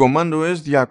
Command 0.00 0.56
OS 0.56 0.86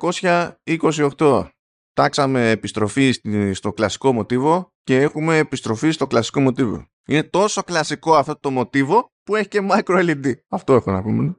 228. 1.17 1.47
Τάξαμε 1.93 2.49
επιστροφή 2.49 3.13
στο 3.53 3.73
κλασικό 3.73 4.13
μοτίβο 4.13 4.73
και 4.83 5.01
έχουμε 5.01 5.37
επιστροφή 5.37 5.91
στο 5.91 6.07
κλασικό 6.07 6.39
μοτίβο. 6.39 6.87
Είναι 7.07 7.23
τόσο 7.23 7.63
κλασικό 7.63 8.15
αυτό 8.15 8.39
το 8.39 8.51
μοτίβο 8.51 9.11
που 9.23 9.35
έχει 9.35 9.47
και 9.47 9.67
micro 9.71 10.09
LED. 10.09 10.33
Αυτό 10.47 10.73
έχω 10.73 10.91
να 10.91 11.01
πούμε. 11.01 11.35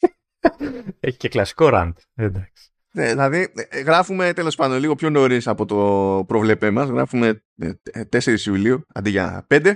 Έχει 1.00 1.16
και 1.16 1.28
κλασικό 1.28 1.68
rand. 1.72 1.92
Εντάξει. 2.14 2.72
Ναι, 2.92 3.08
δηλαδή, 3.08 3.52
ε, 3.54 3.80
γράφουμε 3.80 4.32
τέλος 4.32 4.54
πάντων 4.54 4.78
λίγο 4.78 4.94
πιο 4.94 5.10
νωρίς 5.10 5.46
από 5.46 5.64
το 5.64 6.24
προβλέπέ 6.26 6.70
μας. 6.70 6.88
Γράφουμε 6.88 7.44
4 8.10 8.26
ε, 8.26 8.34
Ιουλίου 8.46 8.86
αντί 8.94 9.10
για 9.10 9.46
5. 9.50 9.74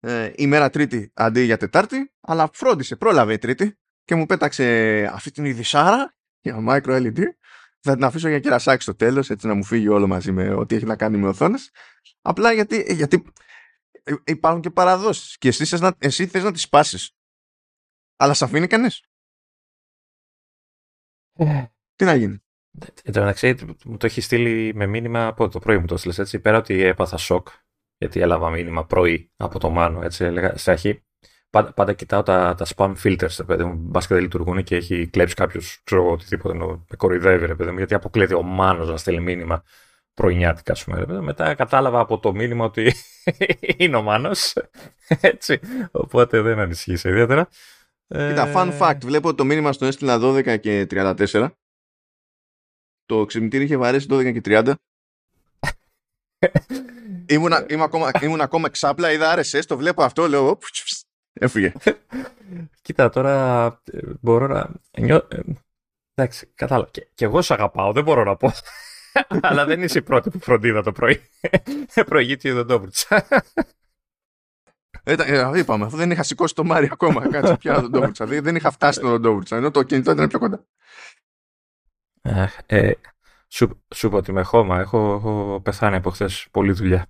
Ε, 0.00 0.32
ημέρα 0.36 0.70
Τρίτη 0.70 1.10
αντί 1.14 1.40
για 1.40 1.56
Τετάρτη. 1.56 2.12
Αλλά 2.20 2.50
φρόντισε, 2.52 2.96
πρόλαβε 2.96 3.32
η 3.32 3.38
Τρίτη 3.38 3.76
και 4.04 4.14
μου 4.14 4.26
πέταξε 4.26 4.64
αυτή 5.12 5.30
την 5.30 5.44
ειδισάρα 5.44 6.14
για 6.40 6.64
micro 6.68 6.82
LED. 6.82 7.22
Θα 7.80 7.94
την 7.94 8.04
αφήσω 8.04 8.28
για 8.28 8.40
κερασάκι 8.40 8.82
στο 8.82 8.94
τέλος, 8.94 9.30
έτσι 9.30 9.46
να 9.46 9.54
μου 9.54 9.64
φύγει 9.64 9.88
όλο 9.88 10.06
μαζί 10.06 10.32
με 10.32 10.54
ό,τι 10.54 10.74
έχει 10.74 10.84
να 10.84 10.96
κάνει 10.96 11.16
με 11.16 11.28
οθόνες. 11.28 11.70
Απλά 12.20 12.52
γιατί, 12.52 12.94
γιατί 12.94 13.32
υπάρχουν 14.24 14.60
και 14.60 14.70
παραδόσεις. 14.70 15.38
Και 15.38 15.48
εσύ, 15.48 15.76
να, 15.78 15.94
εσύ 15.98 16.26
θες 16.26 16.42
να 16.42 16.52
τις 16.52 16.62
σπάσεις. 16.62 17.16
Αλλά 18.16 18.34
σε 18.34 18.44
αφήνει 18.44 18.66
κανείς. 18.66 19.02
Ε. 21.32 21.64
Τι 21.94 22.04
να 22.04 22.14
γίνει; 22.14 22.42
Εν 23.02 23.12
τω 23.12 23.20
μεταξύ, 23.20 23.54
μου 23.84 23.96
το 23.96 24.06
έχει 24.06 24.20
στείλει 24.20 24.74
με 24.74 24.86
μήνυμα 24.86 25.26
από 25.26 25.48
το 25.48 25.58
πρωί 25.58 25.78
μου 25.78 25.86
το 25.86 25.94
έστειλες 25.94 26.18
έτσι. 26.18 26.40
Πέρα 26.40 26.58
ότι 26.58 26.80
έπαθα 26.80 27.16
σοκ, 27.16 27.48
γιατί 27.96 28.20
έλαβα 28.20 28.50
μήνυμα 28.50 28.86
πρωί 28.86 29.32
από 29.36 29.58
το 29.58 29.70
Μάνο. 29.70 30.02
Έτσι, 30.02 30.24
έλεγα, 30.24 30.56
στην 30.56 30.72
αρχή, 30.72 31.04
πάντα, 31.52 31.72
πάντα 31.72 31.92
κοιτάω 31.92 32.22
τα, 32.22 32.54
τα 32.54 32.66
spam 32.74 32.94
filters, 33.02 33.34
ρε 33.38 33.44
παιδί 33.44 33.64
μου. 33.64 33.74
Μπας 33.74 34.06
και 34.06 34.14
δεν 34.14 34.22
λειτουργούν 34.22 34.62
και 34.62 34.76
έχει 34.76 35.06
κλέψει 35.06 35.34
κάποιος, 35.34 35.80
ξέρω 35.84 36.10
οτιδήποτε, 36.10 36.54
με 36.54 36.96
κοροϊδεύει, 36.96 37.46
ρε 37.46 37.54
παιδί 37.54 37.70
μου, 37.70 37.76
γιατί 37.76 37.94
αποκλείεται 37.94 38.34
ο 38.34 38.42
Μάνος 38.42 38.88
να 38.88 38.96
στέλνει 38.96 39.20
μήνυμα 39.20 39.62
πρωινιάτικα, 40.14 40.72
ας 40.72 40.84
πούμε. 40.84 41.20
Μετά 41.20 41.54
κατάλαβα 41.54 42.00
από 42.00 42.18
το 42.18 42.34
μήνυμα 42.34 42.64
ότι 42.64 42.92
είναι 43.76 43.96
ο 43.96 44.02
Μάνος. 44.02 44.52
Έτσι. 45.20 45.60
Οπότε 45.90 46.40
δεν 46.40 46.58
ανησυχείς 46.58 47.04
ιδιαίτερα. 47.04 47.48
Κοίτα, 48.06 48.52
fun 48.54 48.68
ε, 48.72 48.78
fact. 48.80 48.98
Βλέπω 49.04 49.28
ότι 49.28 49.36
το 49.36 49.44
μήνυμα 49.44 49.72
στο 49.72 49.86
έστειλα 49.86 50.18
12 50.22 50.60
και 50.60 50.86
34 50.90 51.48
το 53.06 53.24
ξυπνητήρι 53.24 53.64
είχε 53.64 53.76
βαρέσει 53.76 54.06
12 54.10 54.32
και 54.32 54.40
30. 54.44 54.74
ήμουν, 57.26 57.52
ήμουν, 57.68 57.82
ακόμα, 57.82 58.10
ήμουν 58.20 58.40
ακόμα 58.40 58.66
εξάπλα, 58.66 59.12
είδα 59.12 59.38
RSS, 59.38 59.64
το 59.66 59.76
βλέπω 59.76 60.02
αυτό, 60.02 60.28
λέω, 60.28 60.58
έφυγε. 61.32 61.72
Κοίτα, 62.82 63.08
τώρα 63.08 63.66
ε, 63.92 63.98
μπορώ 64.20 64.46
να... 64.46 64.70
Νιώ... 64.98 65.16
Ε, 65.16 65.40
εντάξει, 66.14 66.46
κατάλαβα. 66.54 66.90
Και, 66.90 67.08
και 67.14 67.24
εγώ 67.24 67.42
σε 67.42 67.52
αγαπάω, 67.52 67.92
δεν 67.92 68.04
μπορώ 68.04 68.24
να 68.24 68.36
πω. 68.36 68.52
Αλλά 69.42 69.64
δεν 69.64 69.82
είσαι 69.82 69.98
η 69.98 70.02
πρώτη 70.02 70.30
που 70.30 70.38
φροντίδα 70.38 70.82
το 70.82 70.92
πρωί. 70.92 71.20
Προηγείται 72.06 72.48
η 72.48 72.52
Δοντόβουρτσα. 72.52 73.26
Ε, 75.04 75.58
είπαμε, 75.58 75.84
αφού 75.84 75.96
δεν 75.96 76.10
είχα 76.10 76.22
σηκώσει 76.22 76.54
το 76.54 76.64
Μάρι 76.64 76.88
ακόμα. 76.92 77.28
Κάτσε 77.32 77.56
πια 77.56 77.80
Δοντόβουρτσα. 77.80 78.26
Δεν 78.26 78.56
είχα 78.56 78.70
φτάσει 78.70 78.98
στο 78.98 79.08
Δοντόβουρτσα. 79.08 79.56
Ενώ 79.56 79.70
το 79.70 79.82
κινητό 79.82 80.10
ήταν 80.10 80.28
πιο 80.28 80.38
κοντά. 80.38 80.64
Ε, 82.66 82.92
σου, 83.48 83.82
σου 83.94 84.06
είπα 84.06 84.16
ότι 84.16 84.32
με 84.32 84.42
χώμα. 84.42 84.80
Έχω, 84.80 85.14
έχω 85.14 85.60
πεθάνει 85.64 85.96
από 85.96 86.10
χθες 86.10 86.48
πολλή 86.50 86.72
δουλειά. 86.72 87.06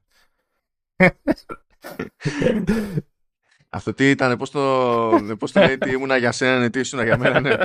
Αυτό 3.75 3.95
τι 3.95 4.11
ήταν, 4.11 4.37
πώς 4.37 4.51
το, 4.51 5.37
πώς 5.39 5.53
το 5.53 5.61
λέει, 5.61 5.79
τι 5.79 5.91
ήμουνα 5.91 6.17
για 6.17 6.33
σένα, 6.33 6.59
ναι, 6.59 6.71
τι 6.71 6.81
ήσουν 6.81 7.03
για 7.03 7.19
μένα, 7.19 7.41
ναι. 7.41 7.57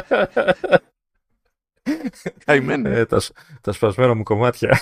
Καημένο. 2.46 2.90
Ε, 2.90 3.06
τα, 3.06 3.22
τα 3.62 3.72
σπασμένα 3.72 4.14
μου 4.14 4.24
κομμάτια. 4.24 4.80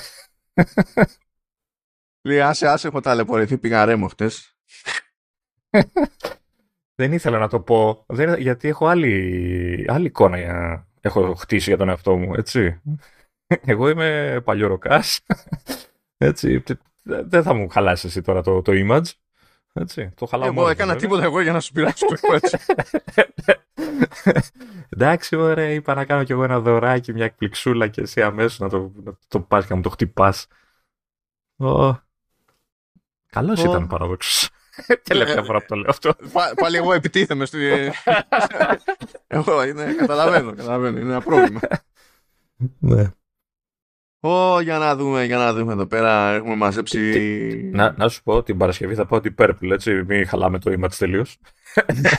Λέει, 2.21 2.41
άσε, 2.41 2.67
άσε, 2.67 2.87
έχω 2.87 2.99
ταλαιπωρηθεί, 2.99 3.57
πήγα 3.57 3.85
ρέμο 3.85 4.07
χτες. 4.07 4.57
Δεν 6.95 7.13
ήθελα 7.13 7.37
να 7.37 7.47
το 7.47 7.59
πω, 7.59 8.05
δεν, 8.07 8.39
γιατί 8.39 8.67
έχω 8.67 8.87
άλλη, 8.87 9.85
άλλη 9.89 10.05
εικόνα 10.05 10.37
για, 10.37 10.87
έχω 11.01 11.35
χτίσει 11.35 11.69
για 11.69 11.77
τον 11.77 11.89
εαυτό 11.89 12.17
μου, 12.17 12.33
έτσι. 12.35 12.81
Εγώ 13.65 13.89
είμαι 13.89 14.41
παλιοροκάς, 14.43 15.21
έτσι. 16.17 16.63
Δεν 17.03 17.43
θα 17.43 17.53
μου 17.53 17.69
χαλάσεις 17.69 18.05
εσύ 18.05 18.21
τώρα 18.21 18.41
το, 18.41 18.61
το 18.61 18.71
image. 18.75 19.11
Έτσι, 19.77 20.11
το 20.15 20.25
χαλάω 20.25 20.47
Εγώ 20.47 20.69
έκανα 20.69 20.95
τίποτα 20.95 21.23
εγώ 21.23 21.41
για 21.41 21.51
να 21.51 21.59
σου 21.59 21.71
πειράξω 21.71 22.05
το 22.05 22.33
έτσι. 22.41 22.57
Εντάξει, 24.89 25.35
ωραία, 25.35 25.69
είπα 25.69 25.93
να 25.93 26.05
κάνω 26.05 26.23
κι 26.23 26.31
εγώ 26.31 26.43
ένα 26.43 26.59
δωράκι, 26.59 27.13
μια 27.13 27.25
εκπληξούλα 27.25 27.87
και 27.87 28.01
εσύ 28.01 28.21
αμέσως 28.21 28.59
να 28.59 28.69
το, 28.69 28.91
να 29.03 29.17
το 29.27 29.39
πας 29.39 29.61
και 29.61 29.69
να 29.69 29.75
μου 29.75 29.81
το 29.81 29.89
χτυπάς. 29.89 30.47
Oh. 31.57 31.97
Καλός 33.29 33.61
oh. 33.61 33.65
ήταν 33.65 33.87
παράδοξος. 33.87 34.49
Τελευταία 35.09 35.43
φορά 35.43 35.59
που 35.59 35.65
το 35.67 35.75
λέω 35.75 35.89
αυτό. 35.89 36.15
Πάλι 36.55 36.77
εγώ 36.77 36.93
επιτίθεμαι. 36.93 37.45
Στη... 37.45 37.67
εγώ 39.27 39.63
είναι, 39.63 39.93
καταλαβαίνω, 39.93 40.53
καταλαβαίνω. 40.53 40.99
Είναι 40.99 41.11
ένα 41.11 41.21
πρόβλημα. 41.21 41.59
Ναι. 42.79 43.11
Ω, 44.25 44.59
για 44.59 44.77
να 44.77 44.95
δούμε, 44.95 45.25
για 45.25 45.37
να 45.37 45.53
δούμε 45.53 45.73
εδώ 45.73 45.85
πέρα. 45.85 46.33
Έχουμε 46.33 46.55
μαζέψει. 46.55 47.69
Να, 47.73 47.93
να 47.97 48.09
σου 48.09 48.23
πω 48.23 48.43
την 48.43 48.57
Παρασκευή 48.57 48.95
θα 48.95 49.05
πω 49.05 49.15
ότι 49.15 49.35
Purple, 49.37 49.71
έτσι. 49.71 50.03
Μην 50.07 50.27
χαλάμε 50.27 50.59
το 50.59 50.79
image 50.79 50.93
τελείως. 50.97 51.37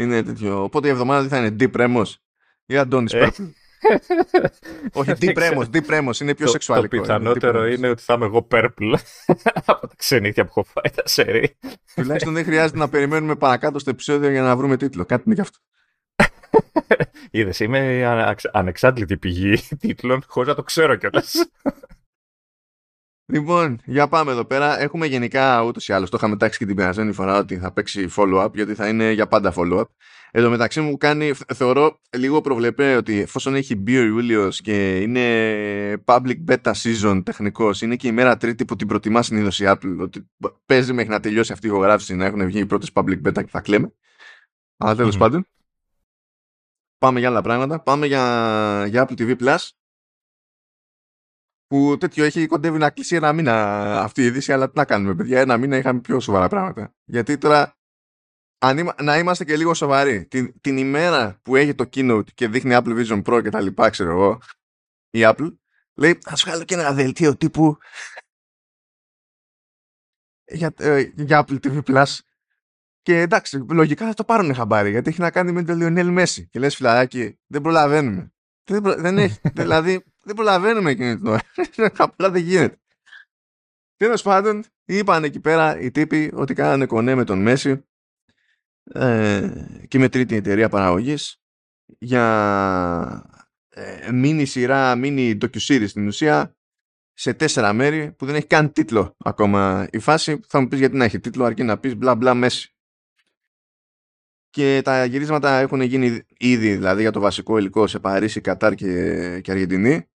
είναι 0.00 0.22
τέτοιο. 0.22 0.62
Οπότε 0.62 0.88
η 0.88 0.90
εβδομάδα 0.90 1.20
δεν 1.20 1.28
θα 1.28 1.38
είναι 1.38 1.56
Deep 1.60 1.72
Remos 1.80 2.04
ή 2.66 2.76
Αντώνης 2.76 3.12
ε. 3.12 3.26
Purple. 3.26 3.50
Όχι, 4.92 5.12
τι 5.12 5.32
πρέμο, 5.82 6.10
είναι 6.20 6.34
πιο 6.34 6.46
σεξουαλικό. 6.46 6.96
Το 6.96 7.02
πιθανότερο 7.02 7.66
είναι 7.66 7.88
ότι 7.88 8.02
θα 8.02 8.14
είμαι 8.14 8.24
εγώ 8.24 8.46
purple 8.50 8.94
από 9.64 9.86
τα 9.86 9.94
ξενύχια 9.96 10.44
που 10.44 10.52
έχω 10.56 10.64
φάει 10.64 10.92
τα 10.94 11.02
σερή. 11.04 11.58
Τουλάχιστον 11.94 12.32
δεν 12.32 12.44
χρειάζεται 12.44 12.78
να 12.78 12.88
περιμένουμε 12.88 13.36
παρακάτω 13.36 13.78
στο 13.78 13.90
επεισόδιο 13.90 14.30
για 14.30 14.42
να 14.42 14.56
βρούμε 14.56 14.76
τίτλο. 14.76 15.04
Κάτι 15.04 15.22
είναι 15.26 15.34
γι' 15.34 15.40
αυτό. 15.40 15.58
Είδες, 17.30 17.60
είμαι 17.60 18.06
ανεξάντλητη 18.52 19.16
πηγή 19.16 19.58
τίτλων, 19.80 20.22
χωρίς 20.26 20.48
να 20.48 20.54
το 20.54 20.62
ξέρω 20.62 20.96
κιόλας. 20.96 21.50
Λοιπόν, 23.32 23.80
για 23.84 24.08
πάμε 24.08 24.32
εδώ 24.32 24.44
πέρα. 24.44 24.80
Έχουμε 24.80 25.06
γενικά 25.06 25.62
ούτως 25.62 25.88
ή 25.88 25.92
άλλως 25.92 26.10
το 26.10 26.16
είχαμε 26.16 26.36
τάξει 26.36 26.58
και 26.58 26.66
την 26.66 26.76
περασμένη 26.76 27.12
φορά 27.12 27.38
ότι 27.38 27.58
θα 27.58 27.72
παίξει 27.72 28.08
follow-up, 28.16 28.54
γιατί 28.54 28.74
θα 28.74 28.88
είναι 28.88 29.10
για 29.12 29.26
πάντα 29.26 29.52
follow-up. 29.56 29.84
Εν 30.30 30.42
τω 30.42 30.50
μεταξύ 30.50 30.80
μου 30.80 30.96
κάνει, 30.96 31.32
θεωρώ 31.54 32.00
λίγο 32.16 32.40
προβλεπέ 32.40 32.96
ότι 32.96 33.20
εφόσον 33.20 33.54
έχει 33.54 33.76
μπει 33.76 33.98
ο 33.98 34.02
Ιούλιος 34.02 34.60
και 34.60 34.96
είναι 34.96 36.02
public 36.04 36.36
beta 36.48 36.72
season 36.72 37.22
τεχνικός, 37.24 37.82
είναι 37.82 37.96
και 37.96 38.08
η 38.08 38.12
μέρα 38.12 38.36
Τρίτη 38.36 38.64
που 38.64 38.76
την 38.76 38.86
προτιμά 38.86 39.22
συνήθως 39.22 39.60
η 39.60 39.64
Apple, 39.66 39.96
ότι 40.00 40.30
παίζει 40.66 40.92
μέχρι 40.92 41.10
να 41.10 41.20
τελειώσει 41.20 41.52
αυτή 41.52 41.66
η 41.66 41.70
ηχογράφηση 41.70 42.14
να 42.14 42.24
έχουν 42.24 42.46
βγει 42.46 42.58
οι 42.58 42.66
πρώτες 42.66 42.90
public 42.94 43.22
beta 43.26 43.32
και 43.44 43.50
θα 43.50 43.60
κλαίμε. 43.60 43.92
Αλλά 44.76 44.94
τέλος 44.94 45.16
πάντων. 45.16 45.46
Πάμε 46.98 47.18
για 47.18 47.28
άλλα 47.28 47.42
πράγματα. 47.42 47.80
Πάμε 47.82 48.06
για, 48.06 48.86
για 48.88 49.06
Apple 49.08 49.18
TV 49.18 49.38
Plus 49.38 49.68
που 51.66 51.96
τέτοιο 51.98 52.24
έχει 52.24 52.46
κοντεύει 52.46 52.78
να 52.78 52.90
κλείσει 52.90 53.16
ένα 53.16 53.32
μήνα 53.32 53.54
αυτή 54.02 54.22
η 54.22 54.24
είδηση, 54.24 54.52
αλλά 54.52 54.70
τι 54.70 54.76
να 54.76 54.84
κάνουμε, 54.84 55.14
παιδιά. 55.14 55.40
Ένα 55.40 55.56
μήνα 55.56 55.76
είχαμε 55.76 56.00
πιο 56.00 56.20
σοβαρά 56.20 56.48
πράγματα. 56.48 56.94
Γιατί 57.04 57.38
τώρα, 57.38 57.76
αν 58.58 58.94
να 59.02 59.18
είμαστε 59.18 59.44
και 59.44 59.56
λίγο 59.56 59.74
σοβαροί, 59.74 60.26
την, 60.26 60.60
την 60.60 60.76
ημέρα 60.76 61.40
που 61.42 61.56
έχει 61.56 61.74
το 61.74 61.88
keynote 61.92 62.32
και 62.34 62.48
δείχνει 62.48 62.74
Apple 62.74 63.04
Vision 63.04 63.22
Pro 63.22 63.42
και 63.42 63.50
τα 63.50 63.60
λοιπά, 63.60 63.90
ξέρω 63.90 64.10
εγώ, 64.10 64.40
η 65.10 65.20
Apple, 65.22 65.56
λέει, 65.94 66.18
θα 66.22 66.36
σου 66.36 66.46
βγάλω 66.46 66.64
και 66.64 66.74
ένα 66.74 66.92
δελτίο 66.92 67.36
τύπου 67.36 67.78
για, 70.44 70.74
ε, 70.78 71.00
για 71.00 71.44
Apple 71.46 71.58
TV 71.60 71.82
Plus. 71.82 72.18
Και 73.08 73.20
εντάξει, 73.20 73.64
λογικά 73.70 74.06
θα 74.06 74.14
το 74.14 74.24
πάρουν 74.24 74.54
χαμπάρι, 74.54 74.90
γιατί 74.90 75.08
έχει 75.08 75.20
να 75.20 75.30
κάνει 75.30 75.52
με 75.52 75.64
τον 75.64 75.76
Λιονέλ 75.76 76.08
Μέση. 76.08 76.48
Και 76.48 76.58
λες 76.58 76.76
φιλαράκι, 76.76 77.38
δεν 77.46 77.62
προλαβαίνουμε. 77.62 78.32
Δεν, 78.64 78.82
δεν 78.82 79.18
έχει, 79.18 79.40
δηλαδή, 79.54 80.04
δεν 80.22 80.34
προλαβαίνουμε 80.34 80.90
εκείνη 80.90 81.16
την 81.16 81.26
ώρα. 81.26 81.40
Απλά 81.96 82.30
δεν 82.30 82.42
γίνεται. 82.42 82.80
Τέλος 83.96 84.22
πάντων, 84.22 84.64
είπαν 84.84 85.24
εκεί 85.24 85.40
πέρα 85.40 85.78
οι 85.80 85.90
τύποι 85.90 86.30
ότι 86.34 86.54
κάνανε 86.54 86.86
κονέ 86.86 87.14
με 87.14 87.24
τον 87.24 87.42
Μέση 87.42 87.84
ε, 88.92 89.50
και 89.88 89.98
με 89.98 90.08
τρίτη 90.08 90.34
εταιρεία 90.34 90.68
παραγωγής 90.68 91.40
για 91.98 93.30
ε, 93.68 94.12
μίνι 94.12 94.44
σειρά, 94.44 94.96
μίνι 94.96 95.36
ντοκιουσίρι 95.36 95.88
στην 95.88 96.06
ουσία 96.06 96.56
σε 97.12 97.34
τέσσερα 97.34 97.72
μέρη 97.72 98.12
που 98.12 98.26
δεν 98.26 98.34
έχει 98.34 98.46
καν 98.46 98.72
τίτλο 98.72 99.16
ακόμα 99.18 99.88
η 99.92 99.98
φάση. 99.98 100.40
Θα 100.46 100.60
μου 100.60 100.68
πεις 100.68 100.78
γιατί 100.78 100.96
να 100.96 101.04
έχει 101.04 101.20
τίτλο 101.20 101.44
αρκεί 101.44 101.62
να 101.62 101.78
πεις 101.78 101.96
μπλα 101.96 102.14
μπλα 102.14 102.34
Μέση 102.34 102.72
και 104.58 104.80
τα 104.84 105.04
γυρίσματα 105.04 105.58
έχουν 105.58 105.80
γίνει 105.80 106.22
ήδη 106.36 106.74
δηλαδή 106.74 107.00
για 107.00 107.10
το 107.10 107.20
βασικό 107.20 107.58
υλικό 107.58 107.86
σε 107.86 107.98
Παρίσι, 107.98 108.40
Κατάρ 108.40 108.74
και, 108.74 109.40
και 109.40 109.50
Αργεντινή. 109.50 110.08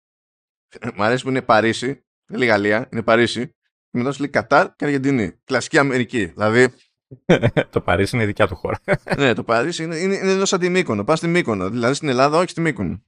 Μ' 0.95 1.01
αρέσει 1.01 1.23
που 1.23 1.29
είναι 1.29 1.41
Παρίσι, 1.41 2.05
δεν 2.25 2.39
λέει 2.39 2.47
Γαλλία, 2.47 2.89
είναι 2.91 3.01
Παρίσι. 3.01 3.47
Και 3.47 3.97
μετά 3.97 4.11
σου 4.11 4.19
λέει 4.19 4.29
Κατάρ 4.29 4.75
και 4.75 4.85
Αργεντινή. 4.85 5.31
Κλασική 5.43 5.77
Αμερική. 5.77 6.25
Δηλαδή 6.25 6.73
το 7.69 7.81
Παρίσι 7.81 8.15
είναι 8.15 8.23
η 8.23 8.27
δικιά 8.27 8.47
του 8.47 8.55
χώρα. 8.55 8.79
ναι, 9.17 9.33
το 9.33 9.43
Παρίσι 9.43 9.83
είναι, 9.83 9.95
είναι, 9.95 10.15
είναι 10.15 10.31
εδώ 10.31 10.45
σαν 10.45 10.59
τη 10.59 10.69
Μύκονο. 10.69 11.03
Πας 11.03 11.17
στη 11.17 11.27
Μύκονο. 11.27 11.69
Δηλαδή 11.69 11.93
στην 11.93 12.09
Ελλάδα, 12.09 12.37
όχι 12.37 12.49
στη 12.49 12.61
Μύκονο. 12.61 13.03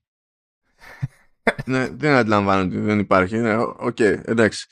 ναι, 1.66 1.88
δεν 1.88 2.16
αντιλαμβάνω 2.16 2.62
ότι 2.64 2.78
δεν 2.78 3.00
υπάρχει. 3.00 3.38
Ναι, 3.38 3.58
OK, 3.58 3.78
okay, 3.80 4.20
εντάξει. 4.26 4.68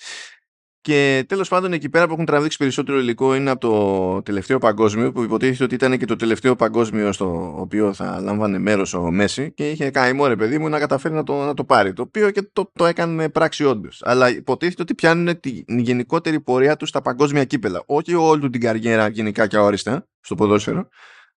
Και 0.84 1.26
τέλος 1.28 1.50
πάντων 1.50 1.74
εκεί 1.74 1.90
πέρα 1.90 2.08
που 2.08 2.14
έχουν 2.14 2.26
τραβήξει 2.26 2.58
περισσότερο 2.58 3.00
υλικό 3.00 3.36
είναι 3.36 3.50
από 3.50 3.60
το 3.60 4.22
τελευταίο 4.22 4.58
παγκόσμιο 4.58 5.12
που 5.12 5.24
υποτίθεται 5.24 5.64
ότι 5.64 5.76
ήταν 5.76 5.98
και 5.98 6.06
το 6.06 6.16
τελευταίο 6.16 6.56
παγκόσμιο 6.56 7.12
στο 7.12 7.56
οποίο 7.58 7.94
θα 7.94 8.20
λάμβανε 8.22 8.60
μέρος 8.60 8.94
ο 8.94 9.12
Μέσι 9.12 9.54
και 9.54 9.70
είχε 9.70 9.92
κάνει 9.92 10.14
μωρέ 10.14 10.36
παιδί 10.36 10.58
μου 10.58 10.70
να 10.70 10.80
καταφέρει 10.80 11.14
να 11.14 11.24
το, 11.24 11.46
να 11.46 11.54
το 11.54 11.64
πάρει. 11.64 11.94
Το 11.94 12.02
οποίο 12.02 12.32
και 12.32 12.50
το, 12.54 12.72
το 12.74 12.86
έκανε 12.86 13.30
πράξη 13.30 13.66
όντως. 13.66 14.02
Αλλά 14.06 14.30
υποτίθεται 14.30 14.82
ότι 14.82 14.96
πιάνουν 14.96 15.40
τη 15.40 15.64
γενικότερη 15.68 16.42
πορεία 16.42 16.76
τους 16.76 16.90
στα 16.90 17.02
παγκόσμια 17.02 17.46
κύπελα. 17.46 17.84
Όχι 17.86 18.14
όλη 18.14 18.42
του 18.42 18.50
την 18.50 18.62
καριέρα 18.62 19.08
γενικά 19.08 19.48
και 19.48 19.58
αόριστα 19.58 20.08
στο 20.20 20.36
ποδόσφαιρο, 20.36 20.88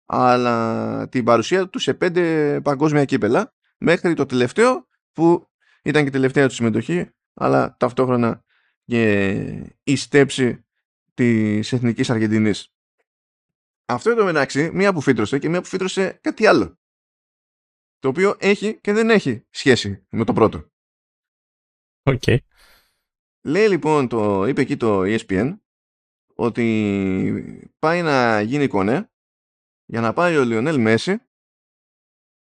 αλλά 0.07 1.09
την 1.09 1.25
παρουσία 1.25 1.69
τους 1.69 1.83
σε 1.83 1.95
πέντε 1.95 2.61
παγκόσμια 2.61 3.05
κύπελα 3.05 3.55
μέχρι 3.79 4.15
το 4.15 4.27
τελευταίο 4.27 4.87
που 5.13 5.47
ήταν 5.83 6.05
και 6.05 6.11
τελευταία 6.11 6.47
τους 6.47 6.57
συμμετοχή 6.57 7.11
αλλά 7.35 7.77
ταυτόχρονα 7.79 8.43
και 8.93 9.73
η 9.83 9.97
στέψη 9.97 10.65
της 11.15 11.73
Εθνικής 11.73 12.11
Αργεντινής. 12.11 12.73
Αυτό 13.85 14.11
εδώ 14.11 14.25
μεταξύ, 14.25 14.71
μία 14.71 14.93
που 14.93 15.01
φύτρωσε 15.01 15.39
και 15.39 15.49
μία 15.49 15.61
που 15.61 15.69
φύτρωσε 15.69 16.19
κάτι 16.21 16.47
άλλο. 16.47 16.79
Το 17.99 18.09
οποίο 18.09 18.37
έχει 18.39 18.81
και 18.81 18.93
δεν 18.93 19.11
έχει 19.11 19.47
σχέση 19.51 20.07
με 20.11 20.25
το 20.25 20.33
πρώτο. 20.33 20.67
OK. 22.03 22.23
Okay. 22.27 22.37
Λέει 23.43 23.69
λοιπόν, 23.69 24.09
το, 24.09 24.47
είπε 24.47 24.61
εκεί 24.61 24.77
το 24.77 25.01
ESPN, 25.05 25.59
ότι 26.35 27.71
πάει 27.79 28.03
να 28.03 28.41
γίνει 28.41 28.67
κονέ 28.67 29.11
για 29.85 30.01
να 30.01 30.13
πάει 30.13 30.37
ο 30.37 30.45
Λιονέλ 30.45 30.81
Μέση 30.81 31.19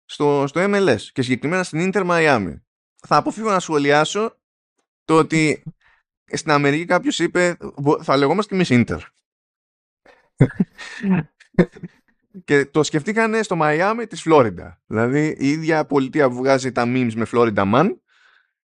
στο, 0.04 0.44
στο 0.46 0.64
MLS 0.64 1.00
και 1.12 1.22
συγκεκριμένα 1.22 1.62
στην 1.62 1.90
Inter 1.92 2.06
Miami. 2.10 2.60
Θα 3.06 3.16
αποφύγω 3.16 3.50
να 3.50 3.60
σχολιάσω 3.60 4.40
το 5.04 5.18
ότι 5.18 5.62
στην 6.32 6.50
Αμερική 6.50 6.84
κάποιος 6.84 7.18
είπε 7.18 7.56
θα 8.02 8.16
λεγόμαστε 8.16 8.54
εμείς 8.54 8.70
Ίντερ. 8.70 9.00
και 12.44 12.66
το 12.66 12.82
σκεφτήκανε 12.82 13.42
στο 13.42 13.56
Μαϊάμι 13.56 14.06
της 14.06 14.22
Φλόριντα. 14.22 14.80
Δηλαδή 14.86 15.36
η 15.38 15.48
ίδια 15.48 15.86
πολιτεία 15.86 16.28
που 16.28 16.34
βγάζει 16.34 16.72
τα 16.72 16.84
memes 16.86 17.12
με 17.14 17.26
Florida 17.32 17.72
Man 17.74 17.96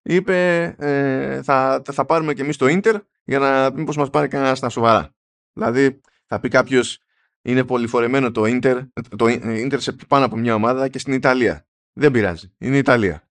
είπε 0.03 0.64
ε, 0.79 1.43
θα, 1.43 1.82
θα 1.93 2.05
πάρουμε 2.05 2.35
και 2.35 2.43
εμείς 2.43 2.56
το 2.56 2.67
Ίντερ 2.67 2.97
για 3.25 3.38
να 3.38 3.73
μήπως 3.73 3.97
μας 3.97 4.11
πάρει 4.11 4.29
κανένας 4.29 4.59
στα 4.59 4.69
σοβαρά. 4.69 5.14
Δηλαδή 5.53 6.00
θα 6.26 6.41
πει 6.41 6.49
κάποιος 6.49 7.03
είναι 7.43 7.64
πολυφορεμένο 7.64 8.31
το 8.31 8.44
Ίντερ 8.44 8.79
το 9.17 9.26
Ίντερ 9.26 9.81
σε 9.81 9.93
πάνω 10.09 10.25
από 10.25 10.37
μια 10.37 10.55
ομάδα 10.55 10.88
και 10.88 10.99
στην 10.99 11.12
Ιταλία. 11.12 11.67
Δεν 11.93 12.11
πειράζει. 12.11 12.55
Είναι 12.59 12.75
η 12.75 12.79
Ιταλία. 12.79 13.29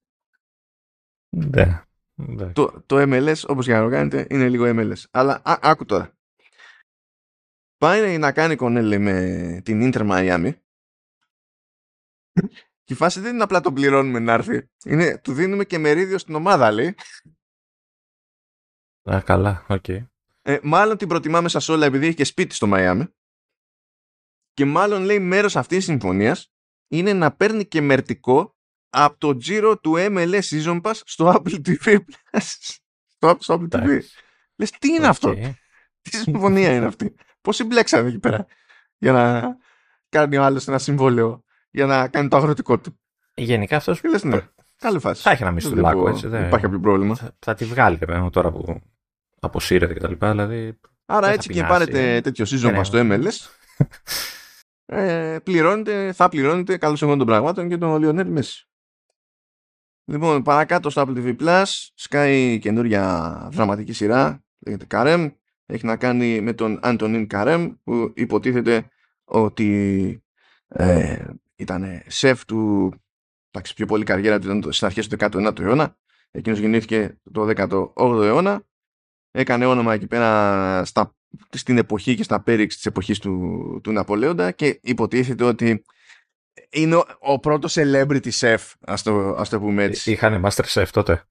Ναι. 1.29 1.83
Το, 2.53 2.83
το 2.85 2.95
MLS, 2.99 3.35
όπως 3.47 3.65
για 3.65 3.77
να 3.77 3.83
το 3.83 3.89
κάνετε, 3.89 4.27
είναι 4.29 4.49
λίγο 4.49 4.65
MLS. 4.67 5.03
Αλλά 5.11 5.41
α, 5.43 5.57
άκου 5.61 5.85
τώρα. 5.85 6.17
Πάει 7.77 8.17
να 8.17 8.31
κάνει 8.31 8.55
κονέλη 8.55 8.97
με 8.97 9.61
την 9.63 9.91
Inter 9.93 10.09
Miami 10.09 10.53
και 12.83 12.93
η 12.93 12.95
φάση 12.95 13.19
δεν 13.19 13.33
είναι 13.33 13.43
απλά 13.43 13.61
τον 13.61 13.73
πληρώνουμε 13.73 14.19
να 14.19 14.33
έρθει. 14.33 14.69
Είναι, 14.85 15.17
του 15.17 15.33
δίνουμε 15.33 15.65
και 15.65 15.77
μερίδιο 15.77 16.17
στην 16.17 16.35
ομάδα, 16.35 16.71
λέει. 16.71 16.95
Α, 19.11 19.21
καλά, 19.21 19.65
OK. 19.69 19.83
Okay. 19.87 20.05
Ε, 20.41 20.59
μάλλον 20.63 20.97
την 20.97 21.07
προτιμάμε 21.07 21.49
σα 21.49 21.73
όλα 21.73 21.85
επειδή 21.85 22.05
έχει 22.05 22.15
και 22.15 22.23
σπίτι 22.23 22.55
στο 22.55 22.67
Μαϊάμι. 22.67 23.07
Και 24.53 24.65
μάλλον 24.65 25.03
λέει 25.03 25.19
μέρος 25.19 25.55
αυτής 25.55 25.77
της 25.77 25.85
συμφωνίας 25.85 26.53
είναι 26.87 27.13
να 27.13 27.35
παίρνει 27.35 27.65
και 27.65 27.81
μερτικό 27.81 28.55
από 28.91 29.17
το 29.17 29.37
τζίρο 29.37 29.77
του 29.77 29.95
MLS 29.97 30.41
Season 30.41 30.81
Pass 30.81 30.99
στο 31.03 31.33
Apple 31.35 31.61
TV 31.67 31.97
στο, 33.37 33.37
Apple 33.45 33.75
TV. 33.75 33.99
Λες 34.55 34.71
τι 34.71 34.93
είναι 34.93 35.07
αυτό; 35.07 35.33
Τι 36.01 36.17
συμφωνία 36.17 36.75
είναι 36.75 36.85
αυτή; 36.85 37.15
Πώς 37.41 37.55
συμπλέξανε 37.55 38.07
εκεί 38.07 38.19
πέρα 38.19 38.45
για 38.97 39.11
να 39.11 39.55
κάνει 40.09 40.37
ο 40.37 40.43
άλλος 40.43 40.67
ένα 40.67 40.77
συμβόλαιο 40.79 41.43
για 41.71 41.85
να 41.85 42.07
κάνει 42.07 42.27
το 42.27 42.37
αγροτικό 42.37 42.79
του; 42.79 42.99
Γενικά 43.35 43.75
αυτός... 43.75 44.03
Λες 44.03 44.23
ναι. 44.23 44.39
Καλή 44.77 44.99
φάση. 44.99 45.21
Θα 45.21 45.31
έχει 45.31 45.41
ένα 45.41 45.51
μισθουλάκο 45.51 46.09
έτσι. 46.09 46.27
Δεν 46.27 46.45
υπάρχει 46.45 46.65
κάποιο 46.65 46.79
πρόβλημα. 46.79 47.15
Θα, 47.15 47.35
θα 47.39 47.53
τη 47.53 47.65
βγάλει 47.65 47.95
βέβαια 47.95 48.29
τώρα 48.29 48.51
που 48.51 48.81
αποσύρεται 49.39 49.93
και 49.93 49.99
τα 49.99 50.09
λοιπά. 50.09 50.31
Δηλαδή, 50.31 50.79
Άρα 51.05 51.29
έτσι 51.29 51.49
και 51.49 51.63
πάρετε 51.63 52.21
τέτοιο 52.21 52.45
season 52.49 52.77
pass 52.77 52.85
στο 52.85 52.99
MLS. 53.01 53.49
ε, 54.95 55.37
πληρώνετε, 55.43 56.11
θα 56.13 56.29
πληρώνετε 56.29 56.77
καλώς 56.77 57.01
εγώ 57.01 57.17
των 57.17 57.25
πραγμάτων 57.25 57.69
και 57.69 57.77
τον 57.77 57.99
Λιονέλ 57.99 58.29
Μέση. 58.29 58.67
Λοιπόν, 60.05 60.43
παρακάτω 60.43 60.89
στο 60.89 61.03
Apple 61.07 61.17
TV 61.17 61.35
Plus 61.39 61.65
σκάει 61.93 62.59
καινούρια 62.59 63.47
δραματική 63.51 63.93
σειρά, 63.93 64.43
λέγεται 64.59 64.85
Καρέμ. 64.85 65.29
Έχει 65.65 65.85
να 65.85 65.95
κάνει 65.95 66.41
με 66.41 66.53
τον 66.53 66.79
Αντωνίν 66.81 67.27
Καρέμ 67.27 67.71
που 67.83 68.11
υποτίθεται 68.15 68.87
ότι 69.23 70.23
ε, 70.67 71.25
ήταν 71.55 72.01
σεφ 72.07 72.45
του, 72.45 72.93
εντάξει 73.51 73.73
πιο 73.73 73.85
πολύ 73.85 74.03
καριέρα 74.03 74.39
του 74.39 74.47
ήταν 74.47 74.61
στις 74.61 74.83
αρχές 74.83 75.07
του 75.07 75.15
19ου 75.19 75.59
αιώνα. 75.59 75.97
Εκείνος 76.31 76.59
γεννήθηκε 76.59 77.17
το 77.31 77.49
18ο 77.55 78.23
αιώνα. 78.23 78.63
Έκανε 79.31 79.65
όνομα 79.65 79.93
εκεί 79.93 80.07
πέρα 80.07 80.85
στα, 80.85 81.15
στην 81.49 81.77
εποχή 81.77 82.15
και 82.15 82.23
στα 82.23 82.43
πέριξ 82.43 82.75
της 82.75 82.85
εποχής 82.85 83.19
του, 83.19 83.79
του 83.83 83.91
Ναπολέοντα 83.91 84.51
και 84.51 84.79
υποτίθεται 84.81 85.43
ότι 85.43 85.83
είναι 86.69 86.95
ο, 86.95 87.05
ο 87.19 87.39
πρώτος 87.39 87.75
celebrity 87.77 88.31
chef, 88.39 88.57
ας 88.79 89.03
το, 89.03 89.35
ας 89.37 89.49
το 89.49 89.59
πούμε 89.59 89.83
έτσι. 89.83 90.11
Είχανε 90.11 90.41
master 90.43 90.63
chef 90.63 90.85
τότε. 90.91 91.23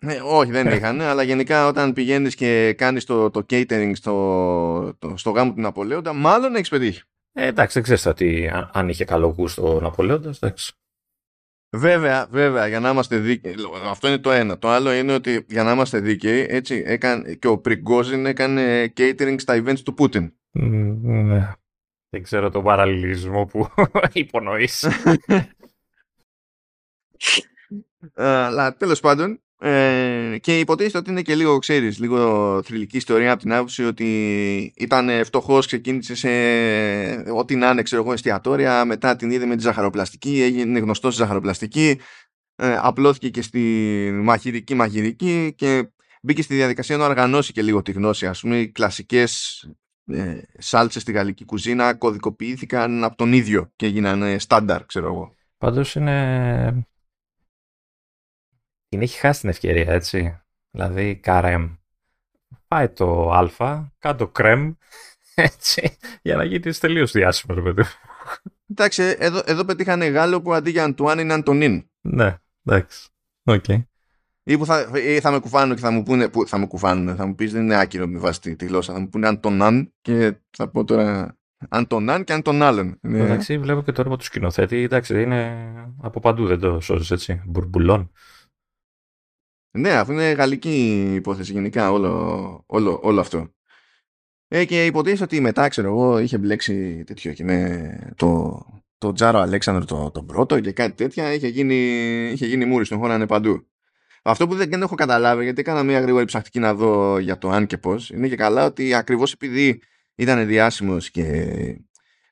Ναι, 0.00 0.20
όχι, 0.22 0.50
δεν 0.50 0.66
είχαν, 0.66 1.00
αλλά 1.00 1.22
γενικά 1.22 1.66
όταν 1.66 1.92
πηγαίνεις 1.92 2.34
και 2.34 2.72
κάνεις 2.72 3.04
το, 3.04 3.30
το 3.30 3.46
catering 3.50 3.92
στο, 3.94 4.94
το, 4.98 5.16
στο 5.16 5.30
γάμο 5.30 5.52
του 5.52 5.60
Ναπολέοντα, 5.60 6.12
μάλλον 6.12 6.54
έχεις 6.54 6.68
πετύχει. 6.68 7.02
Ε, 7.32 7.46
εντάξει, 7.46 7.80
δεν 7.80 7.82
ξέρεις 7.82 8.16
τι, 8.16 8.48
αν 8.72 8.88
είχε 8.88 9.04
καλό 9.04 9.26
γούστο 9.26 9.76
ο 9.76 9.80
Ναπολέοντας, 9.80 10.36
εντάξει. 10.36 10.72
Βέβαια, 11.76 12.26
βέβαια, 12.30 12.66
για 12.66 12.80
να 12.80 12.90
είμαστε 12.90 13.18
δίκαιοι. 13.18 13.54
Αυτό 13.84 14.08
είναι 14.08 14.18
το 14.18 14.30
ένα. 14.30 14.58
Το 14.58 14.68
άλλο 14.68 14.92
είναι 14.92 15.12
ότι 15.12 15.46
για 15.48 15.62
να 15.62 15.72
είμαστε 15.72 16.00
δίκαιοι, 16.00 16.46
έτσι, 16.48 16.82
έκανε, 16.86 17.34
και 17.34 17.48
ο 17.48 17.58
Πριγκόζιν 17.58 18.26
έκανε 18.26 18.92
catering 18.96 19.34
στα 19.38 19.62
events 19.62 19.80
του 19.80 19.94
Πούτιν. 19.94 20.32
ναι. 20.52 21.52
Δεν 22.10 22.22
ξέρω 22.22 22.50
τον 22.50 22.64
παραλληλισμό 22.64 23.44
που 23.44 23.68
υπονοείς. 24.12 24.88
Αλλά 28.14 28.76
τέλος 28.76 29.00
πάντων, 29.00 29.40
ε, 29.60 30.36
και 30.40 30.58
υποτίθεται 30.58 30.98
ότι 30.98 31.10
είναι 31.10 31.22
και 31.22 31.34
λίγο, 31.34 31.58
ξέρεις, 31.58 31.98
λίγο 31.98 32.60
θρηλυκή 32.64 32.96
ιστορία 32.96 33.32
από 33.32 33.42
την 33.42 33.52
άποψη 33.52 33.84
ότι 33.84 34.72
ήταν 34.76 35.24
φτωχός, 35.24 35.66
ξεκίνησε 35.66 36.14
σε 36.14 36.28
ό,τι 37.32 37.56
να 37.56 37.70
είναι, 37.70 37.82
ξέρω 37.82 38.02
εγώ, 38.02 38.12
εστιατόρια, 38.12 38.84
μετά 38.84 39.16
την 39.16 39.30
είδε 39.30 39.46
με 39.46 39.56
τη 39.56 39.62
ζαχαροπλαστική, 39.62 40.42
έγινε 40.42 40.78
γνωστός 40.78 41.12
στη 41.12 41.22
ζαχαροπλαστική, 41.22 42.00
ε, 42.56 42.76
απλώθηκε 42.80 43.28
και 43.28 43.42
στη 43.42 43.60
μαχηρική 44.14 44.74
μαχηρική 44.74 45.54
και 45.56 45.90
μπήκε 46.22 46.42
στη 46.42 46.54
διαδικασία 46.54 46.96
να 46.96 47.04
οργανώσει 47.04 47.52
και 47.52 47.62
λίγο 47.62 47.82
τη 47.82 47.92
γνώση, 47.92 48.26
ας 48.26 48.40
πούμε, 48.40 48.58
οι 48.58 48.68
κλασικές 48.68 49.62
ε, 50.08 50.42
σάλτσες 50.58 51.02
στη 51.02 51.12
γαλλική 51.12 51.44
κουζίνα 51.44 51.94
κωδικοποιήθηκαν 51.94 53.04
από 53.04 53.16
τον 53.16 53.32
ίδιο 53.32 53.72
και 53.76 53.86
έγιναν 53.86 54.40
στάνταρ, 54.40 54.86
ξέρω 54.86 55.06
εγώ. 55.06 55.34
Πάντως 55.58 55.94
είναι... 55.94 56.86
Είναι 58.88 59.04
έχει 59.04 59.18
χάσει 59.18 59.40
την 59.40 59.48
ευκαιρία, 59.48 59.92
έτσι. 59.92 60.40
Δηλαδή, 60.70 61.16
καρέμ. 61.16 61.74
Πάει 62.68 62.88
το 62.88 63.30
α, 63.58 63.90
κάτω 63.98 64.28
κρέμ, 64.28 64.72
έτσι, 65.34 65.96
για 66.22 66.36
να 66.36 66.44
γίνει 66.44 66.72
τελείως 66.74 67.12
διάσημο, 67.12 67.54
ρε 67.54 67.62
παιδί. 67.62 67.82
Εντάξει, 68.70 69.16
εδώ, 69.18 69.42
εδώ 69.44 69.64
πετύχανε 69.64 70.06
Γάλλο 70.06 70.42
που 70.42 70.54
αντί 70.54 70.70
για 70.70 70.84
Αντουάν 70.84 71.18
είναι 71.18 71.32
Αντωνίν. 71.32 71.90
Ναι, 72.00 72.36
εντάξει. 72.64 73.08
Οκ. 73.44 73.64
Okay 73.68 73.82
ή 74.48 74.58
που 74.58 74.66
θα, 74.66 74.90
ή 74.98 75.20
θα 75.20 75.30
με 75.30 75.38
κουφάνουν 75.38 75.74
και 75.74 75.80
θα 75.80 75.90
μου 75.90 76.02
πούνε. 76.02 76.28
Που 76.28 76.46
θα 76.46 76.58
με 76.58 76.66
κουφάνουν, 76.66 77.16
θα 77.16 77.26
μου 77.26 77.34
πεις 77.34 77.52
δεν 77.52 77.62
είναι 77.62 77.80
άκυρο 77.80 78.06
με 78.06 78.18
βάση 78.18 78.40
τη, 78.40 78.56
τη 78.56 78.66
γλώσσα. 78.66 78.92
Θα 78.92 79.00
μου 79.00 79.08
πούνε 79.08 79.26
αν 79.26 79.40
τον 79.40 79.62
αν 79.62 79.92
και 80.00 80.36
θα 80.56 80.68
πω 80.68 80.84
τώρα 80.84 81.38
αν 81.68 81.86
τον 81.86 82.10
αν 82.10 82.24
και 82.24 82.32
αν 82.32 82.42
τον 82.42 82.62
άλλον. 82.62 82.98
Εντάξει, 83.02 83.58
βλέπω 83.58 83.82
και 83.82 83.92
το 83.92 84.00
έργο 84.00 84.16
του 84.16 84.24
σκηνοθέτη. 84.24 84.76
Εντάξει, 84.76 85.22
είναι 85.22 85.72
από 86.02 86.20
παντού, 86.20 86.46
δεν 86.46 86.58
το 86.58 86.80
σώζεις 86.80 87.10
έτσι. 87.10 87.42
Μπουρμπουλών. 87.46 88.12
Ναι, 89.78 89.92
αφού 89.92 90.12
είναι 90.12 90.32
γαλλική 90.32 91.04
υπόθεση 91.14 91.52
γενικά 91.52 91.92
όλο, 91.92 92.64
όλο, 92.66 93.00
όλο 93.02 93.20
αυτό. 93.20 93.54
Ε, 94.48 94.64
και 94.64 94.86
υποτίθεται 94.86 95.24
ότι 95.24 95.40
μετά, 95.40 95.68
ξέρω 95.68 95.88
εγώ, 95.88 96.18
είχε 96.18 96.38
μπλέξει 96.38 97.04
τέτοιο 97.04 97.32
και 97.32 97.44
με 97.44 98.12
το, 98.16 98.60
το 98.98 99.12
Τζάρο 99.12 99.38
Αλέξανδρο 99.38 99.84
το, 99.84 100.10
το 100.10 100.22
πρώτο 100.22 100.60
και 100.60 100.72
κάτι 100.72 100.94
τέτοια. 100.94 101.32
Είχε 101.32 101.48
γίνει, 101.48 101.74
είχε 102.32 102.46
γίνει 102.46 102.64
μούρι 102.64 102.84
στον 102.84 102.98
χώρο, 102.98 103.14
είναι 103.14 103.26
παντού. 103.26 103.66
Αυτό 104.22 104.46
που 104.46 104.54
δεν 104.54 104.82
έχω 104.82 104.94
καταλάβει, 104.94 105.44
γιατί 105.44 105.60
έκανα 105.60 105.82
μια 105.82 106.00
γρήγορη 106.00 106.24
ψαχτική 106.24 106.58
να 106.58 106.74
δω 106.74 107.18
για 107.18 107.38
το 107.38 107.50
αν 107.50 107.66
και 107.66 107.78
πώς, 107.78 108.10
είναι 108.10 108.28
και 108.28 108.36
καλά 108.36 108.64
ότι 108.64 108.94
ακριβώς 108.94 109.32
επειδή 109.32 109.82
ήταν 110.14 110.46
διάσημος 110.46 111.10
και 111.10 111.46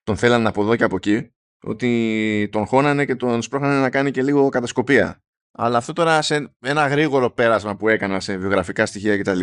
τον 0.02 0.16
θέλανε 0.16 0.48
από 0.48 0.62
εδώ 0.62 0.76
και 0.76 0.84
από 0.84 0.96
εκεί 0.96 1.30
ότι 1.62 2.48
τον 2.52 2.66
χώνανε 2.66 3.04
και 3.04 3.14
τον 3.14 3.42
σπρώχνανε 3.42 3.80
να 3.80 3.90
κάνει 3.90 4.10
και 4.10 4.22
λίγο 4.22 4.48
κατασκοπία. 4.48 5.22
Αλλά 5.52 5.76
αυτό 5.76 5.92
τώρα 5.92 6.22
σε 6.22 6.54
ένα 6.60 6.86
γρήγορο 6.86 7.30
πέρασμα 7.30 7.76
που 7.76 7.88
έκανα 7.88 8.20
σε 8.20 8.36
βιογραφικά 8.36 8.86
στοιχεία 8.86 9.18
κτλ. 9.18 9.40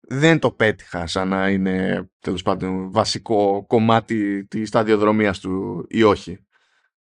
Δεν 0.00 0.38
το 0.38 0.50
πέτυχα 0.50 1.06
σαν 1.06 1.28
να 1.28 1.48
είναι 1.48 2.08
τέλος 2.18 2.42
πάντων 2.42 2.92
βασικό 2.92 3.64
κομμάτι 3.66 4.46
της 4.46 4.68
σταδιοδρομίας 4.68 5.40
του 5.40 5.84
ή 5.88 6.02
όχι. 6.02 6.46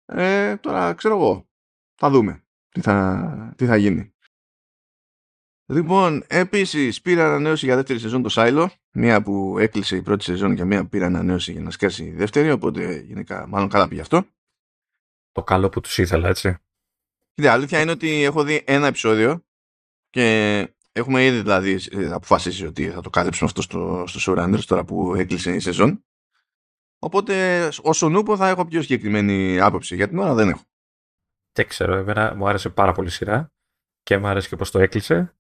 Ε, 0.06 0.56
τώρα 0.56 0.94
ξέρω 0.94 1.14
εγώ. 1.14 1.48
Θα 1.94 2.10
δούμε 2.10 2.44
τι 2.68 2.80
θα, 2.80 3.54
τι 3.56 3.66
θα 3.66 3.76
γίνει. 3.76 4.14
Λοιπόν, 5.70 6.24
επίσης 6.26 7.00
πήρα 7.00 7.26
ανανέωση 7.26 7.66
για 7.66 7.76
δεύτερη 7.76 7.98
σεζόν 7.98 8.22
το 8.22 8.28
Σάιλο. 8.28 8.70
Μία 8.92 9.22
που 9.22 9.58
έκλεισε 9.58 9.96
η 9.96 10.02
πρώτη 10.02 10.24
σεζόν 10.24 10.54
και 10.54 10.64
μία 10.64 10.82
που 10.82 10.88
πήρα 10.88 11.06
ανανέωση 11.06 11.52
για 11.52 11.60
να 11.60 11.70
σκάσει 11.70 12.04
η 12.04 12.10
δεύτερη. 12.10 12.50
Οπότε 12.50 12.98
γενικά, 12.98 13.46
μάλλον 13.46 13.68
καλά 13.68 13.88
πήγε 13.88 14.00
αυτό. 14.00 14.26
Το 15.32 15.42
καλό 15.42 15.68
που 15.68 15.80
τους 15.80 15.98
ήθελα, 15.98 16.28
έτσι. 16.28 16.56
Η 17.34 17.46
αλήθεια 17.46 17.80
είναι 17.80 17.90
ότι 17.90 18.22
έχω 18.22 18.42
δει 18.42 18.62
ένα 18.66 18.86
επεισόδιο 18.86 19.44
και 20.10 20.68
έχουμε 20.92 21.24
ήδη 21.24 21.40
δηλαδή 21.40 21.80
αποφασίσει 22.12 22.66
ότι 22.66 22.90
θα 22.90 23.00
το 23.00 23.10
κάλυψουμε 23.10 23.48
αυτό 23.48 23.62
στο, 23.62 24.04
στο 24.06 24.32
Showrunners 24.32 24.64
τώρα 24.66 24.84
που 24.84 25.14
έκλεισε 25.14 25.54
η 25.54 25.60
σεζόν. 25.60 26.04
Οπότε 26.98 27.68
όσο 27.82 28.08
νούπο 28.08 28.36
θα 28.36 28.48
έχω 28.48 28.64
πιο 28.64 28.82
συγκεκριμένη 28.82 29.60
άποψη. 29.60 29.94
Για 29.94 30.08
την 30.08 30.18
ώρα 30.18 30.34
δεν 30.34 30.48
έχω. 30.48 30.62
Δεν 31.52 31.66
ξέρω, 31.66 31.94
εμένα 31.94 32.34
μου 32.34 32.48
άρεσε 32.48 32.68
πάρα 32.68 32.92
πολύ 32.92 33.10
σειρά 33.10 33.52
και 34.02 34.18
μου 34.18 34.26
άρεσε 34.26 34.48
και 34.48 34.56
πώς 34.56 34.70
το 34.70 34.78
έκλεισε 34.78 35.34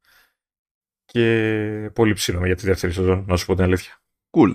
και 1.12 1.90
πολύ 1.94 2.12
ψήνομαι 2.12 2.46
για 2.46 2.56
τη 2.56 2.66
δεύτερη 2.66 2.92
σεζόν, 2.92 3.24
να 3.28 3.36
σου 3.36 3.46
πω 3.46 3.54
την 3.54 3.64
αλήθεια. 3.64 4.02
Cool. 4.30 4.54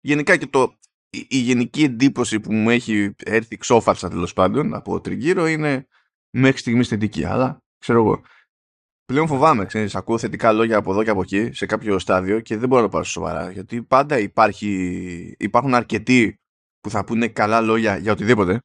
Γενικά 0.00 0.36
και 0.36 0.46
το, 0.46 0.78
η, 1.10 1.38
γενική 1.38 1.82
εντύπωση 1.82 2.40
που 2.40 2.52
μου 2.52 2.70
έχει 2.70 3.14
έρθει 3.24 3.56
ξόφαρσα 3.56 4.08
τέλος 4.08 4.32
πάντων 4.32 4.74
από 4.74 5.00
τριγύρο 5.00 5.46
είναι 5.46 5.86
μέχρι 6.30 6.58
στιγμής 6.58 6.88
θετική. 6.88 7.24
Αλλά 7.24 7.62
ξέρω 7.78 7.98
εγώ. 7.98 8.22
Πλέον 9.04 9.26
φοβάμαι, 9.26 9.64
ξέρεις, 9.64 9.94
ακούω 9.94 10.18
θετικά 10.18 10.52
λόγια 10.52 10.76
από 10.76 10.90
εδώ 10.90 11.04
και 11.04 11.10
από 11.10 11.20
εκεί 11.20 11.52
σε 11.52 11.66
κάποιο 11.66 11.98
στάδιο 11.98 12.40
και 12.40 12.56
δεν 12.56 12.68
μπορώ 12.68 12.80
να 12.80 12.86
το 12.86 12.92
πάρω 12.92 13.04
σοβαρά. 13.04 13.50
Γιατί 13.50 13.82
πάντα 13.82 14.18
υπάρχει, 14.18 15.36
υπάρχουν 15.38 15.74
αρκετοί 15.74 16.40
που 16.80 16.90
θα 16.90 17.04
πούνε 17.04 17.28
καλά 17.28 17.60
λόγια 17.60 17.96
για 17.96 18.12
οτιδήποτε 18.12 18.60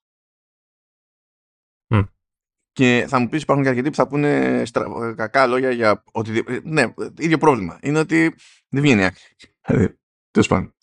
και 2.78 3.06
θα 3.08 3.20
μου 3.20 3.30
πεις 3.30 3.42
υπάρχουν 3.42 3.64
και 3.64 3.70
αρκετοί 3.70 3.90
που 3.90 3.96
θα 3.96 4.08
πούνε 4.08 4.64
στρα... 4.66 5.14
κακά 5.16 5.48
λόγια 5.48 5.72
για 5.72 6.04
οτιδήποτε. 6.12 6.62
Ναι, 6.64 6.94
ίδιο 7.18 7.38
πρόβλημα. 7.38 7.80
Είναι 7.82 8.00
ότι 8.00 8.36
δεν 8.70 8.82
βγαίνει 8.82 9.06
άκρη. 9.06 9.22
Δηλαδή, 9.66 10.00
τέλος 10.32 10.48
πάντων. 10.48 10.76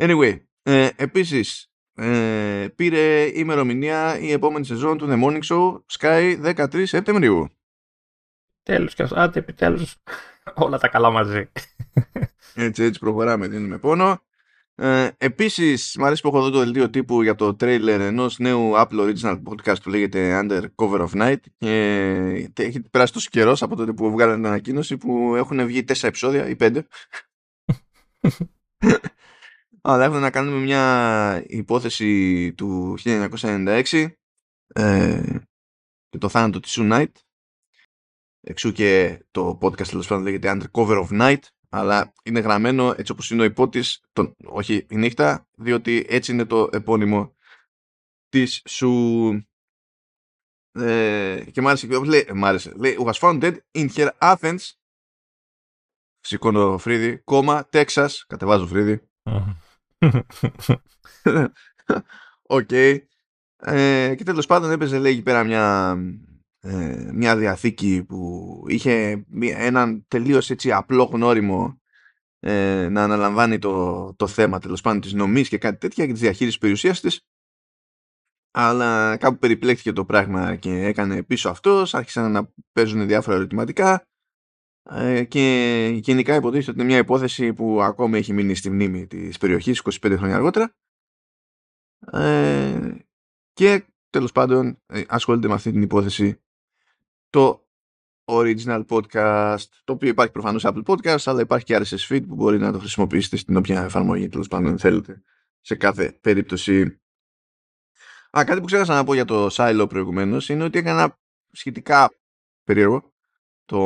Anyway, 0.00 0.40
ε, 0.62 0.88
επίσης 0.96 1.72
ε, 1.94 2.66
πήρε 2.76 3.30
ημερομηνία 3.34 4.18
η 4.18 4.32
επόμενη 4.32 4.64
σεζόν 4.64 4.98
του 4.98 5.06
The 5.10 5.22
Morning 5.22 5.42
Show 5.42 5.80
Sky 5.98 6.54
13 6.72 6.82
Σεπτεμβρίου. 6.86 7.48
Τέλος 8.62 8.94
και 8.94 9.06
άντε 9.10 9.38
επιτέλους. 9.38 9.96
Όλα 10.54 10.78
τα 10.78 10.88
καλά 10.88 11.10
μαζί. 11.10 11.50
Έτσι, 12.54 12.82
έτσι 12.82 13.00
προχωράμε, 13.00 13.48
δίνουμε 13.48 13.78
πόνο. 13.78 14.22
Ε, 14.74 15.08
επίσης, 15.18 15.96
μου 15.98 16.04
αρέσει 16.04 16.22
που 16.22 16.28
έχω 16.28 16.38
εδώ 16.38 16.50
το 16.50 16.58
δελτίο 16.58 16.90
τύπου 16.90 17.22
για 17.22 17.34
το 17.34 17.54
τρέιλερ 17.54 18.00
ενός 18.00 18.38
νέου 18.38 18.72
Apple 18.74 18.86
Original 18.90 19.42
Podcast 19.42 19.82
που 19.82 19.90
λέγεται 19.90 20.40
Under 20.42 20.64
Cover 20.74 21.08
of 21.08 21.22
Night 21.22 21.40
και 21.58 22.62
έχει 22.62 22.80
περάσει 22.80 23.12
τόσος 23.12 23.28
καιρός 23.28 23.62
από 23.62 23.76
τότε 23.76 23.92
που 23.92 24.10
βγάλανε 24.10 24.36
την 24.36 24.46
ανακοίνωση 24.46 24.96
που 24.96 25.34
έχουν 25.36 25.66
βγει 25.66 25.84
τέσσερα 25.84 26.08
επεισόδια 26.08 26.48
ή 26.48 26.56
πέντε. 26.56 26.86
Αλλά 29.84 30.04
έχουν 30.04 30.20
να 30.20 30.30
κάνουμε 30.30 30.58
μια 30.58 31.44
υπόθεση 31.46 32.52
του 32.52 32.98
1996 33.04 34.08
ε, 34.74 35.22
και 36.08 36.18
το 36.18 36.28
θάνατο 36.28 36.60
της 36.60 36.78
Sue 36.80 36.92
Knight. 36.92 37.12
Εξού 38.40 38.72
και 38.72 39.20
το 39.30 39.58
podcast 39.62 39.86
τέλος 39.86 40.06
πάντων 40.06 40.24
λέγεται 40.24 40.52
Under 40.54 40.70
Cover 40.80 41.06
of 41.06 41.20
Night 41.20 41.40
αλλά 41.74 42.12
είναι 42.22 42.40
γραμμένο 42.40 42.94
έτσι 42.96 43.12
όπως 43.12 43.30
είναι 43.30 43.42
ο 43.42 43.44
υπότης, 43.44 44.00
τον, 44.12 44.36
όχι 44.44 44.86
η 44.88 44.96
νύχτα, 44.96 45.46
διότι 45.56 46.06
έτσι 46.08 46.32
είναι 46.32 46.44
το 46.44 46.68
επώνυμο 46.72 47.34
της 48.28 48.62
σου. 48.68 48.90
Ε, 50.72 51.44
και 51.50 51.60
μ' 51.60 51.68
άρεσε, 51.68 51.86
λέει, 51.86 52.28
μ 52.34 52.44
άρεσε, 52.44 52.72
λέει, 52.76 52.96
was 53.00 53.12
found 53.12 53.42
dead 53.42 53.56
in 53.74 53.88
her 53.88 54.10
Athens, 54.18 54.70
σηκώνω 56.20 56.78
φρύδι, 56.78 57.18
κόμμα, 57.18 57.68
Τέξας, 57.68 58.24
κατεβάζω 58.26 58.66
φρύδι. 58.66 59.00
OK. 62.42 62.68
okay. 62.70 62.98
ε, 63.56 64.14
και 64.14 64.24
τέλος 64.24 64.46
πάντων 64.46 64.70
έπαιζε, 64.70 64.98
λέει, 64.98 65.12
εκεί 65.12 65.22
πέρα 65.22 65.44
μια 65.44 65.96
ε, 66.64 67.10
μια 67.12 67.36
διαθήκη 67.36 68.04
που 68.04 68.62
είχε 68.66 69.24
έναν 69.40 70.04
τελείως 70.08 70.50
έτσι 70.50 70.72
απλό 70.72 71.04
γνώριμο 71.04 71.80
ε, 72.38 72.88
να 72.88 73.02
αναλαμβάνει 73.02 73.58
το, 73.58 74.14
το 74.14 74.26
θέμα 74.26 74.58
τέλος 74.58 74.80
πάντων 74.80 75.00
της 75.00 75.12
νομής 75.12 75.48
και 75.48 75.58
κάτι 75.58 75.78
τέτοια 75.78 76.06
και 76.06 76.12
της 76.12 76.20
διαχείρισης 76.20 76.58
περιουσίας 76.58 77.00
της. 77.00 77.26
Αλλά 78.54 79.16
κάπου 79.16 79.38
περιπλέκτηκε 79.38 79.92
το 79.92 80.04
πράγμα 80.04 80.56
και 80.56 80.84
έκανε 80.84 81.22
πίσω 81.22 81.48
αυτός 81.48 81.94
άρχισαν 81.94 82.32
να 82.32 82.52
παίζουν 82.72 83.06
διάφορα 83.06 83.36
ερωτηματικά 83.36 84.06
ε, 84.90 85.24
και 85.24 86.00
γενικά 86.02 86.34
υποτίθεται 86.34 86.70
ότι 86.70 86.80
είναι 86.80 86.88
μια 86.88 86.98
υπόθεση 86.98 87.52
που 87.52 87.82
ακόμη 87.82 88.18
έχει 88.18 88.32
μείνει 88.32 88.54
στη 88.54 88.70
μνήμη 88.70 89.06
της 89.06 89.38
περιοχής 89.38 89.82
25 89.84 90.14
χρόνια 90.16 90.36
αργότερα. 90.36 90.74
Ε, 92.12 92.96
και 93.52 93.86
τέλος 94.10 94.32
πάντων 94.32 94.78
ασχολείται 95.06 95.48
με 95.48 95.54
αυτή 95.54 95.70
την 95.72 95.82
υπόθεση 95.82 96.42
το 97.32 97.66
original 98.24 98.86
podcast, 98.86 99.64
το 99.84 99.92
οποίο 99.92 100.08
υπάρχει 100.08 100.32
προφανώς 100.32 100.62
Apple 100.66 100.82
Podcast, 100.84 101.22
αλλά 101.24 101.40
υπάρχει 101.40 101.64
και 101.64 101.76
RSS 101.76 102.08
feed 102.08 102.22
που 102.28 102.34
μπορεί 102.34 102.58
να 102.58 102.72
το 102.72 102.78
χρησιμοποιήσετε 102.78 103.36
στην 103.36 103.56
όποια 103.56 103.82
εφαρμογή 103.82 104.28
τέλος 104.28 104.48
πάντων 104.48 104.78
θέλετε 104.78 105.22
σε 105.60 105.74
κάθε 105.74 106.12
περίπτωση. 106.12 107.00
Α, 108.38 108.44
κάτι 108.44 108.60
που 108.60 108.66
ξέχασα 108.66 108.94
να 108.94 109.04
πω 109.04 109.14
για 109.14 109.24
το 109.24 109.48
Silo 109.50 109.86
προηγουμένως 109.88 110.48
είναι 110.48 110.64
ότι 110.64 110.78
έκανα 110.78 111.18
σχετικά 111.50 112.10
περίεργο 112.64 113.12
το, 113.64 113.78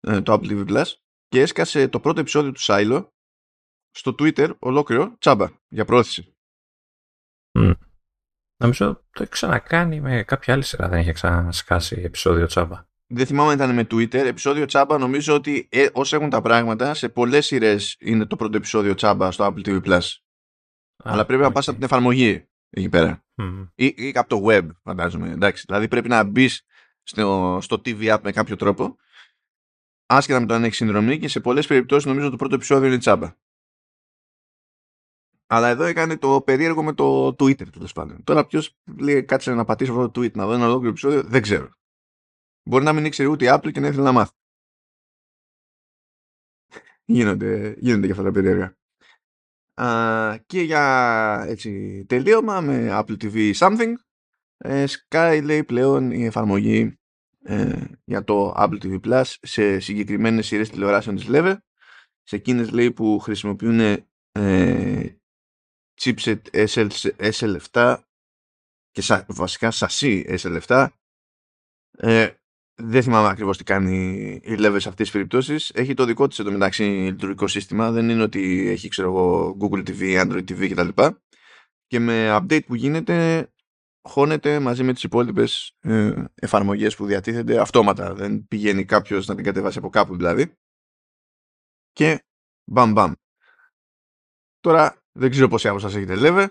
ε, 0.00 0.20
το 0.20 0.32
Apple 0.32 0.50
TV 0.50 0.68
Plus 0.68 0.92
και 1.28 1.40
έσκασε 1.40 1.88
το 1.88 2.00
πρώτο 2.00 2.20
επεισόδιο 2.20 2.52
του 2.52 2.60
Silo 2.62 3.08
στο 3.90 4.14
Twitter 4.18 4.58
ολόκληρο 4.58 5.16
τσάμπα 5.18 5.48
για 5.68 5.84
πρόθεση. 5.84 6.36
Νομίζω 8.62 9.04
το 9.12 9.22
έχει 9.22 9.30
ξανακάνει 9.30 10.00
με 10.00 10.22
κάποια 10.22 10.54
άλλη 10.54 10.62
σειρά. 10.62 10.88
Δεν 10.88 10.98
έχει 10.98 11.12
ξανασκάσει 11.12 12.00
επεισόδιο 12.04 12.46
τσάμπα. 12.46 12.86
Δεν 13.06 13.26
θυμάμαι 13.26 13.50
αν 13.50 13.56
ήταν 13.56 13.74
με 13.74 13.86
Twitter. 13.90 14.14
Επεισόδιο 14.14 14.64
τσάμπα 14.64 14.98
νομίζω 14.98 15.34
ότι 15.34 15.68
ε, 15.70 15.86
όσο 15.92 16.16
έχουν 16.16 16.30
τα 16.30 16.40
πράγματα, 16.40 16.94
σε 16.94 17.08
πολλές 17.08 17.46
σειρές 17.46 17.96
είναι 18.00 18.26
το 18.26 18.36
πρώτο 18.36 18.56
επεισόδιο 18.56 18.94
τσάμπα 18.94 19.30
στο 19.30 19.46
Apple 19.46 19.68
TV 19.68 19.82
Plus. 19.84 20.00
Αλλά 21.04 21.26
πρέπει 21.26 21.42
okay. 21.42 21.46
να 21.46 21.52
πας 21.52 21.68
από 21.68 21.76
την 21.76 21.86
εφαρμογή 21.86 22.48
εκεί 22.70 22.88
πέρα. 22.88 23.24
Mm. 23.42 23.68
Ή, 23.74 23.94
ή, 23.96 24.12
από 24.14 24.28
το 24.28 24.42
web, 24.46 24.68
φαντάζομαι. 24.82 25.30
Εντάξει. 25.30 25.64
Δηλαδή 25.66 25.88
πρέπει 25.88 26.08
να 26.08 26.24
μπεις 26.24 26.64
στο, 27.02 27.58
στο 27.62 27.80
TV 27.84 28.14
app 28.14 28.20
με 28.22 28.32
κάποιο 28.32 28.56
τρόπο. 28.56 28.96
Άσχετα 30.06 30.40
με 30.40 30.46
το 30.46 30.54
αν 30.54 30.64
έχεις 30.64 30.76
συνδρομή 30.76 31.18
και 31.18 31.28
σε 31.28 31.40
πολλές 31.40 31.66
περιπτώσεις 31.66 32.04
νομίζω 32.04 32.30
το 32.30 32.36
πρώτο 32.36 32.54
επεισόδιο 32.54 32.88
είναι 32.88 32.98
τσάμπα. 32.98 33.34
Αλλά 35.54 35.68
εδώ 35.68 35.84
έκανε 35.84 36.16
το 36.16 36.42
περίεργο 36.42 36.82
με 36.82 36.92
το 36.92 37.26
Twitter 37.26 37.68
τέλος 37.72 37.92
πάντων. 37.92 38.24
Τώρα 38.24 38.46
ποιος 38.46 38.76
λέει 38.98 39.24
κάτσε 39.24 39.54
να 39.54 39.64
πατήσω 39.64 39.92
αυτό 39.92 40.10
το 40.10 40.20
tweet 40.20 40.32
να 40.32 40.46
δω 40.46 40.52
ένα 40.52 40.64
ολόκληρο 40.64 40.90
επεισόδιο, 40.90 41.22
δεν 41.22 41.42
ξέρω. 41.42 41.68
Μπορεί 42.68 42.84
να 42.84 42.92
μην 42.92 43.04
ήξερε 43.04 43.28
ούτε 43.28 43.44
η 43.44 43.48
Apple 43.50 43.72
και 43.72 43.80
να 43.80 43.86
ήθελε 43.86 44.02
να 44.02 44.12
μάθει. 44.12 44.32
γίνονται, 47.04 47.74
γίνονται 47.78 48.06
και 48.06 48.12
αυτά 48.12 48.24
τα 48.24 48.30
περίεργα. 48.30 48.76
Α, 49.74 50.38
και 50.46 50.60
για 50.60 51.44
έτσι, 51.46 52.04
τελείωμα 52.08 52.60
με 52.60 52.88
Apple 52.90 53.16
TV 53.22 53.54
Something 53.54 53.92
ε, 54.56 54.84
Sky 54.88 55.40
λέει 55.44 55.64
πλέον 55.64 56.10
η 56.10 56.24
εφαρμογή 56.24 56.98
ε, 57.42 57.84
για 58.04 58.24
το 58.24 58.54
Apple 58.56 58.78
TV 58.82 59.00
Plus 59.00 59.34
σε 59.40 59.78
συγκεκριμένες 59.78 60.46
σειρές 60.46 60.70
τηλεοράσεων 60.70 61.16
της 61.16 61.26
LEVE 61.28 61.56
σε 62.22 62.36
εκείνες 62.36 62.70
λέει 62.70 62.92
που 62.92 63.18
χρησιμοποιούν 63.18 63.80
ε, 64.32 65.16
chipset 66.02 66.40
SL, 66.52 66.88
SL7 67.16 67.96
και 68.90 69.02
σα, 69.02 69.24
βασικά 69.28 69.70
σασί 69.70 70.38
SL7 70.38 70.88
ε, 71.98 72.28
δεν 72.74 73.02
θυμάμαι 73.02 73.28
ακριβώς 73.28 73.56
τι 73.56 73.64
κάνει 73.64 74.30
η 74.42 74.56
Level 74.58 74.76
σε 74.78 74.88
αυτές 74.88 74.94
τις 74.94 75.10
περιπτώσεις. 75.10 75.70
Έχει 75.74 75.94
το 75.94 76.04
δικό 76.04 76.28
της 76.28 76.38
εντωμεταξύ 76.38 76.82
λειτουργικό 76.82 77.46
σύστημα. 77.46 77.90
Δεν 77.90 78.08
είναι 78.08 78.22
ότι 78.22 78.68
έχει 78.68 78.88
ξέρω 78.88 79.08
εγώ 79.08 79.56
Google 79.60 79.88
TV, 79.88 80.26
Android 80.26 80.44
TV 80.50 80.70
κτλ. 80.70 81.02
Και 81.86 81.98
με 81.98 82.36
update 82.36 82.64
που 82.66 82.74
γίνεται 82.74 83.46
χώνεται 84.02 84.58
μαζί 84.58 84.82
με 84.82 84.92
τις 84.92 85.02
υπόλοιπες 85.02 85.76
ε, 85.80 86.24
εφαρμογές 86.34 86.96
που 86.96 87.06
διατίθενται 87.06 87.60
αυτόματα. 87.60 88.14
Δεν 88.14 88.46
πηγαίνει 88.48 88.84
κάποιος 88.84 89.26
να 89.26 89.34
την 89.34 89.44
κατεβάσει 89.44 89.78
από 89.78 89.88
κάπου 89.88 90.16
δηλαδή. 90.16 90.56
Και 91.92 92.24
μπαμ 92.64 92.92
μπαμ. 92.92 93.12
Τώρα 94.60 95.01
δεν 95.12 95.30
ξέρω 95.30 95.48
πόσοι 95.48 95.68
από 95.68 95.78
σας 95.78 95.94
έχετε 95.94 96.14
λέβε. 96.14 96.50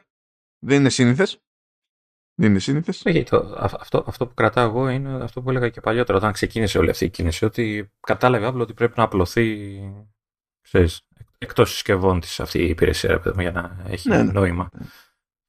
Δεν 0.59 0.79
είναι 0.79 0.89
σύνηθες. 0.89 1.41
Δεν 2.35 2.49
είναι 2.49 2.59
σύνηθες. 2.59 3.05
Όχι, 3.05 3.23
το, 3.23 3.55
αυτό, 3.57 4.03
αυτό 4.07 4.27
που 4.27 4.33
κρατάω 4.33 4.65
εγώ 4.65 4.89
είναι 4.89 5.23
αυτό 5.23 5.41
που 5.41 5.49
έλεγα 5.49 5.69
και 5.69 5.81
παλιότερα 5.81 6.17
όταν 6.17 6.31
ξεκίνησε 6.31 6.77
όλη 6.77 6.89
αυτή 6.89 7.05
η 7.05 7.09
κίνηση. 7.09 7.45
Ότι 7.45 7.91
κατάλαβε 7.99 8.45
απλά 8.45 8.61
ότι 8.61 8.73
πρέπει 8.73 8.93
να 8.97 9.03
απλωθεί 9.03 9.79
ξέρεις, 10.61 11.07
εκτός 11.37 11.71
συσκευών 11.71 12.19
της 12.19 12.39
αυτή 12.39 12.59
η 12.59 12.69
υπηρεσία 12.69 13.21
για 13.39 13.51
να 13.51 13.83
έχει 13.87 14.09
ναι, 14.09 14.23
ναι. 14.23 14.31
νόημα 14.31 14.69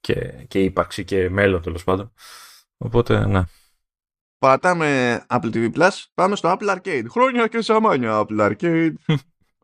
και, 0.01 0.45
και 0.49 0.63
ύπαρξη 0.63 1.05
και 1.05 1.31
μέλλον 1.31 1.63
τέλος 1.63 1.85
πάντων. 1.85 2.13
Οπότε, 2.77 3.27
ναι. 3.27 3.43
Πατάμε 4.39 5.25
Apple 5.29 5.53
TV 5.55 5.73
Plus, 5.73 6.05
πάμε 6.15 6.37
στο 6.37 6.57
Apple 6.59 6.77
Arcade. 6.77 7.05
Χρόνια 7.09 7.47
και 7.47 7.63
ζαμάνια 7.63 8.27
Apple 8.27 8.53
Arcade. 8.53 8.93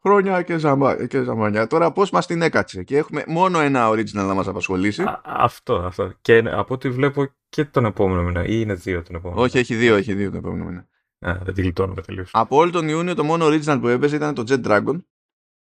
Χρόνια 0.02 0.42
και, 0.42 0.58
ζαμα... 0.58 1.06
και 1.06 1.22
ζαμάνια. 1.22 1.66
Τώρα 1.66 1.92
πώς 1.92 2.10
μας 2.10 2.26
την 2.26 2.42
έκατσε 2.42 2.82
και 2.82 2.96
έχουμε 2.96 3.24
μόνο 3.26 3.58
ένα 3.58 3.88
original 3.90 4.12
να 4.12 4.34
μας 4.34 4.48
απασχολήσει. 4.48 5.02
Α, 5.02 5.20
αυτό, 5.24 5.74
αυτό. 5.74 6.12
Και 6.20 6.42
από 6.46 6.74
ό,τι 6.74 6.90
βλέπω 6.90 7.26
και 7.48 7.64
τον 7.64 7.84
επόμενο 7.84 8.22
μήνα. 8.22 8.44
Ή 8.44 8.58
είναι 8.62 8.74
δύο 8.74 9.02
τον 9.02 9.14
επόμενο. 9.14 9.40
Όχι, 9.40 9.58
έχει 9.58 9.74
δύο, 9.74 9.96
έχει 9.96 10.14
δύο 10.14 10.30
τον 10.30 10.38
επόμενο 10.38 10.64
μήνα. 10.64 10.88
Α, 11.18 11.38
δεν 11.44 11.54
τη 11.54 11.62
γλιτώνουμε 11.62 12.02
τελείως. 12.02 12.30
Από 12.32 12.56
όλο 12.56 12.70
τον 12.70 12.88
Ιούνιο 12.88 13.14
το 13.14 13.24
μόνο 13.24 13.46
original 13.46 13.78
που 13.80 13.88
έπαιζε 13.88 14.16
ήταν 14.16 14.34
το 14.34 14.44
Jet 14.48 14.66
Dragon 14.66 15.00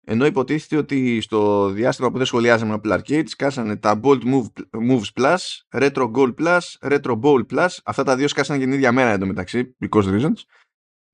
ενώ 0.05 0.27
υποτίθεται 0.27 0.77
ότι 0.77 1.21
στο 1.21 1.69
διάστημα 1.69 2.11
που 2.11 2.17
δεν 2.17 2.27
σχολιάζαμε 2.27 2.81
Apple 2.83 2.99
Arcade 2.99 3.23
σκάσανε 3.27 3.77
τα 3.77 4.01
Bolt 4.03 4.21
Move, 4.25 4.47
Moves 4.91 5.21
Plus, 5.21 5.37
Retro 5.81 6.11
Gold 6.11 6.35
Plus, 6.35 6.59
Retro 6.81 7.21
Bowl 7.21 7.47
Plus. 7.53 7.69
Αυτά 7.85 8.03
τα 8.03 8.17
δύο 8.17 8.29
σκάσανε 8.29 8.59
και 8.59 8.65
την 8.65 8.75
ίδια 8.75 8.93
μέρα 8.93 9.11
εντωμεταξύ, 9.11 9.77
because 9.85 10.05
reasons. 10.05 10.43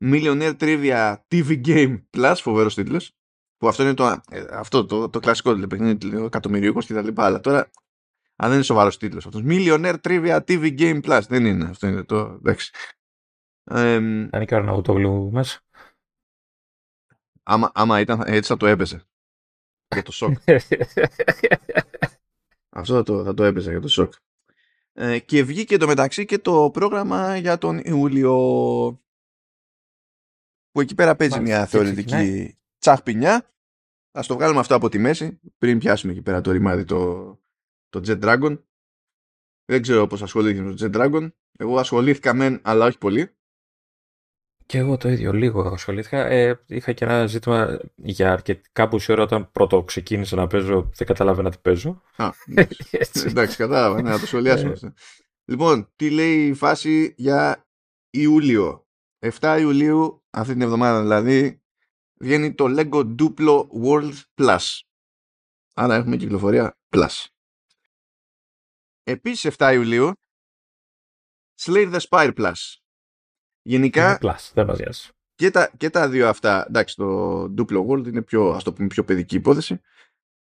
Millionaire 0.04 0.56
Trivia 0.58 1.16
TV 1.28 1.66
Game 1.66 2.02
Plus, 2.16 2.34
φοβερός 2.40 2.74
τίτλος. 2.74 3.12
Που 3.56 3.68
αυτό 3.68 3.82
είναι 3.82 3.94
το, 3.94 4.04
ε, 4.30 4.44
αυτό, 4.50 4.86
το, 4.86 5.10
το 5.10 5.20
κλασικό 5.20 5.52
δηλαδή, 5.52 5.76
παιχνίδι, 5.76 6.24
εκατομμυριούχος 6.24 6.86
και 6.86 6.94
τα 6.94 7.02
λοιπά. 7.02 7.24
Αλλά 7.24 7.40
τώρα, 7.40 7.70
αν 8.36 8.48
δεν 8.48 8.52
είναι 8.52 8.62
σοβαρός 8.62 8.96
τίτλος 8.96 9.26
αυτός. 9.26 9.42
Millionaire 9.44 9.96
Trivia 10.02 10.40
TV 10.44 10.78
Game 10.78 11.00
Plus. 11.02 11.20
Δεν 11.28 11.46
είναι, 11.46 11.64
αυτό 11.64 11.86
είναι 11.86 12.04
το, 12.04 12.16
εντάξει. 12.16 12.72
Αν 13.64 14.30
είναι 14.34 14.44
και 14.44 14.60
μέσα. 15.30 15.60
Άμα, 17.42 17.70
άμα 17.74 18.00
ήταν 18.00 18.22
έτσι 18.26 18.50
θα 18.50 18.56
το 18.56 18.66
έπαιζε. 18.66 19.02
Για 19.88 20.02
το 20.02 20.12
σοκ. 20.12 20.36
Αυτό 22.70 22.94
θα 22.94 23.02
το, 23.02 23.24
θα 23.24 23.34
το 23.34 23.44
έπαιζε 23.44 23.70
για 23.70 23.80
το 23.80 23.88
σοκ. 23.88 24.12
Ε, 24.92 25.18
και 25.18 25.42
βγήκε 25.42 25.76
το 25.76 25.86
μεταξύ 25.86 26.24
και 26.24 26.38
το 26.38 26.70
πρόγραμμα 26.70 27.36
για 27.36 27.58
τον 27.58 27.78
Ιούλιο 27.78 28.36
που 30.70 30.80
εκεί 30.80 30.94
πέρα 30.94 31.16
παίζει 31.16 31.40
μια 31.40 31.66
θεωρητική 31.66 32.56
τσαχπινιά. 32.78 33.50
Ας 34.10 34.26
το 34.26 34.34
βγάλουμε 34.34 34.60
αυτό 34.60 34.74
από 34.74 34.88
τη 34.88 34.98
μέση 34.98 35.40
πριν 35.58 35.78
πιάσουμε 35.78 36.12
εκεί 36.12 36.22
πέρα 36.22 36.40
το 36.40 36.50
ρημάδι 36.50 36.84
το, 36.84 37.24
το 37.88 38.02
Jet 38.06 38.20
Dragon. 38.20 38.62
Δεν 39.64 39.82
ξέρω 39.82 40.06
πώς 40.06 40.22
ασχολήθηκε 40.22 40.62
με 40.62 40.74
το 40.74 40.84
Jet 40.84 40.96
Dragon. 40.96 41.28
Εγώ 41.58 41.78
ασχολήθηκα 41.78 42.34
μεν 42.34 42.60
αλλά 42.62 42.86
όχι 42.86 42.98
πολύ. 42.98 43.32
Και 44.68 44.78
εγώ 44.78 44.96
το 44.96 45.08
ίδιο, 45.08 45.32
λίγο 45.32 45.60
ασχολήθηκα. 45.60 46.26
Ε, 46.26 46.60
είχα 46.66 46.92
και 46.92 47.04
ένα 47.04 47.26
ζήτημα 47.26 47.80
για 47.94 48.32
αρκετή 48.32 48.68
κάπου 48.72 48.98
ώρα 49.08 49.22
όταν 49.22 49.50
πρώτο 49.50 49.82
ξεκίνησα 49.82 50.36
να 50.36 50.46
παίζω, 50.46 50.90
δεν 50.94 51.06
καταλάβαινα 51.06 51.50
τι 51.50 51.58
παίζω. 51.62 52.02
Α, 52.16 52.30
εντάξει, 53.26 53.56
κατάλαβα, 53.56 54.02
ναι, 54.02 54.10
να 54.10 54.18
το 54.18 54.26
σχολιάσουμε. 54.26 54.72
Ε. 54.82 54.92
λοιπόν, 55.44 55.92
τι 55.96 56.10
λέει 56.10 56.46
η 56.46 56.54
φάση 56.54 57.14
για 57.16 57.66
Ιούλιο. 58.10 58.86
7 59.40 59.56
Ιουλίου, 59.60 60.17
αυτή 60.30 60.52
την 60.52 60.62
εβδομάδα 60.62 61.00
δηλαδή, 61.00 61.62
βγαίνει 62.20 62.54
το 62.54 62.64
Lego 62.68 63.16
Duplo 63.18 63.66
World 63.84 64.14
Plus. 64.34 64.80
Άρα 65.74 65.94
έχουμε 65.94 66.16
κυκλοφορία 66.16 66.78
Plus. 66.88 67.26
Επίσης 69.02 69.54
7 69.58 69.70
Ιουλίου, 69.74 70.12
Slay 71.60 71.94
the 71.94 72.00
Spire 72.08 72.34
Plus. 72.34 72.76
Γενικά. 73.62 74.18
Και 75.34 75.50
τα, 75.50 75.72
και 75.76 75.90
τα 75.90 76.08
δύο 76.08 76.28
αυτά. 76.28 76.64
Εντάξει, 76.68 76.96
το 76.96 77.42
Duplo 77.42 77.86
World 77.86 78.06
είναι 78.06 78.22
πιο, 78.22 78.50
ας 78.50 78.64
το 78.64 78.72
πούμε, 78.72 78.86
πιο 78.86 79.04
παιδική 79.04 79.36
υπόθεση. 79.36 79.80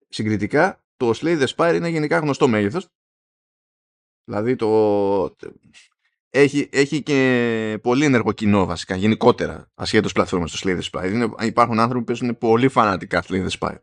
Συγκριτικά, 0.09 0.85
το 0.97 1.11
Slay 1.15 1.45
the 1.45 1.47
Spire 1.47 1.75
είναι 1.75 1.89
γενικά 1.89 2.19
γνωστό 2.19 2.49
μέγεθος. 2.49 2.89
Δηλαδή 4.25 4.57
το. 4.57 5.37
Έχει, 6.37 6.69
έχει 6.73 7.03
και 7.03 7.79
πολύ 7.83 8.05
ενεργό 8.05 8.33
κοινό 8.33 8.67
βασικά, 8.67 8.97
γενικότερα, 8.97 9.71
ασχέτως 9.75 10.13
πλατφόρμας 10.13 10.51
στο 10.51 10.69
Slay 10.69 10.81
the 10.81 10.91
Spire. 10.91 11.13
Είναι, 11.13 11.29
υπάρχουν 11.41 11.81
άνθρωποι 11.81 11.99
που 11.99 12.05
παίζουν 12.05 12.39
πολύ 12.39 12.69
φανατικά 12.69 13.25
Slay 13.27 13.49
the 13.49 13.59
Spire. 13.59 13.79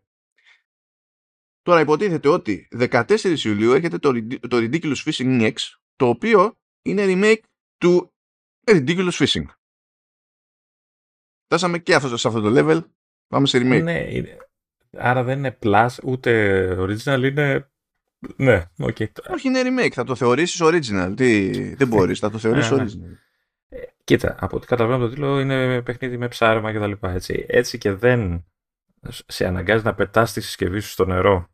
Τώρα 1.61 1.79
υποτίθεται 1.79 2.27
ότι 2.29 2.67
14 2.77 3.39
Ιουλίου 3.43 3.71
έρχεται 3.71 3.97
το, 3.97 4.11
το 4.47 4.57
Ridiculous 4.57 4.95
Fishing 4.95 5.41
X, 5.41 5.53
το 5.95 6.07
οποίο 6.07 6.59
είναι 6.81 7.03
remake 7.07 7.43
του 7.77 8.13
ridiculous 8.71 9.11
fishing. 9.11 9.45
Φτάσαμε 11.45 11.79
και 11.79 11.95
αυτό, 11.95 12.17
σε 12.17 12.27
αυτό 12.27 12.41
το 12.41 12.51
level. 12.55 12.83
Πάμε 13.27 13.47
σε 13.47 13.57
remake. 13.57 13.83
Ναι, 13.83 14.07
άρα 14.91 15.23
δεν 15.23 15.37
είναι 15.37 15.57
plus 15.61 15.89
ούτε 16.03 16.75
original, 16.79 17.23
είναι. 17.23 17.70
Ναι, 18.35 18.65
okay. 18.77 19.05
Όχι, 19.29 19.47
είναι 19.47 19.61
remake. 19.63 19.91
Θα 19.91 20.03
το 20.03 20.15
θεωρήσεις 20.15 20.61
original. 20.63 21.13
Τι... 21.15 21.49
δεν 21.75 21.87
μπορείς, 21.87 22.19
θα 22.19 22.29
το 22.29 22.37
θεωρήσεις 22.37 22.71
ναι. 22.71 22.83
original. 22.83 23.17
Ε, 23.69 23.81
κοίτα, 24.03 24.35
από 24.39 24.57
ό,τι 24.57 24.67
καταλαβαίνω 24.67 25.03
το 25.03 25.09
τίτλο 25.09 25.39
είναι 25.39 25.81
παιχνίδι 25.81 26.17
με 26.17 26.27
ψάρεμα 26.27 26.71
και 26.71 26.79
τα 26.79 26.87
λοιπά. 26.87 27.11
Έτσι. 27.11 27.45
έτσι 27.47 27.77
και 27.77 27.93
δεν 27.93 28.45
σε 29.27 29.45
αναγκάζει 29.45 29.83
να 29.83 29.93
πετάς 29.93 30.33
τη 30.33 30.41
συσκευή 30.41 30.79
σου 30.79 30.89
στο 30.89 31.05
νερό 31.05 31.49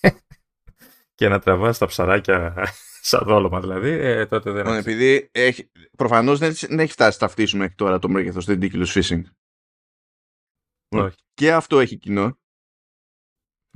και 1.14 1.28
να 1.28 1.38
τραβάς 1.38 1.78
τα 1.78 1.86
ψαράκια 1.86 2.54
Σαν 3.08 3.22
δόλωμα 3.24 3.60
δηλαδή, 3.60 3.90
ε, 3.90 4.26
τότε 4.26 4.50
δεν 4.50 4.66
έχει. 4.66 4.78
Επειδή 4.78 5.28
έχει, 5.32 5.70
προφανώς 5.96 6.38
δεν, 6.38 6.52
δεν 6.52 6.78
έχει 6.78 6.92
φτάσει 6.92 7.18
ταυτίσουμε 7.18 7.62
μέχρι 7.62 7.76
τώρα 7.76 7.98
το 7.98 8.08
μέγεθος 8.08 8.44
του 8.44 8.52
Ridiculous 8.52 8.86
Fishing. 8.86 9.22
Όχι. 10.88 11.16
Και 11.34 11.52
αυτό 11.52 11.80
έχει 11.80 11.96
κοινό. 11.96 12.38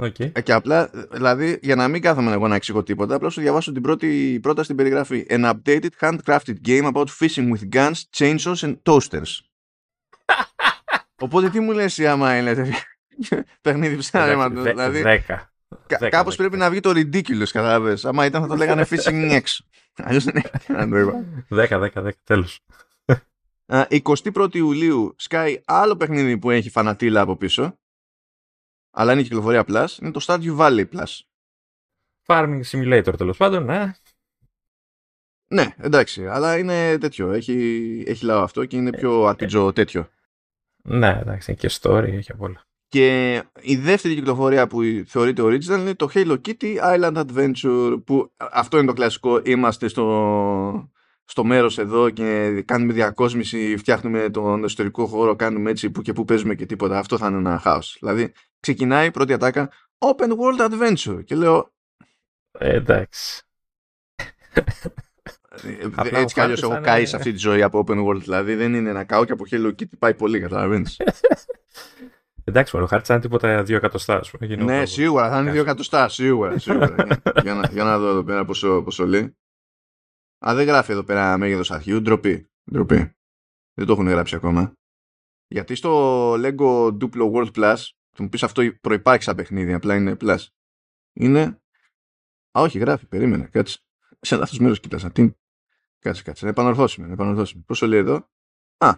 Okay. 0.03 0.31
Ε, 0.33 0.41
και 0.41 0.53
απλά, 0.53 0.91
δηλαδή, 1.13 1.59
για 1.63 1.75
να 1.77 1.89
μην 1.89 2.03
κάθομαι 2.03 2.33
εγώ 2.33 2.49
να 2.49 2.55
εξηγώ 2.55 2.83
τίποτα, 2.83 3.15
απλά 3.15 3.29
σου 3.29 3.41
διαβάσω 3.41 3.73
την 3.73 3.83
πρώτη 3.83 4.39
πρόταση 4.43 4.65
στην 4.65 4.77
περιγραφή. 4.77 5.27
An 5.29 5.53
updated 5.53 5.89
handcrafted 6.01 6.55
game 6.67 6.93
about 6.93 7.07
fishing 7.21 7.51
with 7.53 7.75
guns, 7.75 8.05
chainsaws 8.17 8.63
and 8.63 8.77
toasters. 8.83 9.39
Οπότε 11.25 11.51
τι 11.51 11.61
μου 11.61 11.73
λες 11.73 11.99
άμα 11.99 12.37
είναι 12.37 12.71
παιχνίδι 13.63 13.97
ψάρεματος. 13.97 14.63
Δηλαδή, 14.63 15.03
10. 15.29 15.37
Κάπως 16.11 16.37
πρέπει 16.37 16.57
να 16.57 16.71
βγει 16.71 16.81
το 16.81 16.91
ridiculous, 16.91 17.49
κατάλαβες. 17.53 18.05
Άμα 18.05 18.25
ήταν 18.25 18.43
θα 18.43 18.49
το 18.49 18.57
λέγανε 18.57 18.87
fishing 18.91 19.31
X. 19.41 19.43
Αλλιώς 19.97 20.25
δεν 20.25 20.37
έχει 20.37 20.73
να 20.73 20.89
το 20.89 20.99
είπα. 20.99 21.25
10, 21.51 21.69
10, 21.69 21.89
10, 21.93 22.11
τέλος. 22.25 22.61
21η 23.89 24.55
Ιουλίου 24.55 25.15
σκάει 25.19 25.61
άλλο 25.65 25.97
παιχνίδι 25.97 26.39
που 26.39 26.51
έχει 26.51 26.71
φανατήλα 26.71 27.21
από 27.21 27.37
πίσω. 27.37 27.79
Αλλά 28.91 29.13
είναι 29.13 29.23
κυκλοφορία 29.23 29.65
Plus. 29.69 29.87
Είναι 30.03 30.11
το 30.11 30.25
Stardew 30.27 30.59
Valley 30.59 30.85
Plus. 30.93 31.21
Farming 32.27 32.61
Simulator 32.71 33.15
τέλος 33.17 33.37
πάντων, 33.37 33.65
ναι. 33.65 33.93
Ναι, 35.53 35.75
εντάξει, 35.79 36.27
αλλά 36.27 36.59
είναι 36.59 36.99
τέτοιο. 36.99 37.33
Έχει, 37.33 37.55
έχει 38.07 38.25
λαό 38.25 38.43
αυτό 38.43 38.65
και 38.65 38.77
είναι 38.77 38.91
πιο 38.91 39.25
ατιτζο 39.25 39.73
τέτοιο. 39.73 40.09
Ναι, 40.83 41.19
εντάξει, 41.21 41.55
και 41.55 41.71
story, 41.81 42.09
έχει 42.13 42.33
από 42.33 42.45
όλα. 42.45 42.65
Και 42.89 43.43
η 43.61 43.77
δεύτερη 43.77 44.15
κυκλοφορία 44.15 44.67
που 44.67 44.81
θεωρείται 45.07 45.43
original 45.43 45.79
είναι 45.79 45.95
το 45.95 46.11
Halo 46.15 46.37
Kitty 46.47 46.77
Island 46.79 47.25
Adventure 47.25 48.03
που 48.05 48.33
αυτό 48.39 48.79
είναι 48.79 48.87
το 48.87 48.93
κλασικό 48.93 49.41
είμαστε 49.45 49.89
στο, 49.89 50.91
στο 51.31 51.45
μέρος 51.45 51.79
εδώ 51.79 52.11
και 52.11 52.63
κάνουμε 52.67 52.93
διακόσμηση, 52.93 53.77
φτιάχνουμε 53.77 54.31
τον 54.31 54.65
εσωτερικό 54.65 55.07
χώρο, 55.07 55.37
κάνουμε 55.37 55.71
έτσι 55.71 55.91
που 55.91 56.03
και 56.03 56.13
που 56.13 56.25
παίζουμε 56.25 56.55
και 56.55 56.67
τίποτα. 56.67 56.99
Αυτό 56.99 57.19
θα 57.19 57.27
είναι 57.27 57.37
ένα 57.37 57.59
χάος. 57.59 57.97
Δηλαδή 58.01 58.33
ξεκινάει 58.61 59.11
πρώτη 59.11 59.33
ατάκα 59.33 59.71
Open 59.99 60.29
World 60.29 60.71
Adventure 60.71 61.25
και 61.25 61.35
λέω 61.35 61.73
ε, 62.59 62.75
εντάξει. 62.75 63.43
Ε, 64.53 66.21
έτσι 66.21 66.35
κι 66.35 66.41
αλλιώς 66.41 66.63
έχω 66.63 66.81
καεί 66.81 67.07
σε 67.07 67.17
αυτή 67.17 67.33
τη 67.33 67.39
ζωή 67.39 67.63
από 67.63 67.85
Open 67.87 68.07
World 68.07 68.21
δηλαδή 68.21 68.55
δεν 68.55 68.75
είναι 68.75 68.93
να 68.93 69.05
κάω 69.05 69.25
και 69.25 69.33
από 69.33 69.45
Halo 69.51 69.67
Kitty 69.67 69.99
πάει 69.99 70.15
πολύ 70.15 70.41
καταλαβαίνεις. 70.41 70.97
Εντάξει, 72.45 72.77
ο 72.77 72.87
χάρτη 72.87 73.07
θα 73.07 73.15
είναι 73.15 73.23
τίποτα 73.23 73.63
δύο 73.63 73.77
εκατοστά. 73.77 74.21
Ναι, 74.41 74.87
σίγουρα 74.87 75.31
θα 75.31 75.41
είναι 75.41 75.51
δύο 75.51 75.61
εκατοστά. 75.61 76.09
Σίγουρα. 76.09 76.59
σίγουρα. 76.59 76.95
για, 77.43 77.55
να, 77.55 77.69
για 77.73 77.85
να 77.85 77.99
δω 77.99 78.09
εδώ 78.09 78.23
πέρα 78.23 78.45
πόσο, 78.45 78.83
πόσο 78.83 79.07
λέει. 79.07 79.37
Α, 80.47 80.55
δεν 80.55 80.67
γράφει 80.67 80.93
εδώ 80.93 81.05
πέρα 81.05 81.39
μέγεθος 81.39 81.71
αρχείου. 81.71 82.01
Ντροπή. 82.01 82.51
Ντροπή. 82.73 83.15
Δεν 83.75 83.87
το 83.87 83.93
έχουν 83.93 84.09
γράψει 84.09 84.35
ακόμα. 84.35 84.73
Γιατί 85.47 85.75
στο 85.75 86.33
Lego 86.33 86.87
Duplo 86.87 87.33
World 87.33 87.51
Plus, 87.55 87.77
θα 88.11 88.23
μου 88.23 88.29
πεις 88.29 88.43
αυτό 88.43 88.63
προπάρχει 88.81 89.23
σαν 89.23 89.37
παιχνίδι, 89.37 89.73
απλά 89.73 89.95
είναι 89.95 90.17
Plus. 90.21 90.39
Είναι. 91.13 91.43
Α, 92.59 92.61
όχι, 92.61 92.79
γράφει, 92.79 93.07
περίμενε, 93.07 93.45
κάτσε. 93.45 93.79
Σε 94.21 94.37
λάθος 94.37 94.59
μέρος 94.59 94.81
κοίταζα. 94.81 95.11
Τι... 95.11 95.31
Κάτσε, 95.99 96.23
κάτσε. 96.23 96.45
Να 96.45 96.51
επανορθώσουμε, 96.51 97.07
να 97.07 97.13
επανορθώσουμε. 97.13 97.63
Πόσο 97.67 97.87
λέει 97.87 97.99
εδώ; 97.99 98.29
Α. 98.77 98.95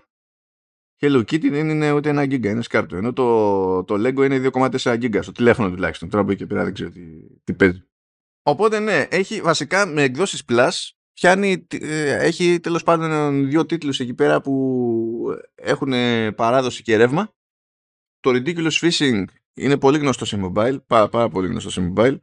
Hello 1.01 1.19
Kitty 1.19 1.51
δεν 1.51 1.69
είναι 1.69 1.93
ούτε 1.93 2.09
ένα 2.09 2.23
γίγκα, 2.23 2.51
είναι 2.51 2.63
σκάρτο. 2.63 2.97
Ενώ 2.97 3.13
το, 3.13 3.85
το 3.85 3.95
Lego 3.95 4.25
είναι 4.25 4.51
2,4 4.53 4.97
γίγκα, 4.99 5.23
στο 5.23 5.33
τηλέφωνο 5.33 5.71
τουλάχιστον. 5.71 6.09
Τώρα 6.09 6.25
που 6.25 6.31
εκεί 6.31 6.47
πέρα 6.47 6.65
δεν 6.65 6.75
ξέρω 6.75 6.91
τι, 6.91 7.01
τι 7.45 7.55
παίζει. 7.55 7.83
Οπότε 8.43 8.79
ναι, 8.79 9.07
έχει 9.11 9.41
βασικά 9.41 9.87
με 9.87 10.03
εκδόσεις 10.03 10.45
Plus 10.49 10.71
πιάνει, 11.23 11.67
ε, 11.81 12.27
έχει 12.27 12.61
τέλος 12.61 12.83
πάντων 12.83 13.49
δύο 13.49 13.67
τίτλους 13.67 14.01
εκεί 14.01 14.15
πέρα 14.15 14.41
που 14.41 15.37
έχουν 15.55 15.93
παράδοση 16.35 16.83
και 16.83 16.97
ρεύμα. 16.97 17.35
Το 18.21 18.31
Ridiculous 18.31 18.71
Fishing 18.71 19.25
είναι 19.55 19.79
πολύ 19.79 19.99
γνωστό 19.99 20.25
σε 20.25 20.41
mobile, 20.43 20.79
πάρα, 20.87 21.09
πάρα 21.09 21.29
πολύ 21.29 21.49
γνωστό 21.49 21.71
σε 21.71 21.93
mobile 21.93 22.19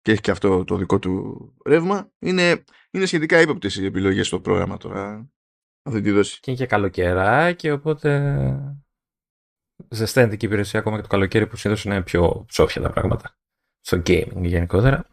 και 0.00 0.12
έχει 0.12 0.20
και 0.20 0.30
αυτό 0.30 0.64
το 0.64 0.76
δικό 0.76 0.98
του 0.98 1.54
ρεύμα. 1.66 2.12
Είναι, 2.18 2.64
είναι 2.90 3.06
σχετικά 3.06 3.40
ύποπτες 3.40 3.76
οι 3.76 3.84
επιλογές 3.84 4.26
στο 4.26 4.40
πρόγραμμα 4.40 4.76
τώρα 4.76 5.30
αυτή 5.82 6.00
τη 6.00 6.10
δόση. 6.10 6.40
Και 6.40 6.50
είναι 6.50 6.60
και 6.60 6.66
καλοκαιρά 6.66 7.52
και 7.52 7.72
οπότε 7.72 8.10
ζεσταίνεται 9.88 10.36
και 10.36 10.46
η 10.46 10.48
υπηρεσία 10.48 10.80
ακόμα 10.80 10.96
και 10.96 11.02
το 11.02 11.08
καλοκαίρι 11.08 11.46
που 11.46 11.56
συνήθως 11.56 11.84
είναι 11.84 12.02
πιο 12.02 12.44
ψόφια 12.48 12.82
τα 12.82 12.90
πράγματα. 12.90 13.38
Στο 13.80 13.96
gaming 13.96 14.42
γενικότερα. 14.42 15.06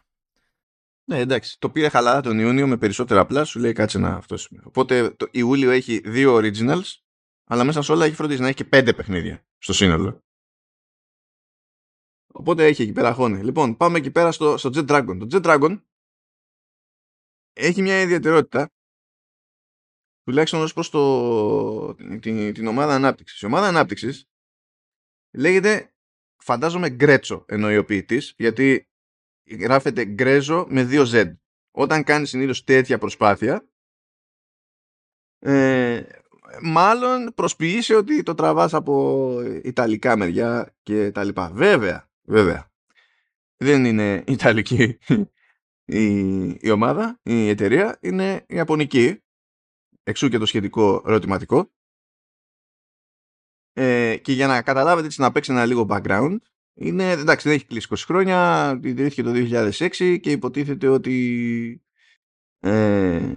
Ναι, 1.08 1.18
εντάξει. 1.18 1.58
Το 1.58 1.70
πήρε 1.70 1.88
χαλαρά 1.88 2.20
τον 2.20 2.38
Ιούνιο 2.38 2.66
με 2.66 2.76
περισσότερα 2.76 3.20
απλά, 3.20 3.44
σου 3.44 3.58
λέει 3.58 3.72
κάτσε 3.72 3.98
να 3.98 4.08
αυτό. 4.08 4.36
Οπότε 4.64 5.10
το 5.10 5.28
Ιούλιο 5.30 5.70
έχει 5.70 5.98
δύο 5.98 6.36
originals, 6.36 6.84
αλλά 7.44 7.64
μέσα 7.64 7.82
σε 7.82 7.92
όλα 7.92 8.04
έχει 8.04 8.14
φροντίσει 8.14 8.40
να 8.40 8.46
έχει 8.46 8.56
και 8.56 8.64
πέντε 8.64 8.92
παιχνίδια 8.92 9.46
στο 9.58 9.72
σύνολο. 9.72 10.22
Οπότε 12.26 12.66
έχει 12.66 12.82
εκεί 12.82 12.92
πέρα 12.92 13.12
χώνει. 13.12 13.42
Λοιπόν, 13.42 13.76
πάμε 13.76 13.98
εκεί 13.98 14.10
πέρα 14.10 14.32
στο, 14.32 14.56
στο 14.56 14.70
Jet 14.74 14.86
Dragon. 14.88 15.16
Το 15.18 15.26
Jet 15.30 15.42
Dragon 15.42 15.82
έχει 17.52 17.82
μια 17.82 18.00
ιδιαιτερότητα 18.00 18.70
τουλάχιστον 20.22 20.60
ως 20.60 20.72
προς 20.72 20.90
το, 20.90 21.94
την, 21.94 22.52
την 22.52 22.66
ομάδα 22.66 22.94
ανάπτυξης. 22.94 23.40
Η 23.40 23.46
ομάδα 23.46 23.66
ανάπτυξης 23.68 24.28
λέγεται, 25.32 25.94
φαντάζομαι, 26.42 26.90
Γκρέτσο 26.90 27.44
εννοεί 27.48 27.76
ο 27.76 27.84
ποιητής, 27.84 28.34
γιατί 28.36 28.88
γράφεται 29.56 30.04
Γκρέζο 30.04 30.66
με 30.68 30.84
δύο 30.84 31.04
Z. 31.12 31.32
Όταν 31.70 32.04
κάνεις 32.04 32.28
συνήθως 32.28 32.64
τέτοια 32.64 32.98
προσπάθεια, 32.98 33.68
ε, 35.38 36.02
μάλλον 36.62 37.32
προσποιείσαι 37.34 37.94
ότι 37.94 38.22
το 38.22 38.34
τραβάς 38.34 38.74
από 38.74 39.34
Ιταλικά 39.62 40.16
μεριά 40.16 40.74
και 40.82 41.10
τα 41.10 41.24
λοιπά. 41.24 41.50
Βέβαια, 41.54 42.10
βέβαια. 42.22 42.72
Δεν 43.56 43.84
είναι 43.84 44.24
Ιταλική 44.26 44.98
η, 45.84 46.48
η 46.60 46.70
ομάδα, 46.70 47.20
η 47.22 47.48
εταιρεία, 47.48 47.98
είναι 48.00 48.44
Ιαπωνική 48.48 49.22
Εξού 50.08 50.28
και 50.28 50.38
το 50.38 50.46
σχετικό 50.46 51.02
ερωτηματικό. 51.06 51.72
Ε, 53.72 54.16
και 54.16 54.32
για 54.32 54.46
να 54.46 54.62
καταλάβετε 54.62 55.06
έτσι 55.06 55.20
να 55.20 55.32
παίξει 55.32 55.52
ένα 55.52 55.66
λίγο 55.66 55.86
background, 55.88 56.36
είναι, 56.78 57.10
εντάξει 57.10 57.48
δεν 57.48 57.56
έχει 57.56 57.66
κλείσει 57.66 57.88
20 57.90 57.96
χρόνια, 58.04 58.70
ιδρύθηκε 58.82 59.22
το 59.22 59.32
2006 59.34 60.18
και 60.20 60.30
υποτίθεται 60.30 60.88
ότι 60.88 61.82
ε, 62.58 63.32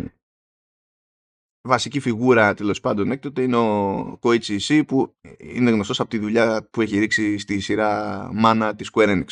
βασική 1.62 2.00
φιγούρα 2.00 2.54
τέλος 2.54 2.80
πάντων 2.80 3.12
έκτοτε 3.12 3.42
είναι 3.42 3.56
ο 3.56 4.20
Koichi 4.22 4.60
Ishii 4.60 4.84
που 4.88 5.16
είναι 5.38 5.72
γνωστός 5.72 6.00
από 6.00 6.10
τη 6.10 6.18
δουλειά 6.18 6.68
που 6.72 6.82
έχει 6.82 7.00
ρίξει 7.00 7.38
στη 7.38 7.60
σειρά 7.60 8.30
Mana 8.44 8.74
της 8.78 8.90
Square 8.94 9.08
Enix. 9.08 9.28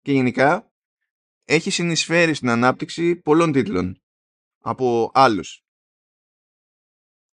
Και 0.00 0.12
γενικά 0.12 0.72
έχει 1.44 1.70
συνεισφέρει 1.70 2.34
στην 2.34 2.48
ανάπτυξη 2.48 3.16
πολλών 3.16 3.52
τίτλων 3.52 4.02
από 4.62 5.10
άλλους. 5.14 5.61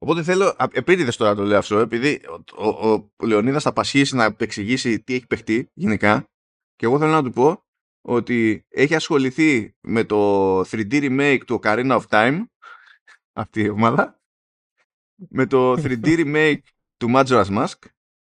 Οπότε 0.01 0.23
θέλω, 0.23 0.55
επίτηδες 0.71 1.15
τώρα 1.15 1.35
το 1.35 1.43
λέω 1.43 1.57
αυτό, 1.57 1.77
επειδή 1.77 2.21
ο, 2.57 2.67
ο, 2.67 2.91
ο 3.15 3.25
Λεωνίδας 3.25 3.63
θα 3.63 3.73
πασχίσει 3.73 4.15
να 4.15 4.35
εξηγήσει 4.37 4.99
τι 4.99 5.13
έχει 5.13 5.27
παιχτεί 5.27 5.69
γενικά 5.73 6.29
και 6.75 6.85
εγώ 6.85 6.99
θέλω 6.99 7.11
να 7.11 7.23
του 7.23 7.31
πω 7.31 7.63
ότι 8.01 8.65
έχει 8.69 8.95
ασχοληθεί 8.95 9.75
με 9.81 10.03
το 10.03 10.59
3D 10.59 10.91
remake 10.91 11.39
του 11.45 11.59
Ocarina 11.63 11.99
of 11.99 12.03
Time 12.09 12.43
αυτή 13.33 13.61
η 13.61 13.69
ομάδα 13.69 14.19
με 15.15 15.45
το 15.45 15.73
3D 15.73 16.05
remake 16.05 16.61
του 16.97 17.07
Majora's 17.13 17.45
Mask 17.45 17.77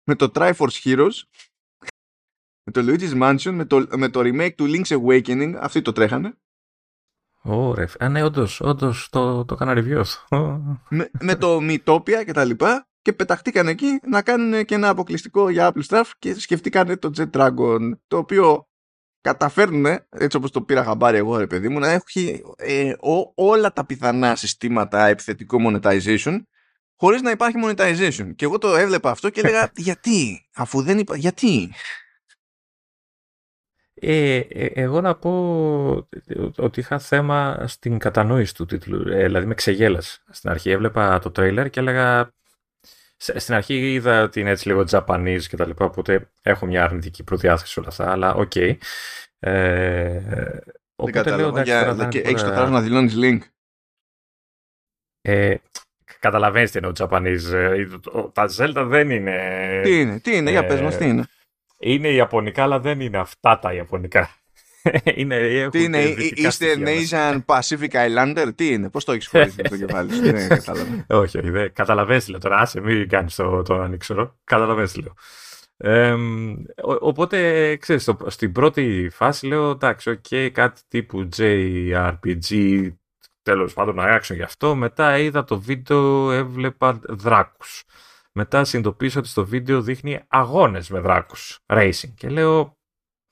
με 0.05 0.15
το 0.15 0.31
Triforce 0.35 0.83
Heroes 0.85 1.23
με 2.63 2.73
το 2.73 2.81
Luigi's 2.85 3.23
Mansion 3.23 3.53
με 3.53 3.65
το, 3.65 3.87
με 3.97 4.09
το 4.09 4.21
remake 4.21 4.55
του 4.55 4.65
Link's 4.69 4.99
Awakening 4.99 5.55
αυτοί 5.57 5.83
το 5.83 5.93
τρέχανε 5.93 6.39
Ωραία. 7.47 7.89
Α, 7.99 8.09
ναι, 8.09 8.23
όντως, 8.23 8.61
όντως 8.61 9.09
το, 9.11 9.45
το 9.45 9.55
έκανα 9.55 9.73
review 9.77 10.03
με, 10.89 11.11
με 11.21 11.35
το 11.35 11.59
Mytopia 11.61 12.25
και 12.25 12.33
τα 12.33 12.45
λοιπά 12.45 12.89
και 13.03 13.13
πεταχτήκαν 13.13 13.69
εκεί 13.69 14.01
να 14.07 14.23
κάνουν 14.23 14.65
και 14.65 14.75
ένα 14.75 14.89
αποκλειστικό 14.89 15.49
για 15.49 15.73
Apple 15.73 15.83
Stuff 15.89 16.11
και 16.19 16.35
σκεφτήκαν 16.35 16.99
το 16.99 17.11
Jet 17.17 17.31
Dragon 17.31 17.91
το 18.07 18.17
οποίο 18.17 18.69
καταφέρνουν, 19.21 19.87
έτσι 20.09 20.37
όπως 20.37 20.51
το 20.51 20.63
πήρα 20.63 20.85
χαμπάρι 20.85 21.17
εγώ 21.17 21.37
ρε 21.37 21.47
παιδί 21.47 21.69
μου, 21.69 21.79
να 21.79 21.89
έχει 21.91 22.43
ε, 22.57 22.93
όλα 23.35 23.73
τα 23.73 23.87
πιθανά 23.87 24.37
συστήματα 24.37 25.07
επιθετικού 25.07 25.59
monetization 25.67 26.39
χωρίς 26.97 27.23
να 27.23 27.31
υπάρχει 27.31 27.57
monetization. 27.65 28.35
Και 28.37 28.45
εγώ 28.45 28.59
το 28.59 28.77
έβλεπα 28.77 29.11
αυτό 29.11 29.31
και 29.31 29.41
έλεγα 29.41 29.71
γιατί, 29.89 30.49
αφού 30.55 30.83
δεν 30.83 30.99
υπάρχει, 30.99 31.23
γιατί; 31.23 31.73
Ε, 34.07 34.37
ε, 34.37 34.67
εγώ 34.75 35.01
να 35.01 35.15
πω 35.15 36.09
ότι 36.57 36.81
είχα 36.81 36.99
θέμα 36.99 37.65
στην 37.67 37.99
κατανόηση 37.99 38.55
του 38.55 38.67
τίτλου. 38.67 39.09
Ε, 39.09 39.25
δηλαδή 39.25 39.47
με 39.47 39.55
ξεγέλασε. 39.55 40.23
Στην 40.31 40.51
αρχή 40.51 40.71
έβλεπα 40.71 41.19
το 41.19 41.31
τρέιλερ 41.31 41.71
και 41.71 41.81
έλεγα... 41.81 42.33
Στην 43.17 43.55
αρχή 43.55 43.93
είδα 43.93 44.23
ότι 44.23 44.41
είναι 44.41 44.51
έτσι 44.51 44.69
λίγο 44.69 44.85
Japanese 44.91 45.43
και 45.49 45.57
τα 45.57 45.67
λοιπά, 45.67 45.85
οπότε 45.85 46.31
έχω 46.43 46.67
μια 46.67 46.85
αρνητική 46.85 47.23
προδιάθεση 47.23 47.79
όλα 47.79 47.89
αυτά, 47.89 48.11
αλλά 48.11 48.35
OK. 48.35 48.53
Okay. 48.55 48.77
Ε, 49.39 50.21
οπότε 50.97 51.37
λέω, 51.37 51.49
εντάξει, 51.49 52.09
και 52.09 52.21
έχεις 52.21 52.43
το 52.43 52.49
θάρρος 52.49 52.71
να 52.71 52.81
δηλώνεις 52.81 53.15
Link. 53.17 53.39
Ε, 55.21 55.57
καταλαβαίνεις 56.21 56.71
τι 56.71 56.79
εννοώ 56.79 56.93
Japanese. 56.99 57.53
Ε, 57.53 57.87
τα 58.33 58.49
Zelda 58.57 58.85
δεν 58.87 59.11
είναι... 59.11 59.81
Τι 59.83 60.01
είναι, 60.01 60.21
τι 60.21 60.37
είναι, 60.37 60.51
για 60.51 60.67
πες 60.67 60.81
μας 60.81 60.97
τι 60.97 61.09
είναι. 61.09 61.25
Είναι 61.87 62.09
Ιαπωνικά, 62.09 62.63
αλλά 62.63 62.81
δεν 62.81 63.01
είναι 63.01 63.19
αυτά 63.19 63.59
τα 63.59 63.73
Ιαπωνικά. 63.73 64.31
είναι, 65.15 65.69
τι 65.71 65.85
είναι, 65.85 66.03
είστε 66.35 66.77
Asian 66.79 67.45
Pacific 67.45 67.91
Islander, 67.91 68.49
τι 68.55 68.73
είναι, 68.73 68.91
πώς 68.91 69.05
το 69.05 69.13
έχεις 69.13 69.27
χωρίσει 69.27 69.57
το 69.57 69.77
κεφάλι 69.77 70.13
σου, 70.13 70.21
δεν 70.33 70.49
κατάλαβα. 70.49 71.07
όχι, 71.09 71.39
όχι, 71.39 71.51
δεν 71.51 71.73
καταλαβαίνεις 71.73 72.29
λέω 72.29 72.39
τώρα, 72.41 72.57
άσε 72.57 72.81
μην 72.81 73.09
κάνεις 73.09 73.35
το, 73.35 73.63
το 73.63 73.75
ανήξερο, 73.75 74.39
καταλαβαίνεις 74.45 74.97
λέω. 74.97 75.15
Ε, 75.77 76.15
οπότε, 77.01 77.77
ξέρεις, 77.77 78.11
στην 78.27 78.53
πρώτη 78.53 79.09
φάση 79.13 79.47
λέω, 79.47 79.71
εντάξει, 79.71 80.11
OK, 80.11 80.25
okay, 80.31 80.51
κάτι 80.53 80.81
τύπου 80.89 81.29
JRPG, 81.37 82.89
τέλος 83.43 83.73
πάντων 83.73 83.97
action 83.99 84.35
γι' 84.35 84.43
αυτό, 84.43 84.75
μετά 84.75 85.19
είδα 85.19 85.45
το 85.45 85.61
βίντεο, 85.61 86.33
έβλεπα 86.33 87.01
δράκους 87.09 87.85
μετά 88.35 88.65
συνειδητοποίησα 88.65 89.19
ότι 89.19 89.29
στο 89.29 89.47
βίντεο 89.47 89.83
δείχνει 89.83 90.21
αγώνες 90.29 90.91
με 90.91 90.99
δράκους, 91.01 91.59
racing. 91.67 92.13
Και 92.15 92.29
λέω, 92.29 92.79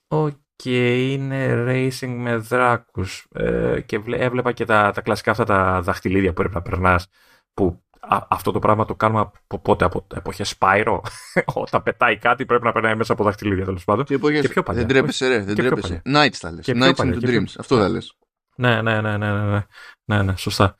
οκ, 0.07 0.65
είναι 0.65 1.63
racing 1.67 2.15
με 2.17 2.35
δράκους. 2.35 3.27
Ε, 3.35 3.81
και 3.85 4.01
έβλεπα 4.05 4.51
και 4.51 4.65
τα, 4.65 4.91
τα 4.91 5.01
κλασικά 5.01 5.31
αυτά 5.31 5.43
τα 5.43 5.81
δαχτυλίδια 5.81 6.29
που 6.29 6.35
πρέπει 6.35 6.53
να 6.53 6.61
περνάς, 6.61 7.07
που 7.53 7.83
αυτό 8.07 8.51
το 8.51 8.59
πράγμα 8.59 8.85
το 8.85 8.95
κάνουμε 8.95 9.19
από 9.19 9.59
πότε, 9.59 9.85
από 9.85 10.07
εποχές 10.15 10.55
Spyro. 10.59 10.99
Όταν 11.53 11.83
πετάει 11.83 12.17
κάτι 12.17 12.45
πρέπει 12.45 12.63
να 12.63 12.71
περνάει 12.71 12.95
μέσα 12.95 13.13
από 13.13 13.23
δαχτυλίδια 13.23 13.65
τέλος 13.65 13.83
πάντων. 13.83 14.05
Και, 14.05 14.13
εποχές... 14.13 14.41
και 14.41 14.47
πιο 14.47 14.63
παλιά. 14.63 14.81
Δεν 14.81 14.89
τρέπεσαι, 14.89 15.27
ρε, 15.27 15.39
δεν 15.43 15.55
τρέπεσαι. 15.55 16.01
Nights 16.05 16.33
θα 16.33 16.51
λες. 16.51 16.65
Nights 16.67 16.95
into 16.95 17.21
Dreams. 17.21 17.53
Αυτό 17.57 17.77
θα 17.77 17.89
λες. 17.89 18.17
Ναι, 18.55 18.81
ναι, 18.81 19.01
ναι, 19.01 19.17
ναι, 19.17 19.31
ναι, 19.31 19.45
ναι, 19.45 19.65
ναι, 20.05 20.21
ναι 20.21 20.35
σωστά. 20.35 20.77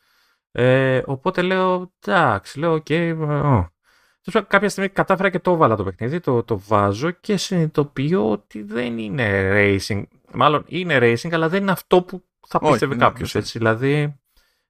Ε, 0.52 1.02
οπότε 1.06 1.42
λέω, 1.42 1.94
εντάξει, 2.00 2.60
λέω, 2.60 2.74
OK, 2.74 2.86
okay, 2.90 3.66
κάποια 4.48 4.70
στιγμή 4.70 4.90
κατάφερα 4.90 5.30
και 5.30 5.40
το 5.40 5.52
έβαλα 5.52 5.76
το 5.76 5.84
παιχνίδι, 5.84 6.20
το, 6.20 6.44
το 6.44 6.60
βάζω 6.60 7.12
και 7.12 7.38
συνειδητοποιώ 7.38 8.32
ότι 8.32 8.62
δεν 8.62 8.98
είναι 8.98 9.52
racing. 9.54 10.04
Μάλλον 10.34 10.64
είναι 10.68 10.98
racing, 11.02 11.32
αλλά 11.32 11.50
δεν 11.50 11.62
είναι 11.62 11.72
αυτό 11.72 12.02
που 12.04 12.24
θα 12.48 12.60
πίστευε 12.60 12.96
κάποιος. 12.96 13.36
Έτσι, 13.36 13.58
δηλαδή, 13.58 14.20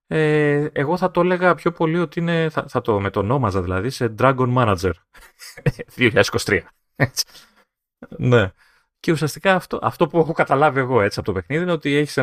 ε, 0.07 0.67
εγώ 0.71 0.97
θα 0.97 1.11
το 1.11 1.21
έλεγα 1.21 1.55
πιο 1.55 1.71
πολύ 1.71 1.99
ότι 1.99 2.19
είναι, 2.19 2.49
θα, 2.49 2.65
θα 2.67 2.81
το 2.81 2.99
μετονόμαζα 2.99 3.61
δηλαδή 3.61 3.89
σε 3.89 4.15
Dragon 4.19 4.53
Manager 4.55 4.91
2023. 5.97 6.59
Έτσι. 6.95 7.25
Ναι. 8.17 8.51
Και 8.99 9.11
ουσιαστικά 9.11 9.55
αυτό, 9.55 9.79
αυτό 9.81 10.07
που 10.07 10.19
έχω 10.19 10.31
καταλάβει 10.31 10.79
εγώ 10.79 11.01
έτσι 11.01 11.19
από 11.19 11.27
το 11.27 11.33
παιχνίδι 11.33 11.63
είναι 11.63 11.71
ότι 11.71 11.95
έχεις 11.95 12.17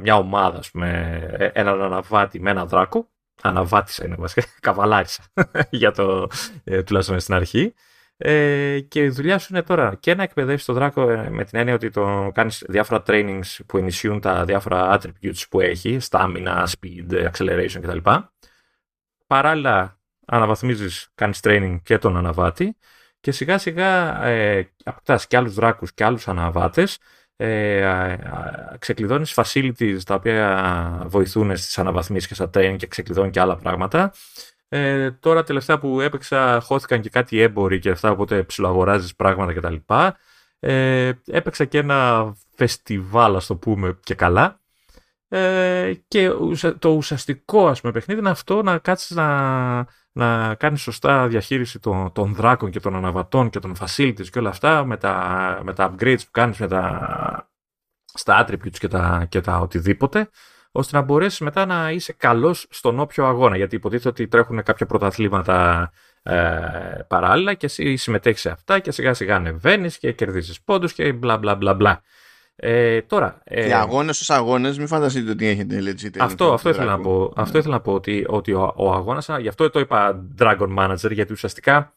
μια 0.00 0.16
ομάδα, 0.16 0.60
με 0.72 1.50
έναν 1.54 1.82
αναβάτη 1.82 2.40
με 2.40 2.50
έναν 2.50 2.68
δράκο 2.68 3.08
αναβάτησα 3.42 4.06
είναι 4.06 4.14
βασικά, 4.18 4.42
καβαλάρισα 4.60 5.22
για 5.70 5.90
το, 5.90 6.28
ε, 6.64 6.82
τουλάχιστον 6.82 7.20
στην 7.20 7.34
αρχή. 7.34 7.74
Ε, 8.16 8.80
και 8.80 9.02
η 9.02 9.08
δουλειά 9.08 9.38
σου 9.38 9.48
είναι 9.50 9.62
τώρα 9.62 9.94
και 10.00 10.14
να 10.14 10.22
εκπαιδεύσεις 10.22 10.66
τον 10.66 10.74
δράκο 10.74 11.10
ε, 11.10 11.30
με 11.30 11.44
την 11.44 11.58
έννοια 11.58 11.74
ότι 11.74 11.90
το 11.90 12.30
κάνεις 12.34 12.64
διάφορα 12.68 13.02
trainings 13.06 13.58
που 13.66 13.78
ενισχύουν 13.78 14.20
τα 14.20 14.44
διάφορα 14.44 14.98
attributes 14.98 15.42
που 15.50 15.60
έχει, 15.60 15.98
stamina, 16.10 16.64
speed, 16.64 17.30
acceleration 17.30 17.78
κτλ. 17.80 18.10
Παράλληλα 19.26 19.98
αναβαθμίζεις, 20.26 21.10
κάνεις 21.14 21.40
training 21.42 21.76
και 21.82 21.98
τον 21.98 22.16
αναβάτη 22.16 22.76
και 23.20 23.32
σιγά 23.32 23.58
σιγά 23.58 24.22
ε, 24.24 24.72
αποκτάς 24.84 25.26
και 25.26 25.36
άλλους 25.36 25.54
δράκους 25.54 25.94
και 25.94 26.04
άλλους 26.04 26.28
αναβάτες 26.28 26.98
ε, 27.42 28.18
ξεκλειδώνεις 28.78 29.34
facilities 29.36 29.98
τα 30.06 30.14
οποία 30.14 31.04
βοηθούν 31.06 31.56
στις 31.56 31.78
αναβαθμίσεις 31.78 32.28
και 32.28 32.34
στα 32.34 32.50
training 32.54 32.76
και 32.76 32.86
ξεκλειδώνει 32.86 33.30
και 33.30 33.40
άλλα 33.40 33.56
πράγματα. 33.56 34.12
Ε, 34.68 35.10
τώρα 35.10 35.44
τελευταία 35.44 35.78
που 35.78 36.00
έπαιξα 36.00 36.60
χώθηκαν 36.60 37.00
και 37.00 37.08
κάτι 37.08 37.40
έμποροι 37.40 37.78
και 37.78 37.90
αυτά 37.90 38.10
οπότε 38.10 38.42
ψιλοαγοράζεις 38.42 39.16
πράγματα 39.16 39.52
κτλ. 39.52 39.74
Ε, 40.60 41.12
έπαιξα 41.26 41.64
και 41.64 41.78
ένα 41.78 42.32
φεστιβάλ 42.54 43.36
ας 43.36 43.46
το 43.46 43.56
πούμε 43.56 43.98
και 44.02 44.14
καλά 44.14 44.59
ε, 45.32 45.92
και 46.08 46.30
το 46.78 46.88
ουσιαστικό 46.88 47.68
ας 47.68 47.80
πούμε 47.80 47.92
παιχνίδι 47.92 48.20
είναι 48.20 48.30
αυτό 48.30 48.62
να 48.62 48.78
κάτσεις 48.78 49.10
να, 49.10 49.86
να 50.12 50.54
κάνεις 50.54 50.80
σωστά 50.80 51.28
διαχείριση 51.28 51.78
των, 51.78 52.12
των 52.12 52.34
δράκων 52.34 52.70
και 52.70 52.80
των 52.80 52.96
αναβατών 52.96 53.50
και 53.50 53.58
των 53.58 53.74
facilities 53.80 54.26
και 54.30 54.38
όλα 54.38 54.48
αυτά 54.48 54.84
με 54.84 54.96
τα, 54.96 55.60
με 55.62 55.72
τα 55.72 55.94
upgrades 55.94 56.18
που 56.24 56.30
κάνεις 56.30 56.58
με 56.58 56.68
τα, 56.68 57.50
στα 58.04 58.46
attributes 58.46 58.78
και 58.78 58.88
τα, 58.88 59.26
και 59.28 59.40
τα 59.40 59.58
οτιδήποτε 59.58 60.28
ώστε 60.72 60.96
να 60.96 61.02
μπορέσεις 61.02 61.40
μετά 61.40 61.66
να 61.66 61.90
είσαι 61.90 62.12
καλός 62.12 62.66
στον 62.70 63.00
όποιο 63.00 63.26
αγώνα 63.26 63.56
γιατί 63.56 63.76
υποτίθεται 63.76 64.08
ότι 64.08 64.28
τρέχουν 64.28 64.62
κάποια 64.62 64.86
πρωταθλήματα 64.86 65.90
ε, 66.22 66.40
παράλληλα 67.08 67.54
και 67.54 67.66
εσύ 67.66 67.96
συμμετέχεις 67.96 68.40
σε 68.40 68.50
αυτά 68.50 68.78
και 68.78 68.90
σιγά 68.90 69.14
σιγά 69.14 69.36
ανεβαίνεις 69.36 69.98
και 69.98 70.12
κερδίζεις 70.12 70.62
πόντους 70.62 70.92
και 70.92 71.12
μπλα 71.12 71.38
μπλα 71.38 71.54
μπλα 71.54 71.74
μπλα. 71.74 72.02
Ε, 72.62 73.02
τώρα, 73.02 73.40
ε, 73.44 73.66
και 73.66 73.74
αγώνες 73.74 74.18
στου 74.18 74.34
αγώνες, 74.34 74.78
μην 74.78 74.86
φανταστείτε 74.86 75.30
ότι 75.30 75.46
έχετε 75.46 75.78
legit. 75.78 76.18
Αυτό, 76.18 76.52
αυτό, 76.52 76.68
ήθελα 76.68 76.96
να 76.96 77.00
πω, 77.00 77.32
αυτό 77.36 77.58
ήθελα 77.58 77.74
να 77.74 77.80
πω 77.80 77.92
ότι, 77.92 78.24
ότι 78.28 78.52
ο, 78.52 78.72
ο 78.76 78.92
αγώνας, 78.92 79.28
γι' 79.40 79.48
αυτό 79.48 79.70
το 79.70 79.80
είπα 79.80 80.26
Dragon 80.38 80.76
Manager, 80.78 81.10
γιατί 81.10 81.32
ουσιαστικά 81.32 81.94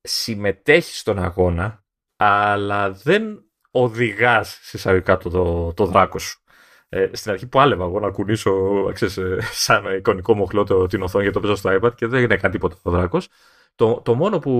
συμμετέχει 0.00 0.94
στον 0.94 1.18
αγώνα, 1.18 1.84
αλλά 2.16 2.90
δεν 2.90 3.44
οδηγάς 3.70 4.58
συσσαγωγικά 4.62 5.16
το, 5.16 5.30
το, 5.30 5.72
το 5.74 5.86
δράκο 5.86 6.18
σου. 6.18 6.40
Ε, 6.88 7.08
στην 7.12 7.30
αρχή 7.30 7.46
που 7.46 7.60
άλευα 7.60 7.84
εγώ 7.84 8.00
να 8.00 8.10
κουνήσω 8.10 8.52
ξέρεις, 8.92 9.16
ε, 9.16 9.38
σαν 9.52 9.96
εικονικό 9.96 10.34
μοχλό 10.34 10.64
το, 10.64 10.86
την 10.86 11.02
οθόνη 11.02 11.24
για 11.24 11.32
το 11.32 11.40
παίζω 11.40 11.54
στο 11.54 11.78
iPad 11.80 11.94
και 11.94 12.06
δεν 12.06 12.30
έκανε 12.30 12.52
τίποτα 12.52 12.76
το 12.82 12.90
δράκος. 12.90 13.28
Το, 13.74 14.00
το 14.04 14.14
μόνο 14.14 14.38
που 14.38 14.50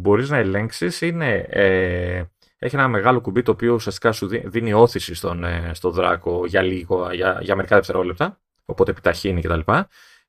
μπορείς 0.00 0.30
να 0.30 0.36
ελέγξεις 0.36 1.00
είναι 1.00 1.46
ε, 1.48 2.22
έχει 2.62 2.76
ένα 2.76 2.88
μεγάλο 2.88 3.20
κουμπί 3.20 3.42
το 3.42 3.50
οποίο 3.50 3.74
ουσιαστικά 3.74 4.12
σου 4.12 4.26
δίνει 4.26 4.72
όθηση 4.72 5.14
στον, 5.14 5.44
ε, 5.44 5.70
στον 5.74 5.92
δράκο 5.92 6.46
για 6.46 6.62
λίγο, 6.62 7.12
για, 7.12 7.38
για 7.42 7.56
μερικά 7.56 7.76
δευτερόλεπτα, 7.76 8.40
οπότε 8.64 8.90
επιταχύνει 8.90 9.40
κτλ. 9.40 9.60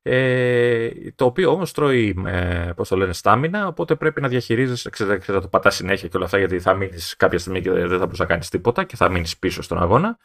Ε, 0.04 0.88
το 1.14 1.24
οποίο 1.24 1.50
όμως 1.50 1.72
τρώει, 1.72 2.22
ε, 2.26 2.70
πώς 2.76 2.88
το 2.88 2.96
λένε, 2.96 3.12
στάμινα, 3.12 3.66
οπότε 3.66 3.94
πρέπει 3.94 4.20
να 4.20 4.28
διαχειρίζεσαι, 4.28 4.90
ξέρετε, 4.90 5.40
το 5.40 5.48
πατάς 5.48 5.74
συνέχεια 5.74 6.08
και 6.08 6.16
όλα 6.16 6.26
αυτά, 6.26 6.38
γιατί 6.38 6.60
θα 6.60 6.74
μείνεις 6.74 7.16
κάποια 7.16 7.38
στιγμή 7.38 7.60
και 7.60 7.70
δεν 7.70 7.98
θα 7.98 8.04
μπορείς 8.04 8.18
να 8.18 8.26
κάνεις 8.26 8.48
τίποτα 8.48 8.84
και 8.84 8.96
θα 8.96 9.10
μείνεις 9.10 9.38
πίσω 9.38 9.62
στον 9.62 9.82
αγώνα. 9.82 10.18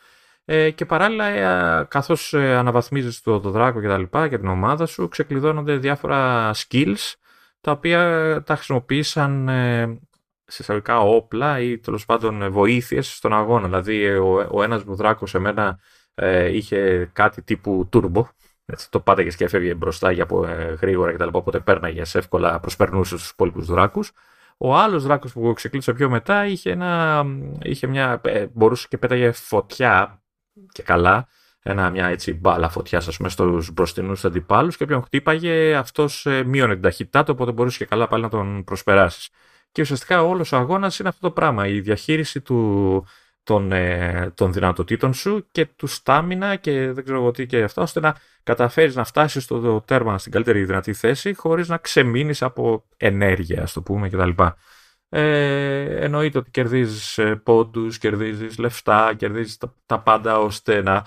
Ε, 0.45 0.71
και 0.71 0.85
παράλληλα, 0.85 1.25
ε, 1.25 1.85
καθώς 1.89 2.33
ε, 2.33 2.55
αναβαθμίζεις 2.55 3.21
το, 3.21 3.39
το 3.39 3.49
δράκο 3.49 3.81
και 3.81 3.87
τα 3.87 3.97
λοιπά 3.97 4.27
και 4.27 4.37
την 4.37 4.47
ομάδα 4.47 4.85
σου, 4.85 5.07
ξεκλειδώνονται 5.07 5.77
διάφορα 5.77 6.51
skills, 6.53 7.13
τα 7.61 7.71
οποία 7.71 8.43
τα 8.45 8.55
χρησιμοποίησαν 8.55 9.49
ε, 10.47 10.55
εισαγωγικά 10.59 10.99
όπλα 10.99 11.59
ή 11.59 11.77
τέλος 11.77 12.05
πάντων 12.05 12.51
βοήθειες 12.51 13.15
στον 13.15 13.33
αγώνα. 13.33 13.67
Δηλαδή, 13.67 14.07
ο, 14.17 14.47
ο 14.51 14.63
ένας 14.63 14.83
μου 14.83 14.95
δράκο 14.95 15.25
σε 15.25 15.39
μένα 15.39 15.79
ε, 16.15 16.55
είχε 16.55 17.09
κάτι 17.13 17.41
τύπου 17.41 17.89
turbo. 17.93 18.23
Έτσι, 18.65 18.91
το 18.91 18.99
πάταγες 18.99 19.35
και 19.35 19.43
έφευγε 19.43 19.73
μπροστά 19.73 20.11
για 20.11 20.27
ε, 20.47 20.73
γρήγορα 20.73 21.13
κτλ. 21.13 21.27
Οπότε 21.31 21.59
πέρναγες 21.59 22.15
εύκολα, 22.15 22.59
προσπερνούσες 22.59 23.21
στου 23.21 23.29
υπόλοιπους 23.33 23.65
δράκου. 23.65 24.03
Ο 24.57 24.75
άλλος 24.75 25.03
δράκο 25.03 25.27
που 25.33 25.53
ξεκλείσα 25.53 25.93
πιο 25.93 26.09
μετά 26.09 26.45
είχε, 26.45 26.71
ένα, 26.71 27.25
είχε 27.61 27.87
μια. 27.87 28.21
Ε, 28.23 28.47
μπορούσε 28.53 28.87
και 28.89 28.97
πέταγε 28.97 29.31
φωτιά 29.31 30.21
και 30.71 30.83
καλά. 30.83 31.27
Ένα, 31.63 31.89
μια 31.89 32.07
έτσι 32.07 32.33
μπάλα 32.33 32.69
φωτιάς, 32.69 33.07
ας 33.07 33.17
πούμε, 33.17 33.29
στους 33.29 33.71
μπροστινούς 33.71 34.25
αντιπάλους 34.25 34.77
και 34.77 34.83
όποιον 34.83 35.03
χτύπαγε, 35.03 35.75
αυτός 35.75 36.25
ε, 36.25 36.43
μείωνε 36.43 36.73
την 36.73 36.81
ταχύτητά 36.81 37.23
του, 37.23 37.31
οπότε 37.35 37.51
μπορούσε 37.51 37.77
και 37.77 37.85
καλά 37.85 38.07
πάλι 38.07 38.23
να 38.23 38.29
τον 38.29 38.63
προσπεράσεις. 38.63 39.29
Και 39.71 39.81
ουσιαστικά 39.81 40.23
όλος 40.23 40.51
ο 40.51 40.57
αγώνας 40.57 40.99
είναι 40.99 41.09
αυτό 41.09 41.27
το 41.27 41.33
πράγμα. 41.33 41.67
Η 41.67 41.79
διαχείριση 41.79 42.41
του, 42.41 43.05
των, 43.43 43.71
ε, 43.71 44.31
των 44.35 44.53
δυνατοτήτων 44.53 45.13
σου 45.13 45.47
και 45.51 45.65
του 45.65 45.87
στάμινα 45.87 46.55
και 46.55 46.91
δεν 46.91 47.03
ξέρω 47.03 47.19
εγώ 47.19 47.31
τι 47.31 47.45
και 47.45 47.63
αυτά, 47.63 47.81
ώστε 47.81 47.99
να 47.99 48.15
καταφέρεις 48.43 48.95
να 48.95 49.03
φτάσεις 49.03 49.43
στο 49.43 49.81
τέρμα 49.81 50.17
στην 50.17 50.31
καλύτερη 50.31 50.65
δυνατή 50.65 50.93
θέση 50.93 51.33
χωρίς 51.33 51.67
να 51.67 51.77
ξεμείνεις 51.77 52.41
από 52.41 52.85
ενέργεια, 52.97 53.61
ας 53.61 53.73
το 53.73 53.81
πούμε 53.81 54.09
κτλ. 54.09 54.29
Ε, 55.09 56.05
εννοείται 56.05 56.37
ότι 56.37 56.51
κερδίζεις 56.51 57.17
ε, 57.17 57.35
πόντους, 57.35 57.97
κερδίζεις 57.97 58.57
λεφτά, 58.57 59.13
κερδίζεις 59.13 59.57
τα, 59.57 59.73
τα, 59.85 59.99
πάντα 59.99 60.39
ώστε 60.39 60.81
να 60.81 61.05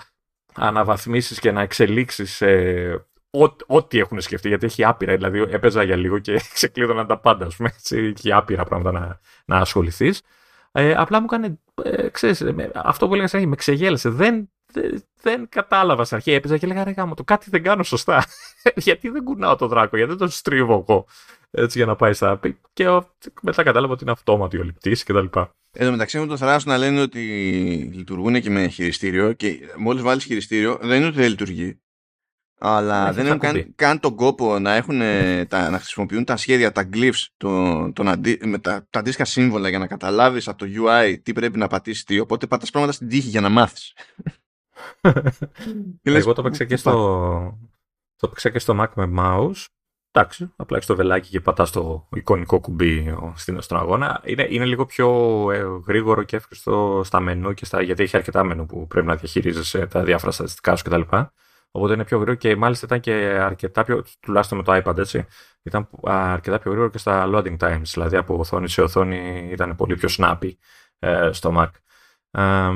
αναβαθμίσεις 0.53 1.39
και 1.39 1.51
να 1.51 1.61
εξελίξεις 1.61 2.41
ε, 2.41 3.05
ό,τι 3.67 3.99
έχουν 3.99 4.21
σκεφτεί, 4.21 4.47
γιατί 4.47 4.65
έχει 4.65 4.83
άπειρα. 4.83 5.15
Δηλαδή, 5.15 5.41
έπαιζα 5.41 5.83
για 5.83 5.95
λίγο 5.95 6.19
και 6.19 6.41
ξεκλείδωναν 6.53 7.07
τα 7.07 7.17
πάντα, 7.19 7.45
ας 7.45 7.55
πούμε. 7.55 7.71
Έτσι, 7.75 8.13
έχει 8.17 8.31
άπειρα 8.31 8.63
πράγματα 8.63 8.91
να, 8.91 9.19
να 9.45 9.57
ασχοληθείς. 9.57 10.21
Ε, 10.71 10.93
απλά 10.93 11.19
μου 11.19 11.25
έκανε. 11.31 11.59
Ε, 11.83 12.09
ξέρεις, 12.09 12.43
αυτό 12.73 13.07
που 13.07 13.13
έλεγα 13.13 13.27
στην 13.27 13.39
αρχή, 13.39 13.49
με 13.49 13.55
ξεγέλασε. 13.55 14.09
Δεν, 14.09 14.51
δεν, 14.73 15.03
δεν 15.21 15.49
κατάλαβα 15.49 16.03
στην 16.03 16.17
αρχή. 16.17 16.31
Έπαιζα 16.31 16.57
και 16.57 16.65
έλεγα 16.65 16.83
ρε 16.83 16.91
γάμο, 16.91 17.13
το 17.13 17.23
κάτι 17.23 17.49
δεν 17.49 17.63
κάνω 17.63 17.83
σωστά. 17.83 18.25
γιατί 18.75 19.09
δεν 19.09 19.23
κουνάω 19.23 19.55
το 19.55 19.67
δράκο, 19.67 19.95
γιατί 19.95 20.11
δεν 20.11 20.19
τον 20.19 20.29
στρίβω 20.29 20.73
εγώ. 20.73 21.05
Έτσι 21.51 21.77
για 21.77 21.87
να 21.87 21.95
πάει 21.95 22.13
στα. 22.13 22.39
Και 22.73 23.01
μετά 23.41 23.63
κατάλαβα 23.63 23.93
ότι 23.93 24.03
είναι 24.03 24.11
αυτόματη 24.11 24.57
ο 24.57 24.63
ληπτή 24.63 24.91
κτλ. 24.91 25.25
Εδώ 25.73 25.91
μεταξύ 25.91 26.19
μου 26.19 26.27
το 26.27 26.37
θράσο 26.37 26.69
να 26.69 26.77
λένε 26.77 27.01
ότι 27.01 27.19
λειτουργούν 27.93 28.41
και 28.41 28.49
με 28.49 28.67
χειριστήριο 28.67 29.33
και 29.33 29.59
μόλις 29.77 30.01
βάλεις 30.01 30.23
χειριστήριο 30.23 30.77
δεν 30.81 30.97
είναι 30.97 31.07
ότι 31.07 31.15
δεν 31.15 31.29
λειτουργεί 31.29 31.81
αλλά 32.63 33.13
δεν 33.13 33.25
έχουν 33.25 33.39
καν, 33.39 33.73
καν 33.75 33.99
τον 33.99 34.15
κόπο 34.15 34.59
να, 34.59 34.73
έχουν, 34.73 34.99
τα, 35.47 35.69
να 35.69 35.77
χρησιμοποιούν 35.77 36.25
τα 36.25 36.37
σχέδια, 36.37 36.71
τα 36.71 36.89
glyphs, 36.93 37.25
το, 37.37 37.91
το, 37.93 38.03
με 38.43 38.57
τα, 38.57 38.87
τα 38.89 38.99
αντίστοιχα 38.99 39.25
σύμβολα 39.25 39.69
για 39.69 39.79
να 39.79 39.87
καταλάβεις 39.87 40.47
από 40.47 40.57
το 40.57 40.65
UI 40.85 41.17
τι 41.23 41.33
πρέπει 41.33 41.57
να 41.57 41.67
πατήσεις 41.67 42.03
τι, 42.03 42.19
οπότε 42.19 42.47
πατάς 42.47 42.69
πράγματα 42.69 42.91
στην 42.91 43.09
τύχη 43.09 43.29
για 43.29 43.41
να 43.41 43.49
μάθεις. 43.49 43.93
Εγώ 46.01 46.33
το 46.33 46.41
παίξα 46.41 46.65
και 46.65 46.75
στο, 46.75 46.91
το 48.15 48.27
παίξα 48.27 48.49
και 48.49 48.59
στο 48.59 48.75
Mac 48.79 48.87
με 48.95 49.13
mouse. 49.17 49.65
Εντάξει, 50.13 50.53
απλά 50.55 50.77
έχεις 50.77 50.87
το 50.87 50.95
βελάκι 50.95 51.29
και 51.29 51.41
πατάς 51.41 51.71
το 51.71 52.07
εικονικό 52.15 52.59
κουμπί 52.59 53.15
στον 53.57 53.77
αγώνα. 53.77 54.21
Είναι, 54.25 54.47
είναι 54.49 54.65
λίγο 54.65 54.85
πιο 54.85 55.07
ε, 55.51 55.63
γρήγορο 55.87 56.23
και 56.23 56.35
εύκολο 56.35 57.03
στα 57.03 57.19
μενού 57.19 57.53
και 57.53 57.65
στα, 57.65 57.81
γιατί 57.81 58.03
έχει 58.03 58.17
αρκετά 58.17 58.43
μενού 58.43 58.65
που 58.65 58.87
πρέπει 58.87 59.07
να 59.07 59.15
διαχειρίζεσαι 59.15 59.87
τα 59.87 60.03
διάφορα 60.03 60.31
στατιστικά 60.31 60.75
σου 60.75 60.83
κτλ. 60.83 61.01
Οπότε 61.71 61.93
είναι 61.93 62.03
πιο 62.05 62.17
γρήγορο 62.17 62.37
και 62.37 62.55
μάλιστα 62.55 62.85
ήταν 62.85 62.99
και 62.99 63.13
αρκετά 63.41 63.83
πιο, 63.83 64.03
τουλάχιστον 64.19 64.57
με 64.57 64.63
το 64.63 64.81
iPad 64.83 64.97
έτσι, 64.97 65.25
ήταν 65.63 65.89
αρκετά 66.03 66.59
πιο 66.59 66.71
γρήγορο 66.71 66.91
και 66.91 66.97
στα 66.97 67.29
loading 67.33 67.57
times, 67.57 67.81
δηλαδή 67.83 68.15
από 68.15 68.37
οθόνη 68.37 68.69
σε 68.69 68.81
οθόνη 68.81 69.49
ήταν 69.51 69.75
πολύ 69.75 69.95
πιο 69.95 70.09
snappy 70.17 70.51
ε, 70.99 71.29
στο 71.31 71.53
Mac. 71.57 71.69
Ε, 72.31 72.71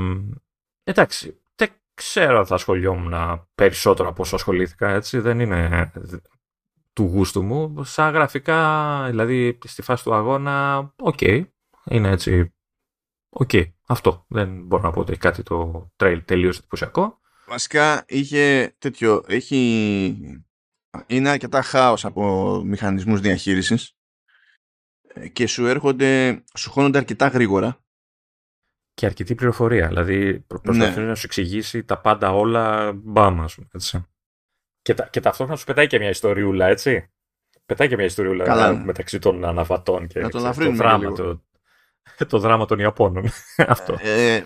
εντάξει, 0.83 1.41
δεν 1.55 1.69
ξέρω 1.93 2.37
αν 2.37 2.45
θα 2.45 2.55
ασχολιόμουν 2.55 3.47
περισσότερο 3.55 4.09
από 4.09 4.21
όσο 4.21 4.35
ασχολήθηκα, 4.35 4.89
έτσι, 4.89 5.19
δεν 5.19 5.39
είναι 5.39 5.91
του 6.93 7.03
γούστου 7.03 7.43
μου. 7.43 7.83
Σαν 7.83 8.13
γραφικά, 8.13 9.05
δηλαδή 9.09 9.59
στη 9.63 9.81
φάση 9.81 10.03
του 10.03 10.13
αγώνα, 10.13 10.77
OK, 10.99 11.17
okay, 11.19 11.43
είναι 11.85 12.09
έτσι, 12.09 12.53
OK, 13.29 13.49
okay, 13.53 13.71
αυτό. 13.87 14.25
Δεν 14.27 14.65
μπορώ 14.65 14.83
να 14.83 14.91
πω 14.91 14.99
ότι 14.99 15.11
έχει 15.11 15.19
κάτι 15.19 15.43
το 15.43 15.89
τρελό 15.97 16.21
τελείως 16.25 16.57
εντυπωσιακό. 16.57 17.19
Βασικά 17.47 18.05
είχε 18.07 18.75
τέτοιο, 18.77 19.23
έχει, 19.27 20.39
είναι 21.07 21.29
αρκετά 21.29 21.61
χάος 21.61 22.05
από 22.05 22.55
μηχανισμούς 22.65 23.21
διαχείρισης 23.21 23.95
ε, 25.13 25.27
και 25.27 25.47
σου 25.47 25.65
έρχονται, 25.65 26.43
σου 26.57 26.71
χώνονται 26.71 26.97
αρκετά 26.97 27.27
γρήγορα. 27.27 27.79
Και 28.93 29.05
αρκετή 29.05 29.35
πληροφορία, 29.35 29.87
δηλαδή 29.87 30.39
προσπαθεί 30.39 30.99
ναι. 30.99 31.05
να 31.05 31.15
σου 31.15 31.25
εξηγήσει 31.25 31.83
τα 31.83 32.01
πάντα 32.01 32.33
όλα 32.33 32.91
μπάμα 32.93 33.47
σου, 33.47 33.67
έτσι. 33.73 34.05
Και, 34.81 34.93
τα, 34.93 35.07
και 35.07 35.19
ταυτόχρονα 35.19 35.57
σου 35.57 35.65
πετάει 35.65 35.87
και 35.87 35.99
μια 35.99 36.09
ιστοριούλα, 36.09 36.67
έτσι. 36.67 37.09
Πετάει 37.65 37.87
και 37.87 37.95
μια 37.95 38.05
ιστοριούλα 38.05 38.43
Καλά. 38.43 38.73
μεταξύ 38.73 39.19
των 39.19 39.45
αναβατών 39.45 40.07
και 40.07 40.27
το, 40.27 40.39
δράμα, 40.71 41.11
το, 41.11 41.43
το 42.27 42.39
δράμα 42.39 42.65
των 42.65 42.79
Ιαπώνων. 42.79 43.29
Αυτό. 43.57 43.97
Ε, 44.01 44.43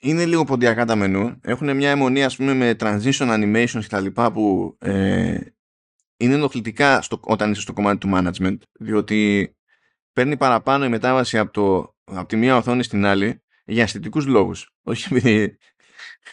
είναι 0.00 0.26
λίγο 0.26 0.44
ποντιακά 0.44 0.84
τα 0.84 0.96
μενού. 0.96 1.40
Έχουν 1.42 1.76
μια 1.76 1.90
αιμονία 1.90 2.26
ας 2.26 2.36
πούμε 2.36 2.54
με 2.54 2.76
transition 2.80 3.28
animations 3.28 3.80
και 3.80 3.86
τα 3.88 4.00
λοιπά 4.00 4.32
που 4.32 4.76
ε, 4.80 5.38
είναι 6.16 6.34
ενοχλητικά 6.34 7.02
στο, 7.02 7.20
όταν 7.22 7.50
είσαι 7.50 7.60
στο 7.60 7.72
κομμάτι 7.72 7.98
του 7.98 8.10
management 8.14 8.56
διότι 8.72 9.50
παίρνει 10.12 10.36
παραπάνω 10.36 10.84
η 10.84 10.88
μετάβαση 10.88 11.38
από, 11.38 11.52
το, 11.52 11.94
από 12.04 12.28
τη 12.28 12.36
μία 12.36 12.56
οθόνη 12.56 12.82
στην 12.82 13.04
άλλη 13.04 13.42
για 13.64 13.82
αισθητικούς 13.82 14.26
λόγους. 14.26 14.72
Όχι 14.82 15.06
επειδή 15.10 15.58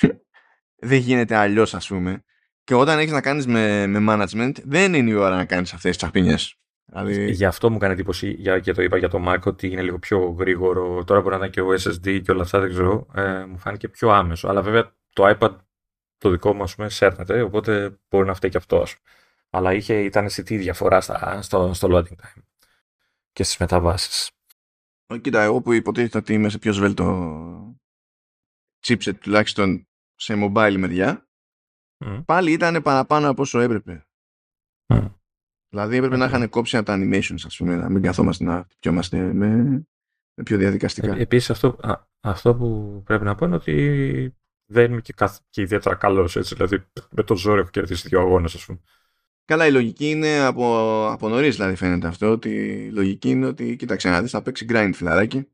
δεν 0.90 1.00
γίνεται 1.00 1.36
αλλιώς 1.36 1.74
ας 1.74 1.88
πούμε. 1.88 2.24
Και 2.64 2.74
όταν 2.74 3.00
έχεις 3.00 3.12
να 3.12 3.22
κάνεις 3.22 3.48
με, 3.48 3.88
με 3.88 4.06
management, 4.10 4.52
δεν 4.64 4.94
είναι 4.94 5.10
η 5.10 5.14
ώρα 5.14 5.36
να 5.36 5.46
κάνεις 5.46 5.74
αυτές 5.74 5.90
τις 5.90 5.98
τσαχπινιέ. 5.98 6.36
Δηλαδή... 6.92 7.32
Γι' 7.32 7.46
αυτό 7.46 7.70
μου 7.70 7.78
κάνει 7.78 7.94
εντύπωση 7.94 8.30
για, 8.30 8.60
και 8.60 8.72
το 8.74 8.82
είπα 8.82 8.98
για 8.98 9.10
το 9.10 9.24
Mac 9.28 9.40
ότι 9.44 9.68
είναι 9.68 9.82
λίγο 9.82 10.00
πιο 10.00 10.20
γρήγορο. 10.20 11.04
Τώρα 11.04 11.22
μπορεί 11.22 11.38
να 11.38 11.46
ήταν 11.46 11.50
και 11.50 11.62
ο 11.62 11.74
SSD 11.74 12.22
και 12.24 12.32
όλα 12.32 12.42
αυτά, 12.42 12.60
δεν 12.60 12.70
ξέρω. 12.70 13.08
Ε, 13.14 13.46
μου 13.46 13.58
φάνηκε 13.58 13.88
πιο 13.88 14.10
άμεσο. 14.10 14.48
Αλλά 14.48 14.62
βέβαια 14.62 14.96
το 15.14 15.36
iPad 15.38 15.56
το 16.18 16.30
δικό 16.30 16.54
μου, 16.54 16.64
ας 16.64 16.76
πούμε, 16.76 16.90
σέρνεται, 16.90 17.42
οπότε 17.42 18.00
μπορεί 18.10 18.28
να 18.28 18.34
φταίει 18.34 18.52
και 18.52 18.58
αυτό. 18.58 18.86
Αλλά 19.50 19.74
είχε, 19.74 20.04
ήταν 20.04 20.26
αισθητή 20.26 20.58
διαφορά 20.58 21.02
στα, 21.02 21.42
στο, 21.42 21.74
στο 21.74 21.88
loading 21.92 22.16
time 22.26 22.42
και 23.32 23.44
στις 23.44 23.58
μεταβάσεις. 23.58 24.32
Κοίτα, 25.22 25.42
εγώ 25.42 25.62
που 25.62 25.74
υποτίθεται 25.74 26.18
ότι 26.18 26.34
είμαι 26.34 26.50
σε 26.50 26.58
πιο 26.58 26.74
σβέλτο 26.74 27.78
chipset 28.88 29.16
τουλάχιστον 29.20 29.88
σε 30.16 30.34
mobile 30.38 30.76
μεριά, 30.78 31.28
mm. 32.06 32.24
πάλι 32.26 32.52
ήταν 32.52 32.82
παραπάνω 32.82 33.30
από 33.30 33.42
όσο 33.42 33.60
έπρεπε. 33.60 34.08
Mm. 34.94 35.14
Δηλαδή 35.78 35.98
έπρεπε 35.98 36.16
okay. 36.16 36.20
να 36.20 36.26
είχαν 36.26 36.50
κόψει 36.50 36.78
από 36.78 36.86
τα 36.86 36.98
animations, 37.00 37.42
ας 37.46 37.58
πούμε, 37.58 37.76
να 37.76 37.90
μην 37.90 38.02
καθόμαστε 38.02 38.44
να 38.44 38.66
χτυπιόμαστε 38.70 39.18
με, 39.34 39.48
με 40.34 40.44
πιο 40.44 40.58
διαδικαστικά. 40.58 41.16
Ε, 41.16 41.22
επίσης 41.22 41.50
αυτό, 41.50 41.78
αυτό 42.20 42.56
που 42.56 43.02
πρέπει 43.06 43.24
να 43.24 43.36
πω 43.36 43.46
είναι 43.46 43.56
ότι 43.56 44.36
δεν 44.66 44.92
είμαι 44.92 45.02
και, 45.02 45.14
καθ, 45.14 45.38
και 45.50 45.62
ιδιαίτερα 45.62 45.96
καλός 45.96 46.36
έτσι. 46.36 46.56
Δηλαδή 46.56 46.86
με 47.12 47.24
το 47.24 47.36
ζόρι 47.36 47.60
έχω 47.60 47.70
κερδίσει 47.70 48.08
δύο 48.08 48.20
αγώνες, 48.20 48.56
ας 48.56 48.66
πούμε. 48.66 48.80
Καλά, 49.46 49.68
η 49.68 49.72
λογική 49.72 50.10
είναι 50.10 50.40
από, 50.40 51.06
από 51.12 51.30
νωρίς, 51.30 51.56
δηλαδή 51.56 51.76
φαίνεται 51.76 52.08
αυτό. 52.08 52.32
Ότι 52.32 52.50
η 52.50 52.92
λογική 52.92 53.30
είναι 53.30 53.46
ότι, 53.46 53.76
κοίταξε 53.76 54.10
να 54.10 54.22
δεις, 54.22 54.32
θα 54.32 54.42
παίξει 54.42 54.66
grind 54.70 54.92
φιλαράκι. 54.94 55.48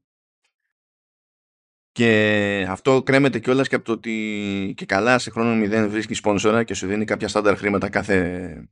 Και 1.92 2.66
αυτό 2.70 3.04
κρέμεται 3.04 3.40
κιόλας 3.40 3.68
και 3.68 3.76
από 3.76 3.86
το 3.86 3.92
ότι 3.92 4.74
και 4.78 4.86
καλά 4.86 5.20
σε 5.20 5.30
χρόνο 5.30 5.56
μηδέν 5.56 5.90
βρίσκεις 5.90 6.18
σπόνσορα 6.18 6.64
και 6.64 6.74
σου 6.74 6.88
δίνει 6.88 7.06
κάποια 7.06 7.28
στάνταρ 7.28 7.58
χρήματα 7.58 7.90
κάθε, 7.90 8.70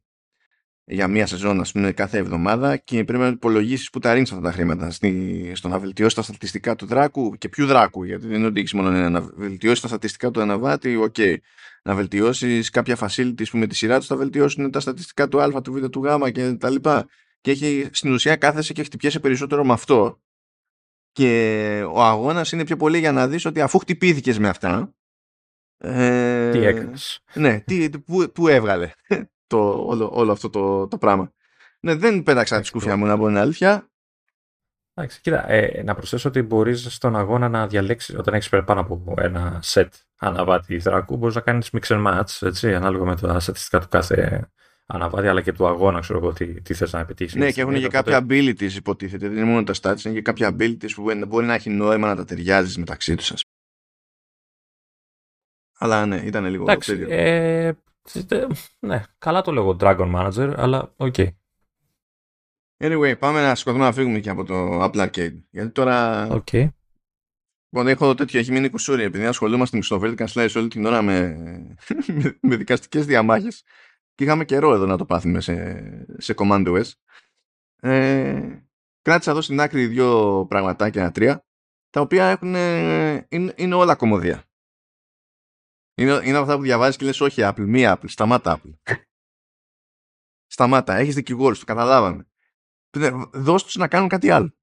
για 0.91 1.07
μία 1.07 1.27
σεζόν, 1.27 1.59
ας 1.59 1.71
πούμε, 1.71 1.91
κάθε 1.91 2.17
εβδομάδα 2.17 2.77
και 2.77 3.03
πρέπει 3.03 3.23
να 3.23 3.27
υπολογίσεις 3.27 3.89
που 3.89 3.99
τα 3.99 4.13
ρίχνει 4.13 4.27
αυτά 4.31 4.41
τα 4.41 4.51
χρήματα. 4.51 4.91
Στη, 4.91 5.51
στο 5.55 5.67
να 5.67 5.79
βελτιώσει 5.79 6.15
τα 6.15 6.21
στατιστικά 6.21 6.75
του 6.75 6.85
δράκου 6.85 7.35
και 7.37 7.49
ποιου 7.49 7.65
δράκου, 7.65 8.03
γιατί 8.03 8.27
δεν 8.27 8.37
είναι 8.37 8.45
ότι 8.45 8.59
έχεις 8.59 8.73
μόνο 8.73 8.89
ένα. 8.89 9.09
Να 9.09 9.21
βελτιώσει 9.21 9.81
τα 9.81 9.87
στατιστικά 9.87 10.31
του 10.31 10.41
αναβάτη, 10.41 10.95
OK. 10.95 11.13
Okay. 11.17 11.35
Να 11.83 11.95
βελτιώσεις 11.95 12.69
κάποια 12.69 12.97
facilities 12.99 13.49
που 13.51 13.57
με 13.57 13.67
τη 13.67 13.75
σειρά 13.75 13.97
τους 13.97 14.07
θα 14.07 14.15
βελτιώσουν 14.15 14.71
τα 14.71 14.79
στατιστικά 14.79 15.27
του 15.27 15.41
Α, 15.41 15.61
του 15.61 15.73
Β, 15.73 15.85
του 15.85 16.05
Γ 16.05 16.29
και 16.31 16.53
τα 16.53 16.69
λοιπά. 16.69 17.07
Και 17.41 17.51
έχει, 17.51 17.89
στην 17.91 18.13
ουσία 18.13 18.35
κάθεσαι 18.35 18.73
και 18.73 18.83
χτυπιέσαι 18.83 19.19
περισσότερο 19.19 19.65
με 19.65 19.73
αυτό. 19.73 20.21
Και 21.11 21.83
ο 21.91 22.03
αγώνας 22.03 22.51
είναι 22.51 22.63
πιο 22.63 22.77
πολύ 22.77 22.97
για 22.99 23.11
να 23.11 23.27
δεις 23.27 23.45
ότι 23.45 23.61
αφού 23.61 23.79
χτυπήθηκες 23.79 24.39
με 24.39 24.47
αυτά. 24.47 24.93
Ε, 25.77 26.51
τι 26.51 26.65
έκανες. 26.65 27.23
Ναι, 27.33 27.59
τι, 27.59 27.89
που, 27.89 28.31
που 28.33 28.47
έβγαλε 28.47 28.91
το, 29.55 29.85
όλο, 29.87 30.09
όλο 30.13 30.31
αυτό 30.31 30.49
το, 30.49 30.87
το 30.87 30.97
πράγμα. 30.97 31.31
Ναι, 31.79 31.95
δεν 31.95 32.23
πέταξα 32.23 32.59
τη 32.59 32.65
σκούφια 32.65 32.97
μου 32.97 33.05
να 33.05 33.17
πω 33.17 33.27
την 33.27 33.37
αλήθεια. 33.37 33.89
Εντάξει, 34.93 35.21
κοίτα, 35.21 35.49
ε, 35.49 35.83
να 35.83 35.95
προσθέσω 35.95 36.29
ότι 36.29 36.41
μπορείς 36.41 36.93
στον 36.93 37.15
αγώνα 37.15 37.49
να 37.49 37.67
διαλέξεις 37.67 38.15
όταν 38.17 38.33
έχεις 38.33 38.49
πάνω 38.49 38.79
από 38.79 39.13
ένα 39.17 39.59
σετ 39.61 39.93
αναβάτη 40.15 40.77
δράκου, 40.77 41.17
μπορείς 41.17 41.35
να 41.35 41.41
κάνεις 41.41 41.69
mix 41.73 41.87
and 41.87 42.07
match, 42.07 42.47
έτσι, 42.47 42.75
ανάλογα 42.75 43.05
με 43.05 43.15
τα 43.15 43.39
στατιστικά 43.39 43.79
του 43.79 43.87
κάθε 43.89 44.49
αναβάτη, 44.85 45.27
αλλά 45.27 45.41
και 45.41 45.51
του 45.51 45.67
αγώνα, 45.67 45.99
ξέρω 45.99 46.19
εγώ, 46.19 46.33
τι, 46.33 46.61
τι 46.61 46.73
θες 46.73 46.93
να 46.93 46.99
επιτύχεις. 46.99 47.35
Ναι, 47.35 47.51
και 47.51 47.61
έχουν 47.61 47.73
και 47.73 47.87
κάποια 47.87 48.25
abilities, 48.25 48.71
υποτίθεται. 48.75 49.27
Δεν 49.27 49.37
είναι 49.37 49.45
μόνο 49.45 49.63
τα 49.63 49.73
stats, 49.81 50.05
είναι 50.05 50.13
και 50.13 50.21
κάποια 50.21 50.55
abilities 50.55 50.91
που 50.95 51.25
μπορεί 51.27 51.45
να 51.45 51.53
έχει 51.53 51.69
νόημα 51.69 52.07
να 52.07 52.15
τα 52.15 52.25
ταιριάζεις 52.25 52.77
μεταξύ 52.77 53.15
τους, 53.15 53.33
Αλλά 55.77 56.05
ναι, 56.05 56.15
ήταν 56.15 56.45
λίγο. 56.45 56.63
Εντάξει, 56.63 57.05
ε, 57.09 57.71
ναι, 58.79 59.03
καλά 59.17 59.41
το 59.41 59.51
λέγω 59.51 59.77
Dragon 59.79 60.15
Manager, 60.15 60.53
αλλά 60.57 60.93
OK. 60.95 61.13
Okay. 61.17 61.27
Anyway, 62.83 63.15
πάμε 63.19 63.41
να 63.41 63.55
σκοτώσουμε 63.55 63.85
να 63.85 63.93
φύγουμε 63.93 64.19
και 64.19 64.29
από 64.29 64.43
το 64.43 64.83
Apple 64.83 65.09
Arcade. 65.09 65.41
Γιατί 65.49 65.71
τώρα. 65.71 66.27
Okay. 66.31 66.69
Λοιπόν, 67.73 67.87
έχω 67.87 68.13
τέτοιο, 68.13 68.39
έχει 68.39 68.51
μείνει 68.51 68.69
κουσούρι, 68.69 69.03
επειδή 69.03 69.25
ασχολούμαστε 69.25 69.77
με 69.77 69.83
στο 69.83 69.99
Vertical 70.03 70.27
Slice 70.27 70.53
όλη 70.55 70.67
την 70.67 70.85
ώρα 70.85 71.01
με, 71.01 71.37
με, 72.07 72.37
με 72.49 72.55
δικαστικές 72.55 73.05
διαμάχες. 73.05 73.63
Και 74.15 74.23
είχαμε 74.23 74.45
καιρό 74.45 74.73
εδώ 74.73 74.85
να 74.85 74.97
το 74.97 75.05
πάθουμε 75.05 75.41
σε, 75.41 76.05
σε 76.17 76.33
Command 76.37 76.67
OS. 76.67 76.91
Ε, 77.81 78.61
κράτησα 79.01 79.31
εδώ 79.31 79.41
στην 79.41 79.59
άκρη 79.59 79.85
δύο 79.85 80.45
πραγματάκια, 80.49 81.11
τρία, 81.11 81.45
τα 81.89 82.01
οποία 82.01 82.25
έχουν, 82.25 82.55
είναι, 83.29 83.53
είναι 83.55 83.75
όλα 83.75 83.95
κομμωδία. 83.95 84.43
Είναι, 86.01 86.21
είναι 86.23 86.37
αυτά 86.37 86.55
που 86.55 86.61
διαβάζεις 86.61 86.95
και 86.95 87.05
λες: 87.05 87.21
Όχι, 87.21 87.41
Apple, 87.43 87.65
μη 87.67 87.83
Apple, 87.85 88.07
σταμάτα 88.07 88.61
Apple. 88.61 88.95
σταμάτα, 90.47 90.95
έχεις 90.95 91.15
δικηγόρους, 91.15 91.59
το 91.59 91.65
καταλάβαμε. 91.65 92.27
Δώσ' 93.33 93.63
τους 93.63 93.75
να 93.75 93.87
κάνουν 93.87 94.09
κάτι 94.09 94.29
άλλο. 94.29 94.55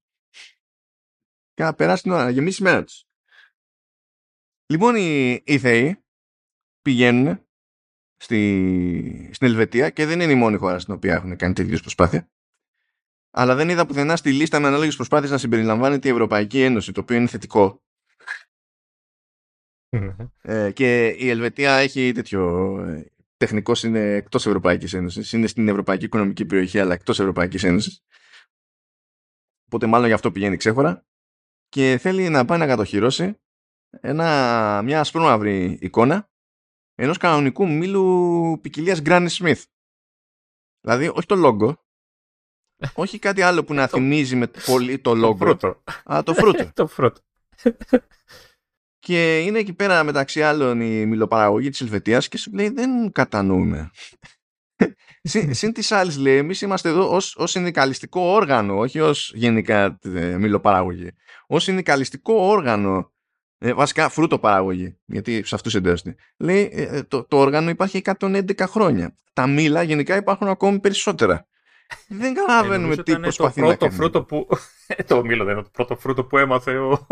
Και 1.55 1.63
να 1.63 1.75
περάσει 1.75 2.03
την 2.03 2.13
ώρα, 2.13 2.25
να 2.25 2.31
γεμίσει 2.31 2.63
η 2.63 2.65
μέρα 2.65 2.85
τους. 2.85 3.05
Λοιπόν, 4.67 4.97
οι, 4.97 5.43
οι 5.45 5.59
Θεοί 5.59 6.05
πηγαίνουν 6.83 7.47
στη, 8.17 9.31
στην 9.33 9.47
Ελβετία 9.47 9.91
και 9.91 10.07
δεν 10.07 10.21
είναι 10.21 10.33
η 10.33 10.35
μόνη 10.35 10.57
χώρα 10.57 10.79
στην 10.79 10.95
οποία 10.95 11.15
έχουν 11.15 11.37
κάνει 11.37 11.55
τέτοιου 11.55 11.79
προσπάθεια. 11.79 12.31
Αλλά 13.31 13.55
δεν 13.55 13.69
είδα 13.69 13.87
πουθενά 13.87 14.17
στη 14.17 14.33
λίστα 14.33 14.61
με 14.61 14.67
ανάλογες 14.67 14.97
προσπάθειες 14.97 15.31
να 15.31 15.39
συμπεριλαμβάνεται 15.39 16.09
η 16.09 16.11
Ευρωπαϊκή 16.11 16.61
Ένωση, 16.63 16.93
το 16.93 17.01
οποίο 17.01 17.17
είναι 17.17 17.27
θετικό. 17.27 17.83
Ε, 20.43 20.71
και 20.73 21.09
η 21.09 21.29
Ελβετία 21.29 21.77
έχει 21.77 22.13
τέτοιο. 22.13 22.75
Ε, 22.81 23.13
Τεχνικός 23.37 23.83
είναι 23.83 24.15
εκτός 24.15 24.47
Ευρωπαϊκής 24.47 24.93
Ένωσης. 24.93 25.33
Είναι 25.33 25.47
στην 25.47 25.69
Ευρωπαϊκή 25.69 26.05
Οικονομική 26.05 26.45
Περιοχή, 26.45 26.79
αλλά 26.79 26.95
εκτός 26.95 27.21
Ευρωπαϊκής 27.21 27.65
Ένωσης. 27.65 28.03
Οπότε 29.67 29.87
μάλλον 29.87 30.07
γι' 30.07 30.13
αυτό 30.13 30.33
πηγαίνει 30.33 30.57
ξέχωρα. 30.57 31.07
Και 31.69 31.99
θέλει 32.01 32.29
να 32.29 32.45
πάει 32.45 32.59
να 32.59 32.67
κατοχυρώσει 32.67 33.39
ένα, 33.91 34.83
μια 34.85 35.01
ασπρόμαυρη 35.01 35.79
εικόνα 35.81 36.31
ενός 36.95 37.17
κανονικού 37.17 37.69
μήλου 37.69 38.59
ποικιλίας 38.61 39.01
Granny 39.05 39.29
Smith. 39.29 39.63
Δηλαδή, 40.81 41.09
όχι 41.09 41.27
το 41.27 41.35
λόγο, 41.35 41.85
όχι 42.95 43.19
κάτι 43.19 43.43
άλλο 43.43 43.65
που 43.65 43.75
να 43.75 43.87
θυμίζει 43.87 44.37
με 44.37 44.51
πολύ 44.67 44.99
το 44.99 45.15
λόγο. 45.15 45.33
Το 45.33 45.45
φρούτο. 45.45 45.83
Α, 46.13 46.23
το 46.23 46.35
φρούτο. 46.35 46.73
το 46.75 46.87
φρούτο. 46.87 47.21
Και 48.99 49.39
είναι 49.41 49.59
εκεί 49.59 49.73
πέρα 49.73 50.05
μεταξύ 50.05 50.43
άλλων 50.43 50.81
η 50.81 51.07
μιλοπαραγωγή 51.07 51.71
της 51.71 51.81
Ελβετίας 51.81 52.29
και 52.29 52.39
σου 52.39 52.51
λέει 52.53 52.69
δεν 52.69 53.13
κατανοούμε. 53.13 53.91
Συν, 55.23 55.55
συν 55.59 55.73
της 55.73 55.93
άλλης 55.93 56.17
λέει, 56.17 56.37
εμείς 56.37 56.61
είμαστε 56.61 56.89
εδώ 56.89 57.15
ως 57.15 57.37
ως 57.37 57.51
συνδικαλιστικό 57.51 58.21
όργανο, 58.21 58.79
όχι 58.79 59.01
ως 59.01 59.33
γενικά 59.35 59.99
ε, 60.05 60.37
μιλοπαραγωγή. 60.37 61.11
Ω 61.47 61.59
συνδικαλιστικό 61.59 62.35
όργανο, 62.35 63.13
ε, 63.59 63.73
βασικά 63.73 64.09
φρούτο 64.09 64.39
παραγωγή, 64.39 64.99
γιατί 65.05 65.43
σε 65.45 65.55
αυτούς 65.55 65.75
εντάσσεται. 65.75 66.15
Λέει, 66.37 66.71
ε, 66.73 66.83
ε, 66.83 67.03
το, 67.03 67.25
το 67.25 67.39
όργανο 67.39 67.71
υπάρχει 67.71 68.03
111 68.21 68.67
χρόνια. 68.67 69.17
Τα 69.33 69.47
μήλα 69.47 69.83
γενικά 69.83 70.17
υπάρχουν 70.17 70.49
ακόμη 70.49 70.81
περισσότερα. 70.81 71.47
Δεν 72.09 72.35
καταλαβαίνουμε 72.35 72.95
ε, 72.95 73.03
τι 73.03 73.19
προσπαθεί 73.19 73.61
να 73.61 73.75
κάνει. 73.75 73.95
Φρούτο 73.95 74.23
που... 74.23 74.49
το 75.07 75.25
μήλο 75.25 75.45
δεν 75.45 75.55
είναι 75.55 75.63
το 75.63 75.71
πρώτο 75.73 75.97
φρούτο 75.97 76.25
που 76.25 76.39
έμαθε 76.39 76.79
ο, 76.79 77.07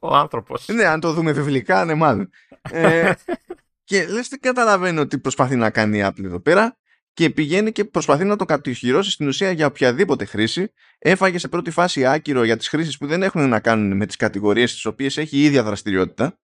ο 0.00 0.14
άνθρωπος. 0.16 0.68
Ναι, 0.68 0.84
αν 0.84 1.00
το 1.00 1.12
δούμε 1.12 1.32
βιβλικά, 1.32 1.84
ναι 1.84 1.94
μάλλον. 1.94 2.30
ε, 2.70 3.12
και 3.84 4.06
λες 4.06 4.28
δεν 4.28 4.40
καταλαβαίνω 4.40 5.06
τι 5.06 5.18
προσπαθεί 5.18 5.56
να 5.56 5.70
κάνει 5.70 5.98
η 5.98 6.02
Apple 6.04 6.24
εδώ 6.24 6.40
πέρα 6.40 6.76
και 7.12 7.30
πηγαίνει 7.30 7.72
και 7.72 7.84
προσπαθεί 7.84 8.24
να 8.24 8.36
το 8.36 8.44
κατοχυρώσει 8.44 9.10
στην 9.10 9.28
ουσία 9.28 9.50
για 9.50 9.66
οποιαδήποτε 9.66 10.24
χρήση. 10.24 10.72
Έφαγε 10.98 11.38
σε 11.38 11.48
πρώτη 11.48 11.70
φάση 11.70 12.06
άκυρο 12.06 12.44
για 12.44 12.56
τις 12.56 12.68
χρήσεις 12.68 12.98
που 12.98 13.06
δεν 13.06 13.22
έχουν 13.22 13.48
να 13.48 13.60
κάνουν 13.60 13.96
με 13.96 14.06
τις 14.06 14.16
κατηγορίες 14.16 14.72
τις 14.72 14.84
οποίες 14.84 15.16
έχει 15.16 15.36
η 15.36 15.44
ίδια 15.44 15.62
δραστηριότητα. 15.62 16.38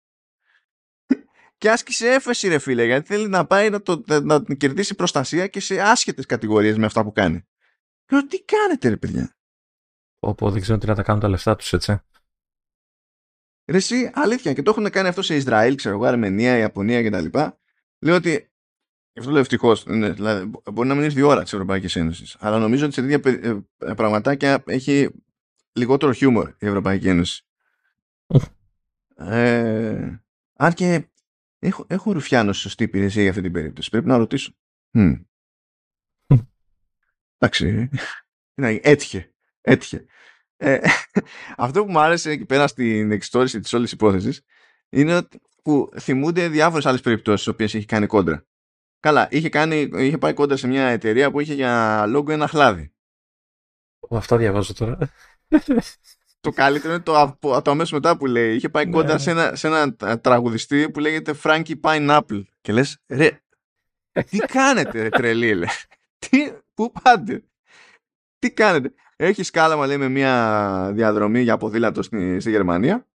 Και 1.58 1.70
άσκησε 1.70 2.08
έφεση 2.08 2.48
ρε 2.48 2.58
φίλε 2.58 2.84
γιατί 2.84 3.06
θέλει 3.06 3.28
να 3.28 3.46
πάει 3.46 3.70
να, 3.70 3.82
το, 3.82 4.02
να 4.22 4.44
κερδίσει 4.56 4.94
προστασία 4.94 5.46
και 5.46 5.60
σε 5.60 5.80
άσχετες 5.80 6.26
κατηγορίες 6.26 6.76
με 6.76 6.86
αυτά 6.86 7.02
που 7.02 7.12
κάνει. 7.12 7.46
Λέω, 8.12 8.26
τι 8.26 8.42
κάνετε 8.42 8.88
ρε 8.88 8.96
παιδιά; 8.96 9.36
Όπου 10.18 10.50
δεν 10.50 10.60
ξέρω 10.60 10.78
τι 10.78 10.86
να 10.86 10.94
τα 10.94 11.02
κάνουν 11.02 11.20
τα 11.20 11.28
λεφτά 11.28 11.56
τους, 11.56 11.72
έτσι. 11.72 12.00
Ρε 13.70 13.76
εσύ, 13.76 14.10
αλήθεια, 14.14 14.52
και 14.52 14.62
το 14.62 14.70
έχουν 14.70 14.90
κάνει 14.90 15.08
αυτό 15.08 15.22
σε 15.22 15.34
Ισραήλ, 15.34 15.74
ξέρω 15.74 15.94
εγώ, 15.94 16.04
Αρμενία, 16.04 16.58
Ιαπωνία 16.58 17.02
κτλ. 17.02 17.38
Λέω 17.98 18.14
ότι 18.14 18.52
αυτό 19.18 19.30
λέω 19.30 19.40
ευτυχώς. 19.40 19.86
Ναι, 19.86 20.10
δηλαδή, 20.10 20.50
μπορεί 20.72 20.88
να 20.88 20.94
μην 20.94 21.04
ήρθε 21.04 21.18
η 21.18 21.22
ώρα 21.22 21.42
της 21.42 21.52
Ευρωπαϊκής 21.52 21.96
Ένωσης. 21.96 22.36
Αλλά 22.40 22.58
νομίζω 22.58 22.84
ότι 22.84 22.94
σε 22.94 23.02
τέτοια 23.06 23.62
ε, 23.78 23.94
πραγματάκια 23.94 24.62
έχει 24.66 25.10
λιγότερο 25.72 26.12
χιούμορ 26.12 26.48
η 26.58 26.66
Ευρωπαϊκή 26.66 27.08
Ένωση. 27.08 27.46
ε, 29.16 30.20
αν 30.56 30.72
και 30.72 31.08
έχω, 31.58 31.86
έχω 31.88 32.12
ρουφιάνο 32.12 32.52
σωστή 32.52 32.84
υπηρεσία 32.84 33.20
για 33.20 33.30
αυτή 33.30 33.42
την 33.42 33.52
περίπτωση. 33.52 33.90
Πρέπει 33.90 34.06
να 34.06 34.16
ρωτήσω. 34.16 34.52
Εντάξει. 37.42 37.88
Έτυχε. 38.82 39.32
Έτυχε. 39.60 40.04
Ε, 40.56 40.78
αυτό 41.56 41.84
που 41.84 41.90
μου 41.90 41.98
άρεσε 41.98 42.30
εκεί 42.30 42.44
πέρα 42.44 42.66
στην 42.66 43.10
εξιστόρηση 43.10 43.60
της 43.60 43.72
όλης 43.72 43.92
υπόθεσης 43.92 44.42
είναι 44.88 45.16
ότι 45.16 45.40
που 45.62 45.90
θυμούνται 46.00 46.48
διάφορες 46.48 46.86
άλλες 46.86 47.00
περιπτώσεις 47.00 47.40
στις 47.40 47.52
οποίες 47.52 47.74
έχει 47.74 47.84
κάνει 47.84 48.06
κόντρα. 48.06 48.46
Καλά, 49.00 49.28
είχε, 49.30 49.48
κάνει, 49.48 49.90
είχε 49.96 50.18
πάει 50.18 50.32
κόντρα 50.32 50.56
σε 50.56 50.66
μια 50.66 50.86
εταιρεία 50.86 51.30
που 51.30 51.40
είχε 51.40 51.54
για 51.54 52.04
λόγο 52.06 52.32
ένα 52.32 52.46
χλάδι. 52.46 52.92
Αυτό 54.10 54.36
διαβάζω 54.36 54.74
τώρα. 54.74 54.98
το 56.40 56.50
καλύτερο 56.50 56.94
είναι 56.94 57.02
το, 57.02 57.38
το 57.40 57.70
αμέσως 57.70 57.92
μετά 57.92 58.16
που 58.16 58.26
λέει. 58.26 58.54
Είχε 58.54 58.68
πάει 58.68 58.90
κόντρα 58.90 59.12
ναι. 59.12 59.18
σε 59.18 59.30
ένα, 59.30 59.56
σε 59.56 59.66
ένα 59.66 60.20
τραγουδιστή 60.20 60.90
που 60.90 61.00
λέγεται 61.00 61.34
Frankie 61.42 61.80
Pineapple. 61.80 62.42
Και 62.60 62.72
λες, 62.72 62.98
ρε, 63.08 63.42
τι 64.30 64.38
κάνετε, 64.38 65.02
ρε 65.02 65.08
τρελή, 65.08 65.54
λέει. 65.54 65.68
Τι, 66.18 66.52
πού 66.82 67.00
πάτε. 67.02 67.44
Τι 68.38 68.52
κάνετε. 68.52 68.94
Έχεις 69.16 69.46
σκάλαμα, 69.46 69.86
λέει, 69.86 69.96
με 69.96 70.08
μια 70.08 70.90
διαδρομή 70.94 71.40
για 71.40 71.56
ποδήλατο 71.56 72.02
στη, 72.02 72.40
στη 72.40 72.50
Γερμανία; 72.50 73.08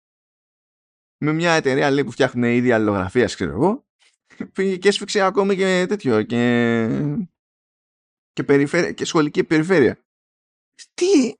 Με 1.17 1.31
μια 1.33 1.51
εταιρεία, 1.51 1.91
λέει, 1.91 2.03
που 2.03 2.11
φτιάχνουν 2.11 2.43
ήδη 2.43 2.71
αλληλογραφία, 2.71 3.25
ξέρω 3.25 3.51
εγώ. 3.51 3.85
Πήγε 4.53 4.77
και 4.77 4.87
έσφιξε 4.87 5.21
ακόμη 5.21 5.55
και 5.55 5.85
τέτοιο. 5.87 6.23
Και, 6.23 6.87
και, 8.33 8.43
περιφέρεια, 8.43 8.91
και 8.91 9.05
σχολική 9.05 9.43
περιφέρεια. 9.43 10.05
Τι, 10.93 11.33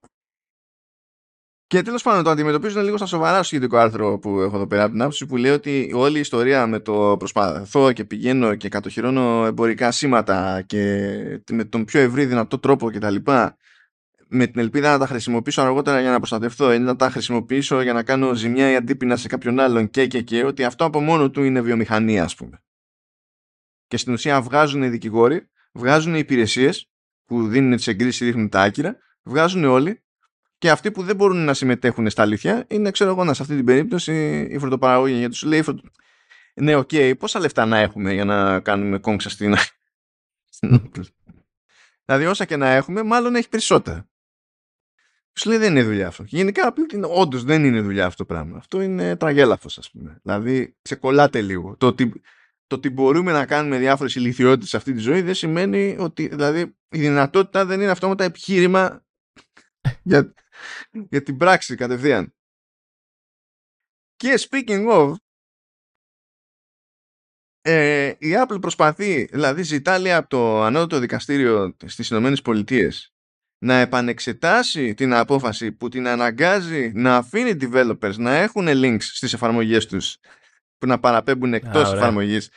και 1.67 1.81
τέλος 1.81 2.03
πάντων 2.03 2.23
το 2.23 2.29
αντιμετωπίζουν 2.29 2.83
λίγο 2.83 2.97
στα 2.97 3.05
σοβαρά 3.05 3.35
στο 3.35 3.43
σχετικό 3.43 3.77
άρθρο 3.77 4.19
που 4.19 4.39
έχω 4.39 4.55
εδώ 4.55 4.67
πέρα 4.67 4.83
από 4.83 4.91
την 4.91 5.01
άποψη 5.01 5.25
που 5.25 5.37
λέει 5.37 5.51
ότι 5.51 5.91
όλη 5.93 6.17
η 6.17 6.19
ιστορία 6.19 6.67
με 6.67 6.79
το 6.79 7.15
προσπαθώ 7.19 7.91
και 7.91 8.05
πηγαίνω 8.05 8.55
και 8.55 8.69
κατοχυρώνω 8.69 9.45
εμπορικά 9.45 9.91
σήματα 9.91 10.61
και 10.61 10.81
με 11.51 11.63
τον 11.63 11.85
πιο 11.85 11.99
ευρύ 11.99 12.25
δυνατό 12.25 12.59
τρόπο 12.59 12.91
κτλ. 12.91 13.15
Με 14.29 14.47
την 14.47 14.59
ελπίδα 14.59 14.91
να 14.91 14.97
τα 14.97 15.07
χρησιμοποιήσω 15.07 15.61
αργότερα 15.61 16.01
για 16.01 16.11
να 16.11 16.17
προστατευτώ 16.17 16.73
ή 16.73 16.79
να 16.79 16.95
τα 16.95 17.09
χρησιμοποιήσω 17.09 17.81
για 17.81 17.93
να 17.93 18.03
κάνω 18.03 18.33
ζημιά 18.33 18.71
ή 18.71 18.75
αντίπεινα 18.75 19.15
σε 19.15 19.27
κάποιον 19.27 19.59
άλλον 19.59 19.89
και 19.89 20.07
και 20.07 20.21
και 20.21 20.45
ότι 20.45 20.63
αυτό 20.63 20.85
από 20.85 20.99
μόνο 20.99 21.31
του 21.31 21.43
είναι 21.43 21.61
βιομηχανία 21.61 22.23
ας 22.23 22.35
πούμε. 22.35 22.61
Και 23.87 23.97
στην 23.97 24.13
ουσία 24.13 24.41
βγάζουν 24.41 24.83
οι 24.83 24.89
δικηγόροι, 24.89 25.49
βγάζουν 25.71 26.15
οι 26.15 26.19
υπηρεσίες 26.19 26.89
που 27.25 27.47
δίνουν 27.47 27.75
τις 27.75 27.87
εγκρίσεις, 27.87 28.27
ρίχνουν 28.27 28.49
τα 28.49 28.61
άκυρα, 28.61 28.97
βγάζουν 29.23 29.63
όλοι 29.63 30.01
και 30.57 30.69
αυτοί 30.69 30.91
που 30.91 31.03
δεν 31.03 31.15
μπορούν 31.15 31.45
να 31.45 31.53
συμμετέχουν 31.53 32.09
στα 32.09 32.21
αλήθεια 32.21 32.65
είναι, 32.67 32.91
ξέρω 32.91 33.09
εγώ, 33.09 33.33
σε 33.33 33.41
αυτή 33.41 33.55
την 33.55 33.65
περίπτωση 33.65 34.47
η 34.49 34.57
φρουτοπαραγωγή. 34.57 35.17
Γιατί 35.17 35.35
σου 35.35 35.47
λέει, 35.47 35.63
ναι, 36.53 36.75
OK, 36.75 36.89
okay, 36.91 37.13
πόσα 37.19 37.39
λεφτά 37.39 37.65
να 37.65 37.77
έχουμε 37.77 38.13
για 38.13 38.25
να 38.25 38.59
κάνουμε 38.59 38.99
κόντρα 38.99 39.29
στην. 39.29 39.55
δηλαδή, 42.05 42.25
όσα 42.25 42.45
και 42.45 42.55
να 42.55 42.67
έχουμε, 42.69 43.03
μάλλον 43.03 43.35
έχει 43.35 43.49
περισσότερα. 43.49 44.09
Σου 45.37 45.49
λέει 45.49 45.57
δεν 45.57 45.71
είναι 45.71 45.83
δουλειά 45.83 46.07
αυτό. 46.07 46.23
γενικά, 46.27 46.73
όντως 47.07 47.43
δεν 47.43 47.65
είναι 47.65 47.81
δουλειά 47.81 48.05
αυτό 48.05 48.25
το 48.25 48.33
πράγμα. 48.33 48.57
Αυτό 48.57 48.81
είναι 48.81 49.15
τραγέλαφος, 49.15 49.77
ας 49.77 49.91
πούμε. 49.91 50.19
Δηλαδή, 50.23 50.77
ξεκολλάτε 50.81 51.41
λίγο. 51.41 51.75
Το 51.77 51.87
ότι, 51.87 52.21
το 52.67 52.75
ότι 52.75 52.89
μπορούμε 52.89 53.31
να 53.31 53.45
κάνουμε 53.45 53.77
διάφορες 53.77 54.15
ηλικιότητες 54.15 54.69
σε 54.69 54.77
αυτή 54.77 54.93
τη 54.93 54.99
ζωή 54.99 55.21
δεν 55.21 55.33
σημαίνει 55.33 55.95
ότι. 55.99 56.27
Δηλαδή, 56.27 56.59
η 56.89 56.99
δυνατότητα 56.99 57.65
δεν 57.65 57.81
είναι 57.81 57.91
αυτόματα 57.91 58.23
επιχείρημα 58.23 59.05
για, 60.09 60.33
για 61.11 61.23
την 61.23 61.37
πράξη 61.37 61.75
κατευθείαν. 61.75 62.35
Και 64.15 64.47
speaking 64.49 64.89
of, 64.89 65.13
ε, 67.61 68.13
η 68.17 68.33
Apple 68.45 68.61
προσπαθεί, 68.61 69.25
δηλαδή 69.25 69.63
ζητά 69.63 69.99
λέει, 69.99 70.13
από 70.13 70.29
το 70.29 70.61
ανώτατο 70.63 70.99
δικαστήριο 70.99 71.75
στις 71.85 72.09
Ηνωμένες 72.09 72.41
Πολιτείες 72.41 73.11
να 73.59 73.73
επανεξετάσει 73.73 74.93
την 74.93 75.13
απόφαση 75.13 75.71
που 75.71 75.89
την 75.89 76.07
αναγκάζει 76.07 76.91
να 76.95 77.15
αφήνει 77.15 77.57
developers 77.61 78.15
να 78.15 78.35
έχουν 78.35 78.67
links 78.69 79.01
στις 79.01 79.33
εφαρμογές 79.33 79.85
τους 79.85 80.17
που 80.77 80.87
να 80.87 80.99
παραπέμπουν 80.99 81.53
εκτός 81.53 81.93
εφαρμογής. 81.93 82.49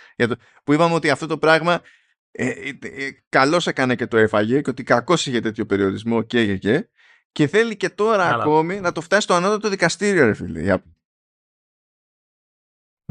Που 0.65 0.73
είπαμε 0.73 0.95
ότι 0.95 1.11
αυτό 1.11 1.27
το 1.27 1.39
πράγμα 1.39 1.83
ε, 2.31 2.49
ε, 2.49 2.79
ε, 2.81 3.11
καλώς 3.29 3.67
έκανε 3.67 3.95
και 3.95 4.07
το 4.07 4.17
έφαγε 4.17 4.61
και 4.61 4.71
ότι 4.71 4.83
κακώς 4.83 5.27
είχε 5.27 5.41
τέτοιο 5.41 5.67
περιορισμό 5.67 6.23
και 6.23 6.47
και 6.47 6.57
και 6.57 6.89
και 7.33 7.47
θέλει 7.47 7.77
και 7.77 7.91
τώρα 7.91 8.29
ακόμη 8.29 8.81
να 8.81 8.93
το 8.93 9.01
φτάσει 9.01 9.23
στο 9.23 9.35
ανώτατο 9.35 9.69
δικαστήριο, 9.69 10.25
ρε 10.25 10.35
φίλε. 10.35 10.79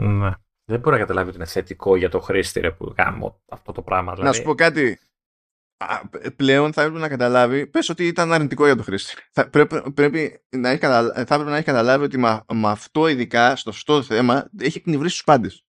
Ναι. 0.01 0.31
Δεν 0.65 0.79
μπορεί 0.79 0.95
να 0.95 1.01
καταλάβει 1.01 1.27
ότι 1.27 1.37
είναι 1.37 1.45
θετικό 1.45 1.95
για 1.95 2.09
το 2.09 2.19
χρήστη 2.19 2.59
ρε, 2.59 2.71
που 2.71 2.93
κάνω 2.95 3.41
αυτό 3.49 3.71
το 3.71 3.81
πράγμα. 3.81 4.13
Δηλαδή. 4.13 4.29
Να 4.29 4.33
σου 4.33 4.43
πω 4.43 4.55
κάτι. 4.55 4.99
πλέον 6.35 6.73
θα 6.73 6.81
έπρεπε 6.81 6.99
να 6.99 7.09
καταλάβει, 7.09 7.67
πες 7.67 7.89
ότι 7.89 8.07
ήταν 8.07 8.33
αρνητικό 8.33 8.65
για 8.65 8.75
το 8.75 8.83
χρήστη. 8.83 9.13
Θα, 9.31 9.49
πρέπει, 9.49 9.91
πρέπει 9.91 10.45
να 10.49 10.69
έχει 10.69 10.79
θα 10.79 11.13
έπρεπε 11.13 11.49
να 11.49 11.55
έχει 11.55 11.65
καταλάβει 11.65 12.03
ότι 12.03 12.17
με, 12.17 12.43
αυτό 12.63 13.07
ειδικά, 13.07 13.55
στο 13.55 13.71
σωστό 13.71 14.03
θέμα, 14.03 14.49
έχει 14.59 14.77
εκνευρίσει 14.77 15.15
τους 15.15 15.23
πάντες. 15.23 15.65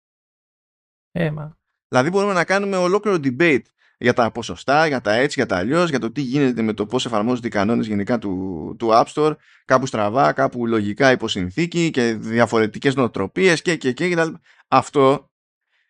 Ε, 1.12 1.32
μα. 1.32 1.58
Δηλαδή 1.88 2.10
μπορούμε 2.10 2.34
να 2.34 2.46
κάνουμε 2.46 2.78
ολόκληρο 2.78 3.18
debate 3.24 3.66
για 3.98 4.14
τα 4.14 4.32
ποσοστά, 4.32 4.88
για 4.88 5.02
τα 5.02 5.14
έτσι, 5.14 5.34
για 5.38 5.46
τα 5.46 5.58
αλλιώς, 5.58 5.90
για 5.90 6.00
το 6.00 6.12
τι 6.12 6.22
γίνεται 6.22 6.62
με 6.62 6.74
το 6.74 6.86
πώς 6.86 7.06
εφαρμόζονται 7.06 7.48
οι 7.48 7.50
κανόνες 7.50 7.88
γενικά 7.88 8.18
του, 8.18 8.76
του 8.80 8.90
App 8.92 9.06
Store, 9.14 9.36
κάπου 9.66 9.86
στραβά, 9.86 10.32
κάπου 10.32 10.68
λογικά 10.68 11.12
υποσυνθήκη 11.12 11.90
και 11.92 12.14
διαφορετικές 12.14 12.96
νοοτροπίες 12.96 13.62
και, 13.62 13.76
και, 13.76 13.92
και, 13.92 14.08
και, 14.10 14.32
Αυτό 14.68 15.32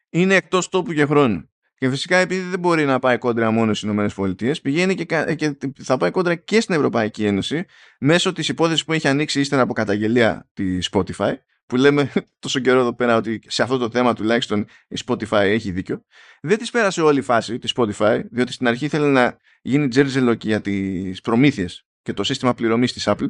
είναι 0.10 0.36
εκτός 0.36 0.70
τόπου 0.70 0.94
και 0.94 1.06
χρόνου. 1.06 1.50
Και 1.80 1.90
φυσικά 1.90 2.18
επειδή 2.18 2.50
δεν 2.50 2.60
μπορεί 2.60 2.86
να 2.86 3.00
πάει 3.00 3.18
κόντρα 3.18 3.52
μόνο 3.52 3.74
στις 3.74 3.90
ΗΠΑ, 3.90 4.52
πηγαίνει 4.62 4.96
και, 4.96 5.36
και 5.36 5.58
θα 5.84 5.98
πάει 5.98 6.12
κόντρα 6.12 6.36
και 6.36 6.62
στην 6.62 6.76
Ευρωπαϊκή 6.76 7.26
Ένωση 7.26 7.66
μέσω 8.00 8.34
της 8.34 8.50
υπόθεσης 8.50 8.86
που 8.86 8.94
έχει 8.94 9.08
ανοίξει 9.08 9.40
ύστερα 9.40 9.62
από 9.62 9.74
καταγγελία 9.74 10.50
της 10.54 10.90
Spotify 10.92 11.34
που 11.68 11.76
λέμε 11.76 12.12
τόσο 12.40 12.60
καιρό 12.60 12.80
εδώ 12.80 12.96
πέρα 12.96 13.16
ότι 13.16 13.42
σε 13.48 13.64
αυτό 13.64 13.78
το 13.78 13.90
θέμα 13.90 14.14
τουλάχιστον 14.14 14.66
η 14.88 14.98
Spotify 15.06 15.42
έχει 15.42 15.72
δίκιο. 15.72 16.04
Δεν 16.42 16.58
της 16.58 16.72
πέρασε 16.72 17.02
όλη 17.02 17.20
η 17.20 17.22
φάση 17.22 17.58
της 17.58 17.74
Spotify, 17.76 18.22
διότι 18.32 18.52
στην 18.52 18.68
αρχή 18.68 18.86
ήθελε 18.86 19.08
να 19.08 19.38
γίνει 19.62 19.88
τζέρζελο 19.88 20.36
και 20.36 20.48
για 20.48 20.62
τις 20.62 21.22
προμήθειες 21.22 21.86
και 22.02 22.14
το 22.14 22.24
σύστημα 22.24 22.54
πληρωμής 22.54 22.94
της 22.94 23.04
Apple. 23.08 23.30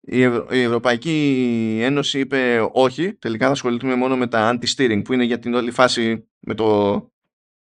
Η, 0.00 0.18
η 0.50 0.60
Ευρωπαϊκή 0.62 1.78
Ένωση 1.82 2.18
είπε 2.18 2.68
όχι, 2.72 3.14
τελικά 3.14 3.46
θα 3.46 3.52
ασχοληθούμε 3.52 3.94
μόνο 3.94 4.16
με 4.16 4.26
τα 4.26 4.58
anti-steering 4.58 5.02
που 5.04 5.12
είναι 5.12 5.24
για 5.24 5.38
την 5.38 5.54
όλη 5.54 5.70
φάση 5.70 6.28
με 6.38 6.54
το 6.54 6.98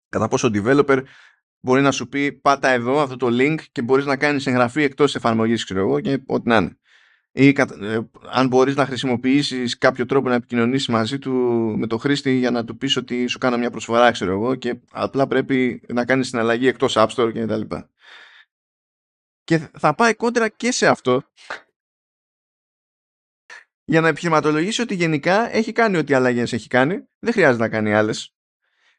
κατά 0.08 0.28
πόσο 0.28 0.46
ο 0.46 0.50
developer 0.54 1.02
μπορεί 1.60 1.82
να 1.82 1.90
σου 1.90 2.08
πει 2.08 2.32
πάτα 2.32 2.68
εδώ 2.68 3.00
αυτό 3.00 3.16
το 3.16 3.28
link 3.30 3.58
και 3.72 3.82
μπορείς 3.82 4.04
να 4.04 4.16
κάνεις 4.16 4.46
εγγραφή 4.46 4.82
εκτός 4.82 5.14
εφαρμογής 5.14 5.64
ξέρω 5.64 5.80
εγώ 5.80 6.00
και 6.00 6.22
ό,τι 6.26 6.48
να 6.48 6.56
είναι 6.56 6.78
ή 7.32 7.48
ε, 7.80 7.98
αν 8.30 8.46
μπορείς 8.48 8.74
να 8.74 8.86
χρησιμοποιήσεις 8.86 9.78
κάποιο 9.78 10.06
τρόπο 10.06 10.28
να 10.28 10.34
επικοινωνήσεις 10.34 10.88
μαζί 10.88 11.18
του 11.18 11.32
με 11.78 11.86
το 11.86 11.98
χρήστη 11.98 12.32
για 12.32 12.50
να 12.50 12.64
του 12.64 12.76
πεις 12.76 12.96
ότι 12.96 13.26
σου 13.26 13.38
κάνω 13.38 13.58
μια 13.58 13.70
προσφορά 13.70 14.10
ξέρω 14.10 14.32
εγώ 14.32 14.54
και 14.54 14.80
απλά 14.90 15.26
πρέπει 15.26 15.82
να 15.88 16.04
κάνεις 16.04 16.28
συναλλαγή 16.28 16.66
εκτός 16.66 16.94
App 16.96 17.08
Store 17.08 17.32
και 17.32 17.46
τα 17.46 17.56
λοιπά. 17.56 17.90
Και 19.44 19.58
θα 19.78 19.94
πάει 19.94 20.14
κόντρα 20.14 20.48
και 20.48 20.72
σε 20.72 20.86
αυτό 20.86 21.22
για 23.84 24.00
να 24.00 24.08
επιχειρηματολογήσει 24.08 24.82
ότι 24.82 24.94
γενικά 24.94 25.54
έχει 25.56 25.72
κάνει 25.72 25.96
ό,τι 25.96 26.14
αλλαγές 26.14 26.52
έχει 26.52 26.68
κάνει, 26.68 27.08
δεν 27.18 27.32
χρειάζεται 27.32 27.62
να 27.62 27.68
κάνει 27.68 27.94
άλλες. 27.94 28.34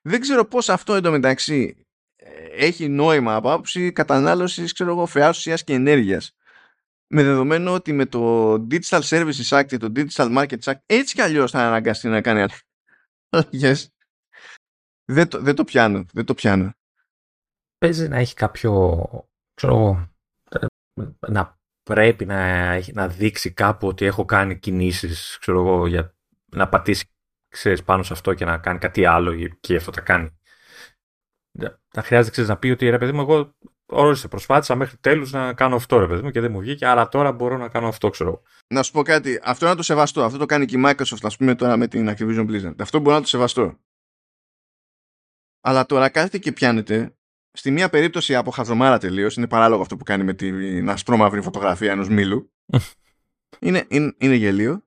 Δεν 0.02 0.20
ξέρω 0.20 0.46
πώς 0.46 0.70
αυτό 0.70 0.94
εντωμεταξύ 0.94 1.86
ε, 2.16 2.66
έχει 2.66 2.90
νόημα 2.90 3.36
από 3.36 3.52
άποψη 3.52 3.92
κατανάλωσης, 3.92 4.74
ξέρω 4.74 4.92
εγώ, 4.92 5.06
φεάς 5.06 5.64
και 5.64 5.74
ενέργειας 5.74 6.36
με 7.12 7.24
δεδομένο 7.24 7.74
ότι 7.74 7.94
με 7.94 8.06
το 8.06 8.54
Digital 8.54 9.02
Services 9.02 9.60
Act 9.60 9.66
και 9.68 9.78
το 9.78 9.92
Digital 9.96 10.38
Markets 10.38 10.64
Act 10.64 10.80
έτσι 10.86 11.16
κι 11.16 11.22
αλλιώς 11.22 11.52
θα 11.52 11.68
αναγκαστεί 11.68 12.08
να 12.08 12.22
κάνει 12.22 12.46
αλλαγές. 13.30 13.90
Δεν 15.06 15.28
το, 15.28 15.40
δεν 15.40 15.56
το 15.56 15.64
πιάνω, 15.64 16.06
δεν 16.14 16.26
το 16.26 16.34
πιάνω. 16.34 16.74
Παίζει 17.78 18.08
να 18.08 18.18
έχει 18.18 18.34
κάποιο, 18.34 19.08
ξέρω 19.54 20.10
να 21.28 21.60
πρέπει 21.84 22.26
να, 22.26 22.74
να 22.94 23.08
δείξει 23.08 23.52
κάπου 23.52 23.88
ότι 23.88 24.06
έχω 24.06 24.26
κάνει 24.26 24.60
κινήσεις, 24.60 25.38
ξέρω 25.40 25.60
εγώ, 25.60 25.88
για 25.88 26.16
να 26.52 26.70
πατήσει 26.70 27.06
ξέρεις, 27.48 27.84
πάνω 27.84 28.04
σε 28.04 28.14
αυτό 28.14 28.34
και 28.34 28.46
να 28.46 28.58
κάνει 28.58 28.80
κάτι 28.80 29.06
άλλο 29.06 29.48
και 29.60 29.76
αυτό 29.76 29.92
τα 29.92 30.02
κάνει. 30.02 30.40
Θα 31.88 32.02
χρειάζεται 32.02 32.32
ξέρεις, 32.32 32.50
να 32.50 32.58
πει 32.58 32.70
ότι 32.70 32.90
ρε 32.90 32.98
παιδί 32.98 33.12
μου, 33.12 33.22
εγώ 33.22 33.56
όρισε, 33.92 34.28
προσπάθησα 34.28 34.76
μέχρι 34.76 34.98
τέλους 34.98 35.32
να 35.32 35.54
κάνω 35.54 35.76
αυτό, 35.76 36.00
ρε 36.00 36.08
παιδί 36.08 36.22
μου, 36.22 36.30
και 36.30 36.40
δεν 36.40 36.52
μου 36.52 36.60
βγήκε, 36.60 36.86
αλλά 36.86 37.08
τώρα 37.08 37.32
μπορώ 37.32 37.58
να 37.58 37.70
κάνω 37.70 37.88
αυτό, 37.88 38.10
ξέρω. 38.10 38.42
Να 38.68 38.84
σου 38.84 38.92
πω 38.92 39.02
κάτι, 39.02 39.40
αυτό 39.44 39.66
να 39.66 39.76
το 39.76 39.84
σεβαστώ. 39.84 40.24
Αυτό 40.24 40.38
το 40.38 40.46
κάνει 40.46 40.66
και 40.66 40.78
η 40.78 40.84
Microsoft, 40.86 41.24
ας 41.24 41.38
πούμε, 41.38 41.56
τώρα 41.56 41.78
με 41.78 41.88
την 41.88 42.10
Activision 42.10 42.50
Blizzard. 42.50 42.76
Αυτό 42.80 43.00
μπορώ 43.00 43.16
να 43.16 43.22
το 43.22 43.28
σεβαστώ. 43.28 43.80
Αλλά 45.62 45.86
τώρα 45.86 46.10
κάθεται 46.10 46.38
και 46.38 46.52
πιάνεται 46.52 47.16
στη 47.52 47.72
μία 47.72 47.90
περίπτωση 47.90 48.36
από 48.36 48.52
χαζομάρα 48.52 48.98
τελείως, 48.98 49.36
είναι 49.36 49.48
παράλογο 49.48 49.82
αυτό 49.82 49.98
που 49.98 50.04
κάνει 50.04 50.24
με 50.24 50.34
την 50.34 50.90
ασπρόμαυρη 50.90 51.42
φωτογραφία 51.42 51.92
ενός 51.92 52.10
μήλου. 52.10 52.54
είναι, 53.60 53.86
είναι, 53.90 54.16
είναι 54.18 54.36
γελίο. 54.36 54.86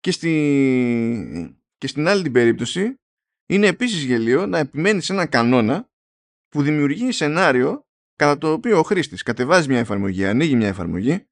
Και, 0.00 0.10
στη... 0.10 1.56
και 1.76 1.86
στην 1.86 2.08
άλλη 2.08 2.22
την 2.22 2.32
περίπτωση 2.32 3.00
είναι 3.46 3.66
επίσης 3.66 4.02
γελίο 4.02 4.46
να 4.46 4.58
επιμένεις 4.58 5.04
σε 5.04 5.12
έναν 5.12 5.28
κανόνα 5.28 5.90
που 6.48 6.62
δημιουργεί 6.62 7.12
σενάριο 7.12 7.85
κατά 8.16 8.38
το 8.38 8.52
οποίο 8.52 8.78
ο 8.78 8.82
χρήστης 8.82 9.22
κατεβάζει 9.22 9.68
μια 9.68 9.78
εφαρμογή, 9.78 10.26
ανοίγει 10.26 10.56
μια 10.56 10.68
εφαρμογή, 10.68 11.26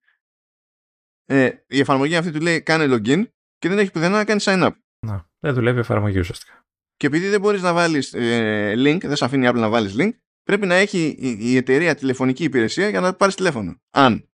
ε, 1.25 1.51
η 1.67 1.81
εφαρμογή 1.81 2.17
αυτή 2.17 2.31
του 2.31 2.41
λέει 2.41 2.63
κάνε 2.63 2.95
login 2.95 3.29
και 3.59 3.69
δεν 3.69 3.79
έχει 3.79 3.91
πουθενά 3.91 4.17
να 4.17 4.25
κάνει 4.25 4.41
sign 4.45 4.65
up. 4.65 4.71
Να, 5.07 5.31
δεν 5.39 5.55
δουλεύει 5.55 5.77
η 5.77 5.81
εφαρμογή 5.81 6.19
ουσιαστικά. 6.19 6.67
Και 6.97 7.07
επειδή 7.07 7.29
δεν 7.29 7.41
μπορείς 7.41 7.63
να 7.63 7.73
βάλεις 7.73 8.13
ε, 8.13 8.73
link, 8.77 9.01
δεν 9.01 9.17
σε 9.17 9.25
αφήνει 9.25 9.47
η 9.47 9.49
Apple 9.49 9.59
να 9.59 9.69
βάλεις 9.69 9.95
link, 9.99 10.11
πρέπει 10.43 10.67
να 10.67 10.75
έχει 10.75 11.17
η, 11.19 11.37
η 11.41 11.57
εταιρεία 11.57 11.95
τηλεφωνική 11.95 12.45
υπηρεσία 12.45 12.89
για 12.89 13.01
να 13.01 13.15
πάρεις 13.15 13.35
τηλέφωνο. 13.35 13.81
Αν 13.91 14.31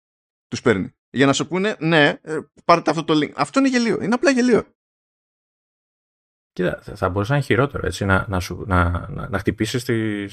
τους 0.47 0.61
παίρνει. 0.61 0.91
Για 1.09 1.25
να 1.25 1.33
σου 1.33 1.47
πούνε, 1.47 1.75
ναι, 1.79 2.19
ε, 2.21 2.39
πάρτε 2.65 2.89
αυτό 2.89 3.03
το 3.03 3.13
link. 3.13 3.31
Αυτό 3.35 3.59
είναι 3.59 3.69
γελίο. 3.69 4.03
Είναι 4.03 4.13
απλά 4.13 4.31
γελίο. 4.31 4.76
Κοίτα, 6.57 6.81
θα 6.95 7.09
μπορούσε 7.09 7.31
να 7.31 7.37
είναι 7.37 7.45
χειρότερο 7.45 7.87
έτσι, 7.87 8.05
να, 8.05 8.25
να, 8.29 8.39
σου, 8.39 8.63
να, 8.67 9.07
να, 9.09 9.29
να 9.29 9.39
χτυπήσεις 9.39 9.83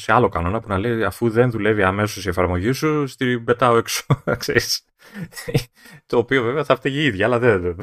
σε 0.00 0.12
άλλο 0.12 0.28
κανόνα 0.28 0.60
που 0.60 0.68
να 0.68 0.78
λέει 0.78 1.04
αφού 1.04 1.30
δεν 1.30 1.50
δουλεύει 1.50 1.82
αμέσως 1.82 2.26
η 2.26 2.28
εφαρμογή 2.28 2.72
σου, 2.72 3.06
στην 3.06 3.44
πετάω 3.44 3.76
έξω. 3.76 4.04
το 6.06 6.18
οποίο 6.18 6.42
βέβαια 6.42 6.64
θα 6.64 6.76
φταίει 6.76 6.92
η 6.92 7.04
ίδια, 7.04 7.26
αλλά 7.26 7.38
δεν, 7.38 7.76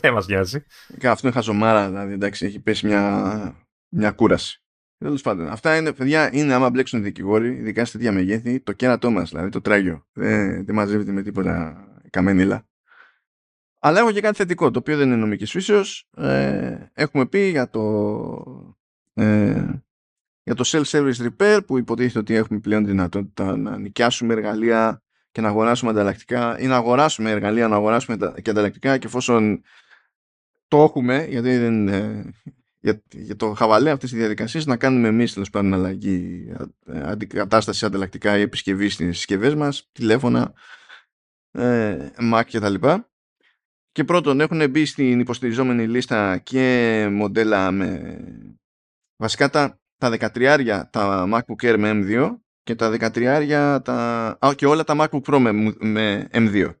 δεν 0.00 0.12
μας 0.12 0.26
νοιάζει. 0.26 0.64
Και 0.98 1.08
αυτό 1.08 1.26
είναι 1.26 1.36
χαζομάρα, 1.36 1.88
δηλαδή 1.88 2.12
εντάξει, 2.12 2.46
έχει 2.46 2.60
πέσει 2.60 2.86
μια, 2.86 3.54
μια 3.88 4.10
κούραση. 4.10 4.62
Τέλος 4.98 5.22
πάντων, 5.22 5.48
αυτά 5.48 5.76
είναι, 5.76 5.92
παιδιά, 5.92 6.30
είναι 6.32 6.54
άμα 6.54 6.70
μπλέξουν 6.70 6.98
οι 6.98 7.02
δικηγόροι, 7.02 7.48
ειδικά 7.48 7.84
σε 7.84 7.92
τέτοια 7.92 8.12
μεγέθη, 8.12 8.60
το 8.60 8.72
κέρατό 8.72 9.10
μας, 9.10 9.30
δηλαδή 9.30 9.48
το 9.48 9.60
τράγιο. 9.60 10.06
Δεν, 10.12 10.64
δεν 10.64 10.74
μαζεύεται 10.74 11.12
με 11.12 11.22
τίποτα 11.22 11.84
καμένιλα. 12.10 12.69
Αλλά 13.82 13.98
έχω 13.98 14.12
και 14.12 14.20
κάτι 14.20 14.36
θετικό, 14.36 14.70
το 14.70 14.78
οποίο 14.78 14.96
δεν 14.96 15.06
είναι 15.06 15.16
νομικής 15.16 15.50
φύσεως. 15.50 16.08
Ε, 16.16 16.78
έχουμε 16.92 17.26
πει 17.26 17.48
για 17.48 17.70
το, 17.70 18.76
ε, 19.14 19.64
για 20.42 20.54
το 20.54 20.64
self-service 20.66 21.28
repair 21.28 21.60
που 21.66 21.78
υποτίθεται 21.78 22.18
ότι 22.18 22.34
έχουμε 22.34 22.58
πλέον 22.58 22.86
δυνατότητα 22.86 23.56
να 23.56 23.78
νοικιάσουμε 23.78 24.32
εργαλεία 24.32 25.02
και 25.30 25.40
να 25.40 25.48
αγοράσουμε 25.48 25.90
ανταλλακτικά 25.90 26.58
ή 26.58 26.66
να 26.66 26.76
αγοράσουμε 26.76 27.30
εργαλεία, 27.30 27.68
να 27.68 27.76
αγοράσουμε 27.76 28.16
και 28.42 28.50
ανταλλακτικά 28.50 28.98
και 28.98 29.06
εφόσον 29.06 29.62
το 30.68 30.82
έχουμε, 30.82 31.26
γιατί 31.28 31.56
δεν, 31.58 31.88
ε, 31.88 32.30
για, 32.80 33.02
για 33.10 33.36
το 33.36 33.52
χαβαλέ 33.52 33.90
αυτής 33.90 34.10
της 34.10 34.18
διαδικασίας 34.18 34.66
να 34.66 34.76
κάνουμε 34.76 35.08
εμείς 35.08 35.32
τέλος 35.32 35.50
πάντων 35.50 35.74
αλλαγή, 35.74 36.52
ε, 36.86 37.00
αντικατάσταση 37.02 37.84
ανταλλακτικά 37.84 38.38
ή 38.38 38.40
επισκευή 38.40 38.88
στις 38.88 39.16
συσκευές 39.16 39.54
μας, 39.54 39.88
τηλέφωνα, 39.92 40.52
ε, 41.50 42.08
Mac 42.32 42.42
κτλ. 42.52 42.74
Και 43.92 44.04
πρώτον, 44.04 44.40
έχουν 44.40 44.70
μπει 44.70 44.84
στην 44.84 45.20
υποστηριζόμενη 45.20 45.86
λίστα 45.86 46.38
και 46.38 47.08
μοντέλα 47.12 47.70
με 47.70 48.16
βασικά 49.16 49.50
τα, 49.50 49.80
τα 49.96 50.30
13 50.34 50.82
τα 50.90 51.28
MacBook 51.32 51.64
Air 51.64 51.76
με 51.78 51.90
M2 51.94 52.36
και 52.62 52.74
τα 52.74 52.96
13 53.14 53.80
τα, 53.84 54.26
α, 54.40 54.54
και 54.54 54.66
όλα 54.66 54.84
τα 54.84 54.94
MacBook 54.98 55.22
Pro 55.22 55.38
με, 55.38 55.74
με 55.80 56.28
M2. 56.32 56.74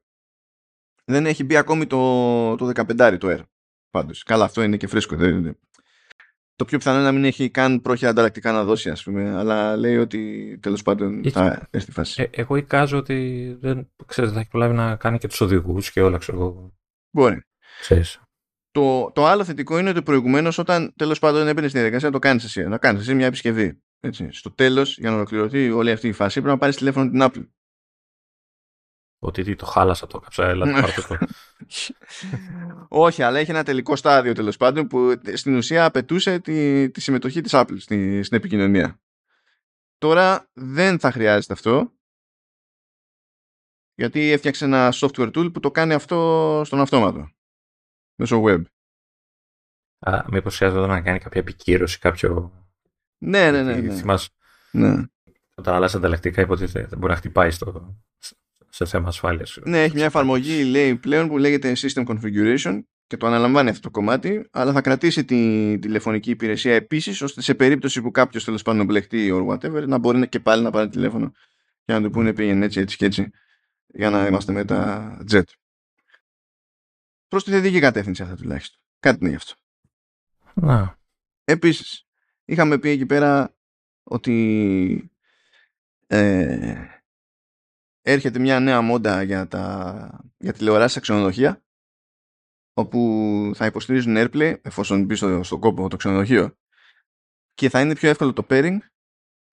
Δεν 1.04 1.26
έχει 1.26 1.44
μπει 1.44 1.56
ακόμη 1.56 1.86
το, 1.86 2.56
το 2.56 2.70
15 2.74 3.16
το 3.18 3.28
Air. 3.30 3.42
Πάντως. 3.90 4.22
Καλά, 4.22 4.44
αυτό 4.44 4.62
είναι 4.62 4.76
και 4.76 4.86
φρέσκο. 4.86 5.16
Δεν, 5.16 5.58
το 6.60 6.66
πιο 6.66 6.78
πιθανό 6.78 6.96
είναι 6.96 7.06
να 7.06 7.12
μην 7.12 7.24
έχει 7.24 7.50
καν 7.50 7.80
πρόχειρα 7.80 8.10
ανταλλακτικά 8.10 8.52
να 8.52 8.64
δώσει, 8.64 8.90
ας 8.90 9.02
πούμε, 9.02 9.36
αλλά 9.36 9.76
λέει 9.76 9.96
ότι 9.96 10.58
τέλος 10.62 10.82
πάντων 10.82 11.22
θα 11.30 11.68
έρθει 11.70 11.90
η 11.90 11.92
φάση. 11.92 12.22
Ε, 12.22 12.40
εγώ 12.40 12.56
εικάζω 12.56 12.98
ότι 12.98 13.56
δεν 13.60 13.90
ξέρετε, 14.06 14.32
θα 14.34 14.40
έχει 14.40 14.48
προλάβει 14.48 14.74
να 14.74 14.96
κάνει 14.96 15.18
και 15.18 15.28
τους 15.28 15.40
οδηγούς 15.40 15.90
και 15.90 16.02
όλα, 16.02 16.18
ξέρω 16.18 16.38
εγώ. 16.38 16.72
Μπορεί. 17.10 17.42
Ξέρεις. 17.80 18.20
Το, 18.70 19.10
το 19.14 19.26
άλλο 19.26 19.44
θετικό 19.44 19.78
είναι 19.78 19.90
ότι 19.90 20.02
προηγουμένως, 20.02 20.58
όταν 20.58 20.92
τέλος 20.96 21.18
πάντων 21.18 21.46
έμπαινε 21.46 21.68
στη 21.68 21.78
διαδικασία 21.78 22.08
να 22.08 22.14
το 22.14 22.18
κάνεις 22.18 22.44
εσύ, 22.44 22.62
να 22.62 22.78
κάνεις 22.78 23.00
εσύ 23.00 23.14
μια 23.14 23.26
επισκευή. 23.26 23.82
Έτσι. 24.00 24.28
Στο 24.32 24.50
τέλος, 24.50 24.98
για 24.98 25.10
να 25.10 25.16
ολοκληρωθεί 25.16 25.70
όλη 25.70 25.90
αυτή 25.90 26.08
η 26.08 26.12
φάση, 26.12 26.34
πρέπει 26.34 26.54
να 26.54 26.58
πάρεις 26.58 26.76
τηλέφωνο 26.76 27.10
την 27.10 27.20
Apple. 27.22 27.48
Ότι 29.22 29.54
το 29.54 29.66
χάλασα 29.66 30.06
το 30.06 30.18
κάψα, 30.18 30.44
έλα 30.48 30.82
το 30.82 31.18
Όχι, 33.04 33.22
αλλά 33.22 33.38
έχει 33.38 33.50
ένα 33.50 33.64
τελικό 33.64 33.96
στάδιο 33.96 34.32
τέλος 34.32 34.56
πάντων 34.56 34.86
που 34.86 35.20
στην 35.34 35.56
ουσία 35.56 35.84
απαιτούσε 35.84 36.38
τη, 36.38 36.90
τη 36.90 37.00
συμμετοχή 37.00 37.40
της 37.40 37.52
Apple 37.54 37.76
στη, 37.78 38.22
στην 38.22 38.36
επικοινωνία. 38.36 39.00
Τώρα 39.98 40.50
δεν 40.52 40.98
θα 40.98 41.12
χρειάζεται 41.12 41.52
αυτό 41.52 41.92
γιατί 44.00 44.30
έφτιαξε 44.30 44.64
ένα 44.64 44.92
software 44.92 45.30
tool 45.34 45.52
που 45.52 45.60
το 45.60 45.70
κάνει 45.70 45.94
αυτό 45.94 46.62
στον 46.64 46.80
αυτόματο 46.80 47.30
μέσω 48.14 48.42
web. 48.46 48.62
Α, 49.98 50.24
μήπως 50.30 50.56
χρειάζεται 50.56 50.86
να 50.86 51.00
κάνει 51.00 51.18
κάποια 51.18 51.40
επικύρωση, 51.40 51.98
κάποιο... 51.98 52.52
Ναι, 53.18 53.50
ναι, 53.50 53.62
ναι. 53.62 53.74
ναι. 53.74 53.94
Θυμάσαι. 53.94 54.28
Ναι. 54.70 55.04
Όταν 55.54 55.74
αλλάζεις 55.74 55.96
ανταλλακτικά 55.96 56.42
υποτίθεται 56.42 56.96
μπορεί 56.96 57.12
να 57.12 57.18
χτυπάει 57.18 57.50
στο, 57.50 57.96
σε 58.68 58.84
θέμα 58.84 59.08
ασφάλειας. 59.08 59.58
Ναι, 59.64 59.82
έχει 59.82 59.94
μια 59.94 60.04
εφαρμογή 60.04 60.64
λέει, 60.64 60.96
πλέον 60.96 61.28
που 61.28 61.38
λέγεται 61.38 61.72
System 61.76 62.06
Configuration 62.06 62.80
και 63.06 63.16
το 63.16 63.26
αναλαμβάνει 63.26 63.68
αυτό 63.68 63.82
το 63.82 63.90
κομμάτι, 63.90 64.48
αλλά 64.50 64.72
θα 64.72 64.80
κρατήσει 64.80 65.24
τη 65.24 65.78
τηλεφωνική 65.78 66.30
υπηρεσία 66.30 66.74
επίσης, 66.74 67.22
ώστε 67.22 67.42
σε 67.42 67.54
περίπτωση 67.54 68.02
που 68.02 68.10
κάποιος 68.10 68.44
τέλος 68.44 68.62
πάντων 68.62 68.86
μπλεχτεί 68.86 69.30
or 69.32 69.46
whatever, 69.46 69.86
να 69.86 69.98
μπορεί 69.98 70.28
και 70.28 70.40
πάλι 70.40 70.62
να 70.62 70.70
πάρει 70.70 70.88
τηλέφωνο 70.88 71.32
για 71.84 71.98
να 71.98 72.02
του 72.02 72.10
πούνε 72.10 72.32
πήγαινε 72.32 72.64
έτσι, 72.64 72.80
έτσι 72.80 72.96
και 72.96 73.04
έτσι, 73.04 73.30
για 73.92 74.10
να 74.10 74.26
είμαστε 74.26 74.52
με 74.52 74.64
τα 74.64 75.18
jet. 75.30 75.42
Προ 77.28 77.42
τη 77.42 77.50
θετική 77.50 77.80
κατεύθυνση 77.80 78.22
αυτά 78.22 78.36
τουλάχιστον. 78.36 78.80
Κάτι 79.00 79.18
είναι 79.20 79.28
γι' 79.28 79.36
αυτό. 79.36 79.54
Να. 80.54 80.98
Επίσης, 81.44 82.06
είχαμε 82.44 82.78
πει 82.78 82.88
εκεί 82.88 83.06
πέρα 83.06 83.54
ότι 84.02 85.10
ε, 86.06 86.84
έρχεται 88.02 88.38
μια 88.38 88.60
νέα 88.60 88.80
μόντα 88.80 89.22
για, 89.22 89.48
τα, 89.48 90.24
για 90.38 90.52
τηλεοράσεις 90.52 90.92
σε 90.92 91.00
ξενοδοχεία 91.00 91.62
όπου 92.72 93.52
θα 93.54 93.66
υποστηρίζουν 93.66 94.14
AirPlay 94.16 94.58
εφόσον 94.62 95.04
μπει 95.04 95.14
στο, 95.14 95.42
στον 95.42 95.60
κόπο 95.60 95.88
το 95.88 95.96
ξενοδοχείο 95.96 96.56
και 97.54 97.68
θα 97.68 97.80
είναι 97.80 97.94
πιο 97.94 98.08
εύκολο 98.08 98.32
το 98.32 98.46
pairing 98.48 98.78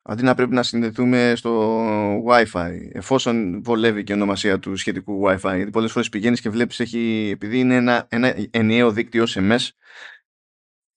αντί 0.10 0.24
να 0.24 0.36
πρέπει 0.36 0.54
να 0.54 0.64
συνδεθούμε 0.64 1.34
στο 1.36 2.24
Wi-Fi 2.28 2.72
εφόσον 2.92 3.64
βολεύει 3.64 4.04
και 4.04 4.12
η 4.12 4.16
ονομασία 4.16 4.60
του 4.60 4.76
σχετικού 4.76 5.22
Wi-Fi 5.28 5.56
γιατί 5.56 5.72
πολλές 5.72 5.92
φορές 5.92 6.10
πηγαίνεις 6.10 6.42
και 6.42 6.50
βλέπεις 6.50 6.80
έχει, 6.80 7.30
επειδή 7.34 7.60
είναι 7.60 7.76
ένα, 7.76 8.08
ένα 8.10 8.36
ενιαίο 8.52 8.92
δίκτυο 8.92 9.26
mesh 9.28 9.70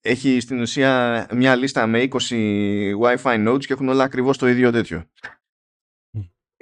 έχει 0.01 0.41
στην 0.41 0.61
ουσία 0.61 1.27
μια 1.35 1.57
λίστα 1.57 1.87
με 1.87 2.09
20 2.11 2.19
Wi-Fi 3.03 3.49
nodes 3.49 3.65
και 3.65 3.73
έχουν 3.73 3.89
όλα 3.89 4.05
ακριβώς 4.05 4.39
το 4.39 4.49
ίδιο 4.49 4.71
τέτοιο 4.71 5.05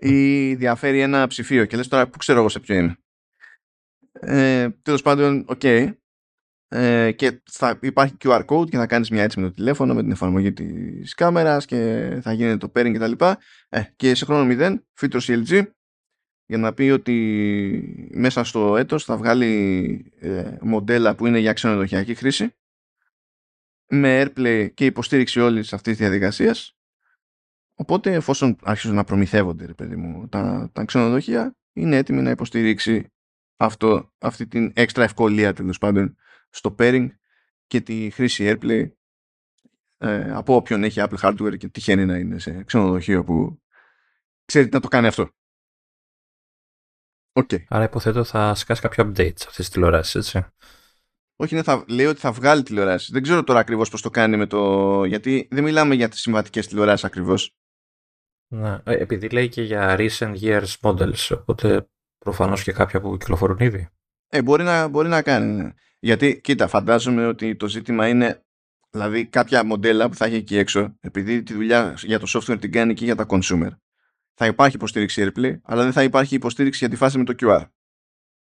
ή 0.01 0.55
διαφέρει 0.55 1.01
ένα 1.01 1.26
ψηφίο 1.26 1.64
και 1.64 1.76
λες 1.76 1.88
τώρα 1.88 2.09
που 2.09 2.18
ξέρω 2.18 2.38
εγώ 2.38 2.49
σε 2.49 2.61
ποιο 2.61 2.74
είναι. 2.74 2.96
Ε, 4.12 4.70
τέλος 4.82 5.03
πάντων, 5.03 5.44
OK. 5.48 5.61
Okay. 5.62 5.92
Ε, 6.68 7.12
και 7.12 7.42
θα 7.50 7.78
υπάρχει 7.82 8.16
QR 8.24 8.44
code 8.44 8.70
και 8.70 8.76
θα 8.76 8.86
κάνεις 8.86 9.10
μια 9.10 9.22
έτσι 9.22 9.40
με 9.40 9.46
το 9.46 9.52
τηλέφωνο 9.52 9.94
με 9.94 10.02
την 10.02 10.10
εφαρμογή 10.10 10.52
της 10.52 11.14
κάμερας 11.14 11.64
και 11.64 12.10
θα 12.22 12.32
γίνει 12.32 12.56
το 12.56 12.72
pairing 12.74 12.92
κτλ. 12.94 13.12
Και, 13.12 13.36
ε, 13.68 13.82
και 13.96 14.14
σε 14.14 14.24
χρόνο 14.24 14.56
0 14.58 14.74
φύτρος 14.92 15.28
CLG 15.30 15.62
για 16.46 16.58
να 16.58 16.72
πει 16.72 16.90
ότι 16.90 18.10
μέσα 18.14 18.44
στο 18.44 18.76
έτος 18.76 19.04
θα 19.04 19.16
βγάλει 19.16 20.12
ε, 20.20 20.56
μοντέλα 20.60 21.14
που 21.14 21.26
είναι 21.26 21.38
για 21.38 21.52
ξενοδοχειακή 21.52 22.14
χρήση 22.14 22.54
με 23.88 24.22
AirPlay 24.22 24.68
και 24.74 24.84
υποστήριξη 24.84 25.40
όλης 25.40 25.72
αυτής 25.72 25.96
της 25.96 26.06
διαδικασίας 26.06 26.78
Οπότε 27.80 28.12
εφόσον 28.12 28.56
άρχισαν 28.62 28.94
να 28.94 29.04
προμηθεύονται 29.04 29.66
ρε 29.66 29.74
παιδί 29.74 29.96
μου, 29.96 30.28
τα, 30.28 30.70
τα 30.72 30.84
ξενοδοχεία, 30.84 31.56
είναι 31.72 31.96
έτοιμοι 31.96 32.22
να 32.22 32.30
υποστηρίξει 32.30 33.12
αυτό, 33.56 34.12
αυτή 34.18 34.46
την 34.46 34.72
έξτρα 34.74 35.04
ευκολία 35.04 35.52
τέλος 35.52 35.78
πάντων 35.78 36.16
στο 36.49 36.74
pairing 36.78 37.09
και 37.66 37.80
τη 37.80 38.11
χρήση 38.11 38.44
AirPlay 38.61 38.90
ε, 39.99 40.32
από 40.32 40.55
όποιον 40.55 40.84
έχει 40.84 41.01
Apple 41.03 41.18
hardware 41.20 41.59
και 41.59 41.68
τυχαίνει 41.68 42.05
να 42.05 42.16
είναι 42.16 42.38
σε 42.38 42.62
ξενοδοχείο 42.62 43.24
που 43.24 43.62
ξέρει 44.44 44.68
να 44.72 44.80
το 44.80 44.88
κάνει 44.88 45.07
αυτό. 45.07 45.30
Okay. 47.32 47.64
Άρα 47.68 47.84
υποθέτω 47.84 48.24
θα 48.24 48.55
σκάσει 48.55 48.80
κάποιο 48.80 49.05
update 49.05 49.32
σε 49.34 49.46
αυτές 49.49 49.57
τις 49.57 49.68
τηλεοράσεις, 49.68 50.14
έτσι. 50.14 50.46
Όχι, 51.40 51.55
ναι, 51.55 51.62
θα, 51.62 51.84
λέει 51.88 52.07
ότι 52.07 52.20
θα 52.20 52.32
βγάλει 52.32 52.62
τηλεοράσεις. 52.62 53.11
Δεν 53.11 53.22
ξέρω 53.22 53.44
τώρα 53.44 53.61
ακριβώς 53.61 53.90
πώς 53.90 54.03
το 54.03 54.11
κάνει 54.11 54.36
με 54.36 54.46
το. 54.46 55.05
Γιατί 55.05 55.49
δεν 55.51 55.64
μιλάμε 55.64 55.94
για 55.94 56.09
τις 56.09 56.20
συμβατικές 56.20 56.66
τηλεοράσεις 56.66 57.05
ακριβώς. 57.05 57.57
Ναι, 58.51 58.78
ε, 58.84 58.96
επειδή 58.96 59.28
λέει 59.28 59.49
και 59.49 59.62
για 59.62 59.96
recent 59.99 60.36
years 60.40 60.74
models, 60.80 61.28
οπότε 61.30 61.88
προφανώς 62.18 62.62
και 62.62 62.72
κάποια 62.72 63.01
που 63.01 63.16
κυκλοφορούν 63.16 63.59
ήδη. 63.59 63.88
Ε, 64.28 64.42
μπορεί 64.42 64.62
να, 64.62 64.88
μπορεί 64.88 65.09
να 65.09 65.22
κάνει. 65.22 65.53
Ναι. 65.53 65.72
Γιατί, 65.99 66.40
κοίτα, 66.40 66.68
φαντάζομαι 66.68 67.26
ότι 67.26 67.57
το 67.57 67.68
ζήτημα 67.68 68.09
είναι, 68.09 68.44
δηλαδή 68.90 69.26
κάποια 69.26 69.64
μοντέλα 69.64 70.09
που 70.09 70.14
θα 70.14 70.24
έχει 70.24 70.34
εκεί 70.34 70.57
έξω, 70.57 70.96
επειδή 71.01 71.42
τη 71.42 71.55
δουλειά 71.55 71.94
για 71.96 72.18
το 72.18 72.26
software 72.28 72.61
την 72.61 72.72
κάνει 72.72 72.94
και 72.94 73.05
για 73.05 73.14
τα 73.14 73.26
consumer, 73.28 73.70
θα 74.34 74.46
υπάρχει 74.46 74.76
υποστήριξη 74.76 75.26
AirPlay, 75.26 75.59
αλλά 75.62 75.82
δεν 75.82 75.92
θα 75.92 76.03
υπάρχει 76.03 76.34
υποστήριξη 76.34 76.78
για 76.78 76.88
τη 76.88 76.96
φάση 76.96 77.18
με 77.18 77.24
το 77.24 77.34
QR. 77.40 77.64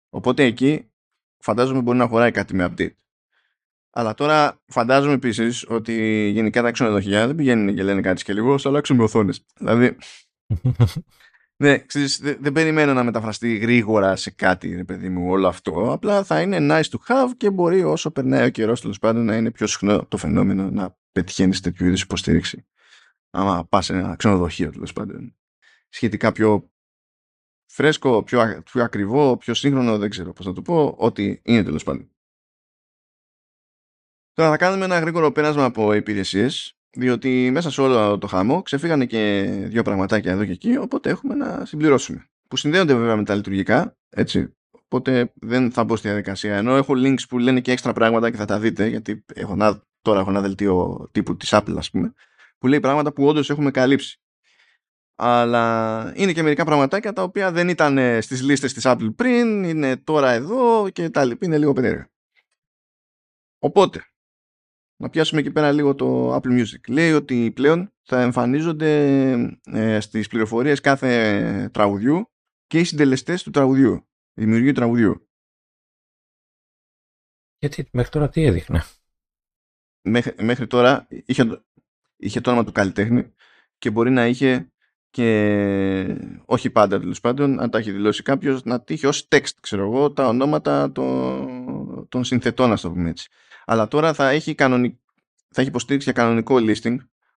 Οπότε 0.08 0.44
εκεί 0.44 0.90
φαντάζομαι 1.38 1.80
μπορεί 1.80 1.98
να 1.98 2.06
χωράει 2.06 2.30
κάτι 2.30 2.54
με 2.54 2.64
update. 2.70 2.94
Αλλά 3.90 4.14
τώρα 4.14 4.62
φαντάζομαι 4.66 5.14
επίσης 5.14 5.64
ότι 5.68 6.28
γενικά 6.28 6.62
τα 6.62 6.70
ξενοδοχεία 6.70 7.26
δεν 7.26 7.36
πηγαίνουν 7.36 7.74
και 7.74 7.82
λένε 7.82 8.00
κάτι 8.00 8.24
και 8.24 8.32
λίγο, 8.32 8.58
θα 8.58 8.68
αλλάξουμε 8.68 9.02
οθόνες. 9.02 9.44
Δηλαδή. 9.58 9.96
ναι, 11.64 11.78
ξέρεις, 11.78 12.18
δεν, 12.18 12.36
δεν 12.40 12.52
περιμένω 12.52 12.92
να 12.94 13.04
μεταφραστεί 13.04 13.56
γρήγορα 13.56 14.16
σε 14.16 14.30
κάτι, 14.30 14.74
ρε 14.74 14.84
παιδί 14.84 15.08
μου, 15.08 15.30
όλο 15.30 15.48
αυτό. 15.48 15.92
Απλά 15.92 16.24
θα 16.24 16.40
είναι 16.40 16.58
nice 16.60 16.88
to 16.90 16.98
have 17.06 17.30
και 17.36 17.50
μπορεί 17.50 17.82
όσο 17.82 18.10
περνάει 18.10 18.46
ο 18.46 18.50
καιρός 18.50 18.80
τέλος 18.80 18.98
πάντων 18.98 19.24
να 19.24 19.36
είναι 19.36 19.50
πιο 19.50 19.66
συχνό 19.66 20.06
το 20.06 20.16
φαινόμενο 20.16 20.70
να 20.70 20.98
πετυχαίνεις 21.12 21.60
τέτοιου 21.60 21.86
είδους 21.86 22.02
υποστήριξη. 22.02 22.66
Άμα 23.30 23.66
πας 23.68 23.84
σε 23.84 23.92
ένα 23.92 24.16
ξενοδοχείο 24.16 24.70
τέλος 24.70 24.92
πάντων. 24.92 25.36
Σχετικά 25.88 26.32
πιο 26.32 26.70
φρέσκο, 27.66 28.22
πιο, 28.22 28.62
πιο 28.64 28.82
ακριβό, 28.82 29.36
πιο 29.36 29.54
σύγχρονο, 29.54 29.98
δεν 29.98 30.10
ξέρω 30.10 30.32
πώς 30.32 30.46
να 30.46 30.52
το 30.52 30.62
πω, 30.62 30.94
ότι 30.98 31.40
είναι 31.44 31.62
τέλος 31.62 31.82
πάντων. 31.82 32.10
Τώρα 34.32 34.50
θα 34.50 34.56
κάνουμε 34.56 34.84
ένα 34.84 34.98
γρήγορο 34.98 35.32
πέρασμα 35.32 35.64
από 35.64 35.92
υπηρεσίες, 35.92 36.78
διότι 36.96 37.50
μέσα 37.52 37.70
σε 37.70 37.80
όλο 37.80 38.18
το 38.18 38.26
χαμό 38.26 38.62
ξεφύγανε 38.62 39.06
και 39.06 39.42
δύο 39.64 39.82
πραγματάκια 39.82 40.32
εδώ 40.32 40.44
και 40.44 40.52
εκεί, 40.52 40.76
οπότε 40.76 41.10
έχουμε 41.10 41.34
να 41.34 41.64
συμπληρώσουμε. 41.64 42.28
Που 42.48 42.56
συνδέονται 42.56 42.94
βέβαια 42.94 43.16
με 43.16 43.24
τα 43.24 43.34
λειτουργικά, 43.34 43.96
έτσι. 44.08 44.56
Οπότε 44.70 45.32
δεν 45.34 45.72
θα 45.72 45.84
μπω 45.84 45.96
στη 45.96 46.08
διαδικασία. 46.08 46.56
Ενώ 46.56 46.76
έχω 46.76 46.94
links 46.96 47.28
που 47.28 47.38
λένε 47.38 47.60
και 47.60 47.72
έξτρα 47.72 47.92
πράγματα 47.92 48.30
και 48.30 48.36
θα 48.36 48.44
τα 48.44 48.58
δείτε, 48.58 48.86
γιατί 48.86 49.24
έχω 49.34 49.56
να, 49.56 49.82
τώρα 50.02 50.20
έχω 50.20 50.30
ένα 50.30 50.40
δελτίο 50.40 51.08
τύπου 51.12 51.36
της 51.36 51.48
Apple, 51.52 51.74
ας 51.76 51.90
πούμε, 51.90 52.12
που 52.58 52.66
λέει 52.66 52.80
πράγματα 52.80 53.12
που 53.12 53.26
όντως 53.26 53.50
έχουμε 53.50 53.70
καλύψει. 53.70 54.18
Αλλά 55.16 56.12
είναι 56.16 56.32
και 56.32 56.42
μερικά 56.42 56.64
πραγματάκια 56.64 57.12
τα 57.12 57.22
οποία 57.22 57.52
δεν 57.52 57.68
ήταν 57.68 58.22
στις 58.22 58.42
λίστες 58.42 58.72
της 58.72 58.82
Apple 58.86 59.14
πριν, 59.16 59.64
είναι 59.64 59.96
τώρα 59.96 60.30
εδώ 60.30 60.88
και 60.90 61.10
τα 61.10 61.24
λοιπά, 61.24 61.46
είναι 61.46 61.58
λίγο 61.58 61.72
περίεργα. 61.72 62.10
Οπότε, 63.58 64.13
να 64.96 65.10
πιάσουμε 65.10 65.40
εκεί 65.40 65.50
πέρα 65.50 65.72
λίγο 65.72 65.94
το 65.94 66.34
Apple 66.34 66.60
Music. 66.60 66.88
Λέει 66.88 67.12
ότι 67.12 67.52
πλέον 67.54 67.92
θα 68.02 68.20
εμφανίζονται 68.20 69.32
ε, 69.64 70.00
στις 70.00 70.28
πληροφορίες 70.28 70.80
κάθε 70.80 71.70
τραγουδιού 71.72 72.30
και 72.66 72.78
οι 72.78 72.84
συντελεστές 72.84 73.42
του 73.42 73.50
τραγουδιού, 73.50 74.06
δημιουργίου 74.34 74.72
τραγουδιού. 74.72 75.28
Γιατί 77.58 77.88
μέχρι 77.92 78.10
τώρα 78.10 78.28
τι 78.28 78.44
έδειχνε; 78.44 78.82
Μέχρι, 80.02 80.44
μέχρι 80.44 80.66
τώρα 80.66 81.06
είχε, 81.08 81.64
είχε 82.16 82.40
το 82.40 82.50
όνομα 82.50 82.64
του 82.66 82.72
καλλιτέχνη 82.72 83.32
και 83.78 83.90
μπορεί 83.90 84.10
να 84.10 84.26
είχε 84.26 84.68
και 85.10 86.18
όχι 86.44 86.70
πάντα 86.70 87.00
τέλος 87.00 87.20
πάντων, 87.20 87.60
αν 87.60 87.70
τα 87.70 87.78
έχει 87.78 87.92
δηλώσει 87.92 88.22
κάποιος, 88.22 88.64
να 88.64 88.80
τύχει 88.80 89.06
ως 89.06 89.28
text, 89.30 89.52
ξέρω 89.60 89.82
εγώ, 89.82 90.12
τα 90.12 90.28
ονόματα 90.28 90.92
των, 90.92 92.06
των 92.08 92.24
συνθετών, 92.24 92.72
ας 92.72 92.80
το 92.80 92.90
πούμε 92.90 93.08
έτσι. 93.10 93.28
Αλλά 93.64 93.88
τώρα 93.88 94.14
θα 94.14 94.28
έχει, 94.28 94.54
κανονικ... 94.54 94.96
θα 95.48 95.60
έχει 95.60 95.70
υποστήριξη 95.70 96.10
για 96.12 96.22
κανονικό 96.22 96.56
listing, 96.58 96.96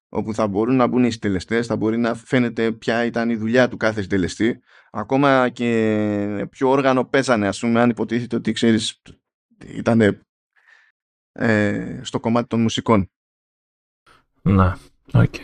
όπου 0.09 0.33
θα 0.33 0.47
μπορούν 0.47 0.75
να 0.75 0.87
μπουν 0.87 1.03
οι 1.03 1.11
συντελεστές, 1.11 1.67
θα 1.67 1.75
μπορεί 1.75 1.97
να 1.97 2.15
φαίνεται 2.15 2.71
ποια 2.71 3.05
ήταν 3.05 3.29
η 3.29 3.35
δουλειά 3.35 3.67
του 3.67 3.77
κάθε 3.77 4.01
συντελεστή. 4.01 4.59
Ακόμα 4.91 5.49
και 5.49 6.47
ποιο 6.49 6.69
όργανο 6.69 7.05
παίζανε, 7.05 7.47
ας 7.47 7.59
πούμε, 7.59 7.81
αν 7.81 7.89
υποτίθεται 7.89 8.35
ότι 8.35 8.51
ξέρεις, 8.51 9.01
ήταν 9.65 10.21
ε, 11.31 11.99
στο 12.03 12.19
κομμάτι 12.19 12.47
των 12.47 12.61
μουσικών. 12.61 13.11
Να, 14.41 14.77
okay 15.11 15.43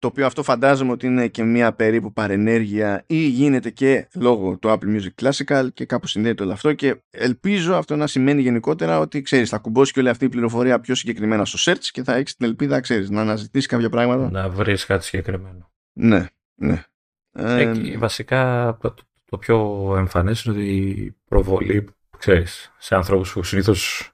το 0.00 0.06
οποίο 0.06 0.26
αυτό 0.26 0.42
φαντάζομαι 0.42 0.92
ότι 0.92 1.06
είναι 1.06 1.28
και 1.28 1.42
μια 1.42 1.72
περίπου 1.72 2.12
παρενέργεια 2.12 3.04
ή 3.06 3.26
γίνεται 3.26 3.70
και 3.70 4.08
λόγω 4.14 4.58
του 4.58 4.68
Apple 4.68 4.96
Music 4.96 5.24
Classical 5.24 5.68
και 5.74 5.84
κάπου 5.84 6.06
συνδέεται 6.06 6.42
όλο 6.42 6.52
αυτό 6.52 6.72
και 6.72 7.02
ελπίζω 7.10 7.74
αυτό 7.74 7.96
να 7.96 8.06
σημαίνει 8.06 8.40
γενικότερα 8.40 8.98
ότι 8.98 9.22
ξέρεις 9.22 9.48
θα 9.48 9.58
κουμπώσει 9.58 9.92
και 9.92 10.00
όλη 10.00 10.08
αυτή 10.08 10.24
η 10.24 10.28
πληροφορία 10.28 10.80
πιο 10.80 10.94
συγκεκριμένα 10.94 11.44
στο 11.44 11.72
search 11.72 11.84
και 11.92 12.02
θα 12.02 12.14
έχεις 12.14 12.36
την 12.36 12.46
ελπίδα 12.46 12.80
ξέρεις 12.80 13.10
να 13.10 13.20
αναζητήσεις 13.20 13.66
κάποια 13.68 13.90
πράγματα. 13.90 14.30
Να 14.30 14.48
βρεις 14.48 14.86
κάτι 14.86 15.04
συγκεκριμένο. 15.04 15.70
Ναι, 15.92 16.26
ναι. 16.54 16.84
Ε, 17.32 17.98
βασικά 17.98 18.76
το, 18.80 18.94
το 19.24 19.38
πιο 19.38 19.94
εμφανές 19.96 20.44
είναι 20.44 20.56
ότι 20.56 20.70
η 20.70 21.16
προβολή 21.28 21.88
ξέρεις, 22.18 22.72
σε 22.78 22.94
ανθρώπους 22.94 23.32
που 23.32 23.42
συνήθως 23.42 24.12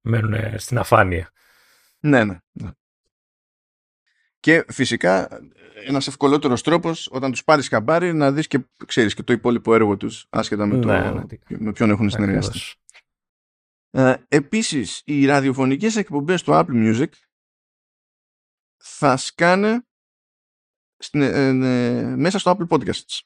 μένουν 0.00 0.34
στην 0.56 0.78
αφάνεια. 0.78 1.30
Ναι, 2.00 2.24
ναι. 2.24 2.38
ναι. 2.52 2.70
Και 4.40 4.64
φυσικά 4.68 5.28
ένας 5.86 6.06
ευκολότερος 6.06 6.62
τρόπος 6.62 7.08
όταν 7.10 7.30
τους 7.30 7.44
πάρεις 7.44 7.68
καμπάρι 7.68 8.14
να 8.14 8.32
δεις 8.32 8.46
και 8.46 8.66
ξέρεις 8.86 9.14
και 9.14 9.22
το 9.22 9.32
υπόλοιπο 9.32 9.74
έργο 9.74 9.96
τους 9.96 10.26
άσχετα 10.30 10.66
με, 10.66 10.78
το, 10.78 10.88
ναι, 10.88 11.10
ναι. 11.10 11.24
με 11.58 11.72
ποιον 11.72 11.90
έχουν 11.90 12.10
συνεργαστεί. 12.10 12.60
Ε, 13.90 14.14
επίσης 14.28 15.02
οι 15.04 15.26
ραδιοφωνικές 15.26 15.96
εκπομπές 15.96 16.42
του 16.42 16.52
Apple 16.54 16.72
Music 16.72 17.08
θα 18.76 19.16
σκάνε 19.16 19.86
στην, 20.96 21.22
ε, 21.22 21.48
ε, 21.48 22.16
μέσα 22.16 22.38
στο 22.38 22.56
Apple 22.58 22.68
Podcasts. 22.68 23.20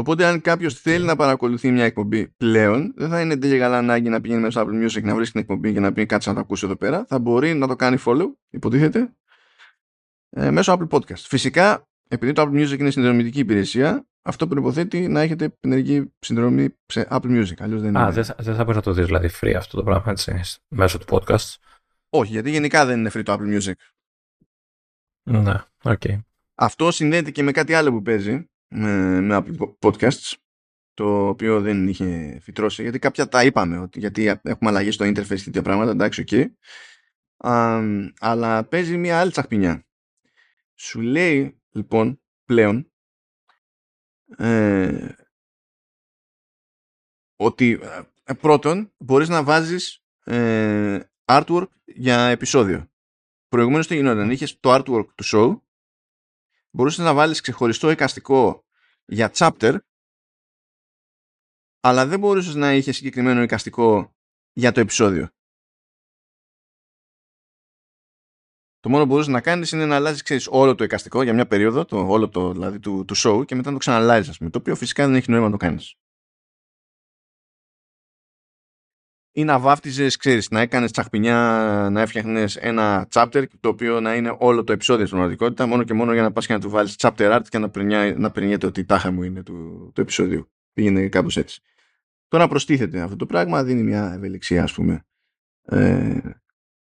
Οπότε, 0.00 0.24
αν 0.24 0.40
κάποιος 0.40 0.80
θέλει 0.80 1.04
να 1.04 1.16
παρακολουθεί 1.16 1.70
μια 1.70 1.84
εκπομπή 1.84 2.28
πλέον, 2.28 2.92
δεν 2.96 3.08
θα 3.08 3.20
είναι 3.20 3.36
τέλεια 3.36 3.58
καλά 3.58 3.78
ανάγκη 3.78 4.08
να 4.08 4.20
πηγαίνει 4.20 4.40
μέσα 4.40 4.60
στο 4.60 4.70
Apple 4.70 4.84
Music 4.84 5.02
να 5.02 5.14
βρει 5.14 5.30
την 5.30 5.40
εκπομπή 5.40 5.72
και 5.72 5.80
να 5.80 5.92
πει 5.92 6.06
κάτσε 6.06 6.28
να 6.28 6.34
το 6.34 6.40
ακούσει 6.40 6.66
εδώ 6.66 6.76
πέρα. 6.76 7.04
Θα 7.08 7.18
μπορεί 7.18 7.54
να 7.54 7.66
το 7.66 7.76
κάνει 7.76 7.96
follow, 8.04 8.26
υποτίθεται, 8.50 9.12
ε, 10.30 10.50
μέσω 10.50 10.78
Apple 10.78 10.88
Podcast. 10.88 11.14
Φυσικά, 11.16 11.88
επειδή 12.08 12.32
το 12.32 12.42
Apple 12.42 12.62
Music 12.62 12.78
είναι 12.78 12.90
συνδρομητική 12.90 13.38
υπηρεσία, 13.38 14.06
αυτό 14.22 14.46
προποθέτει 14.46 15.08
να 15.08 15.20
έχετε 15.20 15.56
ενεργή 15.60 16.12
συνδρομή 16.18 16.68
σε 16.86 17.08
Apple 17.10 17.42
Music. 17.42 17.54
Αλλιώς 17.58 17.80
δεν 17.80 17.96
Α, 17.96 18.02
είναι... 18.02 18.10
δεν 18.10 18.24
θα, 18.24 18.34
δεν 18.38 18.54
θα 18.54 18.64
μπορεί 18.64 18.76
να 18.76 18.82
το 18.82 18.92
δεις 18.92 19.06
δηλαδή 19.06 19.30
free 19.40 19.54
αυτό 19.56 19.76
το 19.76 19.82
πράγμα 19.82 20.10
έτσι, 20.10 20.40
μέσω 20.68 20.98
του 20.98 21.06
podcast. 21.08 21.54
Όχι, 22.10 22.32
γιατί 22.32 22.50
γενικά 22.50 22.86
δεν 22.86 22.98
είναι 22.98 23.10
free 23.14 23.22
το 23.22 23.32
Apple 23.32 23.58
Music. 23.58 23.72
Ναι, 25.30 25.54
OK. 25.82 26.00
Okay. 26.04 26.18
Αυτό 26.54 26.90
συνδέεται 26.90 27.30
και 27.30 27.42
με 27.42 27.52
κάτι 27.52 27.74
άλλο 27.74 27.90
που 27.90 28.02
παίζει 28.02 28.49
με, 28.70 29.20
με 29.20 29.42
Apple 29.42 29.74
Podcasts 29.78 30.32
το 30.94 31.28
οποίο 31.28 31.60
δεν 31.60 31.88
είχε 31.88 32.38
φυτρώσει 32.42 32.82
γιατί 32.82 32.98
κάποια 32.98 33.28
τα 33.28 33.44
είπαμε 33.44 33.78
ότι, 33.78 33.98
γιατί 33.98 34.26
έχουμε 34.26 34.70
αλλαγή 34.70 34.90
στο 34.90 35.04
interface 35.04 35.26
και 35.26 35.44
τέτοια 35.44 35.62
πράγματα 35.62 35.90
εντάξει 35.90 36.24
okay. 36.26 36.46
αλλά 38.18 38.64
παίζει 38.64 38.96
μια 38.96 39.20
άλλη 39.20 39.30
τσαχπινιά 39.30 39.86
σου 40.74 41.00
λέει 41.00 41.60
λοιπόν 41.70 42.20
πλέον 42.44 42.92
ε, 44.36 45.08
ότι 47.36 47.80
ε, 48.24 48.32
πρώτον 48.32 48.92
μπορείς 48.98 49.28
να 49.28 49.42
βάζεις 49.42 50.04
ε, 50.24 51.00
artwork 51.24 51.68
για 51.84 52.26
επεισόδιο 52.26 52.90
προηγουμένως 53.48 53.86
τι 53.86 53.94
γινόταν 53.94 54.30
είχες 54.30 54.60
το 54.60 54.74
artwork 54.74 55.06
του 55.14 55.24
show 55.24 55.60
μπορούσες 56.70 57.04
να 57.04 57.14
βάλεις 57.14 57.40
ξεχωριστό 57.40 57.90
εικαστικό 57.90 58.64
για 59.04 59.30
chapter 59.34 59.78
αλλά 61.80 62.06
δεν 62.06 62.18
μπορούσες 62.18 62.54
να 62.54 62.74
είχες 62.74 62.96
συγκεκριμένο 62.96 63.42
εικαστικό 63.42 64.14
για 64.52 64.72
το 64.72 64.80
επεισόδιο. 64.80 65.28
Το 68.80 68.88
μόνο 68.88 69.02
που 69.02 69.08
μπορούσες 69.08 69.32
να 69.32 69.40
κάνεις 69.40 69.72
είναι 69.72 69.86
να 69.86 69.94
αλλάζεις 69.94 70.22
ξέρεις, 70.22 70.46
όλο 70.50 70.74
το 70.74 70.84
εικαστικό 70.84 71.22
για 71.22 71.34
μια 71.34 71.46
περίοδο, 71.46 71.84
το, 71.84 72.06
όλο 72.06 72.28
το 72.28 72.52
δηλαδή, 72.52 72.80
του, 72.80 73.04
του 73.04 73.14
show 73.16 73.46
και 73.46 73.54
μετά 73.54 73.66
να 73.66 73.72
το 73.72 73.78
ξαναλάζεις, 73.78 74.36
το 74.36 74.58
οποίο 74.58 74.76
φυσικά 74.76 75.06
δεν 75.06 75.14
έχει 75.14 75.30
νόημα 75.30 75.44
να 75.44 75.50
το 75.50 75.56
κάνεις. 75.56 75.94
Ή 79.32 79.44
να 79.44 79.58
βάφτιζες, 79.58 80.16
ξέρεις, 80.16 80.50
να 80.50 80.60
έκανες 80.60 80.90
τσαχπινιά, 80.90 81.36
να 81.92 82.00
έφτιαχνες 82.00 82.56
ένα 82.56 83.08
chapter 83.12 83.44
το 83.60 83.68
οποίο 83.68 84.00
να 84.00 84.14
είναι 84.14 84.36
όλο 84.38 84.64
το 84.64 84.72
επεισόδιο 84.72 85.06
στην 85.06 85.18
πραγματικότητα, 85.18 85.66
μόνο 85.66 85.82
και 85.82 85.94
μόνο 85.94 86.12
για 86.12 86.22
να 86.22 86.32
πας 86.32 86.46
και 86.46 86.52
να 86.52 86.60
του 86.60 86.70
βάλεις 86.70 86.94
chapter 86.98 87.36
art 87.36 87.42
και 87.48 87.58
να, 87.58 87.70
περνιάει, 87.70 88.14
να 88.14 88.30
περνιέται 88.30 88.66
ότι 88.66 88.80
η 88.80 88.84
τάχα 88.84 89.10
μου 89.10 89.22
είναι 89.22 89.42
του, 89.42 89.90
του 89.94 90.00
επεισόδιου. 90.00 90.50
Πήγαινε 90.72 91.08
κάπως 91.08 91.36
έτσι. 91.36 91.60
Τώρα 92.28 92.48
προστίθεται 92.48 93.00
αυτό 93.00 93.16
το 93.16 93.26
πράγμα, 93.26 93.64
δίνει 93.64 93.82
μια 93.82 94.12
ευελιξία, 94.14 94.62
ας 94.62 94.72
πούμε. 94.72 95.06
Ε, 95.62 96.20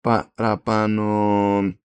παραπάνω. 0.02 1.78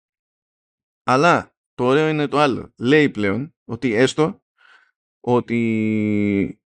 Αλλά 1.04 1.54
το 1.74 1.84
ωραίο 1.84 2.08
είναι 2.08 2.26
το 2.26 2.38
άλλο. 2.38 2.72
Λέει 2.78 3.10
πλέον 3.10 3.54
ότι 3.64 3.94
έστω 3.94 4.42
ότι 5.20 6.60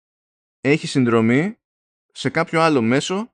έχει 0.61 0.87
συνδρομή 0.87 1.57
σε 2.11 2.29
κάποιο 2.29 2.61
άλλο 2.61 2.81
μέσο 2.81 3.33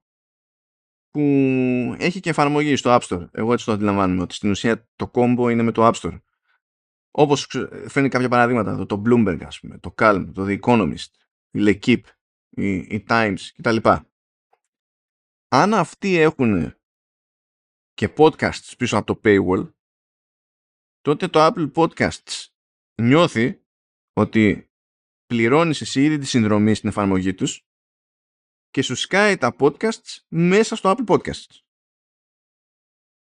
που 1.15 1.95
έχει 1.97 2.19
και 2.19 2.29
εφαρμογή 2.29 2.75
στο 2.75 2.97
App 2.99 3.07
Store. 3.07 3.27
Εγώ 3.31 3.53
έτσι 3.53 3.65
το 3.65 3.71
αντιλαμβάνομαι, 3.71 4.21
ότι 4.21 4.33
στην 4.33 4.49
ουσία 4.49 4.89
το 4.95 5.11
combo 5.13 5.51
είναι 5.51 5.63
με 5.63 5.71
το 5.71 5.87
App 5.87 5.93
Store. 5.93 6.21
Όπως 7.11 7.47
φαίνει 7.87 8.09
κάποια 8.09 8.29
παραδείγματα 8.29 8.71
εδώ, 8.71 8.85
το 8.85 9.01
Bloomberg 9.05 9.43
ας 9.45 9.59
πούμε, 9.59 9.77
το 9.77 9.93
Calm, 9.97 10.29
το 10.33 10.45
The 10.47 10.59
Economist, 10.59 11.11
η 11.51 11.59
L'Equipe, 11.61 12.03
η, 12.49 12.75
η 12.75 13.05
Times 13.07 13.39
κτλ. 13.55 13.77
Αν 15.47 15.73
αυτοί 15.73 16.17
έχουν 16.17 16.75
και 17.93 18.13
podcasts 18.17 18.73
πίσω 18.77 18.97
από 18.97 19.13
το 19.13 19.19
paywall, 19.23 19.73
τότε 21.01 21.27
το 21.27 21.45
Apple 21.45 21.71
Podcasts 21.71 22.45
νιώθει 23.01 23.63
ότι 24.13 24.71
πληρώνεις 25.25 25.81
εσύ 25.81 26.03
ήδη 26.03 26.17
τη 26.17 26.25
συνδρομή 26.25 26.73
στην 26.73 26.89
εφαρμογή 26.89 27.33
τους 27.33 27.64
και 28.75 28.81
σου 28.81 28.95
σκάει 28.95 29.37
τα 29.37 29.55
podcasts 29.59 30.17
μέσα 30.27 30.75
στο 30.75 30.95
Apple 30.97 31.15
Podcasts. 31.15 31.59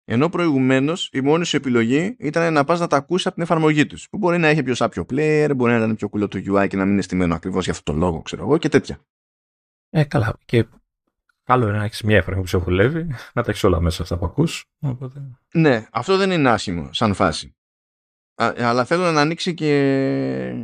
Ενώ 0.04 0.30
προηγουμένως 0.30 1.10
η 1.14 1.22
μόνη 1.22 1.46
σου 1.46 1.56
επιλογή 1.56 2.16
ήταν 2.20 2.54
να 2.54 2.64
πας 2.64 2.80
να 2.80 2.88
τα 2.88 2.98
ακούσεις 2.98 3.26
από 3.26 3.36
την 3.36 3.44
εφαρμογή 3.44 3.86
τους. 3.86 4.10
Που 4.10 4.18
μπορεί 4.18 4.38
να 4.38 4.48
έχει 4.48 4.64
πιο 4.64 4.76
σάπιο 4.76 5.06
player, 5.10 5.52
μπορεί 5.56 5.72
να 5.72 5.84
είναι 5.84 5.96
πιο 5.96 6.10
κουλό 6.10 6.28
το 6.28 6.38
UI 6.38 6.68
και 6.70 6.78
να 6.78 6.84
μην 6.84 6.94
είναι 6.94 7.02
στημένο 7.02 7.36
ακριβώς 7.36 7.64
για 7.64 7.74
αυτό 7.74 7.92
το 7.92 7.98
λόγο, 7.98 8.22
ξέρω 8.22 8.44
εγώ 8.44 8.58
και 8.58 8.70
τέτοια. 8.70 9.00
Ε, 9.90 10.04
καλά. 10.04 10.38
Και 10.46 10.66
Καλό 11.44 11.68
είναι 11.68 11.78
να 11.78 11.84
έχεις 11.84 12.02
μια 12.02 12.18
εφαρμογή 12.18 12.42
που 12.42 12.50
σε 12.50 12.58
βουλεύει, 12.58 13.08
να 13.34 13.44
τα 13.44 13.52
έχεις 13.52 13.64
όλα 13.64 13.82
μέσα 13.82 14.02
αυτά 14.02 14.18
που 14.18 14.26
ακούς. 14.26 14.66
Οπότε... 14.80 15.22
Ναι, 15.54 15.88
αυτό 15.92 16.18
δεν 16.18 16.32
είναι 16.32 16.50
άσχημο 16.50 16.94
σαν 16.94 17.14
φάση. 17.14 17.56
Α, 18.36 18.54
αλλά 18.58 18.86
θέλω 18.86 19.12
να 19.12 19.22
ανοίξει 19.22 19.54
και, 19.54 19.72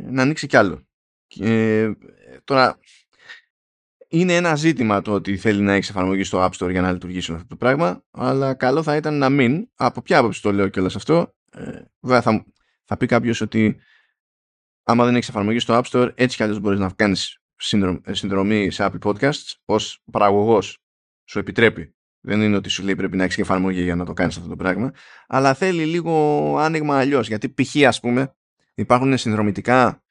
να 0.04 0.22
ανοίξει 0.22 0.46
κι 0.46 0.56
άλλο. 0.56 0.86
Και, 1.26 1.88
τώρα, 2.44 2.78
είναι 4.12 4.34
ένα 4.34 4.54
ζήτημα 4.54 5.02
το 5.02 5.12
ότι 5.12 5.36
θέλει 5.36 5.62
να 5.62 5.72
έχει 5.72 5.90
εφαρμογή 5.90 6.24
στο 6.24 6.44
App 6.44 6.50
Store 6.50 6.70
για 6.70 6.80
να 6.80 6.92
λειτουργήσει 6.92 7.32
αυτό 7.32 7.46
το 7.46 7.56
πράγμα, 7.56 8.04
αλλά 8.10 8.54
καλό 8.54 8.82
θα 8.82 8.96
ήταν 8.96 9.18
να 9.18 9.28
μην. 9.28 9.68
Από 9.74 10.02
ποια 10.02 10.18
άποψη 10.18 10.42
το 10.42 10.52
λέω 10.52 10.68
κιόλας 10.68 10.96
αυτό. 10.96 11.34
Ε, 11.52 11.80
βέβαια, 12.00 12.22
θα, 12.22 12.44
θα 12.84 12.96
πει 12.96 13.06
κάποιος 13.06 13.40
ότι 13.40 13.76
άμα 14.82 15.04
δεν 15.04 15.14
έχεις 15.14 15.28
εφαρμογή 15.28 15.58
στο 15.58 15.80
App 15.82 15.90
Store, 15.90 16.12
έτσι 16.14 16.36
κι 16.36 16.42
αλλιώς 16.42 16.60
μπορείς 16.60 16.78
να 16.78 16.90
κάνεις 16.96 17.38
συνδρομή 18.10 18.70
σε 18.70 18.90
Apple 18.90 19.10
Podcasts 19.10 19.52
ως 19.64 20.02
παραγωγός. 20.12 20.78
Σου 21.24 21.38
επιτρέπει. 21.38 21.94
Δεν 22.20 22.40
είναι 22.40 22.56
ότι 22.56 22.68
σου 22.68 22.82
λέει 22.82 22.94
πρέπει 22.94 23.16
να 23.16 23.24
έχεις 23.24 23.38
εφαρμογή 23.38 23.82
για 23.82 23.96
να 23.96 24.04
το 24.04 24.12
κάνεις 24.12 24.36
αυτό 24.36 24.48
το 24.48 24.56
πράγμα. 24.56 24.92
Αλλά 25.26 25.54
θέλει 25.54 25.84
λίγο 25.84 26.56
άνοιγμα 26.58 26.98
αλλιώς. 26.98 27.28
Γιατί 27.28 27.48
π.χ. 27.48 27.86
ας 27.86 28.00
πούμε 28.00 28.34
υπάρχουν 28.74 29.18
συνδρομητικά 29.18 30.02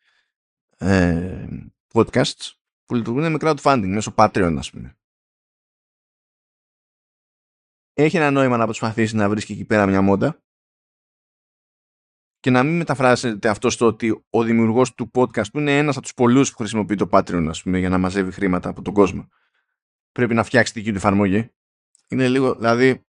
ε, 0.78 1.46
podcasts 1.94 2.59
που 2.90 2.96
λειτουργούν 2.96 3.32
με 3.32 3.38
crowdfunding 3.42 3.88
μέσω 3.88 4.14
Patreon, 4.18 4.56
ας 4.58 4.70
πούμε. 4.70 4.98
Έχει 7.94 8.18
ένα 8.18 8.32
νόημα 8.32 8.58
να 8.58 8.66
προσπαθήσει 8.66 9.16
να 9.16 9.30
βρει 9.30 9.42
εκεί 9.42 9.66
πέρα 9.66 9.86
μια 9.86 10.02
μόντα 10.02 10.44
και 12.40 12.50
να 12.50 12.64
μην 12.64 12.78
μεταφράζεται 12.78 13.50
αυτό 13.50 13.70
στο 13.70 13.86
ότι 13.86 14.26
ο 14.30 14.44
δημιουργός 14.44 14.94
του 14.94 15.12
podcast 15.14 15.52
που 15.52 15.60
είναι 15.60 15.78
ένας 15.78 15.96
από 15.96 16.06
τους 16.06 16.14
πολλούς 16.14 16.52
που 16.52 16.58
χρησιμοποιεί 16.58 16.96
το 16.96 17.10
Patreon 17.12 17.46
ας 17.50 17.64
πούμε, 17.64 17.80
για 17.80 17.90
να 17.90 17.98
μαζεύει 17.98 18.32
χρήματα 18.32 18.70
από 18.70 18.82
τον 18.82 18.94
κόσμο 18.94 19.30
πρέπει 20.12 20.34
να 20.34 20.44
φτιάξει 20.44 20.74
δική 20.74 20.90
του 20.90 20.98
εφαρμογή. 20.98 21.52
Είναι 22.08 22.28
λίγο, 22.28 22.56
δηλαδή, 22.56 23.06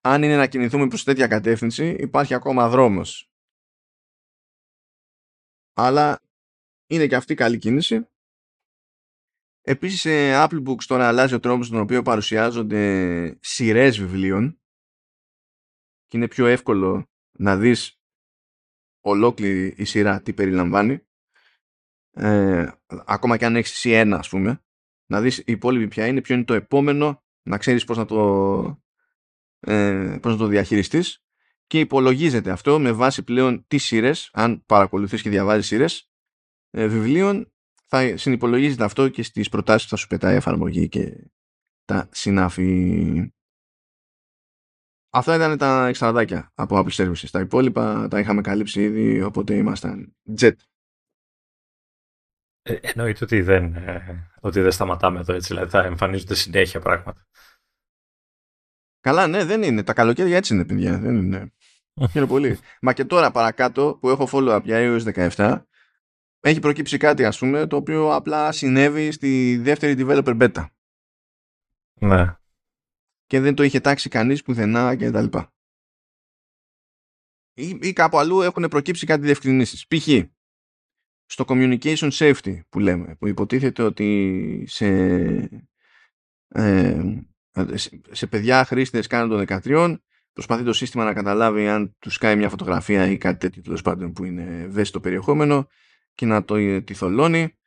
αν 0.00 0.22
είναι 0.22 0.36
να 0.36 0.46
κινηθούμε 0.46 0.88
προς 0.88 1.04
τέτοια 1.04 1.26
κατεύθυνση, 1.26 1.88
υπάρχει 1.88 2.34
ακόμα 2.34 2.68
δρόμος. 2.68 3.30
Αλλά 5.72 6.20
είναι 6.86 7.06
και 7.06 7.16
αυτή 7.16 7.34
καλή 7.34 7.58
κίνηση. 7.58 8.09
Επίσης 9.62 10.00
σε 10.00 10.44
Apple 10.44 10.62
Books 10.66 10.84
τώρα 10.86 11.08
αλλάζει 11.08 11.34
ο 11.34 11.40
τρόπος 11.40 11.66
στον 11.66 11.80
οποίο 11.80 12.02
παρουσιάζονται 12.02 13.38
σειρές 13.40 13.98
βιβλίων 13.98 14.60
και 16.06 16.16
είναι 16.16 16.28
πιο 16.28 16.46
εύκολο 16.46 17.10
να 17.30 17.56
δεις 17.56 18.00
ολόκληρη 19.00 19.74
η 19.76 19.84
σειρά 19.84 20.22
τι 20.22 20.32
περιλαμβάνει. 20.32 21.04
Ε, 22.12 22.70
ακόμα 22.86 23.36
και 23.36 23.44
αν 23.44 23.56
έχεις 23.56 23.70
εσύ 23.70 23.90
ένα 23.90 24.18
ας 24.18 24.28
πούμε 24.28 24.64
να 25.06 25.20
δεις 25.20 25.38
η 25.38 25.44
υπόλοιπη 25.46 25.88
ποια 25.88 26.06
είναι, 26.06 26.20
ποιο 26.20 26.34
είναι 26.34 26.44
το 26.44 26.54
επόμενο 26.54 27.24
να 27.42 27.58
ξέρεις 27.58 27.84
πώς 27.84 27.96
να 27.96 28.04
το, 28.04 28.82
ε, 29.60 30.18
πώς 30.22 30.32
να 30.32 30.38
το 30.38 30.46
διαχειριστείς 30.46 31.24
και 31.66 31.80
υπολογίζεται 31.80 32.50
αυτό 32.50 32.78
με 32.78 32.92
βάση 32.92 33.22
πλέον 33.22 33.64
τις 33.66 33.84
σειρές, 33.84 34.30
αν 34.32 34.64
παρακολουθείς 34.66 35.22
και 35.22 35.30
διαβάζεις 35.30 35.66
σειρές 35.66 36.10
ε, 36.70 36.86
βιβλίων 36.86 37.52
θα 37.90 38.16
συνυπολογίζεται 38.16 38.84
αυτό 38.84 39.08
και 39.08 39.22
στις 39.22 39.48
προτάσεις 39.48 39.82
που 39.82 39.90
θα 39.90 39.96
σου 39.96 40.06
πετάει 40.06 40.32
η 40.32 40.36
εφαρμογή 40.36 40.88
και 40.88 41.30
τα 41.84 42.08
συνάφη. 42.12 43.32
Αυτά 45.12 45.34
ήταν 45.34 45.58
τα 45.58 45.86
εξαραδάκια 45.86 46.52
από 46.54 46.78
Apple 46.78 46.90
Services. 46.90 47.28
Τα 47.30 47.40
υπόλοιπα 47.40 48.08
τα 48.08 48.18
είχαμε 48.18 48.40
καλύψει 48.40 48.82
ήδη, 48.82 49.22
οπότε 49.22 49.54
ήμασταν 49.54 50.16
jet. 50.40 50.54
Ε, 52.62 52.74
εννοείται 52.80 53.24
ότι 53.24 53.40
δεν, 53.40 53.74
ε, 53.74 54.30
ότι 54.40 54.60
δεν 54.60 54.72
σταματάμε 54.72 55.18
εδώ 55.18 55.34
έτσι, 55.34 55.48
δηλαδή 55.48 55.70
θα 55.70 55.84
εμφανίζονται 55.84 56.34
συνέχεια 56.34 56.80
πράγματα. 56.80 57.26
Καλά, 59.00 59.26
ναι, 59.26 59.44
δεν 59.44 59.62
είναι. 59.62 59.82
Τα 59.82 59.92
καλοκαίρια 59.92 60.36
έτσι 60.36 60.54
είναι, 60.54 60.64
παιδιά. 60.64 60.98
Δεν 60.98 61.16
είναι. 61.16 61.52
Είναι 62.14 62.26
πολύ. 62.26 62.58
Μα 62.80 62.92
και 62.92 63.04
τώρα 63.04 63.30
παρακάτω 63.30 63.98
που 64.00 64.08
έχω 64.08 64.28
follow-up 64.32 64.60
για 64.64 64.78
iOS 64.80 65.30
17, 65.30 65.62
έχει 66.40 66.60
προκύψει 66.60 66.96
κάτι 66.96 67.24
ας 67.24 67.38
πούμε 67.38 67.66
το 67.66 67.76
οποίο 67.76 68.14
απλά 68.14 68.52
συνέβη 68.52 69.10
στη 69.10 69.56
δεύτερη 69.56 69.94
developer 69.98 70.40
beta. 70.40 70.66
Ναι. 71.94 72.36
Και 73.26 73.40
δεν 73.40 73.54
το 73.54 73.62
είχε 73.62 73.80
τάξει 73.80 74.08
κανείς 74.08 74.42
πουθενά 74.42 74.96
και 74.96 75.10
τα 75.10 75.22
λοιπά. 75.22 75.52
Ή, 77.54 77.78
ή 77.82 77.92
κάπου 77.92 78.18
αλλού 78.18 78.40
έχουν 78.40 78.68
προκύψει 78.68 79.06
κάτι 79.06 79.22
διευκρινήσεις. 79.22 79.86
Π.χ. 79.86 80.08
στο 81.26 81.44
communication 81.48 82.10
safety 82.10 82.60
που 82.68 82.78
λέμε, 82.78 83.14
που 83.14 83.26
υποτίθεται 83.26 83.82
ότι 83.82 84.64
σε, 84.68 84.86
ε, 86.48 87.02
σε 88.10 88.26
παιδιά 88.26 88.64
χρήστες 88.64 89.06
κάνουν 89.06 89.46
των 89.46 89.60
13 89.64 89.96
προσπαθεί 90.32 90.64
το 90.64 90.72
σύστημα 90.72 91.04
να 91.04 91.12
καταλάβει 91.12 91.68
αν 91.68 91.96
τους 91.98 92.18
κάνει 92.18 92.36
μια 92.36 92.48
φωτογραφία 92.48 93.06
ή 93.06 93.18
κάτι 93.18 93.38
τέτοιο 93.38 93.62
τέλος 93.62 93.82
πάντων 93.82 94.12
που 94.12 94.24
είναι 94.24 94.60
ευαίσθητο 94.62 95.00
περιεχόμενο 95.00 95.68
και 96.14 96.26
να 96.26 96.44
το 96.44 96.54
ε, 96.54 96.80
τη 96.80 96.94
θολώνει 96.94 97.58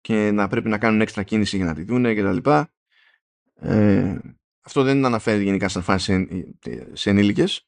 και 0.00 0.30
να 0.30 0.48
πρέπει 0.48 0.68
να 0.68 0.78
κάνουν 0.78 1.00
έξτρα 1.00 1.22
κίνηση 1.22 1.56
για 1.56 1.64
να 1.64 1.74
τη 1.74 1.84
δούνε 1.84 2.14
κτλ. 2.14 2.50
Ε, 3.54 4.18
αυτό 4.60 4.82
δεν 4.82 5.04
αναφέρει 5.04 5.42
γενικά 5.42 5.68
σαν 5.68 5.82
φάση 5.82 6.26
σε, 6.60 6.96
σε 6.96 7.10
ενήλικες 7.10 7.66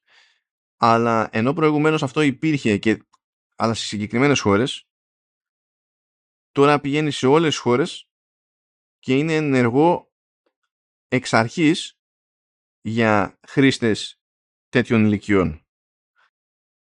αλλά 0.76 1.28
ενώ 1.32 1.52
προηγουμένως 1.52 2.02
αυτό 2.02 2.20
υπήρχε 2.20 2.78
και, 2.78 3.04
αλλά 3.56 3.74
σε 3.74 3.84
συγκεκριμένες 3.84 4.40
χώρες 4.40 4.88
τώρα 6.52 6.80
πηγαίνει 6.80 7.10
σε 7.10 7.26
όλες 7.26 7.48
τις 7.48 7.58
χώρες 7.58 8.08
και 8.98 9.16
είναι 9.16 9.34
ενεργό 9.34 10.12
εξ 11.08 11.32
αρχής 11.32 11.98
για 12.80 13.38
χρήστες 13.48 14.20
τέτοιων 14.68 15.04
ηλικιών. 15.04 15.66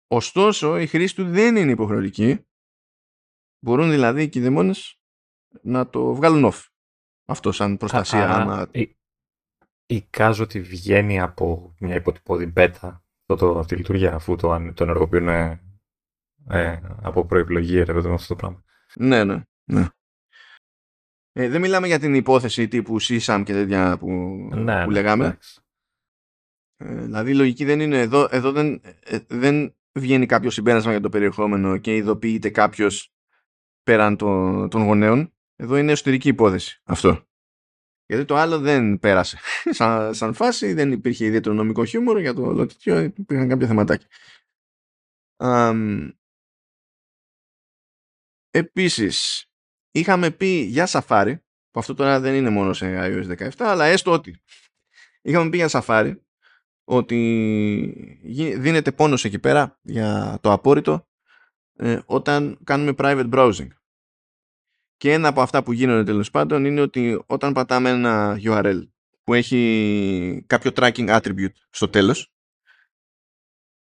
Ωστόσο, 0.08 0.78
η 0.78 0.88
χρήση 0.88 1.16
του 1.16 1.30
δεν 1.30 1.56
είναι 1.56 1.72
υποχρεωτική 1.72 2.46
Μπορούν 3.64 3.90
δηλαδή 3.90 4.24
οι 4.24 4.30
κηδεμόνες 4.30 5.00
να 5.62 5.90
το 5.90 6.14
βγάλουν 6.14 6.52
off. 6.54 6.66
Αυτό 7.26 7.52
σαν 7.52 7.78
προστασία. 7.78 8.30
Α, 8.30 8.42
άμα... 8.42 8.70
Εικάζω 9.86 10.44
ότι 10.44 10.62
βγαίνει 10.62 11.20
από 11.20 11.76
μια 11.80 11.96
υποτυπώδη 11.96 12.46
μπέτα 12.46 13.04
αυτό 13.28 13.46
το, 13.46 13.60
αυτή 13.60 13.74
η 13.74 13.78
λειτουργία 13.78 14.14
αφού 14.14 14.36
το, 14.36 14.72
το 14.74 14.84
ενεργοποιούν 14.84 15.28
ε, 15.28 15.62
ε, 16.50 16.80
από 17.02 17.26
προεπιλογή 17.26 17.84
ρε 17.84 18.14
αυτό 18.14 18.28
το 18.28 18.36
πράγμα. 18.36 18.64
Ναι, 18.96 19.24
ναι, 19.24 19.44
ναι. 19.64 19.88
Ε, 21.32 21.50
δεν 21.50 21.62
μιλάμε 21.62 21.88
για 21.88 22.00
την 22.00 22.14
υπόθεση 22.14 22.68
τύπου 22.68 23.02
CSAM 23.02 23.44
και 23.46 23.54
τέτοια 23.54 23.98
που, 23.98 24.10
ναι, 24.10 24.84
που 24.84 24.90
ναι, 24.90 24.94
λέγαμε. 24.94 25.38
Ε, 26.78 26.96
δηλαδή 26.96 27.32
η 27.32 27.36
λογική 27.36 27.66
δεν 27.66 27.80
είναι 27.80 28.00
εδώ, 28.00 28.28
εδώ 28.32 28.52
δεν, 28.52 28.82
ε, 29.04 29.20
δεν 29.28 29.76
βγαίνει 29.92 30.26
κάποιο 30.26 30.50
συμπέρασμα 30.50 30.92
για 30.92 31.02
το 31.02 31.10
περιεχόμενο 31.10 31.78
και 31.78 31.96
ειδοποιείται 31.96 32.50
κάποιος 32.50 33.14
πέραν 33.84 34.18
των, 34.18 34.70
των 34.70 34.84
γονέων. 34.84 35.34
Εδώ 35.56 35.78
είναι 35.78 35.92
εσωτερική 35.92 36.28
υπόθεση 36.28 36.82
αυτό. 36.84 37.28
Γιατί 38.06 38.26
το 38.26 38.36
άλλο 38.36 38.60
δεν 38.60 39.00
πέρασε. 39.00 39.38
σαν, 39.78 40.14
σαν 40.14 40.34
φάση 40.34 40.74
δεν 40.74 40.92
υπήρχε 40.92 41.26
ιδιαίτερο 41.26 41.56
νομικό 41.56 41.86
χιούμορ 41.86 42.20
για 42.20 42.34
το 42.34 42.42
όλο 42.42 42.66
τέτοιο. 42.66 43.00
Υπήρχαν 43.00 43.48
κάποια 43.48 43.68
θεματάκια. 43.68 44.08
Um, 45.38 46.12
επίσης, 48.50 49.46
είχαμε 49.92 50.32
πει 50.32 50.62
για 50.62 50.88
Safari, 50.90 51.36
που 51.72 51.80
αυτό 51.80 51.94
τώρα 51.94 52.20
δεν 52.20 52.36
είναι 52.36 52.50
μόνο 52.50 52.74
σε 52.74 52.96
iOS 52.98 53.38
17, 53.38 53.50
αλλά 53.58 53.86
έστω 53.86 54.12
ότι 54.12 54.42
είχαμε 55.22 55.50
πει 55.50 55.58
για 55.58 55.70
Safari 55.72 56.16
ότι 56.84 57.18
δίνεται 58.58 58.92
πόνος 58.92 59.26
εκεί 59.26 59.40
πέρα 59.40 59.80
για 59.82 60.38
το 60.42 60.52
απόρριτο 60.52 61.08
ε, 61.76 62.00
όταν 62.06 62.60
κάνουμε 62.64 62.94
private 62.98 63.30
browsing. 63.30 63.68
Και 64.98 65.14
ένα 65.14 65.28
από 65.28 65.42
αυτά 65.42 65.64
που 65.64 65.72
γίνονται 65.72 66.04
τέλος 66.04 66.32
πάντων 66.32 66.66
είναι 66.66 66.82
ότι 66.82 67.24
όταν 67.26 67.54
πατάμε 67.54 67.90
ένα 67.90 68.40
URL 68.44 68.88
που 69.24 69.34
έχει 69.34 70.44
κάποιο 70.48 70.72
tracking 70.76 71.20
attribute 71.20 71.56
στο 71.70 71.90
τέλος 71.90 72.34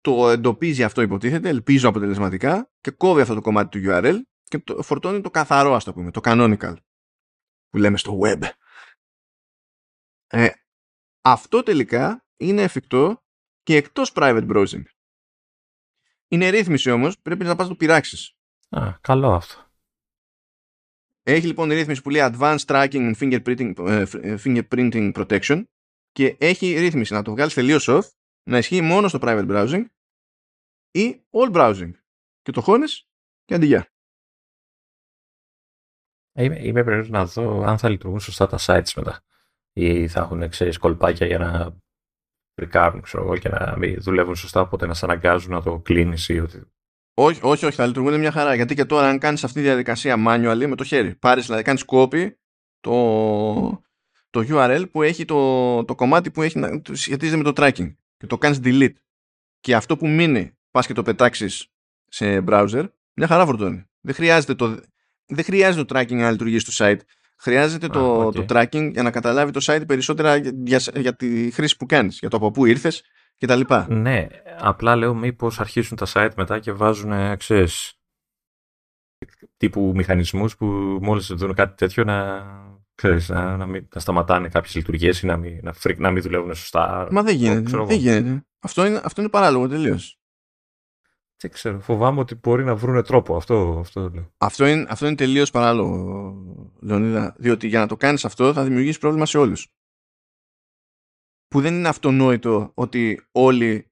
το 0.01 0.29
εντοπίζει 0.29 0.83
αυτό 0.83 1.01
υποτίθεται, 1.01 1.49
ελπίζω 1.49 1.89
αποτελεσματικά 1.89 2.71
και 2.81 2.91
κόβει 2.91 3.21
αυτό 3.21 3.33
το 3.33 3.41
κομμάτι 3.41 3.79
του 3.79 3.87
URL 3.89 4.19
και 4.43 4.59
το 4.59 4.81
φορτώνει 4.81 5.21
το 5.21 5.29
καθαρό 5.29 5.73
ας 5.73 5.83
το 5.83 5.93
πούμε, 5.93 6.11
το 6.11 6.21
canonical 6.23 6.75
που 7.69 7.77
λέμε 7.77 7.97
στο 7.97 8.19
web. 8.23 8.41
Ε, 10.27 10.49
αυτό 11.21 11.63
τελικά 11.63 12.25
είναι 12.37 12.61
εφικτό 12.61 13.23
και 13.63 13.75
εκτός 13.75 14.11
private 14.15 14.47
browsing. 14.49 14.83
Είναι 16.33 16.49
ρύθμιση 16.49 16.91
όμως, 16.91 17.19
πρέπει 17.19 17.43
να 17.43 17.55
πας 17.55 17.67
το 17.67 17.75
πειράξεις. 17.75 18.35
Α, 18.69 18.97
καλό 19.01 19.33
αυτό. 19.33 19.71
Έχει 21.23 21.47
λοιπόν 21.47 21.69
ρύθμιση 21.69 22.01
που 22.01 22.09
λέει 22.09 22.29
Advanced 22.31 22.65
Tracking 22.65 23.13
and 23.13 23.15
Fingerprinting, 23.15 23.87
ε, 23.87 24.05
ε, 24.21 24.37
fingerprinting 24.43 25.11
Protection 25.13 25.63
και 26.11 26.35
έχει 26.39 26.79
ρύθμιση 26.79 27.13
να 27.13 27.21
το 27.21 27.31
βγάλεις 27.31 27.53
τελείως 27.53 27.87
off, 27.89 28.01
να 28.43 28.57
ισχύει 28.57 28.81
μόνο 28.81 29.07
στο 29.07 29.19
private 29.21 29.47
browsing 29.47 29.85
ή 30.91 31.23
all 31.29 31.53
browsing. 31.53 31.91
Και 32.41 32.51
το 32.51 32.61
χώνεις 32.61 33.07
και 33.45 33.53
αντιγεια. 33.53 33.91
Είμαι, 36.39 36.59
είμαι 36.59 36.83
περίπου 36.83 37.11
να 37.11 37.25
δω 37.25 37.63
αν 37.63 37.77
θα 37.77 37.89
λειτουργούν 37.89 38.19
σωστά 38.19 38.47
τα 38.47 38.57
sites 38.59 38.93
μετά. 38.95 39.23
ή 39.73 40.07
θα 40.07 40.19
έχουν 40.19 40.49
ξέρεις, 40.49 40.77
κολπάκια 40.77 41.27
για 41.27 41.37
να 41.37 41.77
πρικάρουν 42.53 43.01
ξέρω 43.01 43.23
εγώ, 43.23 43.37
και 43.37 43.49
να 43.49 43.75
μην 43.77 43.97
δουλεύουν 43.99 44.35
σωστά, 44.35 44.61
οπότε 44.61 44.85
να 44.85 44.93
σε 44.93 45.05
αναγκάζουν 45.05 45.51
να 45.51 45.61
το 45.61 45.79
κλείνεις 45.79 46.29
ή 46.29 46.39
ότι. 46.39 46.61
Όχι, 47.13 47.39
όχι, 47.43 47.65
όχι, 47.65 47.75
θα 47.75 47.85
λειτουργούν 47.85 48.19
μια 48.19 48.31
χαρά. 48.31 48.55
Γιατί 48.55 48.75
και 48.75 48.85
τώρα, 48.85 49.07
αν 49.07 49.19
κάνεις 49.19 49.43
αυτή 49.43 49.59
τη 49.59 49.65
διαδικασία 49.65 50.15
manual 50.27 50.65
με 50.67 50.75
το 50.75 50.83
χέρι, 50.83 51.15
πάρεις 51.15 51.45
δηλαδή, 51.45 51.63
κάνεις 51.63 51.83
copy 51.87 52.31
το, 52.79 53.83
το 54.29 54.45
URL 54.49 54.85
που 54.91 55.01
έχει 55.01 55.25
το, 55.25 55.83
το 55.85 55.95
κομμάτι 55.95 56.31
που 56.31 56.41
έχει, 56.41 56.81
σχετίζεται 56.91 57.37
με 57.37 57.43
το 57.43 57.53
tracking 57.55 57.95
και 58.17 58.27
το 58.27 58.37
κάνεις 58.37 58.59
delete. 58.63 58.93
Και 59.59 59.75
αυτό 59.75 59.97
που 59.97 60.07
μείνει, 60.07 60.57
πας 60.71 60.87
και 60.87 60.93
το 60.93 61.01
πετάξεις 61.01 61.67
σε 62.07 62.43
browser, 62.47 62.85
μια 63.13 63.27
χαρά 63.27 63.45
φορτώνει. 63.45 63.83
Δεν 64.01 64.15
χρειάζεται 64.15 64.55
το, 64.55 64.79
δεν 65.25 65.43
χρειάζεται 65.43 65.83
το 65.83 65.99
tracking 65.99 66.15
να 66.15 66.31
λειτουργήσει 66.31 66.71
στο 66.71 66.85
site. 66.85 66.99
Χρειάζεται 67.43 67.87
το, 67.87 68.31
το 68.31 68.45
tracking 68.49 68.89
για 68.91 69.03
να 69.03 69.11
καταλάβει 69.11 69.51
το 69.51 69.59
site 69.63 69.83
περισσότερα 69.87 70.35
για, 70.35 70.81
για, 70.95 71.15
τη 71.15 71.51
χρήση 71.51 71.77
που 71.77 71.85
κάνεις, 71.85 72.19
για 72.19 72.29
το 72.29 72.37
από 72.37 72.51
πού 72.51 72.65
ήρθες 72.65 73.03
και 73.37 73.47
τα 73.47 73.55
λοιπά. 73.55 73.87
Ναι, 73.89 74.27
απλά 74.59 74.95
λέω 74.95 75.13
μήπως 75.13 75.59
αρχίσουν 75.59 75.97
τα 75.97 76.05
site 76.13 76.31
μετά 76.35 76.59
και 76.59 76.71
βάζουν, 76.71 77.37
ξέρεις, 77.37 77.99
τύπου 79.57 79.91
μηχανισμούς 79.95 80.57
που 80.57 80.65
μόλις 81.01 81.27
δουν 81.27 81.53
κάτι 81.53 81.75
τέτοιο 81.75 82.03
να, 82.03 82.43
ξέρεις, 82.95 83.29
να, 83.29 83.57
να, 83.57 83.65
μην, 83.65 83.87
να 83.93 84.01
σταματάνε 84.01 84.47
κάποιες 84.47 84.75
λειτουργίες 84.75 85.21
ή 85.21 85.25
να 85.25 85.37
μην, 85.37 85.59
να, 85.61 85.73
να 85.97 86.11
μην 86.11 86.21
δουλεύουν 86.21 86.55
σωστά. 86.55 87.07
Μα 87.11 87.23
δεν 87.23 87.35
γίνεται, 87.35 87.77
δεν 87.85 87.97
γίνεται. 87.97 88.45
Αυτό 88.59 88.85
είναι, 88.85 89.01
αυτό 89.03 89.21
είναι 89.21 89.29
παράλογο 89.29 89.67
τελείως. 89.67 90.17
Δεν 91.43 91.51
ξέρω. 91.51 91.79
Φοβάμαι 91.79 92.19
ότι 92.19 92.35
μπορεί 92.35 92.63
να 92.63 92.75
βρουν 92.75 93.03
τρόπο. 93.03 93.35
Αυτό, 93.35 93.77
αυτό 93.79 94.09
λέω. 94.13 94.33
Αυτό 94.37 94.65
είναι, 94.65 94.85
αυτό 94.89 95.05
είναι 95.05 95.15
τελείως 95.15 95.51
παράλογο, 95.51 96.35
Λεωνίδα. 96.79 97.35
Διότι 97.37 97.67
για 97.67 97.79
να 97.79 97.87
το 97.87 97.97
κάνεις 97.97 98.25
αυτό 98.25 98.53
θα 98.53 98.63
δημιουργήσεις 98.63 98.97
πρόβλημα 98.97 99.25
σε 99.25 99.37
όλους. 99.37 99.67
Που 101.47 101.61
δεν 101.61 101.73
είναι 101.73 101.87
αυτονόητο 101.87 102.71
ότι 102.73 103.27
όλοι 103.31 103.91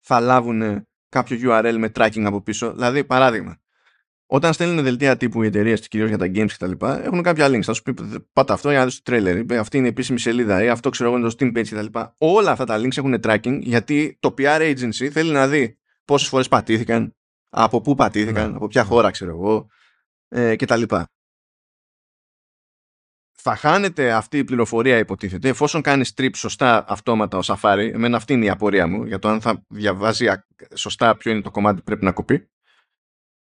θα 0.00 0.20
λάβουν 0.20 0.86
κάποιο 1.08 1.38
URL 1.42 1.74
με 1.78 1.92
tracking 1.94 2.22
από 2.24 2.42
πίσω. 2.42 2.72
Δηλαδή, 2.72 3.04
παράδειγμα, 3.04 3.60
όταν 4.26 4.52
στέλνουν 4.52 4.84
δελτία 4.84 5.16
τύπου 5.16 5.42
οι 5.42 5.46
εταιρείες, 5.46 5.88
κυρίως 5.88 6.08
για 6.08 6.18
τα 6.18 6.30
games 6.34 6.50
κτλ., 6.50 6.86
έχουν 6.86 7.22
κάποια 7.22 7.48
links. 7.48 7.62
Θα 7.62 7.72
σου 7.72 7.82
πει 7.82 7.94
πάτα 8.32 8.52
αυτό 8.52 8.70
για 8.70 8.78
να 8.78 8.84
δεις 8.84 9.02
το 9.02 9.12
trailer. 9.12 9.52
Αυτή 9.52 9.76
είναι 9.76 9.86
η 9.86 9.90
επίσημη 9.90 10.18
σελίδα 10.18 10.62
ή 10.62 10.68
αυτό 10.68 10.90
ξέρω 10.90 11.08
εγώ 11.08 11.18
είναι 11.18 11.28
το 11.28 11.36
Steam 11.38 11.58
page 11.58 11.68
κτλ. 11.68 11.98
Όλα 12.18 12.50
αυτά 12.50 12.64
τα 12.64 12.78
links 12.78 12.96
έχουν 12.96 13.20
tracking 13.22 13.58
γιατί 13.60 14.16
το 14.20 14.34
PR 14.38 14.60
agency 14.60 15.08
θέλει 15.08 15.32
να 15.32 15.48
δει 15.48 15.76
πόσες 16.04 16.28
φορές 16.28 16.48
πατήθηκαν, 16.48 17.16
από 17.48 17.80
πού 17.80 17.94
πατήθηκαν, 17.94 18.50
ναι. 18.50 18.56
από 18.56 18.66
ποια 18.66 18.84
χώρα 18.84 19.10
ξέρω 19.10 19.30
εγώ 19.30 19.66
ε, 20.28 20.56
και 20.56 20.66
τα 20.66 20.76
λοιπά. 20.76 21.10
Θα 23.44 23.56
χάνεται 23.56 24.12
αυτή 24.12 24.38
η 24.38 24.44
πληροφορία 24.44 24.98
υποτίθεται 24.98 25.48
εφόσον 25.48 25.82
κάνεις 25.82 26.12
strip 26.16 26.30
σωστά 26.36 26.84
αυτόματα 26.88 27.38
ο 27.38 27.40
Safari. 27.44 27.90
Εμένα 27.92 28.16
αυτή 28.16 28.32
είναι 28.32 28.44
η 28.44 28.48
απορία 28.48 28.86
μου 28.86 29.04
για 29.04 29.18
το 29.18 29.28
αν 29.28 29.40
θα 29.40 29.64
διαβάζει 29.68 30.26
σωστά 30.74 31.16
ποιο 31.16 31.30
είναι 31.30 31.40
το 31.40 31.50
κομμάτι 31.50 31.76
που 31.78 31.84
πρέπει 31.84 32.04
να 32.04 32.12
κοπεί. 32.12 32.50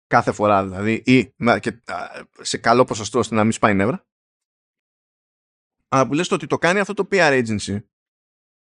Κάθε 0.08 0.32
φορά 0.32 0.64
δηλαδή 0.64 0.94
ή 1.06 1.34
και 1.60 1.82
σε 2.40 2.58
καλό 2.58 2.84
ποσοστό 2.84 3.20
ώστε 3.20 3.36
να 3.36 3.44
μην 3.44 3.52
σπάει 3.52 3.74
νεύρα. 3.74 4.06
Αλλά 5.88 6.08
που 6.08 6.14
λες 6.14 6.28
το 6.28 6.36
ότι 6.36 6.48
το 6.48 6.58
κάνει 6.58 6.80
αυτό 6.80 6.94
το 6.94 7.08
PR 7.12 7.46
agency 7.46 7.84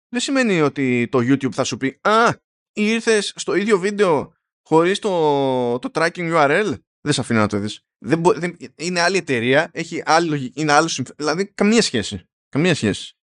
δεν 0.10 0.20
σημαίνει 0.20 0.62
ότι 0.62 1.08
το 1.12 1.18
YouTube 1.18 1.52
θα 1.52 1.64
σου 1.64 1.78
πει 1.78 2.00
«Α, 2.02 2.34
ήρθες 2.82 3.34
στο 3.36 3.56
ίδιο 3.56 3.80
βίντεο 3.80 4.34
χωρίς 4.62 5.00
το, 5.00 5.80
το 5.80 5.90
tracking 5.94 6.34
URL, 6.34 6.74
δεν 7.02 7.14
σε 7.14 7.22
αφήνω 7.22 7.40
να 7.40 7.48
το 7.48 7.58
δεις. 7.58 7.82
Δεν, 7.98 8.22
δεν, 8.36 8.58
είναι 8.76 9.02
άλλη 9.02 9.18
εταιρεία, 9.18 9.70
έχει 9.74 10.04
άλλη 10.06 10.30
λογική, 10.30 10.62
είναι 10.62 10.72
άλλο 10.72 10.90
Δηλαδή, 11.16 11.54
καμία 11.54 11.82
σχέση. 11.82 12.30
Καμία 12.50 12.76
σχέση. 12.76 13.18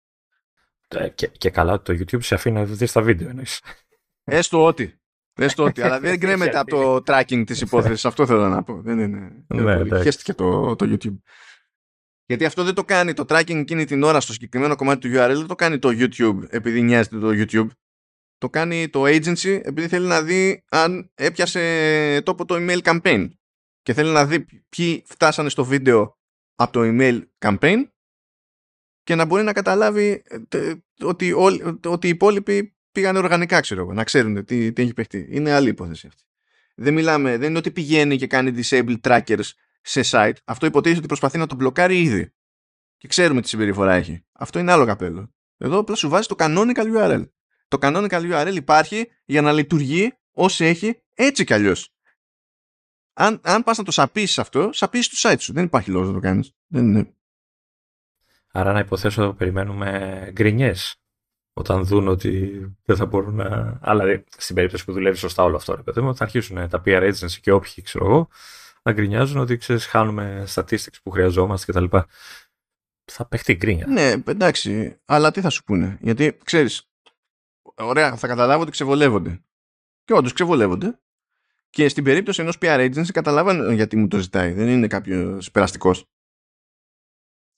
Ε, 0.88 1.08
και, 1.08 1.26
και 1.26 1.50
καλά 1.50 1.72
ότι 1.72 1.96
το 1.96 2.04
YouTube 2.16 2.22
σε 2.22 2.34
αφήνει 2.34 2.54
να 2.54 2.64
δεις 2.64 2.92
τα 2.92 3.02
βίντεο, 3.02 3.28
εννοείς. 3.28 3.60
Έστω 4.24 4.64
ότι. 4.64 5.00
Έστω 5.34 5.64
ότι, 5.64 5.82
αλλά 5.82 6.00
δεν 6.00 6.16
γκρέμεται 6.18 6.58
από 6.58 6.70
το 6.70 7.02
tracking 7.06 7.42
της 7.46 7.60
υπόθεσης. 7.60 8.04
Αυτό 8.04 8.26
θέλω 8.26 8.48
να 8.48 8.62
πω. 8.62 8.80
Δεν 8.82 8.98
είναι. 8.98 9.44
Ναι, 9.46 10.00
Χαίστηκε 10.02 10.34
το, 10.34 10.76
το 10.76 10.86
YouTube. 10.88 11.18
Γιατί 12.26 12.44
αυτό 12.44 12.64
δεν 12.64 12.74
το 12.74 12.84
κάνει 12.84 13.12
το 13.12 13.24
tracking 13.28 13.56
εκείνη 13.56 13.84
την 13.84 14.02
ώρα 14.02 14.20
στο 14.20 14.32
συγκεκριμένο 14.32 14.76
κομμάτι 14.76 15.08
του 15.08 15.16
URL, 15.16 15.34
δεν 15.36 15.46
το 15.46 15.54
κάνει 15.54 15.78
το 15.78 15.88
YouTube 15.88 16.38
επειδή 16.48 16.82
νοιάζεται 16.82 17.18
το 17.18 17.28
YouTube 17.30 17.66
το 18.40 18.50
κάνει 18.50 18.88
το 18.88 19.02
agency 19.02 19.60
επειδή 19.62 19.88
θέλει 19.88 20.06
να 20.06 20.22
δει 20.22 20.64
αν 20.70 21.10
έπιασε 21.14 22.22
τόπο 22.24 22.44
το 22.44 22.54
email 22.58 22.80
campaign 22.82 23.28
και 23.82 23.92
θέλει 23.92 24.10
να 24.10 24.26
δει 24.26 24.46
ποιοι 24.68 25.04
φτάσανε 25.06 25.48
στο 25.48 25.64
βίντεο 25.64 26.18
από 26.54 26.72
το 26.72 26.80
email 26.84 27.22
campaign 27.38 27.84
και 29.02 29.14
να 29.14 29.24
μπορεί 29.24 29.42
να 29.42 29.52
καταλάβει 29.52 30.22
ε, 30.48 30.72
ότι, 31.00 31.32
όλοι, 31.32 31.78
ότι 31.84 32.06
οι 32.06 32.10
υπόλοιποι 32.10 32.76
πήγανε 32.92 33.18
οργανικά, 33.18 33.60
ξέρω 33.60 33.80
εγώ, 33.80 33.92
να 33.92 34.04
ξέρουν 34.04 34.44
τι, 34.44 34.72
τι 34.72 34.82
έχει 34.82 34.92
παιχτεί. 34.92 35.26
Είναι 35.30 35.52
άλλη 35.52 35.68
υπόθεση 35.68 36.06
αυτή. 36.06 36.22
Δεν 36.74 36.94
μιλάμε, 36.94 37.38
δεν 37.38 37.48
είναι 37.48 37.58
ότι 37.58 37.70
πηγαίνει 37.70 38.16
και 38.16 38.26
κάνει 38.26 38.54
disable 38.56 38.96
trackers 39.00 39.50
σε 39.80 40.00
site. 40.04 40.36
Αυτό 40.44 40.66
υποτίθεται 40.66 40.98
ότι 40.98 41.06
προσπαθεί 41.06 41.38
να 41.38 41.46
το 41.46 41.54
μπλοκάρει 41.54 42.02
ήδη. 42.02 42.32
Και 42.96 43.08
ξέρουμε 43.08 43.40
τι 43.40 43.48
συμπεριφορά 43.48 43.94
έχει. 43.94 44.24
Αυτό 44.32 44.58
είναι 44.58 44.72
άλλο 44.72 44.86
καπέλο. 44.86 45.34
Εδώ 45.56 45.78
απλά 45.78 45.94
σου 45.94 46.08
βάζει 46.08 46.28
το 46.28 46.34
canonical 46.38 46.96
URL 46.96 47.24
το 47.70 47.78
canonical 47.80 48.32
URL 48.32 48.54
υπάρχει 48.54 49.08
για 49.24 49.42
να 49.42 49.52
λειτουργεί 49.52 50.12
όσο 50.32 50.64
έχει 50.64 51.02
έτσι 51.14 51.44
κι 51.44 51.54
αλλιώς. 51.54 51.94
Αν, 53.12 53.40
αν 53.42 53.62
πας 53.62 53.78
να 53.78 53.84
το 53.84 53.90
σαπίσεις 53.90 54.38
αυτό, 54.38 54.70
σαπίσεις 54.72 55.20
το 55.20 55.28
site 55.28 55.40
σου. 55.40 55.52
Δεν 55.52 55.64
υπάρχει 55.64 55.90
λόγος 55.90 56.08
να 56.08 56.14
το 56.14 56.20
κάνεις. 56.20 56.52
Δεν 56.66 56.84
είναι. 56.84 57.14
Άρα 58.52 58.72
να 58.72 58.78
υποθέσω 58.78 59.32
περιμένουμε 59.32 60.30
γκρινιές 60.32 61.00
όταν 61.52 61.84
δουν 61.84 62.08
ότι 62.08 62.60
δεν 62.84 62.96
θα 62.96 63.06
μπορούν 63.06 63.34
να. 63.34 63.78
Αλλά 63.82 64.24
στην 64.36 64.54
περίπτωση 64.54 64.84
που 64.84 64.92
δουλεύει 64.92 65.16
σωστά 65.16 65.42
όλο 65.42 65.56
αυτό, 65.56 65.74
ρε 65.74 65.82
παιδί 65.82 66.00
μου, 66.00 66.16
θα 66.16 66.24
αρχίσουν 66.24 66.68
τα 66.68 66.82
PR 66.84 67.12
agency 67.12 67.38
και 67.40 67.52
όποιοι, 67.52 67.82
ξέρω 67.82 68.04
εγώ, 68.04 68.28
να 68.82 68.92
γκρινιάζουν 68.92 69.38
ότι 69.38 69.56
ξέρεις, 69.56 69.86
χάνουμε 69.86 70.46
statistics 70.54 71.00
που 71.02 71.10
χρειαζόμαστε 71.10 71.72
κτλ. 71.72 71.96
Θα 73.04 73.26
παιχτεί 73.26 73.54
γκρίνια. 73.54 73.86
Ναι, 73.86 74.14
εντάξει, 74.26 75.00
αλλά 75.04 75.30
τι 75.30 75.40
θα 75.40 75.50
σου 75.50 75.64
πούνε; 75.64 75.98
Γιατί 76.00 76.38
ξέρεις, 76.44 76.89
ωραία, 77.84 78.16
θα 78.16 78.26
καταλάβω 78.26 78.62
ότι 78.62 78.70
ξεβολεύονται. 78.70 79.44
Και 80.04 80.12
όντως 80.12 80.32
ξεβολεύονται. 80.32 81.00
Και 81.70 81.88
στην 81.88 82.04
περίπτωση 82.04 82.40
ενός 82.40 82.56
PR 82.60 82.90
agency 82.90 83.10
καταλάβανε 83.12 83.74
γιατί 83.74 83.96
μου 83.96 84.08
το 84.08 84.18
ζητάει. 84.18 84.52
Δεν 84.52 84.68
είναι 84.68 84.86
κάποιος 84.86 85.50
περαστικός. 85.50 86.04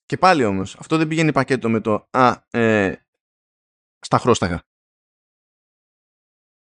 Και 0.07 0.17
πάλι 0.17 0.45
όμως, 0.45 0.77
αυτό 0.77 0.97
δεν 0.97 1.09
πηγαίνει 1.09 1.33
πακέτο 1.33 1.69
με 1.69 1.81
το 1.81 2.09
Α, 2.11 2.43
ε, 2.51 2.95
στα 3.99 4.19
χρώσταγα. 4.19 4.63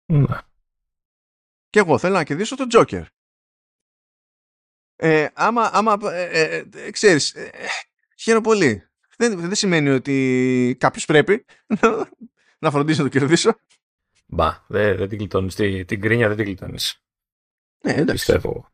Ναι. 0.04 0.38
Και 1.70 1.78
εγώ 1.78 1.98
θέλω 1.98 2.14
να 2.14 2.24
κερδίσω 2.24 2.56
τον 2.56 2.68
Joker. 2.72 3.04
Ε, 4.96 5.28
άμα, 5.34 5.70
άμα 5.72 5.98
ε, 6.02 6.56
ε, 6.56 6.68
ε 6.74 6.90
ξέρεις, 6.90 7.34
ε, 7.34 7.50
χαίρομαι 8.18 8.42
πολύ. 8.42 8.86
Δεν, 9.16 9.40
δεν 9.40 9.54
σημαίνει 9.54 9.88
ότι 9.88 10.76
κάποιος 10.80 11.04
πρέπει 11.04 11.44
να 12.62 12.70
φροντίσει 12.70 12.98
να 12.98 13.04
το 13.04 13.18
κερδίσω. 13.18 13.54
Μπα, 14.26 14.64
δεν, 14.66 14.96
δεν 14.96 15.08
την 15.08 15.18
κλειτώνεις. 15.18 15.54
Την, 15.54 15.86
την 15.86 16.00
κρίνια 16.00 16.28
δεν 16.28 16.36
την 16.36 16.44
κλειτώνεις. 16.44 17.02
Ναι, 17.84 17.92
εντάξει. 17.92 18.24
Πιστεύω. 18.24 18.66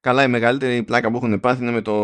Καλά, 0.00 0.22
η 0.22 0.28
μεγαλύτερη 0.28 0.82
πλάκα 0.82 1.10
που 1.10 1.16
έχουν 1.16 1.40
πάθει 1.40 1.62
είναι 1.62 1.70
με 1.70 1.82
το, 1.82 1.94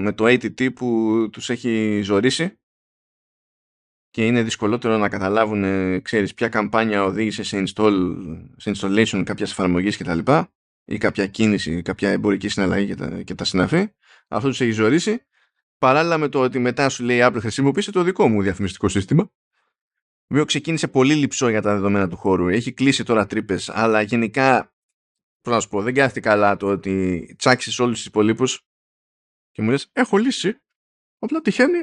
με 0.00 0.12
το 0.12 0.24
ATT 0.24 0.74
που 0.74 1.28
τους 1.32 1.50
έχει 1.50 2.00
ζωρίσει 2.02 2.58
και 4.10 4.26
είναι 4.26 4.42
δυσκολότερο 4.42 4.98
να 4.98 5.08
καταλάβουν, 5.08 5.62
ξέρεις, 6.02 6.34
ποια 6.34 6.48
καμπάνια 6.48 7.04
οδήγησε 7.04 7.42
σε, 7.42 7.62
install, 7.66 8.16
σε 8.56 8.72
installation 8.76 9.22
κάποιας 9.24 9.50
εφαρμογής 9.50 9.96
κτλ. 9.96 10.18
ή 10.84 10.98
κάποια 10.98 11.26
κίνηση, 11.26 11.82
κάποια 11.82 12.10
εμπορική 12.10 12.48
συναλλαγή 12.48 12.86
και 12.86 12.94
τα, 12.94 13.22
και 13.22 13.34
τα 13.34 13.44
συναφή. 13.44 13.92
Αυτό 14.28 14.48
τους 14.48 14.60
έχει 14.60 14.70
ζωρίσει. 14.70 15.24
Παράλληλα 15.78 16.18
με 16.18 16.28
το 16.28 16.40
ότι 16.40 16.58
μετά 16.58 16.88
σου 16.88 17.04
λέει 17.04 17.20
Apple 17.22 17.38
χρησιμοποίησε 17.38 17.90
το 17.90 18.02
δικό 18.02 18.28
μου 18.28 18.42
διαφημιστικό 18.42 18.88
σύστημα 18.88 19.30
οποίος 20.32 20.46
ξεκίνησε 20.46 20.88
πολύ 20.88 21.14
λυψό 21.14 21.48
για 21.48 21.62
τα 21.62 21.72
δεδομένα 21.72 22.08
του 22.08 22.16
χώρου. 22.16 22.48
Έχει 22.48 22.72
κλείσει 22.72 23.04
τώρα 23.04 23.26
τρύπες, 23.26 23.68
αλλά 23.68 24.02
γενικά, 24.02 24.74
πώς 25.40 25.54
να 25.54 25.60
σου 25.60 25.68
πω, 25.68 25.82
δεν 25.82 25.94
κάθεται 25.94 26.20
καλά 26.20 26.56
το 26.56 26.66
ότι 26.66 27.34
τσάξεις 27.38 27.78
όλους 27.78 27.96
τους 27.96 28.06
υπολείπους 28.06 28.66
και 29.50 29.62
μου 29.62 29.70
λες: 29.70 29.90
Έχω 29.92 30.16
λύσει. 30.16 30.60
Απλά 31.18 31.40
τυχαίνει 31.40 31.78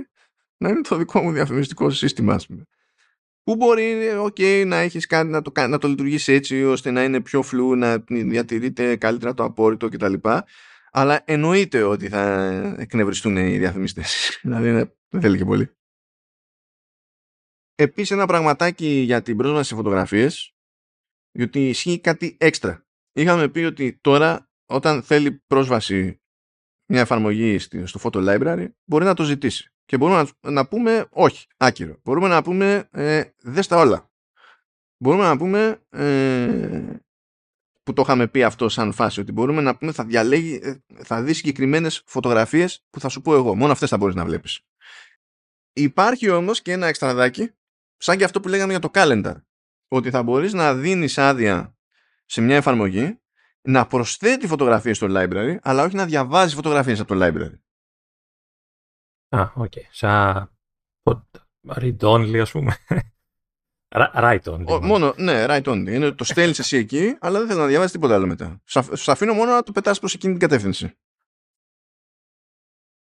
να 0.57 0.69
είναι 0.69 0.81
το 0.81 0.95
δικό 0.97 1.21
μου 1.21 1.31
διαφημιστικό 1.31 1.89
σύστημα, 1.89 2.33
ας 2.33 2.47
πούμε. 2.47 2.63
Πού 3.43 3.55
μπορεί 3.55 4.11
okay, 4.19 4.63
να 4.67 4.77
έχεις 4.77 5.05
κάτι 5.05 5.29
να 5.29 5.41
το, 5.41 5.51
να 5.67 5.77
το 5.77 5.87
λειτουργήσει 5.87 6.33
έτσι 6.33 6.63
ώστε 6.63 6.91
να 6.91 7.03
είναι 7.03 7.21
πιο 7.21 7.41
φλού, 7.41 7.75
να 7.75 8.03
διατηρείται 8.07 8.95
καλύτερα 8.95 9.33
το 9.33 9.43
απόρριτο 9.43 9.89
κτλ. 9.89 10.13
Αλλά 10.91 11.21
εννοείται 11.25 11.83
ότι 11.83 12.07
θα 12.07 12.51
εκνευριστούν 12.77 13.37
οι 13.37 13.57
διαφημιστές. 13.57 14.29
δηλαδή 14.43 14.71
δεν 15.09 15.21
θέλει 15.21 15.37
και 15.37 15.45
πολύ. 15.45 15.76
Επίσης 17.79 18.11
ένα 18.11 18.25
πραγματάκι 18.25 18.87
για 18.87 19.21
την 19.21 19.37
πρόσβαση 19.37 19.69
σε 19.69 19.75
φωτογραφίες 19.75 20.55
διότι 21.31 21.69
ισχύει 21.69 21.99
κάτι 21.99 22.37
έξτρα. 22.39 22.85
Είχαμε 23.13 23.49
πει 23.49 23.59
ότι 23.59 23.97
τώρα 24.01 24.49
όταν 24.65 25.03
θέλει 25.03 25.43
πρόσβαση 25.47 26.21
μια 26.91 27.01
εφαρμογή 27.01 27.57
στο 27.59 27.99
Photo 28.03 28.27
Library 28.27 28.67
μπορεί 28.85 29.05
να 29.05 29.13
το 29.13 29.23
ζητήσει. 29.23 29.71
Και 29.85 29.97
μπορούμε 29.97 30.27
να, 30.41 30.51
να 30.51 30.67
πούμε 30.67 31.07
όχι, 31.09 31.45
άκυρο. 31.57 31.99
Μπορούμε 32.03 32.27
να 32.27 32.43
πούμε 32.43 32.89
ε, 32.91 33.23
δες 33.41 33.67
τα 33.67 33.77
όλα. 33.77 34.11
Μπορούμε 34.97 35.23
να 35.23 35.37
πούμε 35.37 35.81
ε, 35.89 36.95
που 37.83 37.93
το 37.93 38.01
είχαμε 38.01 38.27
πει 38.27 38.43
αυτό 38.43 38.69
σαν 38.69 38.93
φάση 38.93 39.19
ότι 39.19 39.31
μπορούμε 39.31 39.61
να 39.61 39.77
πούμε 39.77 39.91
θα 39.91 40.05
διαλέγει, 40.05 40.59
ε, 40.63 40.77
θα 41.03 41.23
δει 41.23 41.33
συγκεκριμένες 41.33 42.03
φωτογραφίες 42.05 42.85
που 42.89 42.99
θα 42.99 43.09
σου 43.09 43.21
πω 43.21 43.35
εγώ. 43.35 43.55
Μόνο 43.55 43.71
αυτές 43.71 43.89
θα 43.89 43.97
μπορείς 43.97 44.15
να 44.15 44.25
βλέπεις. 44.25 44.59
Υπάρχει 45.73 46.29
όμως 46.29 46.61
και 46.61 46.71
ένα 46.71 46.87
εξτραδάκι 46.87 47.51
σαν 47.97 48.17
και 48.17 48.23
αυτό 48.23 48.39
που 48.39 48.47
λέγαμε 48.47 48.71
για 48.71 48.81
το 48.81 48.89
calendar 48.93 49.35
ότι 49.87 50.09
θα 50.09 50.23
μπορείς 50.23 50.53
να 50.53 50.73
δίνεις 50.73 51.17
άδεια 51.17 51.75
σε 52.25 52.41
μια 52.41 52.55
εφαρμογή 52.55 53.21
να 53.61 53.87
προσθέτει 53.87 54.47
φωτογραφίες 54.47 54.97
στο 54.97 55.07
library 55.09 55.57
αλλά 55.61 55.83
όχι 55.83 55.95
να 55.95 56.05
διαβάζει 56.05 56.55
φωτογραφίες 56.55 56.99
από 56.99 57.15
το 57.15 57.25
library. 57.25 57.59
Α, 59.29 59.51
OK. 59.55 59.71
Okay. 59.75 59.85
Σαν 59.91 60.51
read 61.67 61.97
only 61.97 62.37
ας 62.37 62.51
πούμε. 62.51 62.77
Write 63.89 64.43
only. 64.43 64.81
μόνο, 64.81 65.13
ναι, 65.17 65.45
write 65.47 65.63
only. 65.63 65.87
Είναι, 65.87 66.11
το 66.11 66.23
στέλνεις 66.23 66.59
εσύ 66.59 66.77
εκεί, 66.77 67.17
αλλά 67.19 67.39
δεν 67.39 67.47
θέλω 67.47 67.59
να 67.59 67.67
διαβάσεις 67.67 67.91
τίποτα 67.91 68.15
άλλο 68.15 68.27
μετά. 68.27 68.61
Σου 68.95 69.11
αφήνω 69.11 69.33
μόνο 69.33 69.51
να 69.51 69.63
το 69.63 69.71
πετάς 69.71 69.99
προς 69.99 70.13
εκείνη 70.13 70.31
την 70.37 70.41
κατεύθυνση. 70.41 70.97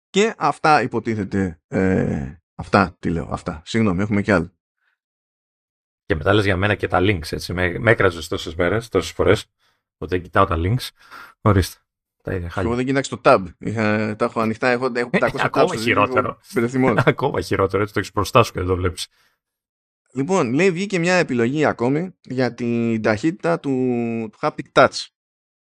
Και 0.09 0.35
αυτά 0.37 0.81
υποτίθεται. 0.81 1.61
Ε, 1.67 2.35
αυτά, 2.55 2.95
τι 2.99 3.09
λέω, 3.09 3.27
αυτά. 3.31 3.61
Συγγνώμη, 3.65 4.01
έχουμε 4.01 4.21
κι 4.21 4.31
άλλο. 4.31 4.58
Και 6.09 6.15
μετά 6.15 6.33
λες 6.33 6.45
για 6.45 6.57
μένα 6.57 6.75
και 6.75 6.87
τα 6.87 6.99
links, 7.01 7.31
έτσι. 7.31 7.53
Με, 7.53 7.79
με 7.79 7.91
έκραζες 7.91 8.27
τόσες 8.27 8.55
μέρες, 8.55 8.89
τόσες 8.89 9.11
φορές, 9.11 9.45
ότι 9.97 10.15
δεν 10.15 10.21
κοιτάω 10.23 10.45
τα 10.45 10.55
links. 10.57 10.87
Ορίστε. 11.41 11.79
Τα 12.23 12.33
είχα 12.33 12.61
Εγώ 12.61 12.75
δεν 12.75 12.85
κοιτάξω 12.85 13.17
το 13.17 13.21
tab. 13.31 13.43
Είχα, 13.57 14.15
τα 14.15 14.25
έχω 14.25 14.39
ανοιχτά, 14.39 14.67
έχω, 14.67 14.91
έχω 14.93 15.09
500 15.13 15.19
tabs. 15.19 15.39
Ακόμα 15.39 15.75
χειρότερο. 15.75 16.39
Ακόμα 17.05 17.41
χειρότερο, 17.41 17.81
έτσι 17.81 17.93
το 17.93 17.99
έχεις 17.99 18.11
μπροστά 18.11 18.43
σου 18.43 18.51
και 18.51 18.59
δεν 18.59 18.67
το 18.67 18.75
βλέπεις. 18.75 19.07
Λοιπόν, 20.13 20.53
λέει 20.53 20.71
βγήκε 20.71 20.99
μια 20.99 21.15
επιλογή 21.15 21.65
ακόμη 21.65 22.15
για 22.21 22.53
την 22.53 23.01
ταχύτητα 23.01 23.59
του, 23.59 23.71
του 24.31 24.37
haptic 24.41 24.71
touch. 24.71 25.05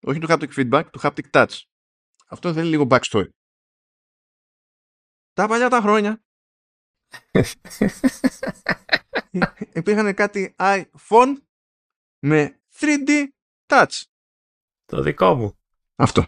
Όχι 0.01 0.19
του 0.19 0.27
haptic 0.29 0.49
feedback, 0.57 0.85
του 0.93 1.01
haptic 1.03 1.31
touch. 1.31 1.61
Αυτό 2.29 2.53
θέλει 2.53 2.69
λίγο 2.69 2.87
backstory. 2.91 3.29
Τα 5.33 5.47
παλιά 5.47 5.69
τα 5.69 5.81
χρόνια 5.81 6.25
υπήρχαν 9.73 10.15
κάτι 10.15 10.55
iPhone 10.59 11.33
με 12.19 12.61
3D 12.79 13.27
touch. 13.67 14.03
Το 14.85 15.03
δικό 15.03 15.35
μου. 15.35 15.59
Αυτό. 15.97 16.27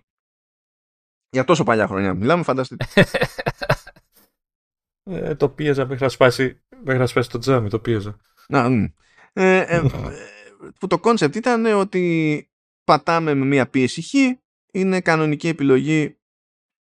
Για 1.30 1.44
τόσο 1.44 1.64
παλιά 1.64 1.86
χρόνια 1.86 2.14
μιλάμε, 2.14 2.42
φανταστείτε. 2.42 2.86
Ε, 5.10 5.34
το 5.34 5.48
πίεζα 5.48 5.86
μέχρι 5.86 6.02
να 6.02 6.08
σπάσει, 6.08 6.62
μέχρι 6.84 6.98
να 6.98 7.06
σπάσει 7.06 7.30
το 7.30 7.38
τζάμι, 7.38 7.68
το 7.68 7.78
πίεζα. 7.78 8.16
Να, 8.48 8.64
ε, 9.32 9.58
ε, 9.58 9.82
που 10.80 10.86
το 10.86 10.98
κόνσεπτ 10.98 11.34
ήταν 11.34 11.66
ότι 11.66 12.50
πατάμε 12.84 13.34
με 13.34 13.44
μία 13.44 13.68
πίεση 13.68 14.02
χ, 14.02 14.12
είναι 14.72 15.00
κανονική 15.00 15.48
επιλογή 15.48 16.18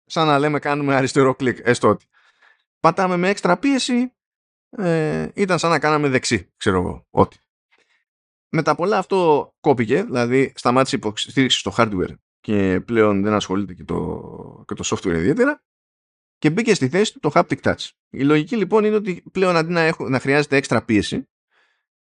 σαν 0.06 0.28
να 0.28 0.40
λέμε 0.40 0.60
κάνουμε 0.60 0.96
αριστερό 0.96 1.36
κλικ, 1.36 1.58
έστω 1.64 1.88
ότι. 1.88 2.06
Πατάμε 2.82 3.18
με 3.18 3.30
έξτρα 3.30 3.58
πίεση, 3.58 4.14
ε, 4.70 5.28
ήταν 5.34 5.60
σαν 5.60 5.70
να 5.70 5.80
κάναμε 5.80 6.10
δεξί, 6.10 6.52
ξέρω 6.58 6.78
εγώ, 6.78 7.08
ότι. 7.10 7.38
Με 8.50 8.62
τα 8.62 8.76
πολλά 8.76 8.98
αυτό 8.98 9.52
κόπηκε, 9.60 10.04
δηλαδή 10.04 10.54
σταμάτησε 10.56 10.96
η 10.96 11.00
υποστήριξη 11.02 11.58
στο 11.58 11.74
hardware 11.78 12.16
και 12.40 12.82
πλέον 12.86 13.22
δεν 13.22 13.34
ασχολείται 13.34 13.74
και 13.74 13.84
το, 13.84 14.64
και 14.68 14.74
το 14.74 14.84
software 14.86 15.16
ιδιαίτερα 15.16 15.64
και 16.38 16.50
μπήκε 16.50 16.74
στη 16.74 16.90
θέση 16.90 17.14
του 17.14 17.20
το 17.20 17.32
haptic 17.34 17.62
touch. 17.62 17.90
Η 18.10 18.24
λογική 18.24 18.58
λοιπόν 18.58 18.84
είναι 18.84 18.96
ότι 18.96 19.24
πλέον 19.32 19.56
αντί 19.56 19.72
να, 19.72 19.82
έχω, 19.82 20.10
να 20.10 20.20
χρειάζεται 20.20 20.56
έξτρα 20.56 20.86
πίεση, 20.86 21.30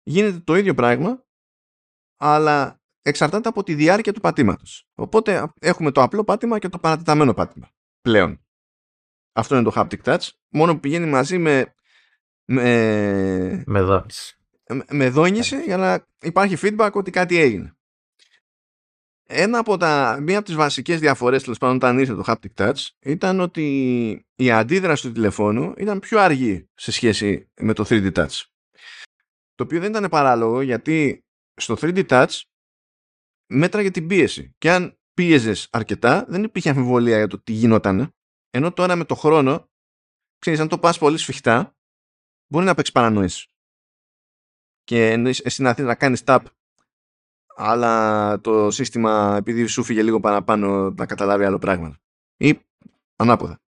γίνεται 0.03 0.39
το 0.39 0.55
ίδιο 0.55 0.73
πράγμα, 0.73 1.25
αλλά 2.17 2.81
εξαρτάται 3.01 3.49
από 3.49 3.63
τη 3.63 3.73
διάρκεια 3.73 4.13
του 4.13 4.19
πατήματος. 4.19 4.87
Οπότε 4.95 5.53
έχουμε 5.59 5.91
το 5.91 6.01
απλό 6.01 6.23
πάτημα 6.23 6.59
και 6.59 6.69
το 6.69 6.79
παρατεταμένο 6.79 7.33
πάτημα. 7.33 7.71
Πλέον. 8.01 8.45
Αυτό 9.31 9.55
είναι 9.55 9.63
το 9.63 9.73
haptic 9.75 10.01
touch. 10.03 10.29
Μόνο 10.49 10.73
που 10.73 10.79
πηγαίνει 10.79 11.07
μαζί 11.07 11.37
με... 11.37 11.75
Με, 12.45 13.63
με 13.65 13.81
δόνηση. 13.81 14.37
Με, 14.67 14.85
με 14.91 15.09
δόνηση 15.09 15.63
για 15.63 15.77
να 15.77 16.07
υπάρχει 16.21 16.57
feedback 16.61 16.91
ότι 16.91 17.11
κάτι 17.11 17.37
έγινε 17.37 17.75
ένα 19.31 19.57
από 19.59 19.77
τα, 19.77 20.19
μία 20.21 20.37
από 20.37 20.45
τις 20.45 20.55
βασικές 20.55 20.99
διαφορές 20.99 21.43
τέλος 21.43 21.57
πάντων 21.57 21.75
όταν 21.75 21.99
ήρθε 21.99 22.15
το 22.15 22.23
haptic 22.27 22.65
touch 22.65 22.87
ήταν 22.99 23.39
ότι 23.39 23.65
η 24.35 24.51
αντίδραση 24.51 25.07
του 25.07 25.11
τηλεφώνου 25.11 25.73
ήταν 25.77 25.99
πιο 25.99 26.19
αργή 26.19 26.69
σε 26.73 26.91
σχέση 26.91 27.49
με 27.61 27.73
το 27.73 27.85
3D 27.87 28.11
touch. 28.13 28.41
Το 29.55 29.63
οποίο 29.63 29.79
δεν 29.79 29.89
ήταν 29.89 30.09
παράλογο 30.09 30.61
γιατί 30.61 31.25
στο 31.53 31.75
3D 31.81 32.07
touch 32.07 32.41
μέτραγε 33.47 33.91
την 33.91 34.07
πίεση 34.07 34.55
και 34.57 34.71
αν 34.71 34.99
πίεζες 35.13 35.67
αρκετά 35.71 36.25
δεν 36.27 36.43
υπήρχε 36.43 36.69
αμφιβολία 36.69 37.17
για 37.17 37.27
το 37.27 37.41
τι 37.41 37.51
γινόταν 37.51 38.13
ενώ 38.51 38.71
τώρα 38.71 38.95
με 38.95 39.05
το 39.05 39.15
χρόνο 39.15 39.69
ξέρεις 40.39 40.59
αν 40.59 40.67
το 40.67 40.79
πας 40.79 40.97
πολύ 40.97 41.17
σφιχτά 41.17 41.75
μπορεί 42.47 42.65
να 42.65 42.75
παίξεις 42.75 42.93
παρανόηση 42.93 43.49
και 44.83 45.23
εσύ 45.43 45.61
να 45.61 45.73
θέλει 45.73 45.87
να 45.87 45.95
κάνεις 45.95 46.21
tap 46.25 46.39
αλλά 47.55 48.41
το 48.41 48.71
σύστημα 48.71 49.35
επειδή 49.37 49.65
σου 49.65 49.83
φύγε 49.83 50.03
λίγο 50.03 50.19
παραπάνω 50.19 50.89
να 50.89 51.05
καταλάβει 51.05 51.45
άλλο 51.45 51.57
πράγμα. 51.57 51.97
Ή 52.37 52.59
ανάποδα. 53.15 53.59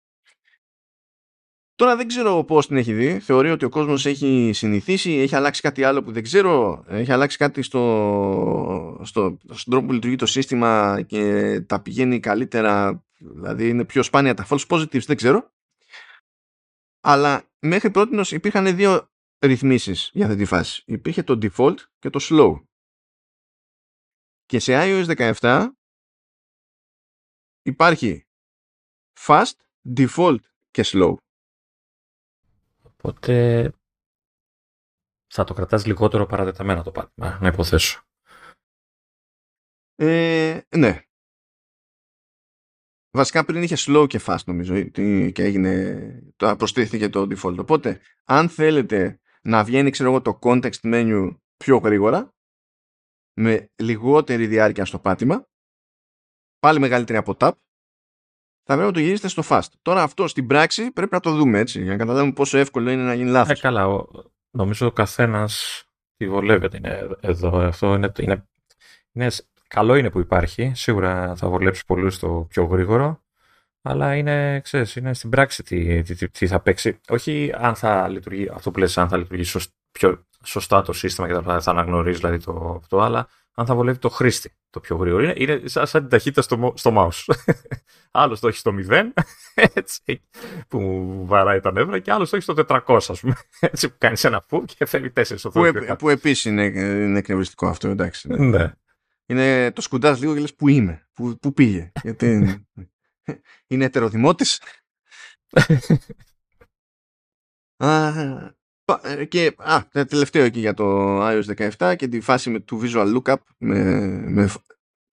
Τώρα 1.75 1.95
δεν 1.95 2.07
ξέρω 2.07 2.43
πώς 2.43 2.67
την 2.67 2.77
έχει 2.77 2.93
δει. 2.93 3.19
Θεωρεί 3.19 3.51
ότι 3.51 3.65
ο 3.65 3.69
κόσμος 3.69 4.05
έχει 4.05 4.51
συνηθίσει, 4.53 5.11
έχει 5.11 5.35
αλλάξει 5.35 5.61
κάτι 5.61 5.83
άλλο 5.83 6.03
που 6.03 6.11
δεν 6.11 6.23
ξέρω. 6.23 6.83
Έχει 6.87 7.11
αλλάξει 7.11 7.37
κάτι 7.37 7.61
στο, 7.61 8.99
στο, 9.03 9.37
στον 9.51 9.73
τρόπο 9.73 9.87
που 9.87 9.93
λειτουργεί 9.93 10.15
το 10.15 10.25
σύστημα 10.25 11.01
και 11.07 11.61
τα 11.61 11.81
πηγαίνει 11.81 12.19
καλύτερα. 12.19 13.03
Δηλαδή 13.23 13.69
είναι 13.69 13.85
πιο 13.85 14.03
σπάνια 14.03 14.33
τα 14.33 14.47
false 14.49 14.67
positives, 14.67 15.05
δεν 15.05 15.15
ξέρω. 15.15 15.51
Αλλά 16.99 17.51
μέχρι 17.59 17.91
πρώτη 17.91 18.35
υπήρχαν 18.35 18.75
δύο 18.75 19.11
ρυθμίσεις 19.39 20.09
για 20.13 20.25
αυτή 20.25 20.37
τη 20.37 20.45
φάση. 20.45 20.83
Υπήρχε 20.85 21.23
το 21.23 21.37
default 21.41 21.77
και 21.99 22.09
το 22.09 22.19
slow. 22.21 22.65
Και 24.45 24.59
σε 24.59 24.73
iOS 24.75 25.33
17 25.41 25.69
υπάρχει 27.61 28.27
fast, 29.19 29.53
default 29.97 30.39
και 30.71 30.83
slow. 30.85 31.15
Οπότε 32.81 33.71
θα 35.27 35.43
το 35.43 35.53
κρατάς 35.53 35.85
λιγότερο 35.85 36.25
παραδεταμένα 36.25 36.83
το 36.83 36.91
πάτημα, 36.91 37.39
να 37.41 37.47
υποθέσω. 37.47 38.01
Ε, 39.95 40.61
ναι. 40.77 41.07
Βασικά 43.15 43.45
πριν 43.45 43.63
είχε 43.63 43.75
slow 43.77 44.05
και 44.07 44.19
fast 44.25 44.43
νομίζω 44.45 44.81
και 45.31 45.43
έγινε, 45.43 46.33
το 46.35 46.55
προστίθηκε 46.55 47.09
το 47.09 47.21
default. 47.21 47.57
Οπότε 47.57 47.99
αν 48.23 48.49
θέλετε 48.49 49.19
να 49.41 49.63
βγαίνει 49.63 49.89
ξέρω 49.89 50.09
εγώ 50.09 50.21
το 50.21 50.39
context 50.41 50.79
menu 50.83 51.37
πιο 51.57 51.77
γρήγορα 51.77 52.33
με 53.33 53.71
λιγότερη 53.75 54.47
διάρκεια 54.47 54.85
στο 54.85 54.99
πάτημα, 54.99 55.47
πάλι 56.59 56.79
μεγαλύτερη 56.79 57.17
από 57.17 57.35
tap, 57.39 57.51
θα 58.63 58.73
πρέπει 58.73 58.85
να 58.85 58.91
το 58.91 58.99
γυρίσετε 58.99 59.27
στο 59.27 59.43
fast. 59.45 59.67
Τώρα 59.81 60.03
αυτό 60.03 60.27
στην 60.27 60.47
πράξη 60.47 60.91
πρέπει 60.91 61.13
να 61.13 61.19
το 61.19 61.31
δούμε 61.31 61.59
έτσι, 61.59 61.81
για 61.81 61.91
να 61.91 61.97
καταλάβουμε 61.97 62.33
πόσο 62.33 62.57
εύκολο 62.57 62.89
είναι 62.89 63.03
να 63.03 63.13
γίνει 63.13 63.29
λάθος. 63.29 63.59
Ε, 63.59 63.61
καλά, 63.61 63.87
ο, 63.87 64.07
νομίζω 64.51 64.87
ο 64.87 64.91
καθένας 64.91 65.83
τη 66.15 66.29
βολεύεται 66.29 66.77
είναι 66.77 67.09
εδώ. 67.19 67.57
Αυτό 67.57 67.93
είναι, 67.93 68.11
είναι, 68.19 68.47
είναι, 69.11 69.31
καλό 69.73 69.95
είναι 69.95 70.09
που 70.09 70.19
υπάρχει, 70.19 70.71
σίγουρα 70.75 71.35
θα 71.35 71.49
βολέψει 71.49 71.85
πολύ 71.85 72.11
στο 72.11 72.45
πιο 72.49 72.63
γρήγορο, 72.63 73.21
αλλά 73.81 74.15
είναι, 74.15 74.59
ξέρεις, 74.59 74.95
είναι 74.95 75.13
στην 75.13 75.29
πράξη 75.29 75.63
τι, 75.63 76.01
τι, 76.01 76.29
τι, 76.29 76.47
θα 76.47 76.59
παίξει. 76.59 76.99
Όχι 77.09 77.51
αν 77.55 77.75
θα 77.75 78.07
λειτουργεί, 78.07 78.49
αυτό 78.53 78.71
που 78.71 78.79
λες, 78.79 78.97
αν 78.97 79.09
θα 79.09 79.17
λειτουργεί 79.17 79.59
πιο, 79.91 80.25
σωστά 80.43 80.81
το 80.81 80.93
σύστημα 80.93 81.27
και 81.27 81.33
θα 81.59 81.71
αναγνωρίζεις 81.71 82.19
δηλαδή 82.19 82.39
το 82.39 82.79
αυτό, 82.81 82.99
αλλά 82.99 83.27
αν 83.53 83.65
θα 83.65 83.75
βολεύει 83.75 83.97
το 83.97 84.09
χρήστη 84.09 84.51
το 84.69 84.79
πιο 84.79 84.95
γρήγορο. 84.95 85.23
Είναι, 85.23 85.33
είναι 85.37 85.61
σαν, 85.65 85.85
την 85.85 86.09
ταχύτητα 86.09 86.41
στο, 86.41 86.73
στο 86.75 86.93
mouse. 86.97 87.33
άλλος 88.11 88.39
το 88.39 88.47
έχει 88.47 88.57
στο 88.57 88.73
0, 88.89 89.03
έτσι, 89.73 90.21
που 90.67 90.79
βαράει 91.25 91.59
τα 91.59 91.71
νεύρα, 91.71 91.99
και 91.99 92.11
άλλος 92.11 92.29
το 92.29 92.35
έχει 92.35 92.45
στο 92.51 92.81
400, 92.87 92.99
ας 93.07 93.19
πούμε. 93.19 93.35
Έτσι, 93.59 93.89
που 93.89 93.95
κάνεις 93.97 94.23
ένα 94.23 94.43
φου 94.47 94.65
και 94.65 94.85
φέρει 94.85 95.13
4 95.15 95.23
στο 95.23 95.49
Που, 95.49 95.65
ε, 95.65 95.95
που 95.97 96.09
επίσης 96.09 96.45
είναι, 96.45 96.63
είναι 96.63 97.19
εκνευριστικό 97.19 97.67
αυτό, 97.67 97.87
εντάξει. 97.87 98.27
Ναι. 98.27 98.73
Ναι. 99.33 99.61
Είναι 99.61 99.71
το 99.71 99.81
σκουντάς 99.81 100.19
λίγο 100.19 100.33
και 100.33 100.39
λες 100.39 100.55
που 100.55 100.67
είμαι, 100.67 101.07
που, 101.13 101.37
που 101.39 101.53
πήγε. 101.53 101.91
Γιατί 102.03 102.25
είναι, 102.25 102.67
είναι 103.67 103.85
ετεροδημότης. 103.85 104.61
Ε, 109.01 109.25
και 109.25 109.55
α, 109.57 109.87
τελευταίο 110.07 110.43
εκεί 110.43 110.59
για 110.59 110.73
το 110.73 111.19
iOS 111.27 111.69
17 111.77 111.93
και 111.95 112.07
τη 112.07 112.21
φάση 112.21 112.49
με, 112.49 112.59
του 112.59 112.81
Visual 112.83 113.17
Lookup 113.17 113.35
με, 113.57 113.93
με, 114.29 114.43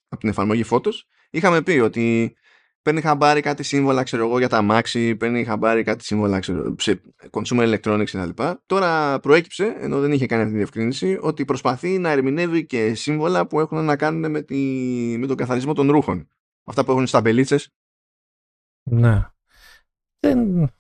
από 0.09 0.21
την 0.21 0.29
εφαρμογή 0.29 0.65
Photos 0.71 0.95
είχαμε 1.31 1.63
πει 1.63 1.79
ότι 1.79 2.35
παίρνει 2.83 3.01
χαμπάρι 3.01 3.41
κάτι 3.41 3.63
σύμβολα, 3.63 4.03
ξέρω 4.03 4.27
εγώ, 4.27 4.39
για 4.39 4.49
τα 4.49 4.57
αμάξι, 4.57 5.17
παίρνει 5.17 5.45
χαμπάρι 5.45 5.83
κάτι 5.83 6.05
σύμβολα, 6.05 6.39
ξέρω, 6.39 6.75
σε 6.79 7.01
consumer 7.31 7.75
electronics 7.75 8.05
κτλ. 8.05 8.43
Τώρα 8.67 9.21
προέκυψε, 9.21 9.77
ενώ 9.79 10.01
δεν 10.01 10.13
είχε 10.13 10.27
κάνει 10.27 10.41
αυτή 10.41 10.53
τη 10.53 10.59
διευκρίνηση, 10.59 11.19
ότι 11.21 11.45
προσπαθεί 11.45 11.99
να 11.99 12.11
ερμηνεύει 12.11 12.67
και 12.67 12.95
σύμβολα 12.95 13.47
που 13.47 13.61
έχουν 13.61 13.85
να 13.85 13.97
κάνουν 13.97 14.31
με, 14.31 14.43
τη, 14.43 14.57
με 15.19 15.27
τον 15.27 15.37
καθαρισμό 15.37 15.75
των 15.75 15.91
ρούχων. 15.91 16.29
Αυτά 16.65 16.85
που 16.85 16.91
έχουν 16.91 17.07
στα 17.07 17.21
μπελίτσε. 17.21 17.59
Ναι. 18.83 19.27
Δεν... 20.21 20.71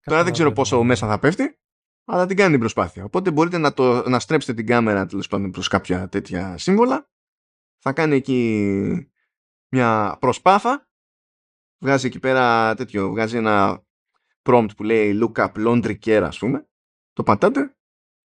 Τώρα 0.00 0.24
δεν 0.24 0.32
ξέρω 0.32 0.52
πόσο 0.52 0.82
μέσα 0.82 1.06
θα 1.08 1.18
πέφτει, 1.18 1.58
αλλά 2.04 2.26
την 2.26 2.36
κάνει 2.36 2.50
την 2.50 2.60
προσπάθεια. 2.60 3.04
Οπότε 3.04 3.30
μπορείτε 3.30 3.58
να, 3.58 3.72
το, 3.72 4.08
να 4.08 4.20
στρέψετε 4.20 4.54
την 4.54 4.66
κάμερα 4.66 5.06
τέλος 5.06 5.28
πάντων 5.28 5.50
προς 5.50 5.68
κάποια 5.68 6.08
τέτοια 6.08 6.58
σύμβολα. 6.58 7.08
Θα 7.78 7.92
κάνει 7.92 8.16
εκεί 8.16 9.10
μια 9.68 10.16
προσπάθεια 10.20 10.89
βγάζει 11.82 12.06
εκεί 12.06 12.18
πέρα 12.18 12.74
τέτοιο, 12.74 13.10
βγάζει 13.10 13.36
ένα 13.36 13.84
prompt 14.42 14.68
που 14.76 14.82
λέει 14.82 15.18
look 15.22 15.32
up 15.32 15.52
laundry 15.52 15.98
care 15.98 16.22
ας 16.24 16.38
πούμε, 16.38 16.68
το 17.12 17.22
πατάτε 17.22 17.74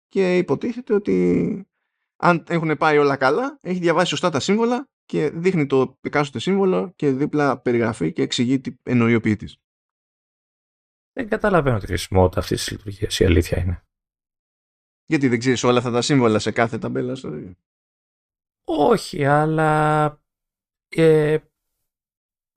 και 0.07 0.37
υποτίθεται 0.37 0.93
ότι 0.93 1.67
αν 2.15 2.43
έχουν 2.47 2.77
πάει 2.77 2.97
όλα 2.97 3.17
καλά, 3.17 3.57
έχει 3.61 3.79
διαβάσει 3.79 4.09
σωστά 4.09 4.29
τα 4.29 4.39
σύμβολα 4.39 4.89
και 5.05 5.29
δείχνει 5.29 5.65
το 5.65 5.97
εκάστοτε 6.01 6.39
σύμβολο 6.39 6.93
και 6.95 7.11
δίπλα 7.11 7.59
περιγραφή 7.61 8.11
και 8.11 8.21
εξηγεί 8.21 8.59
τι 8.59 8.75
εννοεί 8.83 9.15
ο 9.15 9.21
ποιητής. 9.21 9.57
Δεν 11.13 11.29
καταλαβαίνω 11.29 11.79
τη 11.79 11.85
χρησιμότητα 11.85 12.39
αυτής 12.39 12.63
της 12.63 12.71
λειτουργίας. 12.71 13.19
Η 13.19 13.25
αλήθεια 13.25 13.61
είναι. 13.61 13.83
Γιατί 15.05 15.27
δεν 15.27 15.39
ξέρεις 15.39 15.63
όλα 15.63 15.77
αυτά 15.77 15.91
τα 15.91 16.01
σύμβολα 16.01 16.39
σε 16.39 16.51
κάθε 16.51 16.77
ταμπέλα 16.77 17.17
Όχι, 18.63 19.25
αλλά. 19.25 20.05
Ε, 20.87 21.37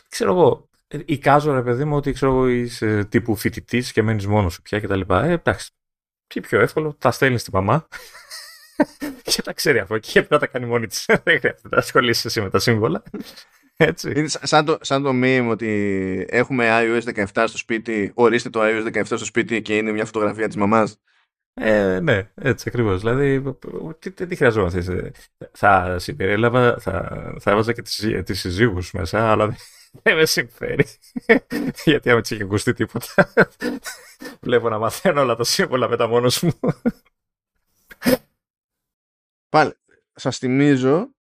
ξέρω 0.09 0.33
εγώ. 0.33 0.68
Εικάζω 1.05 1.55
ρε 1.55 1.63
παιδί 1.63 1.85
μου 1.85 1.97
ότι 1.97 2.13
ξέρω 2.13 2.33
εγώ 2.33 2.49
είσαι 2.49 3.05
τύπου 3.05 3.37
φοιτητής 3.37 3.93
και 3.93 4.03
μένεις 4.03 4.27
μόνος 4.27 4.53
σου 4.53 4.63
πια 4.63 4.81
κτλ. 4.81 5.01
Ε, 5.09 5.31
εντάξει. 5.31 5.71
Τι 6.27 6.41
πιο 6.41 6.61
εύκολο, 6.61 6.95
τα 6.99 7.11
στέλνεις 7.11 7.41
στη 7.41 7.51
μαμά 7.53 7.89
και 9.23 9.43
τα 9.43 9.53
ξέρει 9.53 9.79
αυτό 9.79 9.99
και 9.99 10.11
πρέπει 10.13 10.29
να 10.31 10.39
τα 10.39 10.47
κάνει 10.47 10.67
μόνη 10.67 10.87
της. 10.87 11.05
Δεν 11.25 11.39
χρειάζεται 11.39 11.69
να 11.71 11.79
ασχολείσαι 11.79 12.29
εσύ 12.29 12.41
με 12.41 12.51
τα 12.51 12.59
σύμβολα. 12.59 13.03
Έτσι. 13.77 14.13
Είναι 14.17 14.29
σαν 14.29 14.65
το, 14.65 14.79
σαν 14.81 15.03
το 15.03 15.11
meme 15.15 15.47
ότι 15.51 16.27
έχουμε 16.29 16.67
iOS 16.71 17.25
17 17.33 17.45
στο 17.49 17.59
σπίτι, 17.59 18.11
ορίστε 18.15 18.51
το 18.51 18.61
iOS 18.63 18.93
17 18.93 19.03
στο 19.05 19.25
σπίτι 19.25 19.63
και 19.63 19.77
είναι 19.77 19.93
μια 19.93 20.05
φωτογραφία 20.05 20.47
της 20.47 20.57
μαμάς. 20.57 21.01
Ε, 21.55 22.01
ναι, 22.01 22.31
έτσι 22.35 22.65
ακριβώς. 22.69 23.01
Δηλαδή, 23.01 23.57
τι, 23.99 24.11
τι, 24.11 24.27
τι 24.27 24.37
χρειαζόμαστε. 24.37 25.13
Θα 25.53 25.99
συμπεριέλαβα, 25.99 26.79
θα, 26.79 27.23
θα 27.41 27.51
έβαζα 27.51 27.73
και 27.73 27.83
τις, 27.83 28.07
τις 28.25 28.41
συζύγους 28.41 28.93
μέσα, 28.93 29.31
αλλά 29.31 29.57
δεν 30.03 30.17
με 30.17 30.27
συμφέρει. 30.27 30.87
Γιατί 31.85 32.11
άμα 32.11 32.21
είχε 32.29 32.43
ακουστεί 32.43 32.73
τίποτα. 32.73 33.33
Βλέπω 34.41 34.69
να 34.69 34.79
μαθαίνω 34.79 35.21
όλα 35.21 35.37
τα 35.37 35.45
σύμβολα 35.45 35.89
μετά 35.89 36.07
μόνος 36.07 36.43
μου. 36.43 36.59
Πάλι, 39.49 39.73
σας 40.15 40.39
θυμίζω 40.39 41.13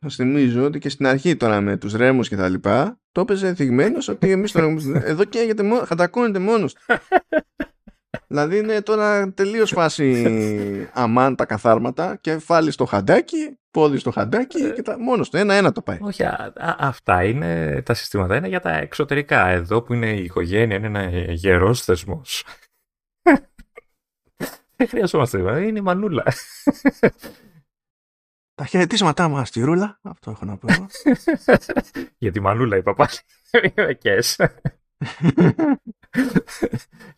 σας 0.00 0.14
θυμίζω 0.14 0.64
ότι 0.64 0.78
και 0.78 0.88
στην 0.88 1.06
αρχή 1.06 1.36
τώρα 1.36 1.60
με 1.60 1.76
τους 1.76 1.92
ρέμους 1.92 2.28
και 2.28 2.36
τα 2.36 2.48
λοιπά 2.48 3.00
το 3.12 3.20
έπαιζε 3.20 3.54
θυγμένος 3.54 4.08
ότι 4.08 4.30
εμείς 4.30 4.52
τώρα 4.52 4.74
εδώ 4.92 5.24
και 5.24 5.54
μόνο, 5.62 5.84
χατακώνεται 5.84 6.38
μόνος 6.38 6.76
δηλαδή 8.26 8.58
είναι 8.58 8.82
τώρα 8.82 9.32
τελείως 9.32 9.70
φάση 9.70 10.88
αμάν 10.92 11.36
τα 11.36 11.44
καθάρματα 11.44 12.16
και 12.16 12.38
φάλει 12.38 12.70
στο 12.70 12.84
χαντάκι, 12.84 13.58
πόδι 13.78 13.98
στο 13.98 14.10
χαντάκι 14.10 14.72
και 14.72 14.82
τα, 14.82 14.98
μόνος 14.98 15.30
το 15.30 15.38
ένα-ένα 15.38 15.72
το 15.72 15.82
πάει. 15.82 15.98
Όχι, 16.00 16.24
α, 16.24 16.52
αυτά 16.78 17.24
είναι 17.24 17.82
τα 17.82 17.94
συστήματα, 17.94 18.36
είναι 18.36 18.48
για 18.48 18.60
τα 18.60 18.70
εξωτερικά. 18.70 19.46
Εδώ 19.46 19.82
που 19.82 19.94
είναι 19.94 20.10
η 20.10 20.24
οικογένεια, 20.24 20.76
είναι 20.76 20.86
ένα 20.86 21.32
γερός 21.32 21.82
θεσμός. 21.82 22.44
Δεν 24.76 24.88
χρειαζόμαστε, 24.88 25.38
είναι 25.38 25.78
η 25.78 25.82
μανούλα. 25.82 26.24
Τα 28.54 28.64
χαιρετίσματά 28.64 29.28
μας 29.28 29.48
στη 29.48 29.60
ρούλα. 29.60 29.98
Αυτό 30.02 30.30
έχω 30.30 30.44
να 30.44 30.56
πω. 30.56 30.68
Για 32.18 32.32
τη 32.32 32.40
μανούλα 32.40 32.76
είπα 32.76 32.94
πάλι. 32.94 33.10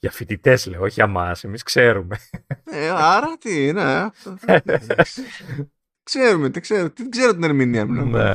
Για 0.01 0.11
φοιτητές 0.11 0.67
λέω, 0.67 0.81
όχι 0.81 0.95
για 0.95 1.05
εμά. 1.05 1.37
Εμείς 1.43 1.63
ξέρουμε. 1.63 2.19
Ε, 2.65 2.89
άρα 2.89 3.37
τι 3.39 3.67
είναι. 3.67 4.11
ξέρουμε, 6.19 6.51
τι 6.51 6.61
ξέρω, 6.61 6.91
τι 6.91 7.09
ξέρω 7.09 7.33
την 7.33 7.43
ερμηνεία 7.43 7.87
μου. 7.87 8.05
Ναι. 8.05 8.35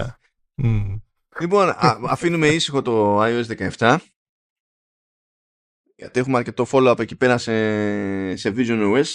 Λοιπόν, 1.40 1.74
αφήνουμε 2.08 2.48
ήσυχο 2.48 2.82
το 2.82 3.24
iOS 3.24 3.70
17. 3.78 3.98
Γιατί 5.96 6.20
έχουμε 6.20 6.38
αρκετό 6.38 6.66
follow-up 6.72 7.00
εκεί 7.00 7.16
πέρα 7.16 7.38
σε, 7.38 8.36
σε 8.36 8.54
Vision 8.58 8.96
OS 8.96 9.06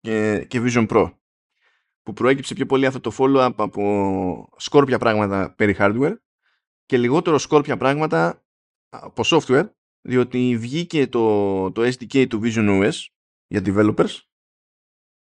και, 0.00 0.44
και 0.48 0.62
Vision 0.64 0.88
Pro 0.88 1.12
που 2.02 2.12
προέκυψε 2.12 2.54
πιο 2.54 2.66
πολύ 2.66 2.86
αυτό 2.86 3.00
το 3.00 3.12
follow-up 3.18 3.52
από 3.56 4.48
σκόρπια 4.56 4.98
πράγματα 4.98 5.54
περί 5.54 5.76
hardware 5.78 6.14
και 6.86 6.98
λιγότερο 6.98 7.38
σκόρπια 7.38 7.76
πράγματα 7.76 8.44
από 8.88 9.22
software 9.26 9.70
διότι 10.00 10.56
βγήκε 10.56 11.06
το, 11.06 11.72
το 11.72 11.82
SDK 11.82 12.28
του 12.28 12.40
Vision 12.44 12.82
OS 12.82 12.92
για 13.46 13.62
developers 13.64 14.18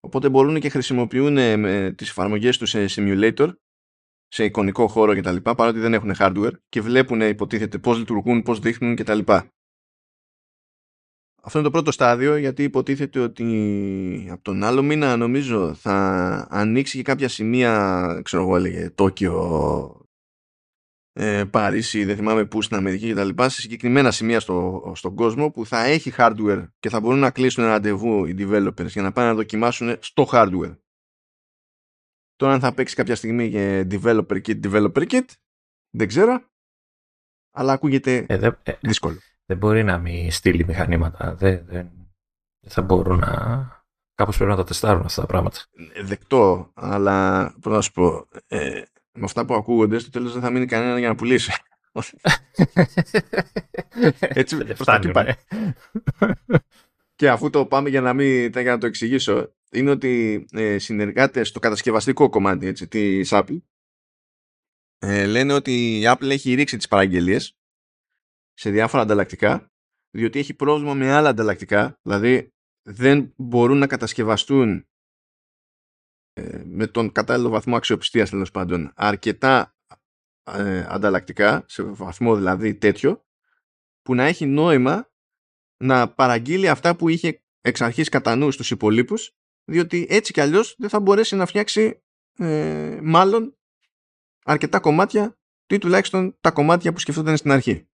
οπότε 0.01 0.29
μπορούν 0.29 0.59
και 0.59 0.69
χρησιμοποιούν 0.69 1.59
με 1.59 1.93
τις 1.97 2.09
εφαρμογές 2.09 2.57
τους 2.57 2.69
σε 2.69 2.85
simulator 2.89 3.53
σε 4.27 4.43
εικονικό 4.43 4.87
χώρο 4.87 5.15
κτλ. 5.15 5.35
παρότι 5.35 5.79
δεν 5.79 5.93
έχουν 5.93 6.13
hardware 6.17 6.53
και 6.69 6.81
βλέπουν 6.81 7.21
υποτίθεται 7.21 7.77
πώς 7.77 7.97
λειτουργούν, 7.97 8.41
πώς 8.43 8.59
δείχνουν 8.59 8.95
κτλ. 8.95 9.19
Αυτό 11.43 11.59
είναι 11.59 11.67
το 11.67 11.73
πρώτο 11.73 11.91
στάδιο 11.91 12.35
γιατί 12.35 12.63
υποτίθεται 12.63 13.19
ότι 13.19 14.27
από 14.31 14.43
τον 14.43 14.63
άλλο 14.63 14.81
μήνα 14.81 15.17
νομίζω 15.17 15.73
θα 15.73 16.47
ανοίξει 16.49 16.97
και 16.97 17.03
κάποια 17.03 17.27
σημεία, 17.29 18.21
ξέρω 18.23 18.43
εγώ 18.43 18.55
έλεγε 18.55 18.89
Τόκιο, 18.89 20.00
ε, 21.13 21.43
Παρίσι, 21.43 22.05
δεν 22.05 22.15
θυμάμαι 22.15 22.45
πού 22.45 22.61
στην 22.61 22.77
Αμερική 22.77 23.07
και 23.07 23.13
τα 23.13 23.23
λοιπά, 23.23 23.49
σε 23.49 23.61
συγκεκριμένα 23.61 24.11
σημεία 24.11 24.39
στο, 24.39 24.91
στον 24.95 25.15
κόσμο 25.15 25.51
που 25.51 25.65
θα 25.65 25.83
έχει 25.83 26.13
hardware 26.17 26.67
και 26.79 26.89
θα 26.89 26.99
μπορούν 26.99 27.19
να 27.19 27.31
κλείσουν 27.31 27.63
ραντεβού 27.63 28.25
οι 28.25 28.35
developers 28.37 28.87
για 28.87 29.01
να 29.01 29.11
πάνε 29.11 29.27
να 29.27 29.33
δοκιμάσουν 29.33 29.97
στο 29.99 30.27
hardware. 30.31 30.77
Τώρα 32.35 32.53
αν 32.53 32.59
θα 32.59 32.73
παίξει 32.73 32.95
κάποια 32.95 33.15
στιγμή 33.15 33.45
για 33.45 33.87
developer 33.91 34.41
kit, 34.45 34.59
developer 34.63 35.07
kit, 35.07 35.25
δεν 35.89 36.07
ξέρω, 36.07 36.41
αλλά 37.51 37.73
ακούγεται 37.73 38.25
ε, 38.29 38.49
ε, 38.63 38.73
δύσκολο 38.79 39.17
δεν 39.51 39.59
μπορεί 39.59 39.83
να 39.83 39.97
μην 39.97 40.31
στείλει 40.31 40.65
μηχανήματα. 40.65 41.35
Δεν, 41.35 41.65
δεν, 41.65 41.91
θα 42.67 42.81
μπορούν 42.81 43.19
να... 43.19 43.29
Κάπως 44.15 44.35
πρέπει 44.35 44.51
να 44.51 44.57
τα 44.57 44.63
τεστάρουν 44.63 45.05
αυτά 45.05 45.21
τα 45.21 45.27
πράγματα. 45.27 45.59
Δεκτό, 46.03 46.71
αλλά 46.73 47.51
πώς 47.61 47.73
να 47.73 47.81
σου 47.81 47.91
πω, 47.91 48.27
ε, 48.47 48.81
με 49.13 49.23
αυτά 49.23 49.45
που 49.45 49.53
ακούγονται 49.53 49.99
στο 49.99 50.09
τέλος 50.09 50.33
δεν 50.33 50.41
θα 50.41 50.49
μείνει 50.49 50.65
κανένα 50.65 50.99
για 50.99 51.07
να 51.07 51.15
πουλήσει. 51.15 51.51
Έτσι 54.19 54.57
προς 54.57 54.85
τα 54.85 54.99
πάει. 55.11 55.33
Και 57.15 57.29
αφού 57.29 57.49
το 57.49 57.65
πάμε 57.65 57.89
για 57.89 58.01
να, 58.01 58.13
μην, 58.13 58.51
για 58.51 58.71
να 58.71 58.77
το 58.77 58.85
εξηγήσω, 58.85 59.55
είναι 59.71 59.89
ότι 59.89 60.45
ε, 60.51 60.77
συνεργάτες 60.77 61.47
στο 61.47 61.59
κατασκευαστικό 61.59 62.29
κομμάτι 62.29 62.67
έτσι, 62.67 62.87
της 62.87 63.29
Apple 63.31 63.57
ε, 64.97 65.25
λένε 65.25 65.53
ότι 65.53 65.99
η 65.99 66.03
Apple 66.05 66.29
έχει 66.29 66.53
ρίξει 66.53 66.77
τις 66.77 66.87
παραγγελίες 66.87 67.57
σε 68.53 68.69
διάφορα 68.69 69.03
ανταλλακτικά, 69.03 69.71
διότι 70.11 70.39
έχει 70.39 70.53
πρόβλημα 70.53 70.93
με 70.93 71.11
άλλα 71.11 71.29
ανταλλακτικά, 71.29 71.99
δηλαδή 72.01 72.53
δεν 72.81 73.33
μπορούν 73.37 73.77
να 73.77 73.87
κατασκευαστούν 73.87 74.71
ε, 74.77 74.90
με 76.63 76.87
τον 76.87 77.11
κατάλληλο 77.11 77.49
βαθμό 77.49 77.75
αξιοπιστίας 77.75 78.29
τέλος 78.29 78.51
πάντων 78.51 78.91
αρκετά 78.95 79.75
ε, 80.43 80.85
ανταλλακτικά, 80.89 81.65
σε 81.67 81.83
βαθμό 81.83 82.35
δηλαδή 82.35 82.75
τέτοιο, 82.75 83.25
που 84.01 84.15
να 84.15 84.23
έχει 84.23 84.45
νόημα 84.45 85.11
να 85.77 86.13
παραγγείλει 86.13 86.69
αυτά 86.69 86.95
που 86.95 87.09
είχε 87.09 87.43
εξ 87.61 87.81
αρχής 87.81 88.09
κατά 88.09 88.35
νου 88.35 88.51
στους 88.51 88.71
υπολείπους, 88.71 89.35
διότι 89.65 90.07
έτσι 90.09 90.33
κι 90.33 90.41
αλλιώς 90.41 90.75
δεν 90.77 90.89
θα 90.89 90.99
μπορέσει 90.99 91.35
να 91.35 91.45
φτιάξει 91.45 92.03
ε, 92.37 92.99
μάλλον 93.03 93.57
αρκετά 94.43 94.79
κομμάτια 94.79 95.37
ή 95.67 95.77
τουλάχιστον 95.77 96.37
τα 96.41 96.51
κομμάτια 96.51 96.93
που 96.93 96.99
σκεφτόταν 96.99 97.37
στην 97.37 97.51
αρχή. 97.51 97.85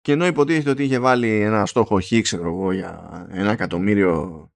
Και 0.00 0.12
ενώ 0.12 0.26
υποτίθεται 0.26 0.70
ότι 0.70 0.84
είχε 0.84 0.98
βάλει 0.98 1.40
ένα 1.40 1.66
στόχο 1.66 2.00
χ, 2.00 2.20
ξέρω 2.22 2.48
εγώ, 2.48 2.72
για 2.72 3.26
ένα 3.30 3.50
εκατομμύριο 3.50 4.49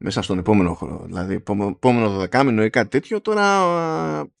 μέσα 0.00 0.22
στον 0.22 0.38
επόμενο 0.38 0.74
χρόνο, 0.74 1.02
δηλαδή 1.04 1.34
επόμενο 1.34 2.10
δωδεκάμινο 2.10 2.64
ή 2.64 2.70
κάτι 2.70 2.88
τέτοιο, 2.88 3.20
τώρα 3.20 3.46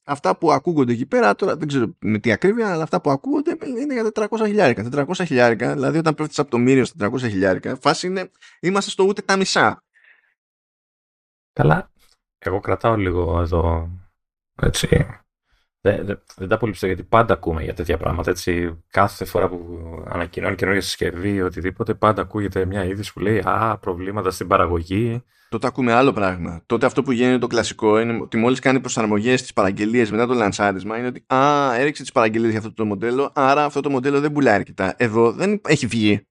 αυτά 0.04 0.36
που 0.36 0.52
ακούγονται 0.52 0.92
εκεί 0.92 1.06
πέρα, 1.06 1.34
τώρα 1.34 1.56
δεν 1.56 1.68
ξέρω 1.68 1.94
με 1.98 2.18
τι 2.18 2.32
ακρίβεια, 2.32 2.72
αλλά 2.72 2.82
αυτά 2.82 3.00
που 3.00 3.10
ακούγονται 3.10 3.56
είναι 3.66 3.94
για 3.94 4.10
400 4.14 4.26
χιλιάρικα. 4.44 4.88
400 4.92 5.24
χιλιάρικα, 5.24 5.72
δηλαδή 5.72 5.98
όταν 5.98 6.14
πέφτεις 6.14 6.38
από 6.38 6.50
το 6.50 6.58
μύριο 6.58 6.84
στα 6.84 7.10
400 7.10 7.18
χιλιάρικα, 7.18 7.76
φάση 7.76 8.06
είναι, 8.06 8.30
είμαστε 8.60 8.90
στο 8.90 9.04
ούτε 9.04 9.22
τα 9.22 9.36
μισά. 9.36 9.82
Καλά, 11.52 11.90
εγώ 12.38 12.60
κρατάω 12.60 12.96
λίγο 12.96 13.40
εδώ, 13.40 13.90
έτσι, 14.62 15.06
Δεν, 15.80 16.06
δεν, 16.06 16.22
δεν 16.36 16.48
τα 16.48 16.56
πολύ 16.56 16.72
πιστεύω 16.72 16.92
γιατί 16.92 17.08
πάντα 17.08 17.34
ακούμε 17.34 17.62
για 17.62 17.74
τέτοια 17.74 17.96
πράγματα. 17.96 18.30
Έτσι. 18.30 18.82
Κάθε 18.90 19.24
φορά 19.24 19.48
που 19.48 19.58
ανακοινώνει 20.08 20.54
καινούργια 20.54 20.82
συσκευή 20.82 21.32
ή 21.32 21.40
οτιδήποτε, 21.42 21.94
πάντα 21.94 22.22
ακούγεται 22.22 22.64
μια 22.64 22.84
είδηση 22.84 23.12
που 23.12 23.20
λέει 23.20 23.42
Α, 23.44 23.78
προβλήματα 23.80 24.30
στην 24.30 24.46
παραγωγή. 24.46 25.22
Τότε 25.48 25.66
ακούμε 25.66 25.92
άλλο 25.92 26.12
πράγμα. 26.12 26.62
Τότε 26.66 26.86
αυτό 26.86 27.02
που 27.02 27.12
γίνεται 27.12 27.38
το 27.38 27.46
κλασικό 27.46 28.00
είναι 28.00 28.18
ότι 28.22 28.36
μόλις 28.36 28.58
κάνει 28.58 28.80
προσαρμογές 28.80 29.40
στις 29.40 29.52
παραγγελίες 29.52 30.10
μετά 30.10 30.26
το 30.26 30.34
λανσάρισμα 30.34 30.98
είναι 30.98 31.06
ότι 31.06 31.24
Α, 31.34 31.74
έριξε 31.74 32.02
τις 32.02 32.12
παραγγελίες 32.12 32.50
για 32.50 32.58
αυτό 32.58 32.72
το 32.72 32.84
μοντέλο, 32.84 33.30
άρα 33.34 33.64
αυτό 33.64 33.80
το 33.80 33.90
μοντέλο 33.90 34.20
δεν 34.20 34.32
πουλάει 34.32 34.54
αρκετά. 34.54 34.94
Εδώ 34.98 35.32
δεν 35.32 35.60
έχει 35.66 35.86
βγει. 35.86 36.26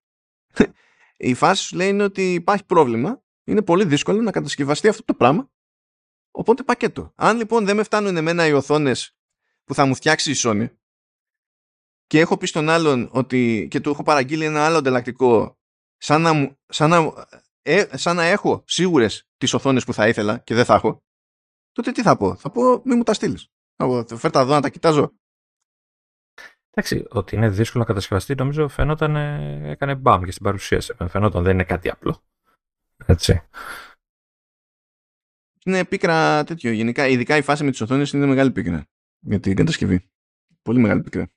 Η 1.17 1.33
φάση 1.33 1.63
σου 1.63 1.75
λέει 1.75 1.89
είναι 1.89 2.03
ότι 2.03 2.33
υπάρχει 2.33 2.65
πρόβλημα. 2.65 3.21
Είναι 3.43 3.61
πολύ 3.61 3.85
δύσκολο 3.85 4.21
να 4.21 4.31
κατασκευαστεί 4.31 4.87
αυτό 4.87 5.03
το 5.03 5.13
πράγμα. 5.13 5.49
Οπότε 6.31 6.63
πακέτο. 6.63 7.13
Αν 7.15 7.37
λοιπόν 7.37 7.65
δεν 7.65 7.75
με 7.75 7.83
φτάνουν 7.83 8.17
εμένα 8.17 8.47
οι 8.47 8.51
οθόνες 8.51 9.16
που 9.68 9.73
θα 9.73 9.85
μου 9.85 9.95
φτιάξει 9.95 10.31
η 10.31 10.35
Sony 10.38 10.68
και 12.06 12.19
έχω 12.19 12.38
πει 12.38 12.45
στον 12.45 12.69
άλλον 12.69 13.10
ότι 13.11 13.68
και 13.69 13.80
του 13.80 13.89
έχω 13.89 14.03
παραγγείλει 14.03 14.45
ένα 14.45 14.65
άλλο 14.65 14.77
ανταλλακτικό 14.77 15.57
σαν 15.98 16.22
να, 16.22 16.57
σαν 16.65 16.89
να, 16.89 17.27
ε, 17.61 17.98
σαν 17.98 18.15
να 18.15 18.23
έχω 18.23 18.64
σίγουρες 18.65 19.27
τις 19.38 19.53
οθόνες 19.53 19.85
που 19.85 19.94
θα 19.94 20.07
ήθελα 20.07 20.38
και 20.38 20.53
δεν 20.53 20.65
θα 20.65 20.73
έχω 20.73 21.03
τότε 21.72 21.91
τι 21.91 22.02
θα 22.02 22.18
πω, 22.18 22.35
θα 22.35 22.52
πω 22.52 22.81
μη 22.85 22.95
μου 22.95 23.03
τα 23.03 23.14
στείλεις. 23.14 23.48
Θα 23.76 23.85
πω 23.85 24.18
φέρτα 24.18 24.39
εδώ 24.39 24.53
να 24.53 24.61
τα 24.61 24.69
κοιτάζω 24.69 25.11
Εντάξει, 26.69 27.06
ότι 27.10 27.35
είναι 27.35 27.49
δύσκολο 27.49 27.84
να 27.84 27.89
κατασκευαστεί 27.89 28.35
νομίζω 28.35 28.68
φαινόταν, 28.68 29.15
ε, 29.15 29.69
έκανε 29.69 29.95
μπαμ 29.95 30.23
και 30.23 30.31
στην 30.31 30.44
παρουσίαση. 30.44 30.94
Φαινόταν 31.07 31.44
δεν 31.44 31.53
είναι 31.53 31.64
κάτι 31.64 31.89
απλό. 31.89 32.23
Έτσι. 33.06 33.41
Είναι 35.65 35.85
πίκρα 35.85 36.44
τέτοιο. 36.44 36.72
Γενικά, 36.72 37.07
ειδικά 37.07 37.38
η 37.38 37.41
φάση 37.41 37.64
με 37.64 37.72
τις 37.72 37.81
οθόνες 37.81 38.11
είναι 38.11 38.26
μεγάλη 38.26 38.52
πίκρα 38.52 38.88
για 39.27 39.39
την 39.39 39.55
κατασκευή. 39.55 40.09
Πολύ 40.61 40.79
μεγάλη 40.79 41.01
πικρά. 41.01 41.31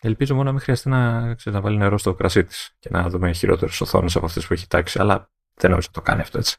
Ελπίζω 0.00 0.34
μόνο 0.34 0.46
να 0.46 0.52
μην 0.52 0.60
χρειαστεί 0.60 0.88
να, 0.88 1.34
ξέρεις, 1.34 1.58
να 1.58 1.64
βάλει 1.64 1.76
νερό 1.76 1.98
στο 1.98 2.14
κρασί 2.14 2.44
της 2.44 2.76
και 2.78 2.88
να 2.92 3.08
δούμε 3.08 3.32
χειρότερες 3.32 3.80
οθόνες 3.80 4.16
από 4.16 4.26
αυτές 4.26 4.46
που 4.46 4.52
έχει 4.52 4.66
τάξει. 4.66 4.98
Αλλά 4.98 5.30
δεν 5.54 5.70
νομίζω 5.70 5.88
να 5.94 6.02
το 6.02 6.10
κάνει 6.10 6.20
αυτό 6.20 6.38
έτσι. 6.38 6.56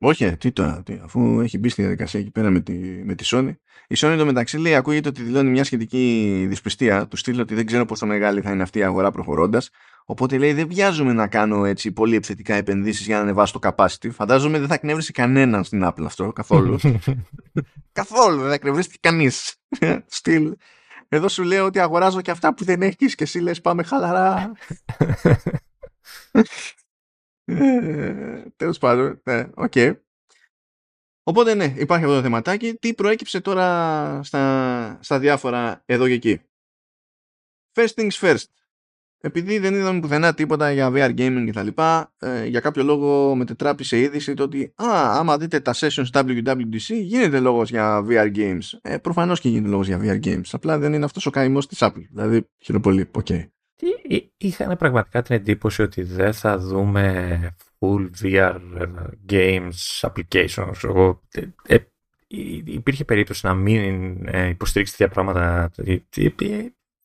Όχι, 0.00 0.24
ε, 0.24 0.36
τι 0.36 0.52
το, 0.52 0.82
τι, 0.84 1.00
αφού 1.02 1.40
έχει 1.40 1.58
μπει 1.58 1.68
στη 1.68 1.82
διαδικασία 1.82 2.20
εκεί 2.20 2.30
πέρα 2.30 2.50
με 2.50 2.60
τη, 2.60 2.72
με 3.04 3.14
τη 3.14 3.24
Sony. 3.26 3.54
Η 3.88 3.94
Sony 3.98 4.14
το 4.18 4.24
μεταξύ 4.24 4.58
λέει, 4.58 4.74
ακούγεται 4.74 5.08
ότι 5.08 5.22
δηλώνει 5.22 5.50
μια 5.50 5.64
σχετική 5.64 6.44
δυσπιστία. 6.48 7.08
Του 7.08 7.16
στείλει 7.16 7.40
ότι 7.40 7.54
δεν 7.54 7.66
ξέρω 7.66 7.84
πόσο 7.84 8.06
μεγάλη 8.06 8.40
θα 8.40 8.50
είναι 8.50 8.62
αυτή 8.62 8.78
η 8.78 8.82
αγορά 8.82 9.10
προχωρώντας. 9.10 9.70
Οπότε 10.10 10.38
λέει, 10.38 10.52
δεν 10.52 10.68
βιάζομαι 10.68 11.12
να 11.12 11.28
κάνω 11.28 11.64
έτσι 11.64 11.92
πολύ 11.92 12.16
επιθετικά 12.16 12.54
επενδύσεις 12.54 13.06
για 13.06 13.16
να 13.16 13.22
ανεβάσω 13.22 13.58
το 13.58 13.68
capacity. 13.68 14.10
Φαντάζομαι 14.12 14.58
δεν 14.58 14.68
θα 14.68 14.74
εκνεύρει 14.74 15.04
κανέναν 15.04 15.64
στην 15.64 15.82
Apple 15.84 16.04
αυτό 16.04 16.32
καθόλου. 16.32 16.78
καθόλου 17.92 18.38
δεν 18.38 18.48
θα 18.48 18.54
εκνευρίσει 18.54 18.98
κανείς. 19.00 19.56
Στυλ. 20.06 20.56
Εδώ 21.08 21.28
σου 21.28 21.42
λέω 21.42 21.64
ότι 21.64 21.78
αγοράζω 21.78 22.20
και 22.20 22.30
αυτά 22.30 22.54
που 22.54 22.64
δεν 22.64 22.82
έχεις 22.82 23.14
και 23.14 23.22
εσύ 23.22 23.38
λες 23.38 23.60
πάμε 23.60 23.82
χαλαρά. 23.82 24.52
Ε, 27.50 28.42
Τέλος 28.56 28.78
πάντων, 28.78 29.20
ναι, 29.24 29.48
οκ. 29.54 29.72
Οπότε 31.22 31.54
ναι, 31.54 31.74
υπάρχει 31.76 32.04
αυτό 32.04 32.16
το 32.16 32.22
θεματάκι. 32.22 32.74
Τι 32.74 32.94
προέκυψε 32.94 33.40
τώρα 33.40 34.22
στα, 34.22 34.98
στα 35.02 35.18
διάφορα 35.18 35.82
εδώ 35.86 36.06
και 36.06 36.12
εκεί; 36.12 36.40
First 37.74 37.94
things 37.94 38.10
first. 38.20 38.44
Επειδή 39.20 39.58
δεν 39.58 39.74
είδαμε 39.74 40.00
πουθενά 40.00 40.34
τίποτα 40.34 40.72
για 40.72 40.90
VR 40.94 41.10
gaming 41.18 41.42
και 41.44 41.52
τα 41.52 41.62
λοιπά, 41.62 42.12
ε, 42.18 42.46
για 42.46 42.60
κάποιο 42.60 42.82
λόγο 42.82 43.34
μετετράπη 43.34 43.86
σε 43.86 43.98
είδηση 43.98 44.34
το 44.34 44.42
ότι 44.42 44.72
α, 44.76 45.18
άμα 45.18 45.38
δείτε 45.38 45.60
τα 45.60 45.74
sessions 45.74 46.10
WWDC 46.12 46.94
γίνεται 47.02 47.40
λόγος 47.40 47.70
για 47.70 48.04
VR 48.08 48.36
games. 48.36 48.78
Ε, 48.82 48.96
προφανώς 48.98 49.40
και 49.40 49.48
γίνεται 49.48 49.68
λόγος 49.68 49.86
για 49.86 50.00
VR 50.02 50.26
games. 50.26 50.48
Απλά 50.52 50.78
δεν 50.78 50.92
είναι 50.92 51.04
αυτός 51.04 51.26
ο 51.26 51.30
καημός 51.30 51.66
της 51.66 51.78
Apple. 51.80 52.06
Δηλαδή, 52.12 52.48
χαίρω 52.58 52.85
πολύ, 52.85 53.08
OK. 53.12 53.26
Okay. 53.28 53.46
Είχαν 54.36 54.76
πραγματικά 54.76 55.22
την 55.22 55.34
εντύπωση 55.34 55.82
ότι 55.82 56.02
δεν 56.02 56.32
θα 56.32 56.58
δούμε 56.58 57.38
full 57.78 58.10
VR 58.22 58.60
ε, 58.78 58.86
games 59.30 60.08
applications. 60.08 60.84
Εγώ, 60.84 61.22
ε, 61.30 61.42
ε, 61.66 61.78
υπήρχε 62.64 63.04
περίπτωση 63.04 63.46
να 63.46 63.54
μην 63.54 64.18
ε, 64.26 64.48
υποστηρίξει 64.48 64.96
τέτοια 64.96 65.14
πράγματα. 65.14 65.70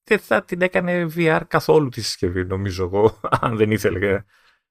Δεν 0.04 0.20
θα 0.20 0.44
την 0.44 0.62
έκανε 0.62 1.08
VR 1.16 1.42
καθόλου 1.48 1.90
τη 1.90 2.02
συσκευή, 2.02 2.46
νομίζω 2.46 2.84
εγώ, 2.84 3.20
αν 3.42 3.56
δεν 3.56 3.72
ήθελε 3.72 4.24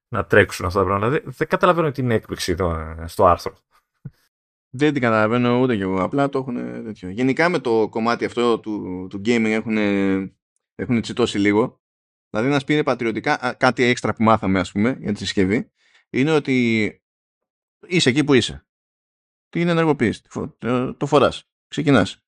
να 0.09 0.25
τρέξουν 0.25 0.67
αυτά 0.67 0.79
τα 0.79 0.85
πράγματα. 0.85 1.11
Δεν, 1.11 1.23
δεν 1.25 1.49
καταλαβαίνω 1.49 1.91
την 1.91 2.11
έκπληξη 2.11 2.57
στο 3.05 3.27
άρθρο. 3.27 3.57
Δεν 4.75 4.93
την 4.93 5.03
καταλαβαίνω 5.03 5.61
ούτε 5.61 5.77
κι 5.77 5.83
εγώ. 5.83 6.03
Απλά 6.03 6.29
το 6.29 6.39
έχουν 6.39 6.85
τέτοιο. 6.85 7.09
Γενικά 7.09 7.49
με 7.49 7.59
το 7.59 7.89
κομμάτι 7.89 8.25
αυτό 8.25 8.61
του, 8.61 9.07
του 9.11 9.21
gaming 9.25 9.45
έχουν, 9.45 9.77
έχουν 10.75 11.01
τσιτώσει 11.01 11.39
λίγο. 11.39 11.81
Δηλαδή 12.31 12.51
να 12.51 12.59
σπήρε 12.59 12.83
πατριωτικά, 12.83 13.55
κάτι 13.59 13.83
έξτρα 13.83 14.15
που 14.15 14.23
μάθαμε 14.23 14.59
ας 14.59 14.73
πούμε 14.73 14.97
για 15.01 15.13
τη 15.13 15.19
συσκευή, 15.19 15.71
είναι 16.11 16.33
ότι 16.33 16.87
είσαι 17.87 18.09
εκεί 18.09 18.25
που 18.25 18.35
είσαι. 18.35 18.67
Τι 19.49 19.61
είναι 19.61 19.71
ενεργοποίηση. 19.71 20.23
Το 20.97 21.07
φοράς. 21.07 21.45
Ξεκινάς. 21.69 22.25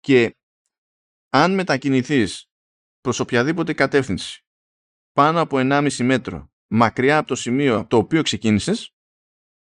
Και 0.00 0.36
αν 1.42 1.54
μετακινηθείς 1.54 2.50
προς 3.00 3.20
οποιαδήποτε 3.20 3.72
κατεύθυνση 3.72 4.44
πάνω 5.12 5.40
από 5.40 5.56
1,5 5.60 6.04
μέτρο 6.04 6.50
μακριά 6.66 7.18
από 7.18 7.28
το 7.28 7.34
σημείο 7.34 7.78
από 7.78 7.88
το 7.88 7.96
οποίο 7.96 8.22
ξεκίνησες, 8.22 8.94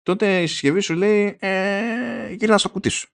τότε 0.03 0.43
η 0.43 0.47
συσκευή 0.47 0.81
σου 0.81 0.95
λέει 0.95 1.37
ε, 1.41 2.33
γύρνα 2.33 2.59
στο 2.59 2.71
κουτί 2.71 2.89
σου. 2.89 3.09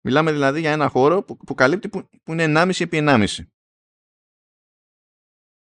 Μιλάμε 0.00 0.32
δηλαδή 0.32 0.60
για 0.60 0.72
ένα 0.72 0.88
χώρο 0.88 1.22
που, 1.22 1.36
που 1.36 1.54
καλύπτει 1.54 1.88
που, 1.88 2.08
που 2.22 2.32
είναι 2.32 2.44
1,5 2.46 2.80
επί 2.80 2.98
1,5 3.00 3.26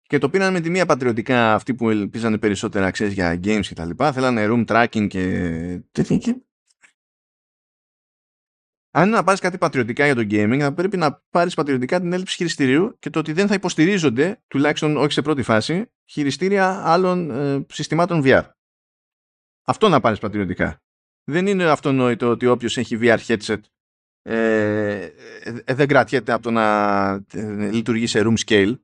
και 0.02 0.18
το 0.18 0.30
πήραν 0.30 0.52
με 0.52 0.60
τη 0.60 0.70
μία 0.70 0.86
πατριωτικά 0.86 1.54
αυτοί 1.54 1.74
που 1.74 1.90
ελπίζανε 1.90 2.38
περισσότερα 2.38 2.90
ξέρεις 2.90 3.12
για 3.12 3.40
games 3.44 3.66
και 3.66 3.74
τα 3.74 3.84
λοιπά 3.84 4.12
θέλανε 4.12 4.46
room 4.48 4.64
tracking 4.66 5.08
και 5.08 5.82
τέτοια 5.92 6.42
αν 8.96 9.06
είναι 9.06 9.16
να 9.16 9.24
πάρεις 9.24 9.40
κάτι 9.40 9.58
πατριωτικά 9.58 10.04
για 10.04 10.14
το 10.14 10.20
gaming, 10.20 10.58
θα 10.60 10.74
πρέπει 10.74 10.96
να 10.96 11.22
πάρεις 11.30 11.54
πατριωτικά 11.54 12.00
την 12.00 12.12
έλλειψη 12.12 12.36
χειριστηρίου 12.36 12.96
και 12.98 13.10
το 13.10 13.18
ότι 13.18 13.32
δεν 13.32 13.46
θα 13.46 13.54
υποστηρίζονται, 13.54 14.42
τουλάχιστον 14.46 14.96
όχι 14.96 15.12
σε 15.12 15.22
πρώτη 15.22 15.42
φάση, 15.42 15.92
χειριστήρια 16.04 16.82
άλλων 16.84 17.30
ε, 17.30 17.66
συστημάτων 17.68 18.22
VR. 18.24 18.42
Αυτό 19.66 19.88
να 19.88 20.00
πάρεις 20.00 20.18
πατριωτικά. 20.18 20.82
Δεν 21.24 21.46
είναι 21.46 21.64
αυτονόητο 21.64 22.30
ότι 22.30 22.46
όποιος 22.46 22.76
έχει 22.76 22.98
VR 23.00 23.18
headset 23.26 23.60
ε, 24.22 25.10
ε, 25.64 25.74
δεν 25.74 25.88
κρατιέται 25.88 26.32
από 26.32 26.42
το 26.42 26.50
να 26.50 27.08
ε, 27.32 27.70
λειτουργεί 27.70 28.06
σε 28.06 28.22
room 28.24 28.34
scale 28.46 28.74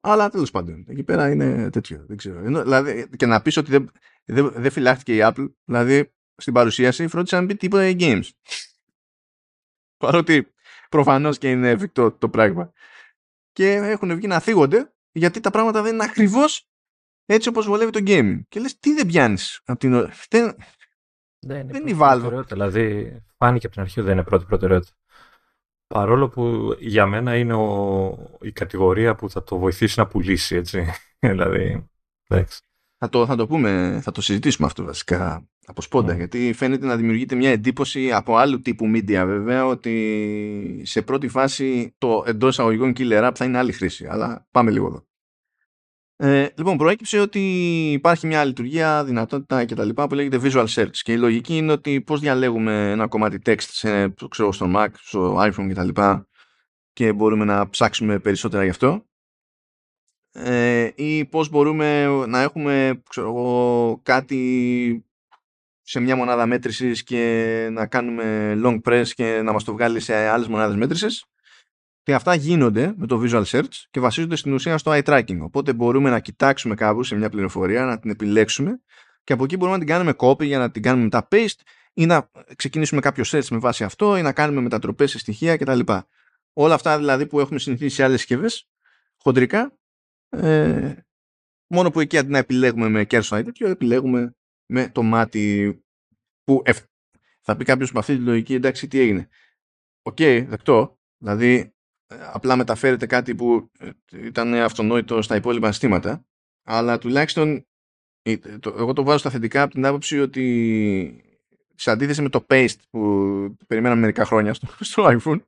αλλά 0.00 0.30
τέλος 0.30 0.50
πάντων, 0.50 0.84
εκεί 0.88 1.02
πέρα 1.02 1.30
είναι 1.30 1.70
τέτοιο. 1.70 2.04
Δεν 2.06 2.16
ξέρω. 2.16 2.44
Ενώ, 2.44 2.62
δηλαδή, 2.62 3.08
και 3.16 3.26
να 3.26 3.42
πεις 3.42 3.56
ότι 3.56 3.70
δεν, 3.70 3.90
δεν, 4.24 4.52
δεν 4.56 4.70
φυλάχτηκε 4.70 5.16
η 5.16 5.18
Apple, 5.22 5.52
δηλαδή 5.64 6.13
στην 6.36 6.52
παρουσίαση 6.52 7.08
φρόντισε 7.08 7.34
να 7.34 7.40
μην 7.40 7.50
πει 7.50 7.56
τίποτα 7.56 7.88
για 7.88 8.08
games. 8.08 8.28
Παρότι 9.96 10.54
προφανώς 10.88 11.38
και 11.38 11.50
είναι 11.50 11.70
εφικτό 11.70 12.12
το 12.12 12.28
πράγμα. 12.28 12.72
Και 13.52 13.72
έχουν 13.72 14.14
βγει 14.16 14.26
να 14.26 14.40
θίγονται 14.40 14.92
γιατί 15.12 15.40
τα 15.40 15.50
πράγματα 15.50 15.82
δεν 15.82 15.94
είναι 15.94 16.04
ακριβώς 16.04 16.68
έτσι 17.26 17.48
όπως 17.48 17.66
βολεύει 17.66 17.90
το 17.90 18.00
gaming. 18.06 18.40
Και 18.48 18.60
λες, 18.60 18.78
τι 18.78 18.94
δεν 18.94 19.06
πιάνεις 19.06 19.60
από 19.64 19.78
την 19.78 19.94
ώρα. 19.94 20.12
Δεν, 20.28 20.56
δεν 21.38 21.68
είναι, 21.68 21.90
η 21.90 21.96
Valve. 22.00 22.42
Δηλαδή, 22.46 23.16
φάνηκε 23.36 23.66
από 23.66 23.74
την 23.74 23.84
αρχή 23.84 23.98
ότι 23.98 24.08
δεν 24.08 24.18
είναι 24.18 24.26
πρώτη 24.26 24.44
προτεραιότητα. 24.44 24.94
Παρόλο 25.86 26.28
που 26.28 26.74
για 26.78 27.06
μένα 27.06 27.36
είναι 27.36 27.54
ο, 27.54 28.36
η 28.40 28.52
κατηγορία 28.52 29.14
που 29.14 29.30
θα 29.30 29.42
το 29.42 29.58
βοηθήσει 29.58 29.98
να 29.98 30.06
πουλήσει, 30.06 30.56
έτσι. 30.56 30.86
δηλαδή, 31.18 31.90
εντάξει. 32.28 32.60
Θα 32.98 33.08
το, 33.08 33.26
θα 33.26 33.36
το 33.36 33.46
πούμε, 33.46 34.00
θα 34.02 34.10
το 34.10 34.20
συζητήσουμε 34.20 34.66
αυτό 34.66 34.84
βασικά 34.84 35.48
από 35.66 35.82
σπόντα, 35.82 36.12
ναι. 36.12 36.18
γιατί 36.18 36.52
φαίνεται 36.52 36.86
να 36.86 36.96
δημιουργείται 36.96 37.34
μια 37.34 37.50
εντύπωση 37.50 38.12
από 38.12 38.36
άλλου 38.36 38.60
τύπου 38.60 38.86
media 38.94 39.22
βέβαια 39.26 39.66
ότι 39.66 40.82
σε 40.84 41.02
πρώτη 41.02 41.28
φάση 41.28 41.94
το 41.98 42.24
εντός 42.26 42.58
αγωγικών 42.58 42.92
killer 42.96 43.28
app 43.28 43.32
θα 43.34 43.44
είναι 43.44 43.58
άλλη 43.58 43.72
χρήση, 43.72 44.06
αλλά 44.06 44.46
πάμε 44.50 44.70
λίγο 44.70 44.86
εδώ. 44.86 45.06
Ε, 46.16 46.48
λοιπόν, 46.56 46.76
προέκυψε 46.76 47.18
ότι 47.18 47.40
υπάρχει 47.92 48.26
μια 48.26 48.44
λειτουργία, 48.44 49.04
δυνατότητα 49.04 49.64
κτλ. 49.64 49.88
που 49.88 50.14
λέγεται 50.14 50.40
Visual 50.42 50.66
Search. 50.66 50.96
Και 51.02 51.12
η 51.12 51.16
λογική 51.16 51.56
είναι 51.56 51.72
ότι 51.72 52.00
πώς 52.00 52.20
διαλέγουμε 52.20 52.90
ένα 52.90 53.06
κομμάτι 53.06 53.38
text 53.46 53.60
σε, 53.60 54.14
ξέρω, 54.28 54.52
στο 54.52 54.72
Mac, 54.76 54.88
στο 54.94 55.36
iPhone 55.38 55.68
κτλ. 55.70 55.88
Και, 55.88 56.24
και 56.92 57.12
μπορούμε 57.12 57.44
να 57.44 57.68
ψάξουμε 57.68 58.18
περισσότερα 58.18 58.64
γι' 58.64 58.70
αυτό. 58.70 59.04
Ε, 60.32 60.90
ή 60.94 61.24
πώς 61.24 61.48
μπορούμε 61.48 62.06
να 62.26 62.42
έχουμε 62.42 63.02
ξέρω, 63.08 64.00
κάτι 64.02 65.06
σε 65.86 66.00
μια 66.00 66.16
μονάδα 66.16 66.46
μέτρησης 66.46 67.02
και 67.02 67.68
να 67.72 67.86
κάνουμε 67.86 68.54
long 68.64 68.80
press 68.84 69.06
και 69.14 69.40
να 69.42 69.52
μας 69.52 69.64
το 69.64 69.72
βγάλει 69.72 70.00
σε 70.00 70.14
άλλες 70.14 70.46
μονάδες 70.46 70.76
μέτρησης. 70.76 71.24
Και 72.02 72.14
αυτά 72.14 72.34
γίνονται 72.34 72.94
με 72.96 73.06
το 73.06 73.22
visual 73.24 73.44
search 73.44 73.84
και 73.90 74.00
βασίζονται 74.00 74.36
στην 74.36 74.52
ουσία 74.52 74.78
στο 74.78 74.92
eye 74.94 75.02
tracking. 75.02 75.38
Οπότε 75.40 75.72
μπορούμε 75.72 76.10
να 76.10 76.20
κοιτάξουμε 76.20 76.74
κάπου 76.74 77.02
σε 77.02 77.14
μια 77.14 77.28
πληροφορία, 77.28 77.84
να 77.84 77.98
την 77.98 78.10
επιλέξουμε 78.10 78.80
και 79.24 79.32
από 79.32 79.44
εκεί 79.44 79.56
μπορούμε 79.56 79.76
να 79.76 79.84
την 79.84 79.92
κάνουμε 79.92 80.12
copy 80.16 80.44
για 80.44 80.58
να 80.58 80.70
την 80.70 80.82
κάνουμε 80.82 81.04
μετά 81.04 81.28
paste 81.30 81.60
ή 81.94 82.06
να 82.06 82.30
ξεκινήσουμε 82.56 83.00
κάποιο 83.00 83.24
search 83.26 83.46
με 83.50 83.58
βάση 83.58 83.84
αυτό 83.84 84.16
ή 84.16 84.22
να 84.22 84.32
κάνουμε 84.32 84.60
μετατροπές 84.60 85.10
σε 85.10 85.18
στοιχεία 85.18 85.56
κτλ. 85.56 85.80
Όλα 86.52 86.74
αυτά 86.74 86.98
δηλαδή 86.98 87.26
που 87.26 87.40
έχουμε 87.40 87.58
συνηθίσει 87.58 87.94
σε 87.94 88.04
άλλες 88.04 88.18
συσκευές, 88.18 88.68
χοντρικά, 89.16 89.78
ε, 90.28 90.94
μόνο 91.66 91.90
που 91.90 92.00
εκεί 92.00 92.18
αντί 92.18 92.30
να 92.30 92.38
επιλέγουμε 92.38 92.88
με 92.88 93.04
κέρσο 93.04 93.36
ή 93.38 93.42
τέτοιο, 93.42 93.68
επιλέγουμε 93.68 94.34
με 94.66 94.88
το 94.88 95.02
μάτι 95.02 95.78
που 96.44 96.62
θα 97.40 97.56
πει 97.56 97.64
κάποιος 97.64 97.92
με 97.92 97.98
αυτή 97.98 98.16
τη 98.16 98.22
λογική 98.22 98.54
εντάξει 98.54 98.88
τι 98.88 98.98
έγινε. 98.98 99.28
OK, 100.02 100.16
okay, 100.18 100.44
δεκτό. 100.48 100.98
Δηλαδή 101.18 101.74
ε, 102.06 102.16
απλά 102.32 102.56
μεταφέρεται 102.56 103.06
κάτι 103.06 103.34
που 103.34 103.70
ε, 103.78 103.90
ήταν 104.12 104.54
αυτονόητο 104.54 105.22
στα 105.22 105.36
υπόλοιπα 105.36 105.70
συστήματα 105.70 106.26
αλλά 106.62 106.98
τουλάχιστον 106.98 107.66
εγώ 108.64 108.92
το 108.92 109.02
βάζω 109.02 109.18
στα 109.18 109.30
θετικά 109.30 109.62
από 109.62 109.72
την 109.72 109.86
άποψη 109.86 110.20
ότι 110.20 111.24
σε 111.74 111.90
αντίθεση 111.90 112.22
με 112.22 112.28
το 112.28 112.46
paste 112.48 112.78
που 112.90 113.00
περιμέναμε 113.66 114.00
μερικά 114.00 114.24
χρόνια 114.24 114.54
στο, 114.54 114.66
στο 114.90 115.18
iPhone 115.18 115.40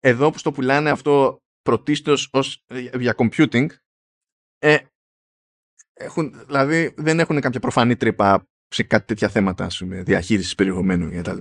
εδώ 0.00 0.30
που 0.30 0.38
το 0.42 0.52
πουλάνε 0.52 0.90
αυτό 0.90 1.42
πρωτίστως 1.62 2.28
ως, 2.32 2.64
ε, 2.66 2.98
για 2.98 3.14
computing 3.16 3.66
ε, 4.58 4.78
έχουν, 6.00 6.46
δηλαδή 6.46 6.94
δεν 6.96 7.20
έχουν 7.20 7.40
κάποια 7.40 7.60
προφανή 7.60 7.96
τρύπα 7.96 8.48
σε 8.66 8.82
κάτι 8.82 9.06
τέτοια 9.06 9.28
θέματα 9.28 9.64
ας 9.64 9.78
πούμε, 9.78 10.02
διαχείρισης 10.02 10.54
περιεχομένου 10.54 11.10
κτλ. 11.10 11.38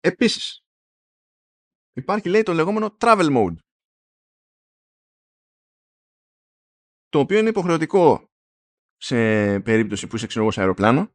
Επίσης 0.00 0.60
υπάρχει 1.92 2.28
λέει 2.28 2.42
το 2.42 2.52
λεγόμενο 2.52 2.96
travel 3.00 3.36
mode 3.36 3.56
το 7.08 7.18
οποίο 7.18 7.38
είναι 7.38 7.48
υποχρεωτικό 7.48 8.26
σε 8.96 9.16
περίπτωση 9.60 10.06
που 10.06 10.16
είσαι 10.16 10.26
ξέρω, 10.26 10.50
σε 10.50 10.60
αεροπλάνο 10.60 11.14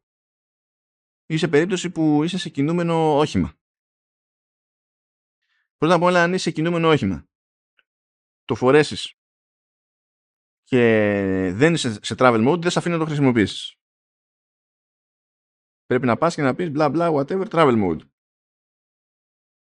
ή 1.26 1.36
σε 1.36 1.48
περίπτωση 1.48 1.90
που 1.90 2.24
είσαι 2.24 2.38
σε 2.38 2.48
κινούμενο 2.48 3.18
όχημα. 3.18 3.52
Πρώτα 5.76 5.94
απ' 5.94 6.02
όλα 6.02 6.22
αν 6.22 6.32
είσαι 6.32 6.42
σε 6.42 6.50
κινούμενο 6.50 6.88
όχημα 6.88 7.26
το 8.44 8.54
φορέσεις 8.54 9.12
και 10.68 10.82
δεν 11.54 11.74
είσαι 11.74 11.98
σε 12.02 12.14
travel 12.18 12.48
mode 12.48 12.60
δεν 12.60 12.70
σε 12.70 12.78
αφήνει 12.78 12.94
να 12.94 13.00
το 13.00 13.06
χρησιμοποιήσεις. 13.06 13.74
Πρέπει 15.86 16.06
να 16.06 16.16
πας 16.16 16.34
και 16.34 16.42
να 16.42 16.54
πεις 16.54 16.70
bla 16.74 16.94
bla 16.94 17.14
whatever 17.14 17.48
travel 17.48 17.84
mode. 17.84 18.00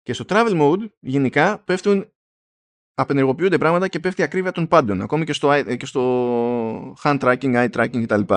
Και 0.01 0.13
στο 0.13 0.25
travel 0.27 0.61
mode 0.61 0.91
γενικά 0.99 1.63
πέφτουν 1.63 2.13
απενεργοποιούνται 2.93 3.57
πράγματα 3.57 3.87
και 3.87 3.99
πέφτει 3.99 4.21
η 4.21 4.23
ακρίβεια 4.23 4.51
των 4.51 4.67
πάντων, 4.67 5.01
ακόμη 5.01 5.25
και 5.25 5.33
στο, 5.33 5.63
και 5.77 5.85
στο 5.85 6.93
hand 7.03 7.19
tracking, 7.19 7.55
eye 7.55 7.71
tracking 7.71 8.03
κτλ. 8.03 8.33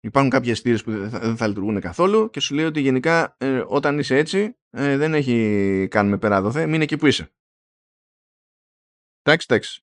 Υπάρχουν 0.00 0.30
κάποιοι 0.30 0.50
αισθήρες 0.50 0.84
που 0.84 0.90
δεν 0.90 1.36
θα, 1.36 1.46
λειτουργούν 1.46 1.80
καθόλου 1.80 2.30
και 2.30 2.40
σου 2.40 2.54
λέει 2.54 2.64
ότι 2.64 2.80
γενικά 2.80 3.36
ε, 3.38 3.64
όταν 3.66 3.98
είσαι 3.98 4.16
έτσι 4.16 4.56
ε, 4.70 4.96
δεν 4.96 5.14
έχει 5.14 5.88
κάνουμε 5.90 6.18
πέρα 6.18 6.42
δοθέ, 6.42 6.66
μην 6.66 6.80
εκεί 6.80 6.96
που 6.96 7.06
είσαι. 7.06 7.32
Εντάξει, 9.28 9.46
εντάξει. 9.50 9.82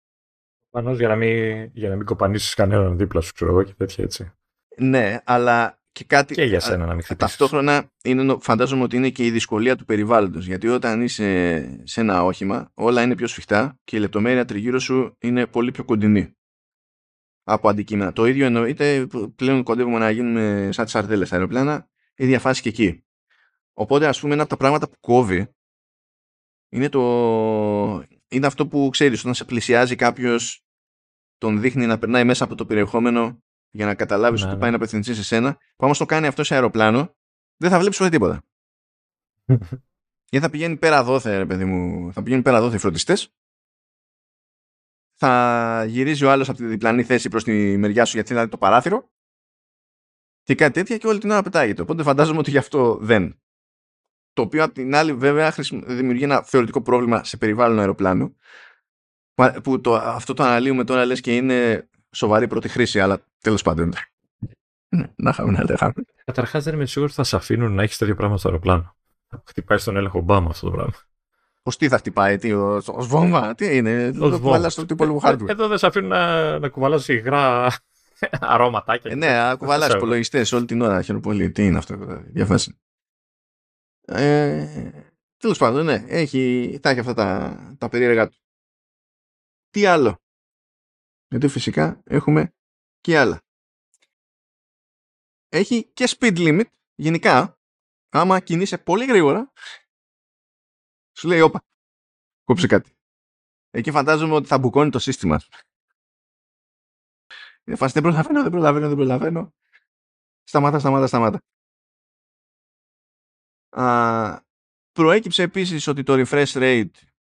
Πάνω 0.70 0.94
για 0.94 1.08
να 1.08 1.16
μην, 1.16 1.70
για 1.74 1.90
να 1.90 1.96
μην 1.96 2.06
κοπανίσεις 2.06 2.54
κανέναν 2.54 2.98
δίπλα 2.98 3.22
σου, 3.22 3.34
ξέρω 3.34 3.52
εγώ 3.52 3.64
και 3.64 3.74
τέτοια 3.74 4.04
έτσι. 4.04 4.32
Ναι, 4.78 5.20
αλλά 5.24 5.80
και 5.92 6.04
κάτι. 6.04 6.34
Και 6.34 6.44
για 6.44 6.60
σένα 6.60 6.86
να 6.86 6.94
μην 6.94 7.04
χτυπήσεις. 7.04 7.38
Ταυτόχρονα 7.38 7.92
είναι, 8.04 8.38
φαντάζομαι 8.40 8.84
ότι 8.84 8.96
είναι 8.96 9.10
και 9.10 9.26
η 9.26 9.32
δυσκολία 9.32 9.76
του 9.76 9.86
περιβάλλοντος. 9.86 10.46
Γιατί 10.46 10.68
όταν 10.68 11.02
είσαι 11.02 11.82
σε 11.84 12.02
ένα 12.02 12.24
όχημα, 12.24 12.72
όλα 12.74 13.02
είναι 13.02 13.16
πιο 13.16 13.28
σφιχτά 13.28 13.80
και 13.84 13.96
η 13.96 14.00
λεπτομέρεια 14.00 14.46
τριγύρω 14.46 14.80
σου 14.80 15.16
είναι 15.20 15.48
πολύ 15.48 15.72
πιο 15.72 15.84
κοντινή 15.84 16.36
από 17.44 17.70
αντικείμενα. 17.70 18.14
Το 18.14 18.26
ίδιο 18.26 18.46
εννοείται 18.46 19.08
πλέον 19.36 19.64
κοντεύουμε 19.64 19.98
να 19.98 20.10
γίνουμε 20.10 20.70
σαν 20.72 20.84
τις 20.84 20.94
σαρτέλες 20.94 21.28
στα 21.28 21.36
αεροπλάνα, 21.36 21.90
η 22.16 22.26
διαφάση 22.26 22.62
και 22.62 22.70
εκεί. 22.70 23.06
Οπότε, 23.74 24.08
ας 24.08 24.20
πούμε, 24.20 24.34
ένα 24.34 24.42
από 24.42 24.52
τα 24.52 24.58
πράγματα 24.58 24.90
που 24.90 25.00
κόβει 25.00 25.48
είναι, 26.70 26.90
το... 26.90 28.04
είναι 28.36 28.48
αυτό 28.48 28.68
που 28.68 28.90
ξέρεις, 28.92 29.20
όταν 29.20 29.34
σε 29.34 29.46
πλησιάζει 29.46 29.96
κάποιος, 29.96 30.66
τον 31.38 31.62
δείχνει 31.62 31.86
να 31.86 31.98
περνάει 31.98 32.24
μέσα 32.24 32.44
από 32.44 32.56
το 32.56 32.66
περιεχόμενο 32.66 33.44
για 33.70 33.86
να 33.86 33.96
καταλάβεις 33.96 34.42
ότι 34.42 34.52
ναι, 34.52 34.58
πάει 34.58 34.70
ναι. 34.70 34.70
να 34.70 34.76
απευθυνθείς 34.76 35.16
σε 35.16 35.24
σένα. 35.24 35.58
Που 35.76 35.86
άμα 35.86 35.94
το 35.94 36.06
κάνει 36.06 36.28
αυτό 36.28 36.44
σε 36.44 36.54
αεροπλάνο, 36.54 37.16
δεν 37.58 37.70
θα 37.70 37.80
βλέπεις 37.80 37.98
ποτέ 37.98 38.10
τίποτα. 38.10 38.44
Γιατί 40.30 40.46
θα 40.46 40.50
πηγαίνει 40.50 40.78
πέρα 40.78 41.04
δόθε, 41.04 41.38
ρε 41.38 41.46
παιδί 41.46 41.66
μου, 41.66 42.14
θα 42.14 42.24
πηγαίνει 42.24 42.42
πέρα 42.42 42.62
δόθε 42.62 42.76
οι 42.76 42.80
φροντιστές. 42.80 43.34
Θα 45.18 45.86
γυρίζει 45.88 46.26
ο 46.26 46.32
άλλος 46.32 46.50
από 46.50 46.58
τη 46.58 46.66
διπλανή 46.66 47.04
θέση 47.04 47.30
προς 47.30 47.44
τη 47.44 47.78
μεριά 47.78 48.06
σου 48.06 48.16
γιατί 48.16 48.34
είναι 48.34 48.48
το 48.48 48.58
παράθυρο. 48.58 49.10
Και 50.44 50.56
κάτι 50.56 50.74
τέτοια 50.74 50.98
και 50.98 51.08
όλη 51.08 51.20
την 51.20 51.32
ώρα 51.32 51.42
πετάγεται. 51.42 51.82
Οπότε 51.82 52.04
φαντάζομαι 52.04 52.40
ότι 52.40 52.50
γι' 52.50 52.58
αυτό 52.58 52.98
δεν. 53.02 53.40
Το 54.36 54.42
οποίο 54.42 54.64
απ' 54.64 54.74
την 54.74 54.96
άλλη 54.96 55.14
βέβαια 55.14 55.54
δημιουργεί 55.70 56.24
ένα 56.24 56.44
θεωρητικό 56.44 56.82
πρόβλημα 56.82 57.24
σε 57.24 57.38
περιβάλλον 57.38 57.80
αεροπλάνου 57.80 58.36
που 59.64 59.82
το, 59.82 59.96
αυτό 59.96 60.34
το 60.34 60.44
αναλύουμε 60.44 60.84
τώρα 60.84 61.06
λες 61.06 61.22
και 61.22 61.36
είναι 61.36 61.90
σοβαρή 62.12 62.48
πρώτη 62.48 62.68
χρήση 62.68 63.00
αλλά 63.00 63.26
τέλος 63.42 63.62
πάντων 63.62 63.94
ναι, 64.90 65.06
να 65.16 65.30
είχαμε 65.30 65.52
να 65.52 65.64
λέγαμε. 65.64 65.94
Καταρχάς 66.26 66.64
δεν 66.64 66.74
είμαι 66.74 66.86
σίγουρος 66.86 67.12
ότι 67.18 67.22
θα 67.22 67.28
σε 67.28 67.36
αφήνουν 67.36 67.74
να 67.74 67.84
έχεις 67.84 67.98
τέτοιο 67.98 68.16
πράγμα 68.16 68.38
στο 68.38 68.48
αεροπλάνο. 68.48 68.96
Χτυπάει 69.46 69.78
στον 69.78 69.98
έλεγχο 69.98 70.18
Ομπάμα 70.18 70.50
αυτό 70.50 70.66
το 70.66 70.72
πράγμα. 70.72 70.94
Πώς 71.64 71.78
τι 71.78 71.88
θα 71.88 71.98
χτυπάει, 71.98 72.38
τι, 72.38 72.54
ω 72.54 72.82
βόμβα, 72.86 73.56
τι 73.56 73.78
είναι, 73.78 74.12
το 74.12 74.40
κουβαλάς 74.40 74.74
στο 74.74 74.86
τύπο 74.86 75.20
hardware. 75.24 75.48
Εδώ 75.50 75.68
δεν 75.68 75.78
σε 75.78 75.88
αφήνουν 75.88 76.10
να, 76.10 76.60
να 76.60 76.70
κουβαλάς 76.70 77.08
υγρά 77.08 77.72
αρώματάκια. 78.54 79.12
Ε, 79.12 79.16
ναι, 79.16 79.56
κουβαλάς 79.58 79.94
υπολογιστές 79.94 80.52
όλη 80.52 80.66
την 80.66 80.82
ώρα. 80.82 81.02
Χαίρομαι 81.02 81.24
πολύ. 81.24 81.52
Τι 81.52 81.66
είναι 81.66 81.78
αυτό, 81.78 81.98
διαφάση. 82.26 82.78
Ε, 84.06 84.92
Τέλος 85.38 85.58
πάντων, 85.58 85.86
ναι, 85.86 86.04
έχει, 86.08 86.80
θα 86.82 86.90
έχει 86.90 87.00
αυτά 87.00 87.14
τα, 87.14 87.76
τα 87.78 87.90
περίεργα 87.90 88.30
του. 88.30 88.38
Τι 89.70 89.86
άλλο; 89.86 90.22
Γιατί 91.28 91.48
φυσικά 91.48 92.02
έχουμε 92.06 92.54
και 93.02 93.18
άλλα 93.20 93.44
έχει 95.50 95.92
και 95.94 96.06
speed 96.10 96.38
limit 96.38 96.66
γενικά 96.96 97.60
άμα 98.10 98.40
κινείσαι 98.40 98.78
πολύ 98.78 99.06
γρήγορα 99.06 99.52
σου 101.18 101.28
λέει 101.28 101.40
όπα 101.42 101.66
κόψε 102.44 102.68
κάτι 102.68 102.98
εκεί 103.70 103.92
φαντάζομαι 103.92 104.34
ότι 104.34 104.48
θα 104.48 104.60
μπουκώνει 104.60 104.90
το 104.90 105.00
σύστημα 105.00 105.42
είναι 107.64 107.76
φάση 107.76 107.94
δεν 107.94 108.02
προλαβαίνω 108.02 108.42
δεν 108.42 108.52
προλαβαίνω 108.52 108.88
δεν 108.88 108.96
προλαβαίνω 108.96 109.54
σταμάτα 110.44 110.80
σταμάτα 110.80 111.08
σταμάτα 111.08 111.42
Α, 113.80 114.42
προέκυψε 114.92 115.44
επίσης 115.44 115.88
ότι 115.88 116.04
το 116.04 116.14
refresh 116.18 116.54
rate 116.54 116.90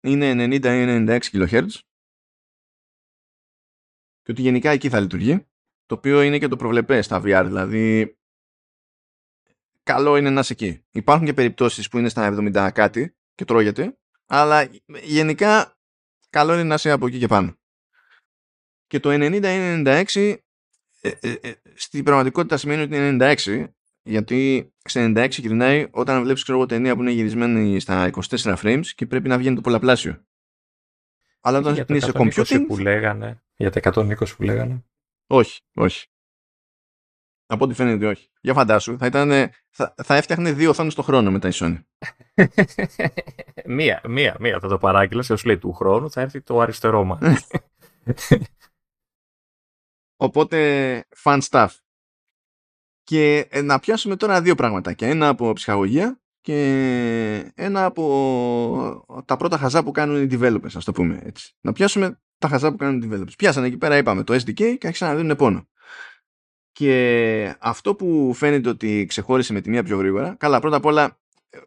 είναι 0.01 0.59
90-96 0.63 1.21
kHz 1.33 1.69
και 4.23 4.33
ότι 4.33 4.43
γενικά 4.43 4.71
εκεί 4.71 4.89
θα 4.89 5.01
λειτουργεί 5.01 5.47
το 5.87 5.95
οποίο 5.95 6.23
είναι 6.23 6.39
και 6.39 6.49
το 6.49 6.57
προβλεπές 6.57 7.05
στα 7.05 7.21
VR, 7.25 7.43
δηλαδή 7.47 8.17
καλό 9.83 10.17
είναι 10.17 10.31
να 10.31 10.41
είσαι 10.41 10.53
εκεί. 10.53 10.85
Υπάρχουν 10.91 11.27
και 11.27 11.35
περιπτώσεις 11.35 11.89
που 11.89 11.99
είναι 11.99 12.09
στα 12.09 12.35
70 12.39 12.71
κάτι 12.75 13.17
και 13.35 13.45
τρώγεται, 13.45 13.99
αλλά 14.27 14.69
γενικά 15.03 15.77
καλό 16.31 16.53
είναι 16.53 16.63
να 16.63 16.75
είσαι 16.75 16.91
από 16.91 17.07
εκεί 17.07 17.19
και 17.19 17.27
πάνω. 17.27 17.59
Και 18.87 19.01
το 19.01 19.09
90-96 19.13 20.37
ε, 21.01 21.11
ε, 21.21 21.33
ε, 21.41 21.53
στην 21.75 22.05
πραγματικότητα 22.05 22.57
σημαίνει 22.57 22.83
ότι 22.83 22.97
είναι 22.97 23.35
96 23.35 23.67
γιατί 24.07 24.73
σε 24.85 25.13
96 25.17 25.31
γυρνάει 25.31 25.87
όταν 25.91 26.23
βλέπεις 26.23 26.43
ξέρω 26.43 26.59
εγώ 26.59 26.67
ταινία 26.67 26.95
που 26.95 27.01
είναι 27.03 27.11
γυρισμένη 27.11 27.81
στα 27.81 28.11
24 28.29 28.57
frames 28.57 28.87
και 28.95 29.07
πρέπει 29.07 29.29
να 29.29 29.39
βγαίνει 29.39 29.55
το 29.55 29.61
πολλαπλάσιο. 29.61 30.25
Αλλά 31.41 31.59
όταν 31.59 31.85
είναι 31.89 32.01
σε 32.01 32.13
computing... 32.15 32.65
που 32.67 32.79
λέγανε, 32.79 33.43
για 33.57 33.71
τα 33.71 33.81
120 33.95 34.15
που 34.37 34.43
λέγανε. 34.43 34.85
Όχι, 35.27 35.61
όχι. 35.75 36.07
Από 37.47 37.65
ό,τι 37.65 37.75
φαίνεται 37.75 38.07
όχι. 38.07 38.29
Για 38.41 38.55
φαντάσου, 38.55 38.99
θα, 38.99 39.07
ήταν, 39.07 39.51
θα, 39.71 39.95
θα 40.03 40.17
έφτιαχνε 40.17 40.53
δύο 40.53 40.71
οθόνες 40.71 40.95
το 40.95 41.03
χρόνο 41.03 41.31
μετά 41.31 41.49
η 41.49 41.53
Sony. 41.55 41.83
μία, 43.77 44.01
μία, 44.09 44.37
μία 44.41 44.61
θα 44.61 44.69
το 44.69 44.79
παράγγειλα 44.79 45.23
σε 45.23 45.37
σου 45.37 45.47
λέει 45.47 45.59
του 45.59 45.73
χρόνου 45.73 46.11
θα 46.11 46.21
έρθει 46.21 46.41
το 46.41 46.61
αριστερό 46.61 47.05
μας. 47.05 47.21
Οπότε, 50.17 51.05
fun 51.23 51.41
stuff. 51.51 51.69
Και 53.07 53.47
ε, 53.51 53.63
να 53.63 53.79
πιάσουμε 53.79 54.17
τώρα 54.17 54.43
δύο 54.43 54.55
πράγματα. 54.55 54.93
Και 54.93 55.07
ένα 55.07 55.29
από 55.29 55.53
ψυχαγωγία 55.53 56.21
και 56.41 57.53
ένα 57.55 57.85
από 57.85 59.05
τα 59.25 59.37
πρώτα 59.37 59.59
χαζά 59.59 59.83
που 59.83 59.91
κάνουν 59.91 60.23
οι 60.23 60.29
developers, 60.31 60.75
ας 60.75 60.85
το 60.85 60.93
πούμε 60.93 61.21
έτσι. 61.25 61.55
Να 61.61 61.73
πιάσουμε 61.73 62.21
τα 62.39 62.49
χαζά 62.49 62.71
που 62.71 62.77
κάνουν 62.77 63.03
οι 63.03 63.09
developers. 63.11 63.37
Πιάσανε 63.39 63.67
εκεί 63.67 63.77
πέρα, 63.77 63.97
είπαμε, 63.97 64.23
το 64.23 64.35
SDK 64.35 64.55
και 64.55 64.87
άρχισαν 64.87 65.09
να 65.09 65.15
δίνουν 65.15 65.37
πόνο. 65.37 65.69
Και 66.73 67.57
αυτό 67.59 67.95
που 67.95 68.33
φαίνεται 68.35 68.69
ότι 68.69 69.05
ξεχώρισε 69.09 69.53
με 69.53 69.61
τη 69.61 69.71
μία 69.71 69.83
πιο 69.83 69.97
γρήγορα, 69.97 70.35
καλά, 70.39 70.61
πρώτα 70.61 70.77
απ' 70.77 70.85
όλα 70.85 71.19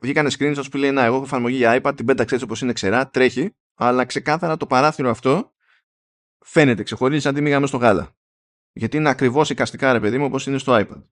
βγήκανε 0.02 0.30
screenshots 0.40 0.72
που 0.72 0.78
λέει 0.78 0.92
Να, 0.92 1.04
εγώ 1.04 1.16
έχω 1.16 1.24
εφαρμογή 1.24 1.56
για 1.56 1.82
iPad, 1.82 1.94
την 1.96 2.06
πέταξε 2.06 2.36
έτσι 2.36 2.48
όπω 2.52 2.56
είναι 2.62 2.74
ξερά, 2.74 3.10
τρέχει, 3.10 3.56
αλλά 3.76 4.06
ξεκάθαρα 4.06 4.58
το 4.58 4.66
παράθυρο 4.66 5.10
αυτό 5.10 5.54
φαίνεται, 6.40 6.84
ξεχωρίζει 6.84 7.22
σαν 7.22 7.34
τη 7.34 7.42
μήγαμε 7.42 7.68
στο 7.68 7.78
γάλα. 7.78 8.16
Γιατί 8.74 8.98
είναι 8.98 9.10
ακριβώς 9.10 9.50
εικαστικά 9.50 9.94
ρε 9.94 10.00
παιδί 10.00 10.18
μου 10.18 10.26
όπως 10.26 10.46
είναι 10.46 10.58
στο 10.58 10.76
iPad. 10.76 11.04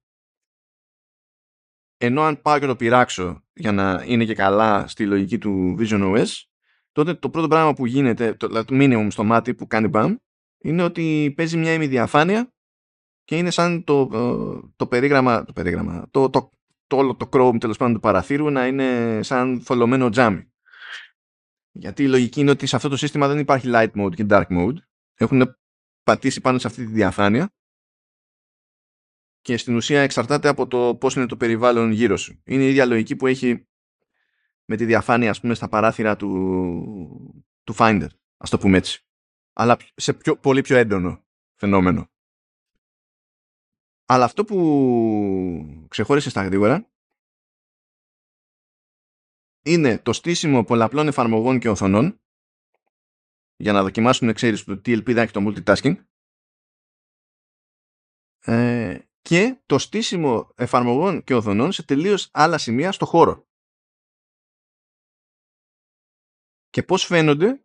Ενώ 1.98 2.22
αν 2.22 2.42
πάω 2.42 2.60
και 2.60 2.66
το 2.66 2.76
πειράξω 2.76 3.44
για 3.54 3.72
να 3.72 4.04
είναι 4.08 4.26
και 4.26 4.34
καλά 4.34 4.88
στη 4.88 5.06
λογική 5.06 5.38
του 5.38 5.76
Vision 5.80 6.16
OS, 6.16 6.28
τότε 6.92 7.14
το 7.14 7.30
πρώτο 7.30 7.48
πράγμα 7.48 7.74
που 7.74 7.86
γίνεται, 7.86 8.34
το, 8.34 8.48
το 8.48 8.66
minimum 8.70 9.08
στο 9.10 9.24
μάτι 9.24 9.54
που 9.54 9.68
κάνει 9.68 9.88
μπαμ, 9.88 10.16
είναι 10.58 10.84
ότι 10.84 11.34
παίζει 11.36 11.58
μια 11.58 11.74
ημιδιαφάνεια 11.74 12.54
και 13.24 13.38
είναι 13.38 13.50
σαν 13.50 13.84
το, 13.84 14.10
ε, 14.14 14.68
το 14.76 14.88
περίγραμμα, 14.88 15.44
το, 15.44 15.54
περίγραμμα 15.54 16.08
το, 16.12 16.30
το, 16.30 16.52
το, 16.88 16.98
όλο 16.98 17.16
το 17.16 17.30
Chrome 17.32 17.60
τέλος 17.60 17.78
πάντων 17.78 17.94
του 17.94 18.00
παραθύρου 18.00 18.50
να 18.50 18.68
είναι 18.68 19.20
σαν 19.24 19.62
θολωμένο 19.62 20.10
τζάμι. 20.10 20.52
Γιατί 21.72 22.04
η 22.04 22.08
λογική 22.08 22.40
είναι 22.40 22.52
ότι 22.52 22.66
σε 22.66 22.76
αυτό 22.76 22.90
το 22.90 22.98
σύστημα 22.98 23.28
δεν 23.28 23.40
υπάρχει 23.40 23.70
light 23.74 23.92
mode 23.92 24.16
και 24.16 24.26
dark 24.30 24.48
mode. 24.50 24.76
Έχουν 25.16 25.58
πατήσει 26.04 26.42
πάνω 26.42 26.58
σε 26.58 26.68
αυτή 26.68 26.86
τη 26.86 26.92
διαφάνεια 26.92 27.54
και 29.48 29.58
στην 29.58 29.76
ουσία 29.76 30.02
εξαρτάται 30.02 30.48
από 30.48 30.68
το 30.68 30.96
πώς 30.96 31.16
είναι 31.16 31.26
το 31.26 31.38
περιβάλλον 31.38 31.92
γύρω 31.92 32.18
σου. 32.18 32.42
Είναι 32.46 32.64
η 32.64 32.70
ίδια 32.70 32.86
λογική 32.86 33.16
που 33.16 33.28
έχει 33.28 33.68
με 34.66 34.76
τη 34.76 34.86
διαφάνεια 34.86 35.30
ας 35.30 35.40
πούμε 35.40 35.54
στα 35.54 35.70
παράθυρα 35.70 36.16
του, 36.16 37.46
του 37.64 37.76
Finder, 37.78 38.08
ας 38.38 38.50
το 38.50 38.58
πούμε 38.58 38.78
έτσι. 38.78 39.06
Αλλά 39.54 39.78
σε 39.96 40.14
πιο, 40.14 40.38
πολύ 40.38 40.62
πιο 40.62 40.78
έντονο 40.78 41.26
φαινόμενο. 41.56 42.10
Αλλά 44.06 44.26
αυτό 44.26 44.46
που 44.46 45.86
ξεχώρισε 45.88 46.30
στα 46.30 46.44
γρήγορα 46.44 46.92
είναι 49.62 50.00
το 50.00 50.14
στήσιμο 50.14 50.64
πολλαπλών 50.64 51.08
εφαρμογών 51.08 51.60
και 51.60 51.70
οθονών 51.70 52.22
για 53.56 53.74
να 53.74 53.82
δοκιμάσουν, 53.82 54.34
ξέρεις, 54.34 54.64
το 54.64 54.78
τι 54.78 54.92
ελπίδα 54.92 55.22
έχει 55.22 55.32
το 55.32 55.42
multitasking 55.46 55.96
ε, 58.40 59.07
και 59.28 59.58
το 59.66 59.78
στήσιμο 59.78 60.50
εφαρμογών 60.56 61.24
και 61.24 61.36
οθονών 61.36 61.72
σε 61.72 61.84
τελείως 61.84 62.30
άλλα 62.32 62.58
σημεία 62.58 62.92
στο 62.92 63.06
χώρο. 63.06 63.48
Και 66.70 66.84
πώς 66.84 67.06
φαίνονται; 67.06 67.62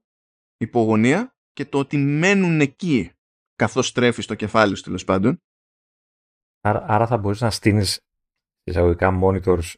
Υπογωνία 0.57 1.37
και 1.53 1.65
το 1.65 1.79
ότι 1.79 1.97
μένουν 1.97 2.61
εκεί 2.61 3.13
καθώς 3.57 3.87
στρέφεις 3.87 4.27
το 4.27 4.35
κεφάλι 4.35 4.77
σου 4.77 4.83
τέλος 4.83 5.05
πάντων. 5.05 5.43
Άρα, 6.61 6.85
άρα 6.89 7.07
θα 7.07 7.17
μπορείς 7.17 7.41
να 7.41 7.51
στείνεις 7.51 8.01
εισαγωγικά 8.63 9.19
monitors 9.23 9.75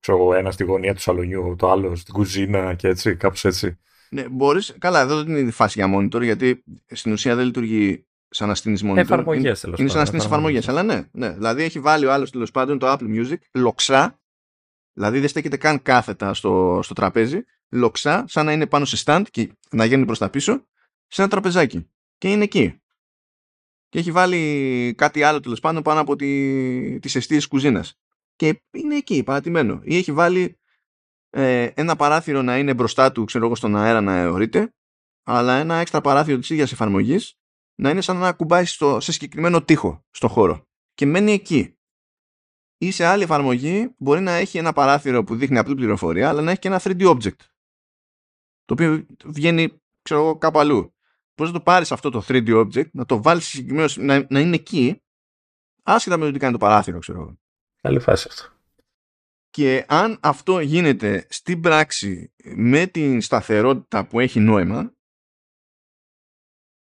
ξέρω, 0.00 0.34
ένα 0.34 0.50
στη 0.50 0.64
γωνία 0.64 0.94
του 0.94 1.00
σαλονιού, 1.00 1.56
το 1.58 1.70
άλλο 1.70 1.96
στην 1.96 2.14
κουζίνα 2.14 2.74
και 2.74 2.88
έτσι, 2.88 3.16
κάπως 3.16 3.44
έτσι. 3.44 3.78
Ναι, 4.10 4.28
μπορείς. 4.28 4.76
Καλά, 4.78 5.00
εδώ 5.00 5.22
δεν 5.22 5.36
είναι 5.36 5.48
η 5.48 5.50
φάση 5.50 5.84
για 5.84 5.96
monitor, 5.96 6.22
γιατί 6.22 6.64
στην 6.86 7.12
ουσία 7.12 7.34
δεν 7.34 7.44
λειτουργεί 7.44 8.07
σαν 8.28 8.48
να 8.48 8.54
στείνει 8.54 8.80
monitor. 8.82 8.96
Εφαρμογές 8.96 9.42
τέλος 9.42 9.60
πάντων. 9.60 9.78
Είναι 9.78 9.88
σαν 9.88 9.98
να 9.98 10.04
στείνει 10.04 10.24
εφαρμογές. 10.24 10.68
Αλλά 10.68 10.82
ναι, 10.82 11.08
ναι. 11.12 11.30
Δηλαδή 11.30 11.62
έχει 11.62 11.80
βάλει 11.80 12.06
ο 12.06 12.12
άλλος 12.12 12.30
τέλος 12.30 12.50
πάντων 12.50 12.78
το 12.78 12.92
Apple 12.92 13.16
Music 13.16 13.36
λοξά. 13.52 14.20
Δηλαδή 14.92 15.20
δεν 15.20 15.28
στέκεται 15.28 15.56
καν 15.56 15.82
κάθετα 15.82 16.34
στο, 16.34 16.80
στο 16.82 16.94
τραπέζι. 16.94 17.44
Λοξά, 17.70 18.24
σαν 18.28 18.46
να 18.46 18.52
είναι 18.52 18.66
πάνω 18.66 18.84
σε 18.84 19.02
stand 19.04 19.24
και 19.30 19.52
να 19.70 19.84
γίνει 19.84 20.04
προς 20.04 20.18
τα 20.18 20.30
πίσω, 20.30 20.66
σε 21.06 21.20
ένα 21.22 21.30
τραπεζάκι. 21.30 21.90
Και 22.18 22.30
είναι 22.30 22.44
εκεί. 22.44 22.80
Και 23.88 23.98
έχει 23.98 24.12
βάλει 24.12 24.94
κάτι 24.96 25.22
άλλο 25.22 25.40
τέλος 25.40 25.60
πάντων 25.60 25.82
πάνω 25.82 26.00
από 26.00 26.16
τις 27.00 27.14
αιστείες 27.14 27.46
κουζίνας. 27.46 27.98
Και 28.36 28.62
είναι 28.70 28.96
εκεί, 28.96 29.22
παρατημένο. 29.22 29.80
Ή 29.82 29.96
έχει 29.96 30.12
βάλει 30.12 30.58
ε, 31.30 31.62
ένα 31.74 31.96
παράθυρο 31.96 32.42
να 32.42 32.58
είναι 32.58 32.74
μπροστά 32.74 33.12
του, 33.12 33.24
ξέρω 33.24 33.44
εγώ, 33.44 33.54
στον 33.54 33.76
αέρα 33.76 34.00
να 34.00 34.16
αιωρείται, 34.16 34.74
αλλά 35.22 35.58
ένα 35.58 35.74
έξτρα 35.74 36.00
παράθυρο 36.00 36.38
της 36.38 36.50
ίδιας 36.50 36.72
εφαρμογής 36.72 37.38
να 37.78 37.90
είναι 37.90 38.00
σαν 38.00 38.16
να 38.16 38.32
κουμπάει 38.32 38.64
στο, 38.64 39.00
σε 39.00 39.12
συγκεκριμένο 39.12 39.62
τοίχο 39.62 40.04
στο 40.10 40.28
χώρο. 40.28 40.66
Και 40.94 41.06
μένει 41.06 41.32
εκεί. 41.32 41.72
Ή 42.78 42.90
σε 42.90 43.04
άλλη 43.04 43.22
εφαρμογή 43.22 43.94
μπορεί 43.98 44.20
να 44.20 44.32
έχει 44.32 44.58
ένα 44.58 44.72
παράθυρο 44.72 45.24
που 45.24 45.36
δείχνει 45.36 45.58
απλή 45.58 45.74
πληροφορία, 45.74 46.28
αλλά 46.28 46.42
να 46.42 46.50
έχει 46.50 46.60
και 46.60 46.68
ένα 46.68 46.80
3D 46.84 47.02
object. 47.02 47.40
Το 48.64 48.72
οποίο 48.72 49.06
βγαίνει, 49.24 49.82
ξέρω 50.02 50.20
εγώ, 50.20 50.38
κάπου 50.38 50.58
αλλού. 50.58 50.94
Πώ 51.34 51.44
να 51.44 51.52
το 51.52 51.60
πάρεις 51.60 51.92
αυτό 51.92 52.10
το 52.10 52.24
3D 52.28 52.66
object, 52.66 52.90
να 52.90 53.04
το 53.04 53.22
βάλεις 53.22 53.46
συγκεκριμένο, 53.46 53.88
να, 53.96 54.26
να 54.30 54.40
είναι 54.40 54.54
εκεί, 54.54 55.02
άσχετα 55.82 56.16
με 56.16 56.24
το 56.24 56.32
τι 56.32 56.38
κάνει 56.38 56.52
το 56.52 56.58
παράθυρο, 56.58 56.98
ξέρω 56.98 57.20
εγώ. 57.20 57.38
Καλή 57.80 58.00
φάση 58.00 58.26
αυτό. 58.30 58.56
Και 59.50 59.84
αν 59.88 60.18
αυτό 60.20 60.60
γίνεται 60.60 61.26
στην 61.28 61.60
πράξη 61.60 62.32
με 62.44 62.86
την 62.86 63.20
σταθερότητα 63.20 64.06
που 64.06 64.20
έχει 64.20 64.40
νόημα, 64.40 64.92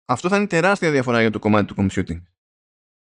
αυτό 0.06 0.28
θα 0.28 0.36
είναι 0.36 0.46
τεράστια 0.46 0.90
διαφορά 0.90 1.20
για 1.20 1.30
το 1.30 1.38
κομμάτι 1.38 1.74
του 1.74 1.74
computing. 1.78 2.22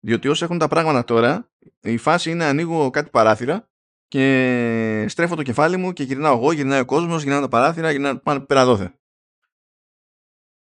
Διότι 0.00 0.28
όσο 0.28 0.44
έχουν 0.44 0.58
τα 0.58 0.68
πράγματα 0.68 1.04
τώρα, 1.04 1.50
η 1.80 1.96
φάση 1.96 2.30
είναι 2.30 2.44
ανοίγω 2.44 2.90
κάτι 2.90 3.10
παράθυρα 3.10 3.70
και 4.08 5.06
στρέφω 5.08 5.36
το 5.36 5.42
κεφάλι 5.42 5.76
μου 5.76 5.92
και 5.92 6.02
γυρνάω 6.02 6.36
εγώ, 6.36 6.52
γυρνάει 6.52 6.80
ο 6.80 6.84
κόσμος, 6.84 7.22
γυρνάω 7.22 7.40
τα 7.40 7.48
παράθυρα, 7.48 7.90
γυρνάω 7.90 8.18
πάνω 8.18 8.40
πέρα 8.40 8.64
δόθε. 8.64 8.98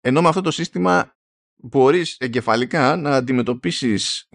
Ενώ 0.02 0.22
με 0.22 0.28
αυτό 0.28 0.41
το 0.41 0.52
σύστημα 0.52 1.18
μπορείς 1.56 2.18
εγκεφαλικά 2.20 2.95
να 2.95 3.16
αντιμετωπίσεις 3.16 4.30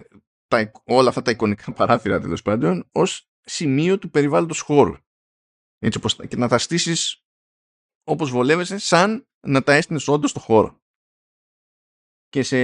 τα, 0.47 0.71
όλα 0.85 1.09
αυτά 1.09 1.21
τα 1.21 1.31
εικονικά 1.31 1.71
παράθυρα 1.77 2.19
τέλος 2.19 2.41
πάντων 2.41 2.89
ως 2.91 3.29
σημείο 3.41 3.97
του 3.97 4.09
περιβάλλοντος 4.09 4.59
χώρου. 4.59 4.93
Έτσι 5.79 5.97
όπως, 5.97 6.15
και 6.27 6.37
να 6.37 6.47
τα 6.47 6.57
στήσεις 6.57 7.23
όπως 8.03 8.29
βολεύεσαι 8.29 8.77
σαν 8.77 9.27
να 9.47 9.63
τα 9.63 9.73
έστεινες 9.73 10.07
όντως 10.07 10.29
στο 10.29 10.39
χώρο 10.39 10.81
και 12.29 12.43
σε 12.43 12.57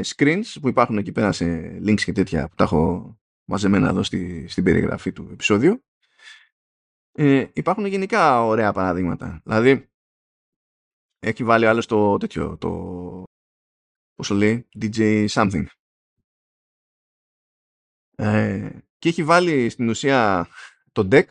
screens 0.00 0.44
που 0.60 0.68
υπάρχουν 0.68 0.98
εκεί 0.98 1.12
πέρα 1.12 1.32
σε 1.32 1.78
links 1.86 2.00
και 2.00 2.12
τέτοια 2.12 2.48
που 2.48 2.54
τα 2.54 2.64
έχω 2.64 3.14
μαζεμένα 3.44 3.88
εδώ 3.88 4.02
στη, 4.02 4.48
στην 4.48 4.64
περιγραφή 4.64 5.12
του 5.12 5.28
επεισόδιου 5.32 5.84
ε, 7.12 7.46
υπάρχουν 7.52 7.86
γενικά 7.86 8.44
ωραία 8.44 8.72
παραδείγματα. 8.72 9.40
Δηλαδή 9.44 9.90
έχει 11.18 11.44
βάλει 11.44 11.66
άλλος 11.66 11.86
το 11.86 12.16
τέτοιο 12.16 12.56
το 12.58 12.68
πώς 14.14 14.28
το 14.28 14.34
λέει 14.34 14.68
DJ 14.80 15.26
something 15.28 15.64
ε, 18.16 18.78
και 18.98 19.08
έχει 19.08 19.24
βάλει 19.24 19.68
στην 19.68 19.88
ουσία 19.88 20.48
το 20.92 21.08
deck 21.12 21.24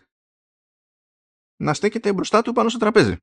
να 1.61 1.73
στέκεται 1.73 2.13
μπροστά 2.13 2.41
του 2.41 2.53
πάνω 2.53 2.69
στο 2.69 2.79
τραπέζι. 2.79 3.15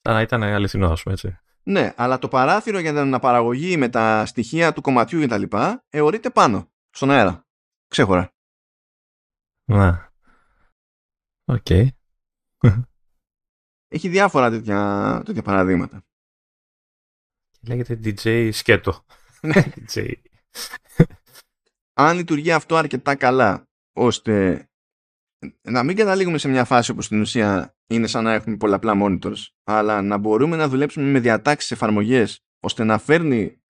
Σαν 0.00 0.14
να 0.14 0.20
ήταν 0.20 0.42
αληθινό, 0.42 0.90
ας 0.90 1.02
πούμε 1.02 1.14
έτσι. 1.14 1.38
Ναι, 1.64 1.92
αλλά 1.96 2.18
το 2.18 2.28
παράθυρο 2.28 2.78
για 2.78 2.90
την 2.90 2.98
αναπαραγωγή 2.98 3.76
με 3.76 3.88
τα 3.88 4.26
στοιχεία 4.26 4.72
του 4.72 4.80
κομματιού 4.80 5.20
και 5.20 5.26
τα 5.26 5.38
λοιπά 5.38 5.84
εωρείται 5.88 6.30
πάνω, 6.30 6.70
στον 6.90 7.10
αέρα. 7.10 7.46
Ξέχωρα. 7.88 8.32
Ναι. 9.64 10.08
Οκ. 11.44 11.66
Έχει 13.88 14.08
διάφορα 14.08 14.50
τέτοια, 14.50 15.22
τέτοια 15.24 15.42
παραδείγματα. 15.42 16.04
Λέγεται 17.60 18.00
DJ 18.04 18.48
σκέτο. 18.52 19.04
Ναι. 19.40 19.62
DJ. 19.94 20.12
Αν 21.92 22.16
λειτουργεί 22.16 22.52
αυτό 22.52 22.76
αρκετά 22.76 23.16
καλά, 23.16 23.68
ώστε 23.92 24.66
να 25.62 25.82
μην 25.82 25.96
καταλήγουμε 25.96 26.38
σε 26.38 26.48
μια 26.48 26.64
φάση 26.64 26.90
όπου 26.90 27.02
στην 27.02 27.20
ουσία 27.20 27.76
είναι 27.86 28.06
σαν 28.06 28.24
να 28.24 28.32
έχουμε 28.32 28.56
πολλαπλά 28.56 28.92
monitors, 29.02 29.46
αλλά 29.64 30.02
να 30.02 30.16
μπορούμε 30.16 30.56
να 30.56 30.68
δουλέψουμε 30.68 31.06
με 31.06 31.20
διατάξεις 31.20 31.70
εφαρμογές 31.70 32.44
ώστε 32.60 32.84
να 32.84 32.98
φέρνει 32.98 33.62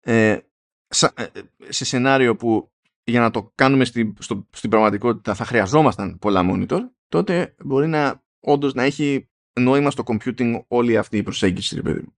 ε, 0.00 0.30
ε, 0.30 1.26
σε 1.68 1.84
σενάριο 1.84 2.36
που 2.36 2.72
για 3.04 3.20
να 3.20 3.30
το 3.30 3.52
κάνουμε 3.54 3.84
στην, 3.84 4.14
στο, 4.18 4.48
στην 4.52 4.70
πραγματικότητα 4.70 5.34
θα 5.34 5.44
χρειαζόμασταν 5.44 6.18
πολλά 6.18 6.42
monitor, 6.50 6.80
τότε 7.08 7.54
μπορεί 7.64 7.86
να 7.86 8.22
όντως 8.40 8.74
να 8.74 8.82
έχει 8.82 9.28
νόημα 9.60 9.90
στο 9.90 10.02
computing 10.06 10.64
όλη 10.68 10.96
αυτή 10.96 11.16
η 11.16 11.22
προσέγγιση, 11.22 11.74
ρε 11.74 11.82
παιδί 11.82 12.00
μου. 12.00 12.16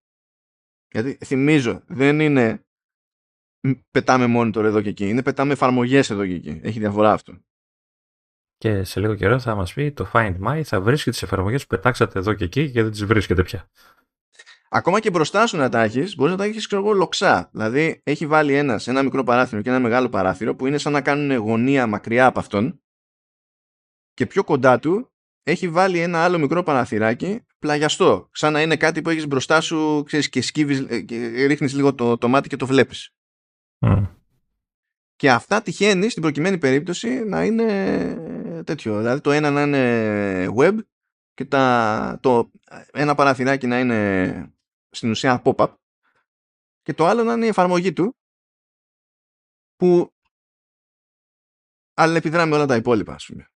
Γιατί 0.91 1.19
θυμίζω, 1.25 1.83
δεν 1.87 2.21
είναι 2.21 2.65
πετάμε 3.91 4.35
monitor 4.39 4.63
εδώ 4.63 4.81
και 4.81 4.89
εκεί, 4.89 5.09
είναι 5.09 5.23
πετάμε 5.23 5.53
εφαρμογές 5.53 6.11
εδώ 6.11 6.27
και 6.27 6.35
εκεί. 6.35 6.61
Έχει 6.63 6.79
διαφορά 6.79 7.13
αυτό 7.13 7.39
και 8.65 8.85
σε 8.85 9.01
λίγο 9.01 9.15
καιρό 9.15 9.39
θα 9.39 9.55
μας 9.55 9.73
πει 9.73 9.93
το 9.93 10.11
Find 10.13 10.35
My 10.47 10.63
θα 10.65 10.81
βρίσκει 10.81 11.11
τις 11.11 11.23
εφαρμογές 11.23 11.63
που 11.63 11.77
πετάξατε 11.77 12.19
εδώ 12.19 12.33
και 12.33 12.45
εκεί 12.45 12.71
και 12.71 12.83
δεν 12.83 12.91
τις 12.91 13.05
βρίσκεται 13.05 13.43
πια. 13.43 13.69
Ακόμα 14.69 15.01
και 15.01 15.11
μπροστά 15.11 15.47
σου 15.47 15.57
να 15.57 15.69
τα 15.69 15.83
έχεις, 15.83 16.17
μπορείς 16.17 16.33
να 16.33 16.39
τα 16.39 16.45
έχεις 16.45 16.67
ξέρω 16.67 16.83
εγώ 16.83 16.93
λοξά. 16.93 17.49
Δηλαδή, 17.53 18.01
έχει 18.05 18.27
βάλει 18.27 18.55
ένας, 18.55 18.89
ένα 18.89 19.03
μικρό 19.03 19.23
παράθυρο 19.23 19.63
και 19.63 19.69
ένα 19.69 19.81
μεγάλο 19.81 20.09
παράθυρο 20.09 20.55
που 20.57 20.67
είναι 20.67 20.79
σαν 20.79 20.93
να 20.93 21.01
κάνουν 21.01 21.37
γωνία 21.37 21.87
μακριά 21.87 22.27
από 22.27 22.39
αυτόν. 22.39 22.83
Και 24.15 24.27
πιο 24.27 24.45
κοντά 24.45 24.79
του 24.79 25.13
έχει 25.43 25.69
βάλει 25.69 25.99
ένα 25.99 26.25
άλλο 26.25 26.39
μικρό 26.39 26.63
παραθυράκι 26.63 27.47
πλαγιαστό. 27.59 28.29
Σαν 28.33 28.53
να 28.53 28.63
είναι 28.63 28.77
κάτι 28.77 29.03
που 29.03 29.11
έχεις 29.11 29.27
μπροστά 29.27 29.61
σου 29.61 30.03
ξέρεις, 30.07 30.29
και 30.29 30.43
σκύβεις, 30.43 30.87
ε, 30.89 31.01
και 31.01 31.47
ρίχνεις 31.47 31.75
λίγο 31.75 31.95
το, 31.95 32.19
το 32.19 32.29
μάτι 32.29 32.49
και 32.49 32.57
το 32.57 32.67
βλέπεις. 32.67 33.11
Και 35.17 35.31
αυτά 35.31 35.63
τυχαίνει 35.63 36.09
στην 36.09 36.23
προκειμένη 36.23 36.59
περίπτωση 36.59 37.25
να 37.25 37.45
είναι 37.45 37.65
τέτοιο. 38.63 38.99
Δηλαδή 38.99 39.21
το 39.21 39.31
ένα 39.31 39.51
να 39.51 39.63
είναι 39.63 40.55
web 40.57 40.79
και 41.35 41.45
τα, 41.45 42.19
το 42.23 42.51
ένα 42.93 43.15
παραθυράκι 43.15 43.67
να 43.67 43.81
είναι 43.81 44.53
στην 44.91 45.11
ουσία 45.11 45.43
pop-up 45.45 45.75
και 46.83 46.95
το 46.95 47.07
άλλο 47.07 47.23
να 47.23 47.33
είναι 47.33 47.45
η 47.45 47.49
εφαρμογή 47.49 47.93
του 47.93 48.17
που 49.77 50.13
αλληλεπιδρά 51.95 52.47
με 52.47 52.55
όλα 52.55 52.67
τα 52.67 52.77
υπόλοιπα, 52.77 53.15
ας 53.15 53.27
πούμε. 53.27 53.49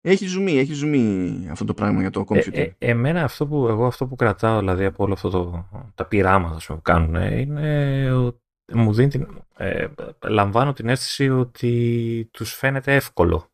Έχει 0.00 0.26
ζουμί, 0.26 0.58
έχει 0.58 0.72
ζουμί 0.72 1.48
αυτό 1.50 1.64
το 1.64 1.74
πράγμα 1.74 2.00
για 2.00 2.10
το 2.10 2.24
computer. 2.28 2.52
Ε, 2.52 2.62
ε, 2.62 2.74
εμένα 2.78 3.24
αυτό 3.24 3.46
που, 3.46 3.68
εγώ 3.68 3.86
αυτό 3.86 4.06
που 4.06 4.16
κρατάω 4.16 4.58
δηλαδή 4.58 4.84
από 4.84 5.04
όλο 5.04 5.12
αυτό 5.12 5.30
το, 5.30 5.68
τα 5.94 6.06
πειράματα 6.06 6.74
που 6.74 6.82
κάνουν 6.82 7.14
είναι 7.14 8.12
ότι 8.12 8.43
μου 8.72 8.92
δίνει 8.92 9.08
την, 9.08 9.44
ε, 9.56 9.86
λαμβάνω 10.28 10.72
την 10.72 10.88
αίσθηση 10.88 11.28
ότι 11.30 12.28
τους 12.32 12.54
φαίνεται 12.54 12.94
εύκολο 12.94 13.52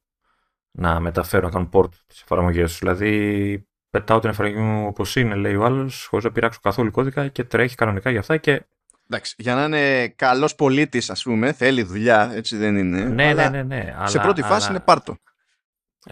να 0.70 1.00
μεταφέρουν, 1.00 1.44
να 1.44 1.52
κάνουν 1.52 1.70
port 1.72 1.90
τις 2.06 2.22
εφαρμογές 2.22 2.70
τους. 2.70 2.78
Δηλαδή 2.78 3.68
πετάω 3.90 4.18
την 4.18 4.30
εφαρμογή 4.30 4.58
μου 4.58 4.86
όπως 4.86 5.16
είναι, 5.16 5.34
λέει 5.34 5.54
ο 5.54 5.64
άλλος, 5.64 6.06
χωρίς 6.06 6.24
να 6.24 6.32
πειράξω 6.32 6.58
καθόλου 6.62 6.90
κώδικα 6.90 7.28
και 7.28 7.44
τρέχει 7.44 7.74
κανονικά 7.74 8.10
για 8.10 8.20
αυτά 8.20 8.36
και 8.36 8.64
Εντάξει, 9.12 9.34
για 9.38 9.54
να 9.54 9.64
είναι 9.64 10.08
καλός 10.08 10.54
πολίτης, 10.54 11.10
ας 11.10 11.22
πούμε, 11.22 11.52
θέλει 11.52 11.82
δουλειά, 11.82 12.30
έτσι 12.34 12.56
δεν 12.56 12.76
είναι. 12.76 13.04
Ναι, 13.04 13.34
ναι, 13.34 13.48
ναι, 13.48 13.62
ναι. 13.62 13.94
Σε 14.04 14.18
πρώτη 14.18 14.42
φάση 14.42 14.70
είναι 14.70 14.80
πάρτο. 14.80 15.16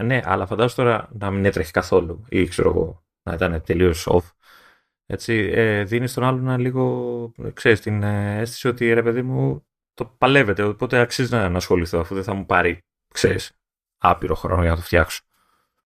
Ναι, 0.02 0.20
αλλά 0.24 0.46
φαντάζομαι 0.46 0.84
τώρα 0.84 1.08
να 1.12 1.30
μην 1.30 1.44
έτρεχε 1.44 1.70
καθόλου 1.70 2.24
ή 2.28 2.46
ξέρω 2.46 2.68
εγώ 2.68 3.04
να 3.22 3.34
ήταν 3.34 3.62
τελείως 3.66 4.08
off. 4.10 4.32
Έτσι, 5.10 5.50
ε, 5.54 5.84
δίνεις 5.84 6.10
στον 6.10 6.24
άλλον 6.24 6.40
ένα 6.40 6.58
λίγο, 6.58 7.32
ξέρεις, 7.52 7.80
την 7.80 8.02
ε, 8.02 8.38
αίσθηση 8.40 8.68
ότι 8.68 8.92
ρε 8.92 9.02
παιδί 9.02 9.22
μου 9.22 9.66
το 9.94 10.04
παλεύεται, 10.04 10.62
οπότε 10.62 10.98
αξίζει 10.98 11.34
να, 11.34 11.44
ασχοληθώ 11.44 11.98
αφού 11.98 12.14
δεν 12.14 12.24
θα 12.24 12.34
μου 12.34 12.46
πάρει, 12.46 12.78
ξέρεις, 13.14 13.52
άπειρο 13.98 14.34
χρόνο 14.34 14.60
για 14.60 14.70
να 14.70 14.76
το 14.76 14.82
φτιάξω. 14.82 15.22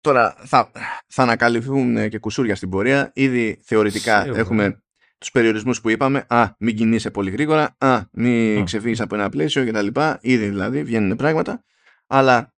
Τώρα 0.01 0.35
θα, 0.37 0.71
θα 1.07 1.23
ανακαλυφθούν 1.23 2.09
και 2.09 2.19
κουσούρια 2.19 2.55
στην 2.55 2.69
πορεία. 2.69 3.11
Ήδη 3.13 3.59
θεωρητικά 3.63 4.25
έχουμε 4.25 4.81
τους 5.17 5.31
περιορισμούς 5.31 5.81
που 5.81 5.89
είπαμε. 5.89 6.25
Α, 6.27 6.49
μην 6.59 6.75
κινείσαι 6.75 7.11
πολύ 7.11 7.29
γρήγορα. 7.29 7.75
Α, 7.77 8.01
μην 8.11 8.61
mm. 8.61 8.65
ξεφύγεις 8.65 9.01
από 9.01 9.15
ένα 9.15 9.29
πλαίσιο 9.29 9.65
κτλ. 9.65 9.87
Ήδη 10.21 10.47
δηλαδή 10.47 10.83
βγαίνουν 10.83 11.15
πράγματα. 11.15 11.63
Αλλά 12.07 12.53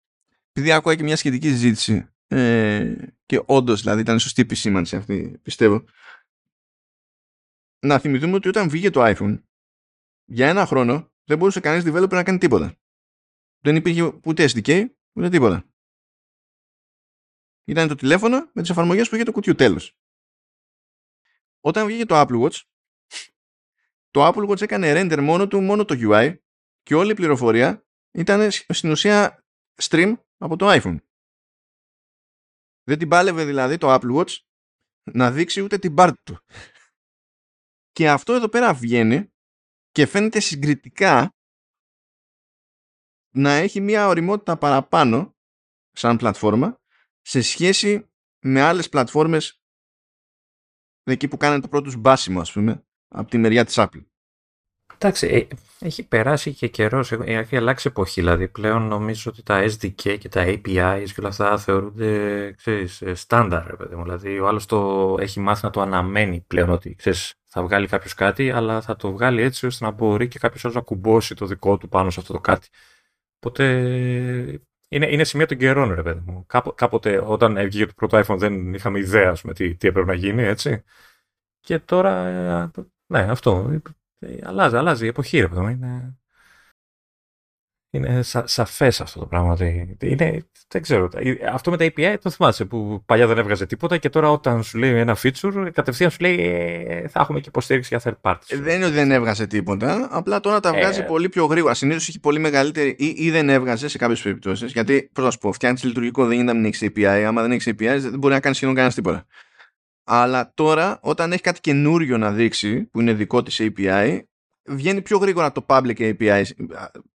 επειδή 0.50 0.72
άκουγα 0.72 0.96
και 0.96 1.04
μια 1.04 1.16
σχετική 1.16 1.48
συζήτηση 1.50 2.08
ε, 2.28 2.94
και 3.26 3.42
όντως 3.46 3.82
δηλαδή 3.82 4.02
ήταν 4.02 4.20
σωστή 4.20 4.42
επισήμανση 4.42 4.96
αυτή, 4.96 5.40
πιστεύω. 5.44 5.84
Να 7.84 8.00
θυμηθούμε 8.00 8.36
ότι 8.36 8.48
όταν 8.48 8.70
βγήκε 8.70 8.90
το 8.90 9.02
iPhone, 9.04 9.44
για 10.26 10.48
ένα 10.48 10.66
χρόνο 10.66 11.12
δεν 11.24 11.38
μπορούσε 11.38 11.60
κανείς 11.60 11.84
developer 11.86 12.12
να 12.12 12.24
κάνει 12.24 12.38
τίποτα. 12.38 12.78
Δεν 13.60 13.76
υπήρχε 13.76 14.20
ούτε 14.26 14.46
SDK, 14.50 14.86
ούτε 15.14 15.30
τίποτα. 15.30 15.70
Ήταν 17.64 17.88
το 17.88 17.96
τηλέφωνο 17.96 18.50
με 18.54 18.62
τις 18.62 18.70
εφαρμογές 18.70 19.10
που 19.10 19.16
είχε 19.16 19.24
το 19.24 19.32
κουτιού 19.32 19.56
τέλος. 19.56 19.98
Όταν 21.60 21.86
βγήκε 21.86 22.06
το 22.06 22.22
Apple 22.22 22.42
Watch, 22.42 22.62
το 24.10 24.28
Apple 24.28 24.50
Watch 24.50 24.62
έκανε 24.62 24.94
render 24.96 25.20
μόνο 25.22 25.48
του, 25.48 25.62
μόνο 25.62 25.86
το 25.86 25.96
UI 25.98 26.38
και 26.82 26.96
όλη 26.96 27.12
η 27.12 27.16
πληροφορία 27.16 27.86
ήταν 28.12 28.52
στην 28.52 28.92
ουσία 28.92 29.46
stream 29.82 30.14
από 30.38 30.56
το 30.56 30.66
iPhone. 30.70 30.98
Δεν 32.84 32.98
την 32.98 33.08
πάλευε 33.08 33.46
δηλαδή 33.46 33.78
το 33.78 33.94
Apple 33.94 34.16
Watch 34.16 34.36
να 35.12 35.32
δείξει 35.32 35.62
ούτε 35.62 35.78
την 35.78 35.94
πάρτη 35.94 36.22
του. 36.24 36.38
Και 37.94 38.10
αυτό 38.10 38.34
εδώ 38.34 38.50
πέρα 38.50 38.74
βγαίνει 38.74 39.32
και 39.92 40.06
φαίνεται 40.06 40.40
συγκριτικά 40.40 41.36
να 43.36 43.52
έχει 43.52 43.82
μια 43.82 44.08
οριμότητα 44.08 44.58
παραπάνω 44.58 45.36
σαν 45.92 46.18
πλατφόρμα 46.18 46.82
σε 47.22 47.42
σχέση 47.42 48.10
με 48.40 48.62
άλλες 48.62 48.90
πλατφόρμες 48.90 49.62
εκεί 51.04 51.28
που 51.28 51.38
κάνανε 51.38 51.62
το 51.62 51.68
πρώτο 51.68 51.92
μπάσιμο 51.98 52.42
ας 52.42 52.52
πούμε 52.52 52.86
από 53.08 53.30
τη 53.30 53.38
μεριά 53.38 53.66
της 53.66 53.76
Apple. 53.78 54.06
Εντάξει, 54.94 55.28
ε, 55.28 55.48
έχει 55.86 56.08
περάσει 56.08 56.54
και 56.54 56.68
καιρός, 56.68 57.12
έχει 57.12 57.58
αλλάξει 57.58 57.88
εποχή. 57.88 58.22
Δηλαδή 58.22 58.48
πλέον 58.48 58.88
νομίζω 58.88 59.32
ότι 59.32 59.44
τα 59.44 59.64
SDK 59.64 60.18
και 60.20 60.30
τα 60.30 60.44
APIs 60.46 61.06
και 61.06 61.20
όλα 61.20 61.28
αυτά 61.28 61.58
θεωρούνται 61.58 62.52
ξέρεις, 62.52 63.02
ε, 63.02 63.14
στάνταρ. 63.14 63.76
Δηλαδή 63.76 64.40
ο 64.40 64.48
άλλος 64.48 64.66
το 64.66 65.16
έχει 65.20 65.40
μάθει 65.40 65.66
να 65.66 65.70
το 65.70 65.82
αναμένει 65.82 66.42
πλέον 66.42 66.70
ότι 66.70 66.96
ξέρεις, 66.96 67.34
θα 67.56 67.64
βγάλει 67.64 67.88
κάποιος 67.88 68.14
κάτι, 68.14 68.52
αλλά 68.52 68.82
θα 68.82 68.96
το 68.96 69.12
βγάλει 69.12 69.42
έτσι 69.42 69.66
ώστε 69.66 69.86
να 69.86 69.92
μπορεί 69.92 70.28
και 70.28 70.40
κάποιος 70.40 70.64
άλλος 70.64 70.76
να 70.76 70.82
κουμπώσει 70.82 71.36
το 71.36 71.46
δικό 71.46 71.78
του 71.78 71.90
πάνω 71.90 72.10
σε 72.10 72.20
αυτό 72.20 72.34
το 72.34 72.40
κάτι. 72.40 72.68
Οπότε 73.36 73.64
είναι, 74.88 75.12
είναι 75.12 75.24
σημεία 75.24 75.48
των 75.48 75.58
καιρών, 75.58 75.94
ρε 75.94 76.04
παιδί 76.04 76.22
μου. 76.26 76.46
κάποτε 76.76 77.20
όταν 77.20 77.56
βγήκε 77.56 77.86
το 77.86 77.94
πρώτο 77.96 78.20
iPhone 78.20 78.38
δεν 78.38 78.74
είχαμε 78.74 79.00
ιδέα 79.00 79.34
πούμε, 79.42 79.54
τι, 79.54 79.76
τι 79.76 79.88
έπρεπε 79.88 80.08
να 80.08 80.14
γίνει, 80.14 80.44
έτσι. 80.44 80.84
Και 81.60 81.80
τώρα, 81.80 82.28
ε, 82.28 82.72
ναι, 83.06 83.20
αυτό 83.20 83.82
ε, 84.20 84.38
αλλάζει, 84.44 84.76
αλλάζει 84.76 85.06
η 85.06 85.08
εποχή, 85.08 85.40
ρε 85.40 85.48
παιδί 85.48 85.72
Είναι, 85.72 86.18
είναι 87.94 88.22
σα, 88.22 88.48
σαφές 88.48 89.02
αυτό 89.02 89.20
το 89.20 89.26
πράγμα. 89.26 89.58
Είναι, 90.00 90.48
δεν 90.68 90.82
ξέρω. 90.82 91.10
Αυτό 91.54 91.72
με 91.72 91.78
τα 91.78 91.86
API 91.86 92.16
το 92.22 92.30
θυμάσαι 92.30 92.66
που 92.66 93.04
παλιά 93.06 93.28
δεν 93.28 93.38
έβγαζε 93.38 93.66
τίποτα 93.66 93.98
και 93.98 94.10
τώρα 94.10 94.30
όταν 94.32 94.64
σου 94.64 94.78
λέει 94.78 95.00
ένα 95.00 95.18
feature 95.24 95.70
κατευθείαν 95.74 96.12
σου 96.12 96.18
λέει 96.22 96.40
ε, 96.40 97.08
θα 97.08 97.20
έχουμε 97.20 97.40
και 97.40 97.48
υποστήριξη 97.48 97.98
για 97.98 98.14
third 98.22 98.32
parties. 98.32 98.48
Ε, 98.48 98.58
δεν 98.58 98.76
είναι 98.76 98.86
ότι 98.86 98.94
δεν 98.94 99.12
έβγαζε 99.12 99.48
τίποτα. 99.48 100.08
Απλά 100.12 100.40
τώρα 100.40 100.60
τα 100.60 100.74
βγάζει 100.74 101.00
ε... 101.00 101.04
πολύ 101.04 101.30
πιο 101.30 101.46
γρήγορα. 101.46 101.74
Συνήθως 101.74 102.08
έχει 102.08 102.20
πολύ 102.20 102.40
μεγαλύτερη 102.40 102.96
ή, 102.98 103.14
ή 103.18 103.32
δεν 103.32 103.50
έβγαζε 103.50 103.88
σε 103.88 103.98
κάποιες 103.98 104.22
περιπτώσεις. 104.22 104.72
Γιατί, 104.72 105.10
πώς 105.14 105.24
να 105.24 105.32
σου 105.32 105.38
πω, 105.38 105.52
φτιάχνεις 105.52 105.84
λειτουργικό, 105.84 106.26
δεν 106.26 106.36
είναι 106.36 106.44
να 106.44 106.54
μην 106.54 106.66
έχεις 106.66 106.92
API. 106.96 107.24
Άμα 107.28 107.42
δεν 107.42 107.52
έχεις 107.52 107.68
API, 107.70 107.98
δεν 108.00 108.20
μπορεί 108.20 108.34
να 108.34 108.40
κάνεις 108.40 108.58
σχεδόν 108.58 108.76
κανένας 108.76 108.96
τίποτα. 108.96 109.26
Αλλά 110.04 110.52
τώρα, 110.54 111.00
όταν 111.02 111.32
έχει 111.32 111.42
κάτι 111.42 111.60
καινούριο 111.60 112.18
να 112.18 112.32
δείξει, 112.32 112.84
που 112.84 113.02
είναι 113.02 113.14
δικό 113.14 113.44
της 113.44 113.62
API, 113.62 114.20
βγαίνει 114.66 115.02
πιο 115.02 115.18
γρήγορα 115.18 115.52
το 115.52 115.66
public 115.68 115.98
API 115.98 116.44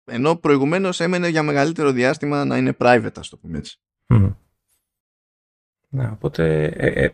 ενώ 0.05 0.35
προηγουμένως 0.35 0.99
έμενε 0.99 1.27
για 1.27 1.43
μεγαλύτερο 1.43 1.91
διάστημα 1.91 2.45
να 2.45 2.57
είναι 2.57 2.75
private 2.79 3.17
ας 3.17 3.29
το 3.29 3.37
πούμε 3.37 3.57
έτσι. 3.57 3.79
Ναι, 5.91 6.09
οπότε 6.11 6.63
ε, 6.65 7.03
ε, 7.03 7.09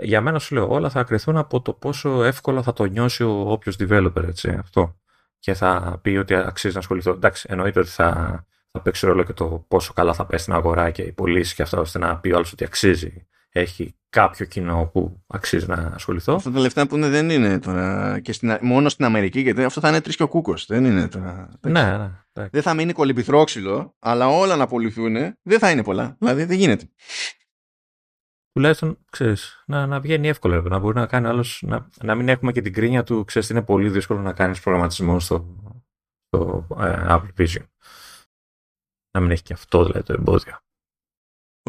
για 0.00 0.20
μένα 0.20 0.38
σου 0.38 0.54
λέω 0.54 0.68
όλα 0.70 0.90
θα 0.90 1.02
κρυθούν 1.02 1.36
από 1.36 1.60
το 1.60 1.72
πόσο 1.72 2.24
εύκολα 2.24 2.62
θα 2.62 2.72
το 2.72 2.84
νιώσει 2.84 3.22
ο 3.22 3.50
όποιος 3.50 3.76
developer 3.80 4.24
έτσι, 4.26 4.48
αυτό 4.48 4.98
και 5.44 5.54
θα 5.54 5.98
πει 6.02 6.16
ότι 6.16 6.34
αξίζει 6.34 6.74
να 6.74 6.80
ασχοληθώ. 6.80 7.10
Εντάξει, 7.10 7.46
εννοείται 7.50 7.80
ότι 7.80 7.88
θα, 7.88 8.44
θα 8.70 8.80
παίξει 8.80 9.06
ρόλο 9.06 9.22
και 9.22 9.32
το 9.32 9.64
πόσο 9.68 9.92
καλά 9.92 10.14
θα 10.14 10.26
πέσει 10.26 10.42
στην 10.42 10.54
αγορά 10.54 10.90
και 10.90 11.02
οι 11.02 11.12
πωλήσει 11.12 11.54
και 11.54 11.62
αυτά 11.62 11.78
ώστε 11.78 11.98
να 11.98 12.18
πει 12.18 12.30
ο 12.30 12.36
άλλος 12.36 12.52
ότι 12.52 12.64
αξίζει 12.64 13.26
έχει 13.48 13.96
κάποιο 14.14 14.46
κοινό 14.46 14.90
που 14.92 15.22
αξίζει 15.26 15.66
να 15.66 15.74
ασχοληθώ. 15.74 16.34
Αυτά 16.34 16.50
τα 16.50 16.58
λεφτά 16.58 16.86
που 16.86 16.96
είναι 16.96 17.08
δεν 17.08 17.30
είναι 17.30 17.58
τώρα 17.58 18.20
και 18.20 18.32
στην, 18.32 18.58
μόνο 18.60 18.88
στην 18.88 19.04
Αμερική 19.04 19.40
γιατί 19.40 19.64
αυτό 19.64 19.80
θα 19.80 19.88
είναι 19.88 20.00
τρεις 20.00 20.16
και 20.16 20.22
ο 20.22 20.28
κούκος. 20.28 20.66
Δεν 20.66 20.84
είναι 20.84 21.08
τώρα. 21.08 21.48
Ναι, 21.60 21.96
ναι. 21.96 22.48
Δεν 22.48 22.62
θα 22.62 22.74
μείνει 22.74 22.92
κολυμπηθρόξυλο, 22.92 23.96
αλλά 23.98 24.28
όλα 24.28 24.56
να 24.56 24.64
απολυθούν 24.64 25.14
δεν 25.42 25.58
θα 25.58 25.70
είναι 25.70 25.82
πολλά. 25.82 26.16
Δηλαδή 26.18 26.44
δεν 26.44 26.58
γίνεται. 26.58 26.88
Τουλάχιστον 28.52 28.98
ξέρεις, 29.10 29.64
να, 29.66 29.86
να 29.86 30.00
βγαίνει 30.00 30.28
εύκολα. 30.28 30.60
Να 30.60 30.78
μπορεί 30.78 30.96
να 30.96 31.06
κάνει 31.06 31.26
άλλος. 31.26 31.62
Να, 31.66 31.88
να 32.02 32.14
μην 32.14 32.28
έχουμε 32.28 32.52
και 32.52 32.60
την 32.60 32.72
κρίνια 32.72 33.04
του. 33.04 33.24
Ξέρεις, 33.24 33.48
είναι 33.50 33.62
πολύ 33.62 33.88
δύσκολο 33.88 34.20
να 34.20 34.32
κάνεις 34.32 34.60
προγραμματισμό 34.60 35.20
στο, 35.20 35.56
στο 36.26 36.66
ε, 36.80 37.06
Apple 37.08 37.30
Vision. 37.38 37.66
Να 39.14 39.20
μην 39.20 39.30
έχει 39.30 39.42
και 39.42 39.52
αυτό 39.52 39.84
δηλαδή 39.84 40.02
το 40.02 40.12
εμπόδιο. 40.12 40.58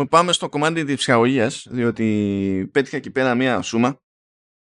Πάμε 0.03 0.31
στο 0.31 0.49
κομμάτι 0.49 0.83
της 0.83 0.95
ψυχαγωγίας, 0.95 1.67
διότι 1.69 2.69
πέτυχα 2.71 2.97
εκεί 2.97 3.11
πέρα 3.11 3.35
μία 3.35 3.61
σούμα 3.61 3.97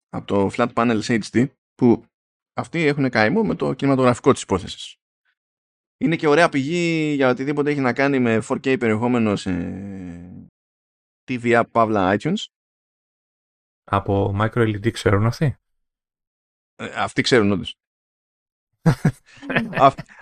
από 0.09 0.27
το 0.27 0.51
Flat 0.53 0.73
Panel 0.73 1.01
HD 1.03 1.49
που 1.75 2.05
αυτοί 2.53 2.81
έχουν 2.87 3.11
καημό 3.11 3.43
με 3.43 3.55
το 3.55 3.75
κινηματογραφικό 3.75 4.33
της 4.33 4.43
υπόθεσης. 4.43 4.97
Είναι 5.97 6.17
και 6.17 6.27
ωραία 6.27 6.49
πηγή 6.49 7.13
για 7.15 7.31
οτιδήποτε 7.31 7.71
έχει 7.71 7.81
να 7.81 7.93
κάνει 7.93 8.19
με 8.19 8.43
4K 8.49 8.79
περιεχόμενο 8.79 9.37
σε 9.37 9.51
TV 11.25 11.63
App 11.63 11.71
Pavla 11.73 12.19
iTunes. 12.19 12.45
Από 13.85 14.37
Micro 14.41 14.75
LED 14.77 14.91
ξέρουν 14.91 15.27
αυτοί; 15.27 15.57
Ε, 16.75 16.93
αυτοί 16.97 17.23
ξέρουν 17.23 17.53
όντως. 17.53 17.75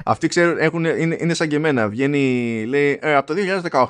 Αυτοί 0.04 0.28
ξέρουν, 0.28 0.58
έχουν, 0.58 0.84
είναι, 0.84 1.16
είναι 1.20 1.34
σαν 1.34 1.48
και 1.48 1.56
εμένα. 1.56 1.88
Βγαίνει, 1.88 2.64
λέει, 2.66 2.98
ε, 3.02 3.14
από 3.14 3.34
το 3.34 3.34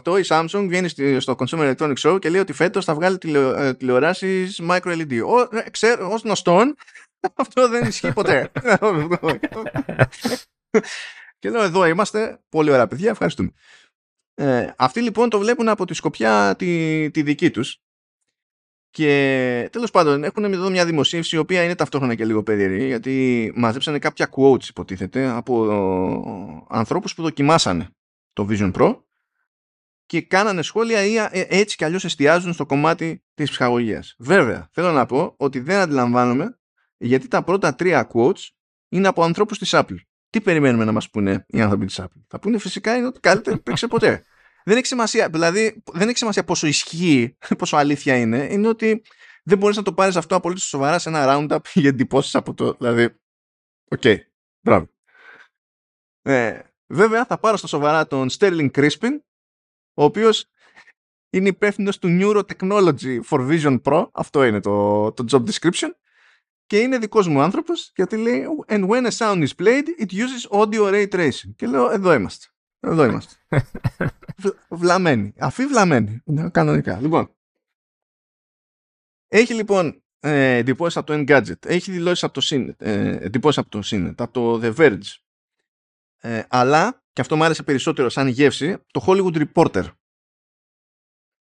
2018 0.05 0.19
η 0.19 0.25
Samsung 0.29 0.67
βγαίνει 0.69 0.89
στο 1.21 1.37
Consumer 1.39 1.75
Electronics 1.75 2.01
Show 2.03 2.19
και 2.21 2.29
λέει 2.29 2.41
ότι 2.41 2.53
φέτος 2.53 2.85
θα 2.85 2.95
βγάλει 2.95 3.19
τηλεο, 3.19 3.57
ε, 3.57 3.75
τηλεοράσεις 3.75 4.61
Micro 4.69 4.81
LED. 4.81 5.21
Ο, 5.27 5.57
ε, 5.57 5.71
ξέρω, 5.71 6.11
ως 6.13 6.23
γνωστόν, 6.23 6.75
αυτό 7.43 7.69
δεν 7.69 7.87
ισχύει 7.87 8.13
ποτέ. 8.13 8.51
και 11.39 11.51
λέω, 11.51 11.63
εδώ 11.63 11.87
είμαστε, 11.87 12.41
πολύ 12.49 12.71
ωραία 12.71 12.87
παιδιά, 12.87 13.11
ευχαριστούμε. 13.11 13.51
Ε, 14.35 14.73
αυτοί 14.77 15.01
λοιπόν 15.01 15.29
το 15.29 15.39
βλέπουν 15.39 15.69
από 15.69 15.85
τη 15.85 15.95
σκοπιά 15.95 16.55
τη, 16.59 17.11
τη 17.11 17.23
δική 17.23 17.51
τους 17.51 17.81
και 18.91 19.69
τέλος 19.73 19.91
πάντων, 19.91 20.25
έχουν 20.25 20.45
εδώ 20.45 20.71
μια 20.71 20.85
δημοσίευση 20.85 21.37
η 21.37 21.39
οποία 21.39 21.63
είναι 21.63 21.75
ταυτόχρονα 21.75 22.15
και 22.15 22.25
λίγο 22.25 22.43
περίεργη, 22.43 22.87
γιατί 22.87 23.53
μαζέψανε 23.57 23.99
κάποια 23.99 24.31
quotes, 24.37 24.69
υποτίθεται, 24.69 25.27
από 25.27 26.67
ανθρώπους 26.69 27.15
που 27.15 27.23
δοκιμάσανε 27.23 27.89
το 28.33 28.47
Vision 28.51 28.73
Pro 28.73 28.97
και 30.07 30.23
κάνανε 30.23 30.63
σχόλια 30.63 31.05
ή 31.05 31.17
ε, 31.17 31.29
έτσι 31.31 31.77
κι 31.77 31.85
αλλιώς 31.85 32.05
εστιάζουν 32.05 32.53
στο 32.53 32.67
κομμάτι 32.67 33.25
της 33.35 33.51
ψυχαγωγίας. 33.51 34.15
Βέβαια, 34.19 34.69
θέλω 34.73 34.93
να 34.93 35.07
πω 35.07 35.35
ότι 35.37 35.61
δεν 35.61 35.79
αντιλαμβάνομαι 35.79 36.59
γιατί 36.97 37.29
τα 37.29 37.43
πρώτα 37.43 37.75
τρία 37.75 38.11
quotes 38.15 38.49
είναι 38.89 39.09
από 39.09 39.23
ανθρώπους 39.23 39.59
της 39.59 39.71
Apple. 39.73 39.97
Τι 40.31 40.41
περιμένουμε 40.41 40.85
να 40.85 40.93
μας 40.93 41.11
πούνε 41.11 41.45
οι 41.49 41.61
άνθρωποι 41.61 41.87
της 41.87 42.01
Apple; 42.01 42.23
Θα 42.29 42.39
πούνε 42.39 42.59
φυσικά 42.59 42.97
είναι 42.97 43.07
ότι 43.07 43.21
καλύτερο 43.21 43.57
υπήρξε 43.61 43.87
ποτέ. 43.87 44.25
Δεν 44.65 44.77
έχει 44.77 44.87
σημασία, 44.87 45.29
δηλαδή 45.29 45.83
δεν 45.93 46.09
έχει 46.09 46.19
σημασία 46.19 46.45
πόσο 46.45 46.67
ισχύει, 46.67 47.37
πόσο 47.59 47.77
αλήθεια 47.77 48.17
είναι. 48.17 48.49
Είναι 48.51 48.69
ότι 48.69 49.03
δεν 49.45 49.59
μπορείς 49.59 49.77
να 49.77 49.83
το 49.83 49.93
πάρεις 49.93 50.17
αυτό 50.17 50.35
απολύτως 50.35 50.65
σοβαρά 50.65 50.99
σε 50.99 51.09
ένα 51.09 51.25
roundup 51.29 51.61
για 51.81 51.89
εντυπώσεις 51.89 52.35
από 52.35 52.55
το... 52.55 52.73
Δηλαδή, 52.73 53.05
OK, 53.91 54.01
okay. 54.03 54.17
μπράβο. 54.61 54.89
Ε, 56.23 56.61
βέβαια 56.87 57.25
θα 57.25 57.39
πάρω 57.39 57.57
στα 57.57 57.67
σοβαρά 57.67 58.07
τον 58.07 58.29
Sterling 58.31 58.71
Crispin, 58.71 59.19
ο 59.95 60.05
οποίος 60.05 60.51
είναι 61.31 61.49
υπεύθυνος 61.49 61.99
του 61.99 62.19
Neurotechnology 62.21 63.21
for 63.29 63.49
Vision 63.49 63.81
Pro. 63.83 64.09
Αυτό 64.13 64.45
είναι 64.45 64.61
το, 64.61 65.13
το 65.13 65.25
job 65.31 65.45
description. 65.51 65.91
Και 66.67 66.79
είναι 66.79 66.99
δικός 66.99 67.29
μου 67.29 67.41
άνθρωπος 67.41 67.93
γιατί 67.97 68.17
λέει 68.17 68.45
And 68.67 68.89
when 68.89 69.07
a 69.07 69.11
sound 69.11 69.47
is 69.47 69.55
played, 69.63 69.85
it 69.99 70.13
uses 70.13 70.61
audio 70.61 70.91
ray 70.91 71.09
tracing. 71.09 71.55
Και 71.57 71.67
λέω 71.67 71.91
εδώ 71.91 72.13
είμαστε. 72.13 72.47
Εδώ 72.81 73.05
είμαστε. 73.05 73.35
βλαμμένοι. 74.69 75.35
Αφή 75.39 75.67
βλαμμένοι. 75.67 76.23
Κανονικά. 76.51 77.01
Λοιπόν. 77.01 77.35
Έχει 79.29 79.55
λοιπόν 79.55 80.03
ε, 80.21 80.57
εντυπώσεις 80.57 80.97
από 80.97 81.07
το 81.07 81.15
Engadget. 81.15 81.67
Έχει 81.67 81.91
δηλώσεις 81.91 82.25
από 82.25 82.33
το 82.33 82.41
CNET. 82.45 82.75
Ε, 82.79 83.25
εντυπώσεις 83.25 83.59
από 83.59 83.71
το 83.71 83.81
CNET. 83.85 84.15
Από 84.17 84.33
το 84.33 84.61
The 84.63 84.77
Verge. 84.77 85.17
Ε, 86.21 86.43
αλλά, 86.49 87.03
και 87.13 87.21
αυτό 87.21 87.37
μου 87.37 87.45
άρεσε 87.45 87.63
περισσότερο 87.63 88.09
σαν 88.09 88.29
γεύση, 88.29 88.79
το 88.87 89.05
Hollywood 89.07 89.47
Reporter 89.47 89.85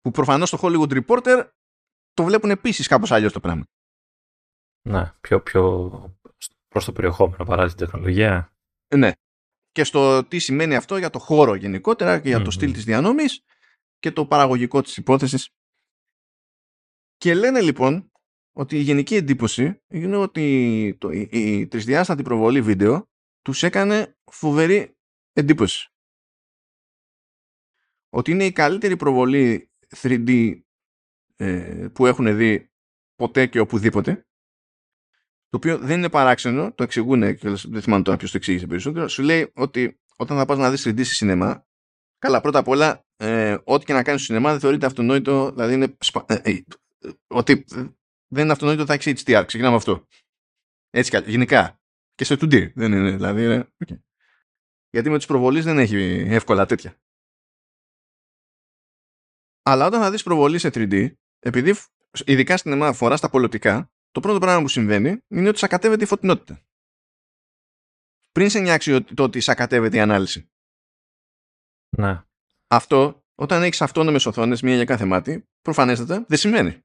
που 0.01 0.11
προφανώς 0.11 0.49
το 0.49 0.59
Hollywood 0.61 1.01
Reporter 1.01 1.49
το 2.13 2.23
βλέπουν 2.23 2.49
επίσης 2.49 2.87
κάπως 2.87 3.11
αλλιώς 3.11 3.33
το 3.33 3.39
πράγμα. 3.39 3.63
Ναι, 4.89 5.11
πιο, 5.21 5.41
πιο 5.41 5.91
προς 6.67 6.85
το 6.85 6.91
περιεχόμενο 6.91 7.43
παρά 7.45 7.67
την 7.67 7.77
τεχνολογία. 7.77 8.53
Ναι. 8.95 9.11
Και 9.77 9.83
στο 9.83 10.23
τι 10.23 10.39
σημαίνει 10.39 10.75
αυτό 10.75 10.97
για 10.97 11.09
το 11.09 11.19
χώρο 11.19 11.55
γενικότερα 11.55 12.19
και 12.19 12.27
για 12.27 12.41
το 12.41 12.51
στυλ 12.51 12.73
της 12.73 12.83
διανομής 12.83 13.43
και 13.99 14.11
το 14.11 14.25
παραγωγικό 14.25 14.81
της 14.81 14.97
υπόθεσης. 14.97 15.49
Και 17.17 17.33
λένε 17.33 17.61
λοιπόν 17.61 18.11
ότι 18.51 18.75
η 18.75 18.81
γενική 18.81 19.15
εντύπωση 19.15 19.81
είναι 19.87 20.15
ότι 20.15 20.95
το, 20.99 21.09
η, 21.09 21.29
η 21.31 21.67
τρισδιάστατη 21.67 22.23
προβολή 22.23 22.61
βίντεο 22.61 23.09
τους 23.41 23.63
έκανε 23.63 24.17
φοβερή 24.31 24.97
εντύπωση. 25.33 25.91
Ότι 28.09 28.31
είναι 28.31 28.45
η 28.45 28.51
καλύτερη 28.51 28.97
προβολή 28.97 29.71
3D 29.95 30.59
ε, 31.35 31.87
που 31.93 32.05
έχουν 32.05 32.37
δει 32.37 32.71
ποτέ 33.15 33.47
και 33.47 33.59
οπουδήποτε 33.59 34.26
το 35.49 35.57
οποίο 35.57 35.77
δεν 35.77 35.97
είναι 35.97 36.09
παράξενο, 36.09 36.73
το 36.73 36.83
εξηγούν 36.83 37.35
και 37.35 37.49
δεν 37.49 37.81
θυμάμαι 37.81 38.03
τώρα 38.03 38.17
ποιος 38.17 38.31
το 38.31 38.37
εξήγησε 38.37 38.67
περισσότερο. 38.67 39.07
Σου 39.07 39.21
λέει 39.21 39.51
ότι 39.55 39.99
όταν 40.15 40.37
θα 40.37 40.45
πας 40.45 40.57
να 40.57 40.71
δεις 40.71 40.87
3D 40.87 40.97
σε 40.97 41.13
σινεμά 41.13 41.65
καλά 42.17 42.41
πρώτα 42.41 42.59
απ' 42.59 42.67
όλα 42.67 43.05
ε, 43.15 43.57
ό,τι 43.63 43.85
και 43.85 43.93
να 43.93 44.03
κάνεις 44.03 44.21
στο 44.21 44.33
σινεμά 44.33 44.51
δεν 44.51 44.59
θεωρείται 44.59 44.85
αυτονόητο 44.85 45.51
δηλαδή 45.51 45.73
είναι 45.73 45.97
ε, 46.25 46.51
ε, 46.51 46.61
ότι 47.27 47.65
δεν 48.27 48.43
είναι 48.43 48.51
αυτονόητο 48.51 48.85
θα 48.85 48.93
έχεις 48.93 49.23
HDR 49.25 49.43
ξεκινάμε 49.45 49.75
αυτό. 49.75 50.07
Έτσι 50.89 51.11
κι 51.11 51.31
γενικά. 51.31 51.81
Και 52.13 52.23
σε 52.23 52.33
2D 52.33 52.73
δεν 52.73 52.91
είναι 52.91 53.11
δηλαδή 53.11 53.67
okay. 53.85 53.99
γιατί 54.89 55.09
με 55.09 55.17
τους 55.17 55.25
προβολείς 55.25 55.63
δεν 55.63 55.79
έχει 55.79 56.25
εύκολα 56.29 56.65
τέτοια. 56.65 56.97
Αλλά 59.63 59.85
όταν 59.85 60.01
θα 60.01 60.11
δεις 60.11 60.23
προβολή 60.23 60.59
σε 60.59 60.67
3D, 60.67 61.13
επειδή 61.39 61.75
ειδικά 62.25 62.57
στην 62.57 62.71
ΕΜΑ 62.71 62.93
φοράς 62.93 63.21
τα 63.21 63.29
πολιτικά, 63.29 63.91
το 64.11 64.19
πρώτο 64.19 64.39
πράγμα 64.39 64.61
που 64.61 64.67
συμβαίνει 64.67 65.17
είναι 65.27 65.49
ότι 65.49 65.57
σακατεύεται 65.57 66.03
η 66.03 66.07
φωτεινότητα. 66.07 66.61
Πριν 68.31 68.49
σε 68.49 68.59
νιάξει 68.59 69.03
το 69.03 69.23
ότι 69.23 69.39
σακατεύεται 69.39 69.97
η 69.97 69.99
ανάλυση. 69.99 70.49
Ναι. 71.97 72.23
Αυτό, 72.67 73.25
όταν 73.35 73.63
έχεις 73.63 73.81
αυτόνομες 73.81 74.25
οθόνες, 74.25 74.61
μία 74.61 74.75
για 74.75 74.85
κάθε 74.85 75.05
μάτι, 75.05 75.47
προφανέστατα 75.61 76.25
δεν 76.27 76.37
συμβαίνει. 76.37 76.81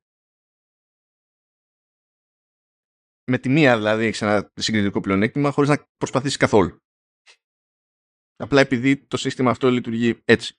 Με 3.30 3.38
τη 3.38 3.48
μία 3.48 3.76
δηλαδή 3.76 4.04
έχεις 4.04 4.22
ένα 4.22 4.52
συγκριτικό 4.54 5.00
πλεονέκτημα 5.00 5.50
χωρίς 5.50 5.70
να 5.70 5.88
προσπαθήσεις 5.96 6.36
καθόλου. 6.36 6.76
Απλά 8.36 8.60
επειδή 8.60 9.06
το 9.06 9.16
σύστημα 9.16 9.50
αυτό 9.50 9.70
λειτουργεί 9.70 10.22
έτσι. 10.24 10.56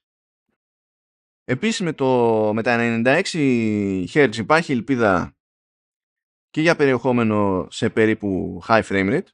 Επίσης 1.44 1.80
με, 1.80 1.94
το, 1.94 2.52
με 2.54 2.62
τα 2.62 2.78
96 3.06 4.08
Hz 4.14 4.36
υπάρχει 4.36 4.72
ελπίδα 4.72 5.33
και 6.54 6.62
για 6.62 6.76
περιεχόμενο 6.76 7.68
σε 7.70 7.90
περίπου 7.90 8.62
high 8.68 8.84
frame 8.84 9.10
rate. 9.10 9.28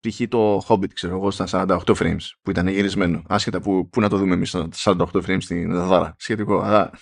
Π.χ. 0.00 0.20
το 0.28 0.62
Hobbit 0.68 0.92
ξέρω 0.92 1.14
εγώ 1.14 1.30
στα 1.30 1.46
48 1.50 1.96
frames 1.96 2.20
που 2.42 2.50
ήταν 2.50 2.68
γυρισμένο. 2.68 3.22
Άσχετα 3.28 3.60
που, 3.60 3.88
που 3.88 4.00
να 4.00 4.08
το 4.08 4.16
δούμε 4.16 4.34
εμείς 4.34 4.48
στα 4.48 4.68
48 4.72 5.04
frames 5.04 5.42
στην 5.42 5.72
δαδάρα. 5.72 6.14
Σχετικό 6.18 6.60
αλλά 6.60 6.92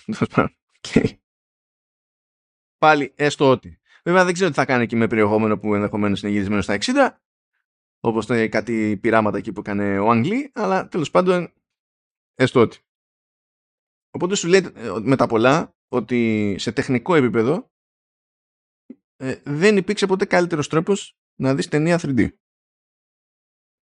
okay. 0.81 1.09
πάλι 2.79 3.13
έστω 3.17 3.51
ότι. 3.51 3.81
Βέβαια 4.05 4.25
δεν 4.25 4.35
ξέρω 4.35 4.51
τι 4.51 4.57
θα 4.57 4.65
κάνει 4.65 4.87
και 4.87 4.97
με 4.97 5.07
περιεχόμενο 5.07 5.59
που 5.59 5.75
ενδεχομένως 5.75 6.23
είναι 6.23 6.33
γυρισμένο 6.33 6.63
στα 6.63 6.79
60 6.81 7.11
όπως 8.01 8.27
το 8.27 8.49
κάτι 8.49 8.99
πειράματα 9.01 9.39
εκεί 9.39 9.53
που 9.53 9.61
έκανε 9.61 9.99
ο 9.99 10.11
Αγγλί 10.11 10.51
αλλά 10.55 10.89
τέλος 10.89 11.11
πάντων 11.11 11.53
έστω 12.35 12.61
ότι. 12.61 12.79
Οπότε 14.11 14.35
σου 14.35 14.49
λέει 14.49 14.73
ε, 14.75 14.93
με 15.01 15.17
τα 15.17 15.27
πολλά 15.27 15.77
ότι 15.89 16.55
σε 16.59 16.73
τεχνικό 16.73 17.15
επίπεδο 17.15 17.71
ε, 19.21 19.35
δεν 19.45 19.77
υπήρξε 19.77 20.07
ποτέ 20.07 20.25
καλύτερος 20.25 20.69
τρόπος 20.69 21.19
να 21.35 21.55
δεις 21.55 21.69
ταινία 21.69 22.01
3D. 22.03 22.29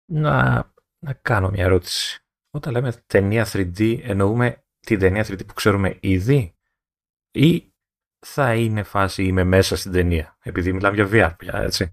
Να, 0.05 0.52
να 0.98 1.12
κάνω 1.12 1.51
μια 1.51 1.65
ερώτηση. 1.65 2.24
Όταν 2.51 2.73
λέμε 2.73 3.02
ταινία 3.06 3.47
3D 3.52 4.01
εννοούμε 4.02 4.65
την 4.81 4.98
ταινία 4.98 5.24
3D 5.27 5.47
που 5.47 5.55
ξέρουμε 5.55 5.98
ήδη 6.01 6.56
ή 7.31 7.73
θα 8.27 8.55
είναι 8.55 8.82
φάση 8.82 9.24
είμαι 9.24 9.44
μέσα 9.44 9.77
στην 9.77 9.93
ταινία 9.93 10.39
επειδή 10.43 10.73
μιλάμε 10.73 10.94
για 10.94 11.09
VR 11.12 11.36
πια 11.36 11.59
έτσι. 11.62 11.93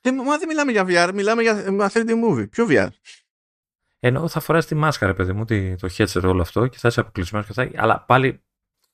Δεν, 0.00 0.14
μα 0.24 0.38
δεν 0.38 0.48
μιλάμε 0.48 0.72
για 0.72 0.84
VR, 0.86 1.14
μιλάμε 1.14 1.42
για 1.42 1.64
3D 1.92 2.10
movie. 2.24 2.50
Ποιο 2.50 2.66
VR. 2.68 2.88
Ενώ 3.98 4.28
θα 4.28 4.40
φοράς 4.40 4.66
τη 4.66 4.74
μάσκα, 4.74 5.14
παιδί 5.14 5.32
μου, 5.32 5.44
το 5.44 5.88
headset 5.96 6.22
όλο 6.22 6.42
αυτό 6.42 6.66
και 6.66 6.78
θα 6.78 6.88
είσαι 6.88 7.00
αποκλεισμένος 7.00 7.46
και 7.46 7.52
θα. 7.52 7.70
Αλλά 7.74 8.04
πάλι 8.04 8.42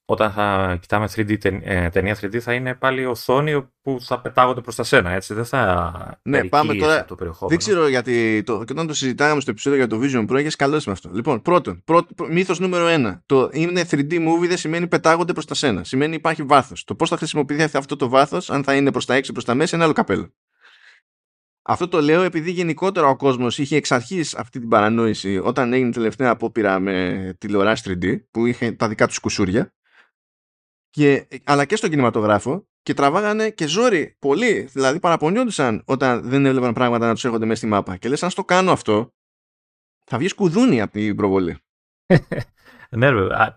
όταν 0.07 0.31
θα 0.31 0.77
κοιτάμε 0.81 1.09
3D, 1.15 1.45
ε, 1.63 1.89
ταινία 1.89 2.17
3D 2.21 2.39
θα 2.39 2.53
είναι 2.53 2.75
πάλι 2.75 3.05
οθόνη 3.05 3.69
που 3.83 3.99
θα 4.01 4.21
πετάγονται 4.21 4.61
προς 4.61 4.75
τα 4.75 4.83
σένα, 4.83 5.11
έτσι, 5.11 5.35
δεν 5.35 5.45
θα 5.45 6.21
ναι, 6.23 6.45
πάμε 6.45 6.75
τώρα, 6.75 7.05
το 7.05 7.15
περιεχόμενο. 7.15 7.49
Δεν 7.49 7.59
ξέρω 7.59 7.89
γιατί, 7.89 8.43
το, 8.43 8.65
και 8.65 8.73
όταν 8.73 8.87
το 8.87 8.95
συζητάγαμε 8.95 9.41
στο 9.41 9.51
επεισόδιο 9.51 9.79
για 9.79 9.87
το 9.87 10.01
Vision 10.03 10.31
Pro, 10.31 10.39
έχεις 10.39 10.57
καλώσει 10.57 10.89
με 10.89 10.93
αυτό. 10.93 11.11
Λοιπόν, 11.13 11.43
πρώτον, 11.43 11.83
πρώτο, 11.85 12.27
μύθος 12.31 12.59
νούμερο 12.59 12.87
ένα, 12.87 13.23
το 13.27 13.49
είναι 13.53 13.85
3D 13.91 14.13
movie 14.13 14.49
δεν 14.49 14.57
σημαίνει 14.57 14.87
πετάγονται 14.87 15.33
προς 15.33 15.47
τα 15.47 15.55
σένα, 15.55 15.85
σημαίνει 15.85 16.15
υπάρχει 16.15 16.43
βάθος. 16.43 16.85
Το 16.85 16.95
πώς 16.95 17.09
θα 17.09 17.17
χρησιμοποιηθεί 17.17 17.77
αυτό 17.77 17.97
το 17.97 18.09
βάθος, 18.09 18.51
αν 18.51 18.65
θα 18.65 18.75
είναι 18.75 18.91
προς 18.91 19.07
τα 19.07 19.15
έξω 19.15 19.33
προς 19.33 19.45
τα 19.45 19.55
μέσα, 19.55 19.77
είναι 19.77 19.85
άλλο 19.85 19.95
καπέλο. 19.95 20.33
Αυτό 21.67 21.89
το 21.89 22.01
λέω 22.01 22.23
επειδή 22.23 22.51
γενικότερα 22.51 23.07
ο 23.07 23.17
κόσμος 23.17 23.59
είχε 23.59 23.77
εξ 23.77 23.93
αρχής 23.93 24.35
αυτή 24.35 24.59
την 24.59 24.69
παρανόηση 24.69 25.41
όταν 25.45 25.73
έγινε 25.73 25.91
τελευταία 25.91 26.31
απόπειρα 26.31 26.79
με 26.79 27.37
τηλεοράση 27.39 27.99
3D 28.03 28.17
που 28.31 28.47
είχε 28.47 28.73
τα 28.73 28.89
δικά 28.89 29.07
τους 29.07 29.19
κουσούρια 29.19 29.73
και, 30.95 31.27
αλλά 31.45 31.65
και 31.65 31.77
στον 31.77 31.91
κινηματογράφο 31.91 32.69
και 32.83 32.95
τραβάγανε 32.95 33.51
και 33.51 33.67
ζόρι 33.67 34.17
πολύ. 34.19 34.69
Δηλαδή 34.73 35.01
παραπονιόντουσαν 35.01 35.83
όταν 35.85 36.29
δεν 36.29 36.47
έβλεπαν 36.47 36.73
πράγματα 36.73 37.07
να 37.07 37.15
τους 37.15 37.25
έρχονται 37.25 37.45
μέσα 37.45 37.59
στη 37.59 37.67
μάπα. 37.67 37.97
Και 37.97 38.09
λες 38.09 38.23
αν 38.23 38.31
στο 38.31 38.45
κάνω 38.45 38.73
αυτό 38.73 39.15
θα 40.05 40.19
βγει 40.19 40.35
κουδούνι 40.35 40.81
από 40.81 40.93
την 40.93 41.17
προβολή. 41.17 41.57
Ναι, 42.97 43.07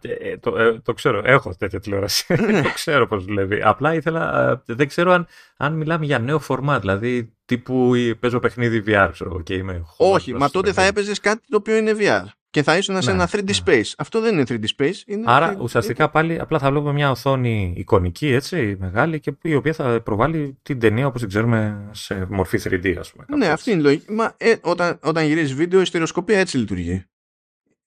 ε, 0.01 0.37
το, 0.37 0.57
ε, 0.57 0.79
το 0.79 0.93
ξέρω. 0.93 1.21
Έχω 1.25 1.55
τέτοια 1.55 1.79
τηλεόραση. 1.79 2.33
Ναι. 2.51 2.61
το 2.61 2.69
ξέρω 2.73 3.07
πώς 3.07 3.25
δουλεύει. 3.25 3.61
Απλά 3.61 3.93
ήθελα. 3.93 4.49
Ε, 4.49 4.73
δεν 4.73 4.87
ξέρω 4.87 5.11
αν, 5.11 5.27
αν 5.57 5.73
μιλάμε 5.73 6.05
για 6.05 6.19
νέο 6.19 6.39
φορμάτ. 6.39 6.79
Δηλαδή 6.79 7.35
τύπου 7.45 7.93
παίζω 8.19 8.39
παιχνίδι 8.39 8.83
VR, 8.87 9.09
ξέρω 9.11 9.41
και 9.41 9.53
είμαι. 9.53 9.85
Όχι, 9.97 10.33
μα 10.33 10.49
τότε 10.49 10.73
θα 10.73 10.83
έπαιζες 10.83 11.19
κάτι 11.19 11.47
το 11.49 11.57
οποίο 11.57 11.75
είναι 11.75 11.95
VR. 11.99 12.25
Και 12.49 12.63
θα 12.63 12.77
ήσουν 12.77 13.01
σε 13.01 13.09
ναι, 13.09 13.15
ένα 13.15 13.29
3D 13.31 13.43
ναι. 13.43 13.53
space. 13.65 13.91
Αυτό 13.97 14.21
δεν 14.21 14.33
είναι 14.33 14.43
3D 14.47 14.65
space. 14.77 14.93
Είναι 15.05 15.23
Άρα 15.25 15.53
3D... 15.53 15.61
ουσιαστικά 15.61 16.09
πάλι 16.09 16.39
απλά 16.39 16.59
θα 16.59 16.69
βλέπουμε 16.69 16.93
μια 16.93 17.11
οθόνη 17.11 17.73
εικονική, 17.77 18.27
έτσι, 18.27 18.77
μεγάλη, 18.79 19.19
και 19.19 19.33
η 19.41 19.55
οποία 19.55 19.73
θα 19.73 20.01
προβάλλει 20.01 20.57
την 20.61 20.79
ταινία 20.79 21.07
όπως 21.07 21.19
την 21.19 21.29
ξέρουμε 21.29 21.89
σε 21.91 22.27
μορφή 22.29 22.59
3D, 22.63 22.95
ας 22.99 23.11
πούμε. 23.11 23.25
Ναι, 23.37 23.47
αυτή 23.47 23.71
είναι 23.71 23.79
η 23.79 23.83
λογική. 23.83 24.11
Μα 24.11 24.33
ε, 24.37 24.55
όταν, 24.61 24.99
όταν 25.03 25.25
γυρίζεις 25.25 25.53
βίντεο, 25.53 25.81
η 25.81 25.85
στερεοσκοπία 25.85 26.39
έτσι 26.39 26.57
λειτουργεί 26.57 27.05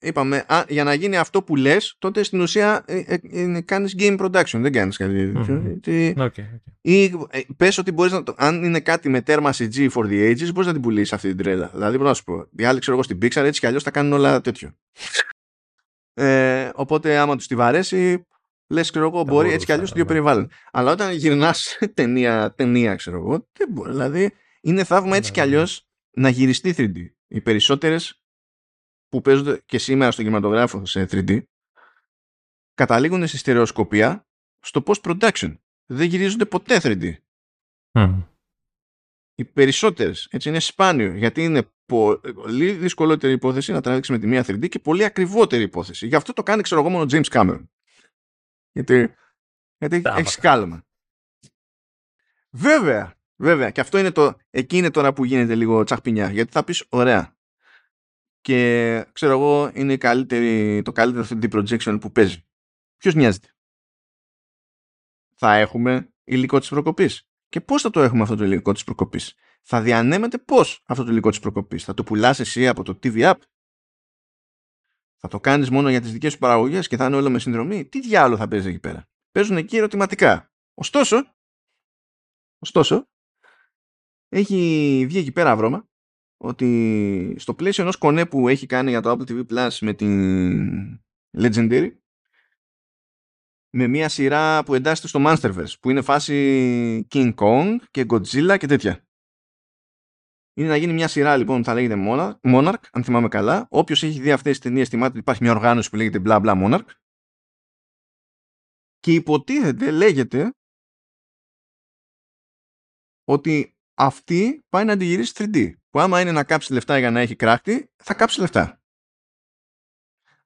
είπαμε, 0.00 0.44
α, 0.48 0.64
για 0.68 0.84
να 0.84 0.94
γίνει 0.94 1.16
αυτό 1.16 1.42
που 1.42 1.56
λες, 1.56 1.94
τότε 1.98 2.22
στην 2.22 2.40
ουσία 2.40 2.82
ε, 2.86 2.98
ε, 3.06 3.18
ε 3.22 3.60
κάνεις 3.60 3.94
game 3.98 4.18
production, 4.18 4.58
δεν 4.60 4.72
κάνεις 4.72 4.96
κάτι 4.96 5.32
Okay, 5.36 6.14
okay. 6.16 6.60
Ή 6.80 7.04
ε, 7.04 7.40
πες 7.56 7.78
ότι 7.78 7.92
μπορείς 7.92 8.12
να 8.12 8.22
το, 8.22 8.34
αν 8.36 8.64
είναι 8.64 8.80
κάτι 8.80 9.08
με 9.08 9.20
τέρμα 9.20 9.52
CG 9.52 9.90
for 9.90 10.04
the 10.04 10.30
ages, 10.30 10.52
μπορείς 10.52 10.66
να 10.66 10.72
την 10.72 10.80
πουλήσεις 10.80 11.12
αυτή 11.12 11.28
την 11.28 11.36
τρέλα. 11.36 11.70
Δηλαδή, 11.74 11.96
μπορώ 11.96 12.08
να 12.08 12.14
σου 12.14 12.24
πω, 12.24 12.46
οι 12.56 12.64
άλλοι 12.64 12.80
ξέρω 12.80 12.96
εγώ 12.96 13.02
στην 13.04 13.18
Pixar 13.22 13.44
έτσι 13.44 13.60
κι 13.60 13.66
αλλιώς 13.66 13.82
θα 13.82 13.90
κάνουν 13.90 14.12
όλα 14.12 14.40
τέτοιο. 14.40 14.72
Ε, 16.14 16.70
οπότε 16.74 17.16
άμα 17.16 17.36
τους 17.36 17.46
τη 17.46 17.54
βαρέσει, 17.54 18.24
Λες, 18.72 18.90
ξέρω 18.90 19.06
εγώ, 19.06 19.22
μπορεί 19.22 19.52
έτσι 19.52 19.66
κι 19.66 19.72
αλλιώς 19.72 19.88
το 19.88 19.94
δύο 19.94 20.04
περιβάλλον. 20.04 20.50
Αλλά 20.72 20.92
όταν 20.92 21.12
γυρνάς 21.12 21.78
ταινία, 21.94 22.54
ταινία, 22.56 22.94
ξέρω 22.94 23.16
εγώ, 23.16 23.48
δεν 23.52 23.68
μπορεί. 23.70 23.90
Δηλαδή, 23.90 24.32
είναι 24.60 24.84
θαύμα 24.84 25.16
έτσι 25.16 25.32
κι 25.32 25.40
αλλιώς 25.40 25.88
να 26.10 26.28
γυριστεί 26.28 26.74
3D. 26.76 26.96
Οι 27.28 27.40
περισσότερες 27.40 28.19
που 29.10 29.20
παίζονται 29.20 29.62
και 29.66 29.78
σήμερα 29.78 30.10
στον 30.10 30.24
κινηματογράφο 30.24 30.86
σε 30.86 31.08
3D 31.10 31.42
καταλήγουν 32.74 33.26
στη 33.26 33.36
στερεοσκοπία 33.36 34.26
στο 34.60 34.82
post-production. 34.86 35.56
Δεν 35.86 36.06
γυρίζονται 36.06 36.44
ποτέ 36.44 36.80
3D. 36.82 37.14
Οι 39.34 39.44
περισσότερες 39.44 40.28
έτσι 40.30 40.48
είναι 40.48 40.60
σπάνιο 40.60 41.14
γιατί 41.14 41.44
είναι 41.44 41.72
πολύ 41.84 42.72
δυσκολότερη 42.72 43.32
υπόθεση 43.32 43.72
να 43.72 43.80
τραβήξεις 43.80 44.14
με 44.14 44.20
τη 44.20 44.26
μία 44.26 44.44
3D 44.46 44.68
και 44.68 44.78
πολύ 44.78 45.04
ακριβότερη 45.04 45.62
υπόθεση. 45.62 46.06
Γι' 46.06 46.14
αυτό 46.14 46.32
το 46.32 46.42
κάνει, 46.42 46.62
ξέρω 46.62 46.80
εγώ, 46.80 46.90
μόνο 46.90 47.04
ο 47.04 47.06
James 47.10 47.28
Cameron. 47.32 47.64
Γιατί, 48.72 49.14
γιατί 49.78 50.02
έχεις 50.04 50.36
κάλμα. 50.36 50.84
Βέβαια, 52.50 53.14
βέβαια, 53.36 53.70
και 53.70 53.80
αυτό 53.80 53.98
είναι 53.98 54.10
το, 54.10 54.36
εκεί 54.50 54.76
είναι 54.76 54.90
τώρα 54.90 55.12
που 55.12 55.24
γίνεται 55.24 55.54
λίγο 55.54 55.84
τσαχπινιά. 55.84 56.30
Γιατί 56.30 56.52
θα 56.52 56.64
πεις, 56.64 56.84
ωραία. 56.88 57.36
Και 58.42 59.06
ξέρω 59.12 59.32
εγώ, 59.32 59.70
είναι 59.74 59.96
καλύτερη, 59.96 60.82
το 60.82 60.92
καλύτερο 60.92 61.26
3D 61.28 61.50
projection 61.52 61.98
που 62.00 62.12
παίζει. 62.12 62.46
Ποιος 62.96 63.14
νοιάζεται; 63.14 63.48
Θα 65.36 65.54
έχουμε 65.54 66.12
υλικό 66.24 66.58
της 66.58 66.68
προκοπής. 66.68 67.28
Και 67.48 67.60
πώς 67.60 67.82
θα 67.82 67.90
το 67.90 68.00
έχουμε 68.00 68.22
αυτό 68.22 68.36
το 68.36 68.44
υλικό 68.44 68.72
της 68.72 68.84
προκοπής; 68.84 69.34
Θα 69.62 69.82
διανέμεται 69.82 70.38
πώς 70.38 70.82
αυτό 70.86 71.04
το 71.04 71.10
υλικό 71.10 71.30
της 71.30 71.38
προκοπής; 71.38 71.84
Θα 71.84 71.94
το 71.94 72.04
πουλάς 72.04 72.40
εσύ 72.40 72.68
από 72.68 72.82
το 72.82 72.98
TV 73.02 73.30
App; 73.30 73.38
Θα 75.16 75.28
το 75.28 75.40
κάνεις 75.40 75.70
μόνο 75.70 75.90
για 75.90 76.00
τις 76.00 76.12
δικές 76.12 76.32
σου 76.32 76.38
παραγωγές 76.38 76.88
και 76.88 76.96
θα 76.96 77.06
είναι 77.06 77.16
όλο 77.16 77.30
με 77.30 77.38
συνδρομή; 77.38 77.88
Τι 77.88 78.00
διάλογο 78.00 78.36
θα 78.36 78.48
παίζει 78.48 78.68
εκεί 78.68 78.80
πέρα; 78.80 79.08
Παίζουν 79.30 79.56
εκεί 79.56 79.76
ερωτηματικά. 79.76 80.52
Ωστόσο, 80.74 81.34
ωστόσο, 82.58 83.08
έχει 84.28 84.56
βγει 85.08 85.18
εκεί 85.18 85.32
πέρα 85.32 85.56
βρώμα 85.56 85.89
ότι 86.42 87.34
στο 87.38 87.54
πλαίσιο 87.54 87.82
ενός 87.82 87.96
κονέ 87.96 88.26
που 88.26 88.48
έχει 88.48 88.66
κάνει 88.66 88.90
για 88.90 89.00
το 89.00 89.10
Apple 89.10 89.30
TV 89.30 89.46
Plus 89.46 89.78
με 89.80 89.94
την 89.94 91.00
Legendary 91.38 91.90
με 93.70 93.86
μια 93.86 94.08
σειρά 94.08 94.64
που 94.64 94.74
εντάσσεται 94.74 95.08
στο 95.08 95.20
Monsterverse 95.22 95.78
που 95.80 95.90
είναι 95.90 96.02
φάση 96.02 97.06
King 97.10 97.34
Kong 97.34 97.76
και 97.90 98.06
Godzilla 98.08 98.56
και 98.58 98.66
τέτοια. 98.66 99.04
Είναι 100.54 100.68
να 100.68 100.76
γίνει 100.76 100.92
μια 100.92 101.08
σειρά 101.08 101.36
λοιπόν 101.36 101.58
που 101.58 101.64
θα 101.64 101.74
λέγεται 101.74 101.94
Monarch, 102.42 102.82
αν 102.92 103.04
θυμάμαι 103.04 103.28
καλά. 103.28 103.66
Όποιος 103.70 104.02
έχει 104.02 104.20
δει 104.20 104.32
αυτές 104.32 104.50
τις 104.50 104.60
ταινίες, 104.60 104.88
θυμάται 104.88 105.10
ότι 105.10 105.18
υπάρχει 105.18 105.42
μια 105.42 105.52
οργάνωση 105.52 105.90
που 105.90 105.96
λέγεται 105.96 106.22
Bla 106.24 106.42
Bla 106.44 106.64
Monarch. 106.64 106.88
Και 108.98 109.12
υποτίθεται, 109.12 109.90
λέγεται, 109.90 110.54
ότι 113.24 113.74
αυτή 114.00 114.64
πάει 114.68 114.84
να 114.84 114.92
αντιγυρίσει 114.92 115.32
3D. 115.36 115.72
Που 115.90 116.00
άμα 116.00 116.20
είναι 116.20 116.32
να 116.32 116.44
κάψει 116.44 116.72
λεφτά 116.72 116.98
για 116.98 117.10
να 117.10 117.20
έχει 117.20 117.36
κράκτη, 117.36 117.90
θα 117.96 118.14
κάψει 118.14 118.40
λεφτά. 118.40 118.80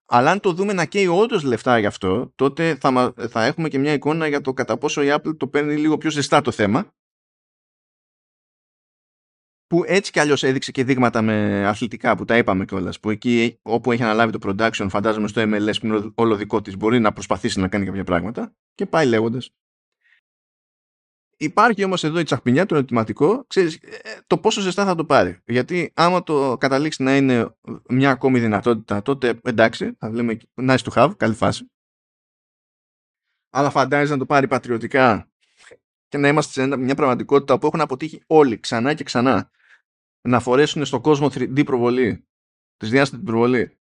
Αλλά 0.07 0.31
αν 0.31 0.41
το 0.41 0.53
δούμε 0.53 0.73
να 0.73 0.85
καίει 0.85 1.07
όντως 1.07 1.43
λεφτά 1.43 1.79
γι' 1.79 1.87
αυτό, 1.87 2.33
τότε 2.35 2.77
θα, 2.81 3.15
θα 3.29 3.45
έχουμε 3.45 3.69
και 3.69 3.79
μια 3.79 3.93
εικόνα 3.93 4.27
για 4.27 4.41
το 4.41 4.53
κατά 4.53 4.79
πόσο 4.79 5.03
η 5.03 5.09
Apple 5.11 5.37
το 5.37 5.49
παίρνει 5.49 5.77
λίγο 5.77 5.99
πιο 5.99 6.11
ζεστά 6.11 6.41
το 6.41 6.51
θέμα. 6.51 6.93
Που 9.67 9.83
έτσι 9.87 10.13
κι 10.13 10.21
αλλιώς 10.21 10.43
έδειξε 10.43 10.73
και 10.73 10.85
δείγματα 10.85 11.23
με 11.23 11.67
αθλητικά 11.67 12.17
που 12.17 12.25
τα 12.25 12.37
είπαμε 12.37 12.65
κιόλας. 12.65 13.01
Που 13.01 13.11
εκεί 13.11 13.59
όπου 13.63 13.93
έχει 13.93 14.03
αναλάβει 14.03 14.39
το 14.39 14.39
production, 14.43 14.87
φαντάζομαι 14.91 15.29
στο 15.29 15.43
MLS 15.43 15.79
που 15.81 15.87
είναι 15.87 16.13
όλο 16.15 16.37
δικό 16.37 16.63
της, 16.63 16.77
μπορεί 16.77 16.99
να 17.01 17.13
προσπαθήσει 17.13 17.61
να 17.61 17.69
κάνει 17.69 17.85
κάποια 17.85 18.05
πράγματα. 18.05 18.55
Και 18.75 18.87
πάει 18.87 19.07
λέγοντας. 19.07 19.51
Υπάρχει 21.37 21.85
όμως 21.85 22.05
εδώ 22.05 22.19
η 22.19 22.23
τσαχπινιά, 22.23 22.67
το 22.67 22.75
ερωτηματικό, 22.75 23.45
ξέρεις, 23.47 23.75
ε, 23.75 24.21
το 24.27 24.39
πόσο 24.39 24.61
ζεστά 24.61 24.85
θα 24.85 24.95
το 24.95 25.05
πάρει. 25.05 25.39
Γιατί 25.47 25.93
άμα 25.95 26.23
το 26.23 26.57
καταλήξει 26.59 27.03
να 27.03 27.17
είναι 27.17 27.57
μια 27.89 28.11
ακόμη 28.11 28.41
δυνατότητα, 28.41 29.03
τότε 29.03 29.41
εντάξει, 29.43 29.95
θα 29.99 30.11
λέμε 30.11 30.39
nice 30.55 30.79
to 30.79 30.93
have, 30.93 31.13
καλή 31.17 31.35
φάση. 31.35 31.71
Αλλά 33.51 33.71
φαντάζεσαι 33.71 34.13
να 34.13 34.19
το 34.19 34.27
πάρει 34.27 34.49
πατριωτικά 34.49 35.29
και 36.09 36.19
να 36.19 36.29
είμαστε 36.29 36.53
σε 36.53 36.77
μια 36.77 36.95
πραγματικότητα 36.95 37.59
που 37.59 37.67
έχουν 37.67 37.81
αποτύχει 37.81 38.23
όλοι 38.27 38.61
ξανά 38.61 38.95
και 38.95 39.05
ξανά 39.05 39.51
να 40.29 40.41
φορέσουν 40.41 40.85
στον 40.85 41.01
κόσμο 41.01 41.27
3D 41.27 41.65
προβολή, 41.65 42.27
της 42.77 42.91
διάστατη 42.91 43.23
προβολή 43.23 43.79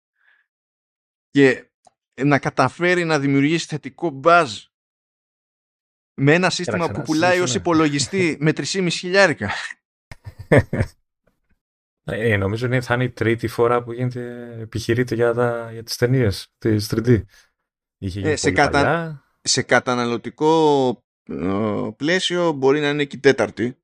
και 1.30 1.70
να 2.22 2.38
καταφέρει 2.38 3.04
να 3.04 3.18
δημιουργήσει 3.18 3.66
θετικό 3.66 4.20
buzz 4.24 4.46
με 6.18 6.32
ένα 6.32 6.50
σύστημα 6.50 6.90
που 6.90 7.02
πουλάει 7.02 7.40
ως 7.40 7.54
υπολογιστή 7.54 8.36
με 8.40 8.52
3,5 8.56 8.88
χιλιάρικα. 8.90 9.50
Ε, 12.04 12.36
νομίζω 12.36 12.66
ότι 12.66 12.80
θα 12.80 12.94
είναι 12.94 13.04
η 13.04 13.10
τρίτη 13.10 13.48
φορά 13.48 13.82
που 13.82 13.92
γίνεται, 13.92 14.56
επιχειρείται 14.60 15.14
για, 15.14 15.34
τα, 15.34 15.72
για 15.72 15.82
τις 15.82 15.96
ταινίες 15.96 16.54
της 16.58 16.92
3D. 16.94 17.22
ε, 18.22 18.36
σε, 18.36 18.50
κατα... 18.50 19.24
σε 19.40 19.62
καταναλωτικό 19.62 20.90
ε, 21.22 21.88
πλαίσιο 21.96 22.52
μπορεί 22.52 22.80
να 22.80 22.88
είναι 22.88 23.04
και 23.04 23.16
η 23.16 23.20
τέταρτη. 23.20 23.78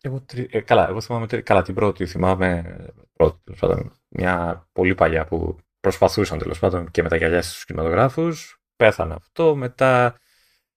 Εγώ, 0.00 0.24
ε, 0.34 0.60
καλά, 0.60 0.88
εγώ 0.88 1.00
θυμάμαι 1.00 1.26
καλά, 1.26 1.62
την 1.62 1.74
πρώτη 1.74 2.06
θυμάμαι 2.06 2.76
πρώτη, 3.12 3.92
μια 4.08 4.66
πολύ 4.72 4.94
παλιά 4.94 5.24
που 5.24 5.58
προσπαθούσαν 5.80 6.38
τέλος 6.38 6.58
πάντων 6.58 6.90
και 6.90 7.02
με 7.02 7.08
τα 7.08 7.16
γυαλιά 7.16 7.42
στους 7.42 7.64
κινηματογράφους. 7.64 8.60
Πέθανε 8.76 9.14
αυτό, 9.14 9.54
μετά 9.56 10.20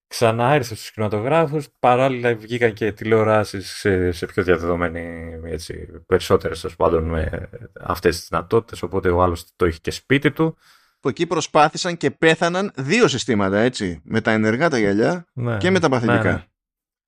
ξανά 0.06 0.54
ήρθε 0.54 0.74
στους 0.74 0.90
κινηματογράφους, 0.90 1.68
παράλληλα 1.78 2.34
βγήκαν 2.34 2.72
και 2.72 2.92
τηλεοράσεις 2.92 3.70
σε, 3.70 4.10
σε 4.10 4.26
πιο 4.26 4.42
διαδεδομένη, 4.42 5.34
έτσι, 5.44 5.88
περισσότερες 6.06 6.60
τέλος 6.60 6.76
πάντων 6.76 7.04
με 7.04 7.48
αυτές 7.80 8.16
τις 8.18 8.28
δυνατότητες, 8.28 8.82
οπότε 8.82 9.08
ο 9.08 9.22
άλλος 9.22 9.44
το 9.56 9.66
είχε 9.66 9.78
και 9.82 9.90
σπίτι 9.90 10.30
του. 10.30 10.56
Που 11.00 11.08
εκεί 11.08 11.26
προσπάθησαν 11.26 11.96
και 11.96 12.10
πέθαναν 12.10 12.72
δύο 12.76 13.08
συστήματα, 13.08 13.58
έτσι, 13.58 14.00
με 14.04 14.20
τα 14.20 14.30
ενεργά 14.30 14.70
τα 14.70 14.78
γυαλιά 14.78 15.26
ναι, 15.32 15.56
και 15.56 15.70
με 15.70 15.78
τα 15.78 15.88
παθητικά. 15.88 16.22
Ναι, 16.22 16.30
ναι. 16.30 16.44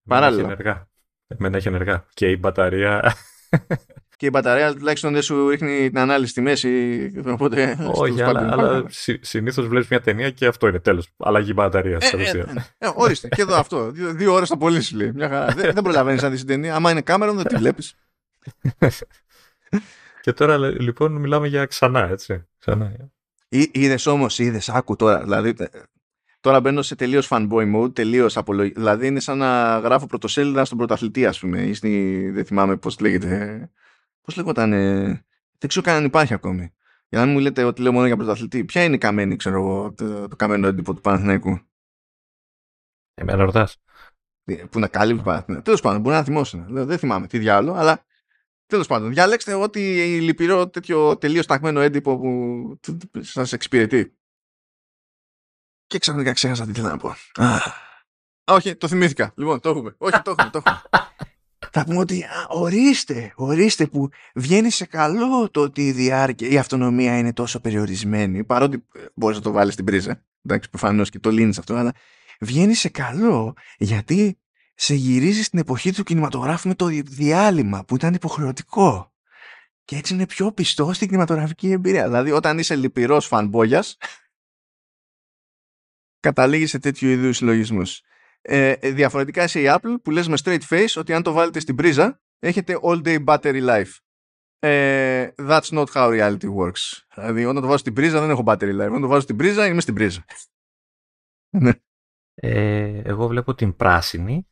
Παράλληλα. 0.08 0.42
Ενεργά. 0.42 0.88
Εμένα 1.26 1.56
έχει 1.56 1.68
ενεργά. 1.68 2.04
Και 2.14 2.30
η 2.30 2.36
μπαταρία 2.40 3.14
και 4.18 4.26
η 4.26 4.30
μπαταρία 4.32 4.74
τουλάχιστον 4.74 5.12
δεν 5.12 5.22
σου 5.22 5.48
ρίχνει 5.48 5.88
την 5.88 5.98
ανάλυση 5.98 6.30
στη 6.30 6.40
μέση. 6.40 7.12
Οπότε, 7.26 7.76
Όχι, 7.92 8.22
αλλά, 8.22 8.48
αλλά 8.52 8.84
συνήθως 9.20 9.66
βλέπεις 9.66 9.88
μια 9.88 10.00
ταινία 10.00 10.30
και 10.30 10.46
αυτό 10.46 10.68
είναι 10.68 10.78
τέλος. 10.78 11.08
Αλλαγή 11.16 11.52
μπαταρίας. 11.54 12.12
Ε, 12.12 12.16
ε, 12.16 12.30
ε, 12.30 12.44
ε, 12.78 12.90
ορίστε, 12.94 13.28
και 13.28 13.42
εδώ 13.42 13.54
αυτό. 13.56 13.90
Δύο, 13.90 14.12
δύο 14.12 14.32
ώρες 14.32 14.48
θα 14.48 14.56
πολύ 14.56 14.82
λέει. 14.94 15.12
Μια 15.14 15.28
χαρά. 15.28 15.46
δεν, 15.54 15.72
δεν 15.74 15.82
προλαβαίνεις 15.82 16.22
να 16.22 16.30
δεις 16.30 16.38
την 16.38 16.48
ταινία. 16.48 16.74
Άμα 16.74 16.90
είναι 16.90 17.00
κάμερα, 17.00 17.32
δεν 17.32 17.46
τη 17.46 17.56
βλέπεις. 17.56 17.94
και 20.22 20.32
τώρα 20.32 20.58
λοιπόν 20.58 21.12
μιλάμε 21.12 21.48
για 21.48 21.66
ξανά, 21.66 22.08
έτσι. 22.08 22.46
Ξανά. 22.58 22.92
Είδες 23.48 24.06
όμως, 24.06 24.38
είδες, 24.38 24.68
άκου 24.68 24.96
τώρα. 24.96 25.22
Δηλαδή, 25.22 25.54
Τώρα 26.40 26.60
μπαίνω 26.60 26.82
σε 26.82 26.94
τελείως 26.94 27.28
fanboy 27.30 27.74
mode, 27.76 27.94
τελείως 27.94 28.36
απολογή. 28.36 28.72
Δηλαδή 28.72 29.06
είναι 29.06 29.20
σαν 29.20 29.38
να 29.38 29.78
γράφω 29.78 30.06
πρωτοσέλιδα 30.06 30.64
στον 30.64 30.78
πρωταθλητή, 30.78 31.26
ας 31.26 31.38
πούμε. 31.38 31.60
Ή 31.60 31.74
στη... 31.74 32.30
Δεν 32.30 32.44
θυμάμαι 32.44 32.76
πώς 32.76 32.98
λέγεται. 33.00 33.70
Πώς 34.28 34.36
λέγονταν. 34.36 34.70
Δεν 35.58 35.68
ξέρω 35.68 35.84
καν 35.84 35.96
αν 35.96 36.04
υπάρχει 36.04 36.34
ακόμη. 36.34 36.74
Για 37.08 37.18
να 37.18 37.24
μην 37.24 37.34
μου 37.34 37.40
λέτε 37.40 37.64
ότι 37.64 37.82
λέω 37.82 37.92
μόνο 37.92 38.06
για 38.06 38.16
πρωταθλητή. 38.16 38.64
Ποια 38.64 38.84
είναι 38.84 38.94
η 38.94 38.98
καμένη, 38.98 39.36
ξέρω 39.36 39.56
εγώ, 39.56 39.92
το, 39.94 40.28
το 40.28 40.36
καμένο 40.36 40.66
έντυπο 40.66 40.94
του 40.94 41.00
Παναθηναϊκού; 41.00 41.60
Εμένα 43.14 43.44
ρωτάς. 43.44 43.76
Που 44.70 44.78
να 44.78 44.88
καλύπτει 44.88 45.22
Παναθηναϊκού. 45.22 45.64
Τέλος 45.64 45.80
πάντων, 45.80 46.00
μπορεί 46.00 46.16
να 46.16 46.24
θυμώσαι. 46.24 46.64
Δεν 46.68 46.98
θυμάμαι 46.98 47.26
τι 47.26 47.38
διάλογο, 47.38 47.78
αλλά 47.78 48.04
τέλος 48.66 48.86
πάντων. 48.86 49.12
Διαλέξτε 49.12 49.54
ό,τι 49.54 49.80
λυπηρό 50.20 50.68
τέτοιο 50.68 51.18
τελείως 51.18 51.46
ταγμένο 51.46 51.80
έντυπο 51.80 52.18
που 52.18 52.80
σας 53.20 53.52
εξυπηρετεί. 53.52 54.18
Και 55.86 55.98
ξαφνικά 55.98 56.32
ξέχασα 56.32 56.64
τι 56.64 56.70
ήθελα 56.70 56.88
να 56.88 56.96
πω. 56.96 57.14
όχι, 58.44 58.76
το 58.76 58.88
θυμήθηκα. 58.88 59.32
Λοιπόν, 59.36 59.60
το 59.60 59.68
έχουμε. 59.68 59.94
Όχι, 59.98 60.22
το 60.22 60.30
έχουμε, 60.30 60.50
το 60.50 60.62
έχουμε. 60.64 60.82
Θα 61.78 61.84
πούμε 61.86 61.98
ότι 61.98 62.24
ορίστε, 62.48 63.32
ορίστε 63.36 63.86
που 63.86 64.08
βγαίνει 64.34 64.70
σε 64.70 64.86
καλό 64.86 65.50
το 65.50 65.60
ότι 65.60 65.86
η 65.86 65.92
διάρκεια, 65.92 66.48
η 66.48 66.58
αυτονομία 66.58 67.18
είναι 67.18 67.32
τόσο 67.32 67.60
περιορισμένη, 67.60 68.44
παρότι 68.44 68.84
ε, 68.94 69.00
μπορείς 69.14 69.36
να 69.36 69.42
το 69.42 69.50
βάλεις 69.50 69.72
στην 69.72 69.84
πρίζα. 69.84 70.24
Εντάξει, 70.44 70.70
προφανώς 70.70 71.10
και 71.10 71.18
το 71.18 71.30
λύνεις 71.30 71.58
αυτό, 71.58 71.74
αλλά 71.74 71.92
βγαίνει 72.40 72.74
σε 72.74 72.88
καλό 72.88 73.54
γιατί 73.78 74.38
σε 74.74 74.94
γυρίζει 74.94 75.42
στην 75.42 75.58
εποχή 75.58 75.92
του 75.92 76.02
κινηματογράφου 76.02 76.68
με 76.68 76.74
το 76.74 76.86
διάλειμμα 76.86 77.84
που 77.84 77.94
ήταν 77.94 78.14
υποχρεωτικό. 78.14 79.12
Και 79.84 79.96
έτσι 79.96 80.14
είναι 80.14 80.26
πιο 80.26 80.52
πιστό 80.52 80.92
στην 80.92 81.08
κινηματογραφική 81.08 81.70
εμπειρία. 81.70 82.04
Δηλαδή, 82.04 82.30
όταν 82.30 82.58
είσαι 82.58 82.76
λυπηρός 82.76 83.26
φανμπόγιας, 83.26 83.96
καταλήγεις 86.20 86.70
σε 86.70 86.78
τέτοιου 86.78 87.08
είδους 87.08 87.36
συλλογισμούς. 87.36 88.02
Ε, 88.40 88.70
ε, 88.70 88.90
διαφορετικά 88.90 89.44
είσαι 89.44 89.60
η 89.60 89.64
Apple 89.68 89.94
που 90.02 90.10
λες 90.10 90.28
με 90.28 90.36
straight 90.44 90.60
face 90.68 90.94
ότι 90.96 91.12
αν 91.12 91.22
το 91.22 91.32
βάλετε 91.32 91.60
στην 91.60 91.74
πρίζα 91.74 92.20
έχετε 92.38 92.78
all 92.82 93.02
day 93.02 93.24
battery 93.24 93.68
life. 93.68 93.96
Ε, 94.58 95.28
that's 95.36 95.68
not 95.68 95.86
how 95.92 96.08
reality 96.08 96.54
works. 96.56 97.02
Δηλαδή 97.14 97.44
όταν 97.44 97.60
το 97.60 97.66
βάζω 97.66 97.78
στην 97.78 97.92
πρίζα 97.92 98.20
δεν 98.20 98.30
έχω 98.30 98.42
battery 98.46 98.80
life. 98.80 98.88
Όταν 98.88 99.00
το 99.00 99.08
βάζω 99.08 99.20
στην 99.20 99.36
πρίζα 99.36 99.66
είμαι 99.66 99.80
στην 99.80 99.94
πρίζα. 99.94 100.24
Ναι. 101.50 101.72
Ε, 102.34 103.00
εγώ 103.04 103.26
βλέπω 103.26 103.54
την 103.54 103.76
πράσινη, 103.76 104.48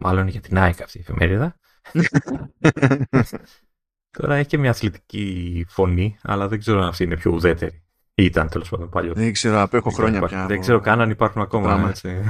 μάλλον 0.00 0.28
για 0.28 0.40
την 0.40 0.58
ΑΕΚ 0.58 0.82
αυτή 0.82 0.98
η 0.98 1.00
εφημερίδα. 1.00 1.56
Τώρα 4.18 4.34
έχει 4.34 4.48
και 4.48 4.58
μια 4.58 4.70
αθλητική 4.70 5.64
φωνή, 5.68 6.18
αλλά 6.22 6.48
δεν 6.48 6.58
ξέρω 6.58 6.80
αν 6.80 6.88
αυτή 6.88 7.04
είναι 7.04 7.16
πιο 7.16 7.30
ουδέτερη. 7.32 7.85
Ήταν 8.18 8.48
τέλος 8.48 8.68
πάντων 8.68 8.88
παλιό. 8.88 9.12
Δεν 9.14 9.32
ξέρω, 9.32 9.60
απέχω 9.60 9.90
χρόνια 9.90 10.22
πια. 10.26 10.46
Δεν 10.46 10.60
ξέρω 10.60 10.80
καν 10.80 11.00
αν 11.00 11.10
υπάρχουν 11.10 11.42
ακόμα. 11.42 11.88
Έτσι. 11.88 12.22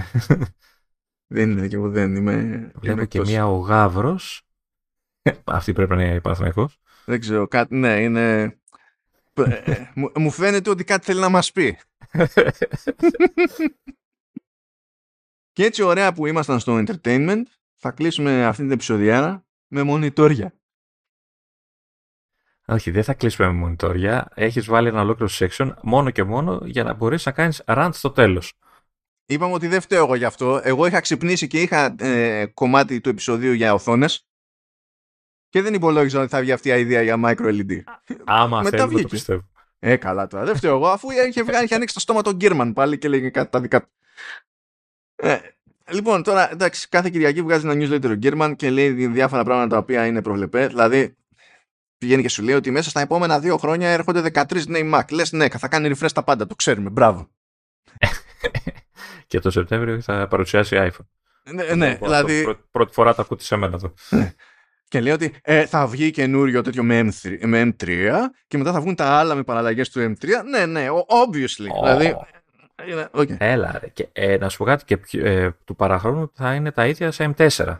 δεν 1.35 1.51
είναι 1.51 1.69
και 1.69 1.75
εγώ 1.75 1.91
δεν 1.91 2.17
είμαι. 2.17 2.71
Βλέπω 2.75 3.05
και 3.05 3.21
μια 3.21 3.49
ο 3.49 3.57
Γαύρος. 3.57 4.43
Αυτή 5.45 5.73
πρέπει 5.73 5.95
να 5.95 6.05
είναι 6.05 6.21
Παναθυναϊκό. 6.21 6.71
Δεν 7.05 7.21
ξέρω, 7.21 7.49
κάτι, 7.49 7.77
ναι, 7.77 8.03
είναι. 8.03 8.57
Ε, 9.45 9.91
μου 10.15 10.31
φαίνεται 10.31 10.71
ότι 10.71 10.85
κάτι 10.85 11.05
θέλει 11.05 11.21
να 11.21 11.29
μας 11.29 11.53
πει. 11.53 11.79
και 15.53 15.65
έτσι 15.65 15.83
ωραία 15.83 16.13
που 16.13 16.27
ήμασταν 16.27 16.61
στο 16.61 16.85
entertainment, 16.87 17.43
θα 17.77 17.91
κλείσουμε 17.91 18.45
αυτή 18.45 18.63
την 18.63 18.71
επεισοδιάρα 18.71 19.45
με 19.67 19.83
μονιτόρια. 19.83 20.55
Όχι, 22.67 22.91
δεν 22.91 23.05
θα 23.05 23.15
κλείσουμε 23.15 23.49
με 23.49 23.55
μονιτόρια. 23.55 24.29
Έχεις 24.35 24.67
βάλει 24.67 24.89
ένα 24.89 25.01
ολόκληρο 25.01 25.33
section 25.39 25.75
μόνο 25.83 26.11
και 26.11 26.23
μόνο 26.23 26.61
για 26.65 26.85
να 26.85 26.95
μπορείς 26.95 27.27
να 27.27 27.33
κάνεις 27.33 27.63
rant 27.67 27.91
στο 27.93 28.11
τέλος. 28.11 28.53
Είπαμε 29.27 29.53
ότι 29.53 29.67
δεν 29.67 29.81
φταίω 29.81 30.05
εγώ 30.05 30.15
γι' 30.15 30.25
αυτό. 30.25 30.61
Εγώ 30.63 30.87
είχα 30.87 31.01
ξυπνήσει 31.01 31.47
και 31.47 31.63
είχα 31.63 31.95
ε, 31.99 32.47
κομμάτι 32.47 33.01
του 33.01 33.09
επεισοδίου 33.09 33.53
για 33.53 33.75
οθόνες. 33.75 34.27
Και 35.49 35.63
δεν 35.63 35.75
υπολόγιζα 35.75 36.21
ότι 36.21 36.29
θα 36.29 36.41
βγει 36.41 36.53
αυτή 36.53 36.69
η 36.69 36.81
ιδέα 36.81 37.03
για 37.03 37.21
micro 37.25 37.61
LED. 37.61 37.83
Άμα 38.25 38.63
Μετά 38.63 38.89
το 38.89 39.09
πιστεύω. 39.09 39.49
Ε, 39.79 39.97
καλά 39.97 40.27
τώρα. 40.27 40.45
Δεν 40.45 40.57
φταίω 40.57 40.75
εγώ, 40.75 40.87
αφού 40.89 41.09
είχε, 41.11 41.43
βγάλει, 41.43 41.65
είχε 41.65 41.75
ανοίξει 41.75 41.95
το 41.95 42.01
στόμα 42.01 42.23
τον 42.23 42.35
Γκέρμαν 42.35 42.73
πάλι 42.73 42.99
και 42.99 43.09
λέγει 43.09 43.31
κάτι 43.31 43.51
τα 43.51 43.61
δικά 43.61 43.83
του. 43.83 43.89
Ε, 45.17 45.39
λοιπόν, 45.91 46.23
τώρα 46.23 46.53
εντάξει, 46.53 46.89
κάθε 46.89 47.11
Κυριακή 47.11 47.43
βγάζει 47.43 47.69
ένα 47.69 47.75
newsletter 47.85 48.11
ο 48.11 48.15
Γκέρμαν 48.15 48.57
και 48.57 48.71
λέει 48.71 48.91
διάφορα 48.91 49.45
πράγματα 49.45 49.69
τα 49.69 49.79
οποία 49.79 50.07
είναι 50.07 50.23
προβλεπέ. 50.23 50.67
Δηλαδή, 50.67 51.17
πηγαίνει 52.07 52.23
και 52.23 52.29
σου 52.29 52.43
λέει 52.43 52.55
ότι 52.55 52.71
μέσα 52.71 52.91
στα 52.91 53.01
επόμενα 53.01 53.41
δύο 53.41 53.57
χρόνια 53.57 53.89
έρχονται 53.89 54.31
13 54.35 54.67
νέοι 54.67 54.91
Mac. 54.95 55.03
Λες, 55.11 55.33
ναι, 55.33 55.49
θα 55.49 55.69
κάνει 55.69 55.91
refresh 55.95 56.13
τα 56.15 56.23
πάντα, 56.23 56.47
το 56.47 56.55
ξέρουμε. 56.55 56.91
Μπράβο. 56.91 57.29
και 59.27 59.39
το 59.39 59.51
Σεπτέμβριο 59.51 60.01
θα 60.01 60.29
παρουσιάσει 60.29 60.77
iPhone. 60.79 61.07
Ναι, 61.53 61.75
ναι 61.75 61.99
δηλαδή. 62.03 62.57
Πρώτη 62.71 62.93
φορά 62.93 63.15
τα 63.15 63.23
ακούτε 63.23 63.45
σε 63.45 63.57
μένα 63.57 63.79
το. 63.79 63.95
Ναι. 64.09 64.33
Και 64.89 65.01
λέει 65.01 65.13
ότι 65.13 65.35
ε, 65.43 65.67
θα 65.67 65.87
βγει 65.87 66.11
καινούριο 66.11 66.63
τέτοιο 66.63 66.83
με, 66.83 67.01
M3, 67.01 67.39
με 67.43 67.63
M3 67.63 68.11
και 68.47 68.59
μετά 68.59 68.73
θα 68.73 68.81
βγουν 68.81 68.95
τα 68.95 69.07
άλλα 69.07 69.35
με 69.35 69.43
παραλλαγές 69.43 69.91
του 69.91 70.01
M3. 70.01 70.27
Ναι, 70.51 70.67
ναι, 70.67 70.87
obviously. 71.09 71.69
Oh. 71.69 71.83
Δηλαδή, 71.83 72.17
okay. 73.13 73.37
Έλα, 73.39 73.79
ρε. 73.81 73.89
Και, 73.89 74.09
ε, 74.13 74.37
να 74.37 74.49
σου 74.49 74.57
πω 74.57 74.65
κάτι 74.65 74.85
και 74.85 75.19
ε, 75.19 75.51
του 75.65 75.77
παραχρόνου 75.77 76.31
θα 76.35 76.55
είναι 76.55 76.73
τα 76.73 76.87
ίδια 76.87 77.11
σε 77.11 77.35
M4. 77.37 77.79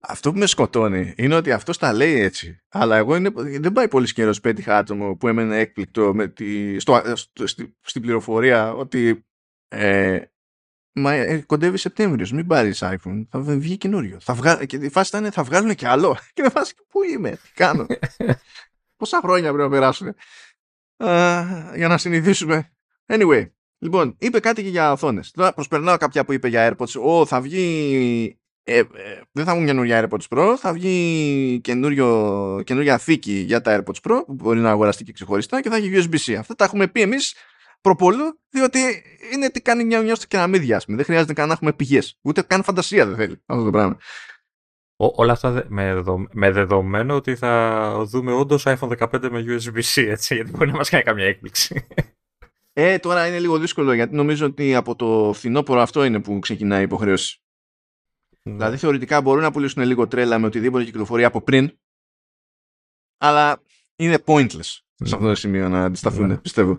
Αυτό 0.00 0.32
που 0.32 0.38
με 0.38 0.46
σκοτώνει 0.46 1.14
είναι 1.16 1.34
ότι 1.34 1.52
αυτός 1.52 1.78
τα 1.78 1.92
λέει 1.92 2.20
έτσι. 2.20 2.60
Αλλά 2.68 2.96
εγώ 2.96 3.16
είναι, 3.16 3.30
δεν 3.34 3.72
πάει 3.72 3.88
πολύ 3.88 4.12
καιρό 4.12 4.32
πέτυχα 4.42 4.76
άτομο 4.76 5.16
που 5.16 5.28
έμενε 5.28 5.58
έκπληκτο 5.58 6.14
με 6.14 6.28
τη, 6.28 6.78
στο, 6.78 7.02
στο, 7.14 7.46
στη, 7.46 7.76
στην 7.80 8.02
πληροφορία 8.02 8.72
ότι 8.72 9.26
ε, 9.68 10.20
Μα 10.92 11.12
ε, 11.12 11.42
κοντεύει 11.46 11.76
Σεπτέμβριος. 11.76 12.32
Μην 12.32 12.46
πάρεις 12.46 12.82
iPhone. 12.82 13.26
Θα 13.30 13.40
βγει 13.40 13.76
καινούριο. 13.76 14.20
Θα 14.20 14.34
βγα... 14.34 14.64
Και 14.64 14.76
η 14.76 14.88
φάση 14.88 15.16
ήταν 15.16 15.32
θα 15.32 15.42
βγάλουν 15.42 15.74
και 15.80 15.88
άλλο. 15.88 16.16
Και 16.32 16.42
δεν 16.42 16.50
φάση 16.50 16.74
πού 16.88 17.02
είμαι, 17.02 17.30
τι 17.30 17.52
κάνω; 17.54 17.86
Πόσα 18.96 19.20
χρόνια 19.22 19.52
πρέπει 19.52 19.62
να 19.62 19.70
περάσουν. 19.70 20.14
για 21.76 21.88
να 21.88 21.98
συνηθίσουμε. 21.98 22.72
Anyway, 23.06 23.50
λοιπόν, 23.78 24.16
είπε 24.18 24.40
κάτι 24.40 24.62
και 24.62 24.68
για 24.68 24.92
οθόνες. 24.92 25.30
Τώρα 25.30 25.52
προσπερνάω 25.52 25.96
κάποια 25.96 26.24
που 26.24 26.32
είπε 26.32 26.48
για 26.48 26.76
AirPods. 26.76 27.00
Ω, 27.02 27.26
θα 27.26 27.40
βγει. 27.40 28.39
Ε, 28.72 28.78
ε, 28.78 28.84
δεν 29.32 29.44
θα 29.44 29.54
βγουν 29.54 29.66
καινούργια 29.66 30.08
AirPods 30.08 30.36
Pro, 30.36 30.54
θα 30.58 30.72
βγει 30.72 31.60
καινούργια 32.64 32.98
θήκη 32.98 33.32
για 33.32 33.60
τα 33.60 33.76
AirPods 33.76 34.10
Pro 34.10 34.22
που 34.26 34.32
μπορεί 34.32 34.60
να 34.60 34.70
αγοραστεί 34.70 35.04
και 35.04 35.12
ξεχωριστά 35.12 35.60
και 35.60 35.68
θα 35.68 35.76
έχει 35.76 35.90
USB-C. 35.94 36.34
Αυτά 36.34 36.54
τα 36.54 36.64
έχουμε 36.64 36.88
πει 36.88 37.00
εμείς 37.00 37.34
προπολού, 37.80 38.40
διότι 38.50 38.78
είναι 39.32 39.50
τι 39.50 39.60
κάνει 39.60 39.84
μια 39.84 40.14
στο 40.14 40.26
κεραμίδια, 40.26 40.76
ας 40.76 40.84
Δεν 40.88 41.04
χρειάζεται 41.04 41.32
καν 41.32 41.46
να 41.46 41.52
έχουμε 41.52 41.72
πηγές. 41.72 42.18
Ούτε 42.22 42.42
καν 42.42 42.62
φαντασία 42.62 43.06
δεν 43.06 43.16
θέλει 43.16 43.42
αυτό 43.46 43.64
το 43.64 43.70
πράγμα. 43.70 43.96
Ό, 44.96 45.12
όλα 45.14 45.32
αυτά 45.32 45.64
με, 45.68 45.94
δεδο, 45.94 46.26
με 46.32 46.50
δεδομένο 46.50 47.14
ότι 47.14 47.36
θα 47.36 47.92
δούμε 48.06 48.32
όντως 48.32 48.64
iPhone 48.66 48.98
15 48.98 49.28
με 49.30 49.44
USB-C, 49.46 50.06
έτσι, 50.06 50.34
γιατί 50.34 50.50
μπορεί 50.50 50.70
να 50.70 50.76
μας 50.76 50.88
κάνει 50.88 51.04
καμιά 51.04 51.24
έκπληξη. 51.24 51.86
Ε, 52.72 52.98
τώρα 52.98 53.26
είναι 53.26 53.38
λίγο 53.38 53.58
δύσκολο 53.58 53.92
γιατί 53.92 54.14
νομίζω 54.14 54.46
ότι 54.46 54.74
από 54.74 54.96
το 54.96 55.32
φθινόπωρο 55.34 55.80
αυτό 55.80 56.04
είναι 56.04 56.20
που 56.20 56.38
ξεκινάει 56.38 56.80
η 56.80 56.84
υποχρέωση. 56.84 57.40
Ναι. 58.42 58.52
Δηλαδή 58.52 58.76
θεωρητικά 58.76 59.20
μπορούν 59.20 59.42
να 59.42 59.50
πουλήσουν 59.50 59.82
λίγο 59.82 60.08
τρέλα 60.08 60.38
με 60.38 60.46
οτιδήποτε 60.46 60.84
κυκλοφορεί 60.84 61.24
από 61.24 61.42
πριν, 61.42 61.78
αλλά 63.18 63.62
είναι 63.96 64.22
pointless 64.26 64.78
ναι. 65.00 65.06
σε 65.06 65.14
αυτό 65.14 65.26
το 65.26 65.34
σημείο 65.34 65.68
να 65.68 65.84
αντισταθούν, 65.84 66.26
ναι. 66.26 66.38
πιστεύω. 66.38 66.78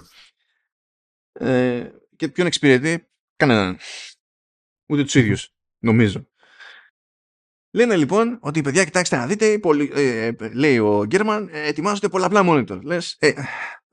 Ε, 1.31 1.89
και 2.15 2.27
ποιον 2.27 2.47
εξυπηρετεί, 2.47 3.07
κανέναν. 3.35 3.77
Ούτε 4.85 5.03
τους 5.03 5.15
ίδιους, 5.15 5.53
νομίζω. 5.79 6.25
Λένε 7.73 7.95
λοιπόν 7.95 8.37
ότι 8.41 8.61
παιδιά, 8.61 8.83
κοιτάξτε 8.83 9.15
να 9.15 9.27
δείτε, 9.27 9.59
ε, 9.93 10.25
ε, 10.25 10.35
λέει 10.53 10.77
ο 10.77 11.05
Gurman, 11.05 11.49
ε, 11.51 11.67
ετοιμάζονται 11.67 12.09
πολλαπλά 12.09 12.41
monitor. 12.45 12.79
Λες, 12.83 13.15
ε, 13.19 13.33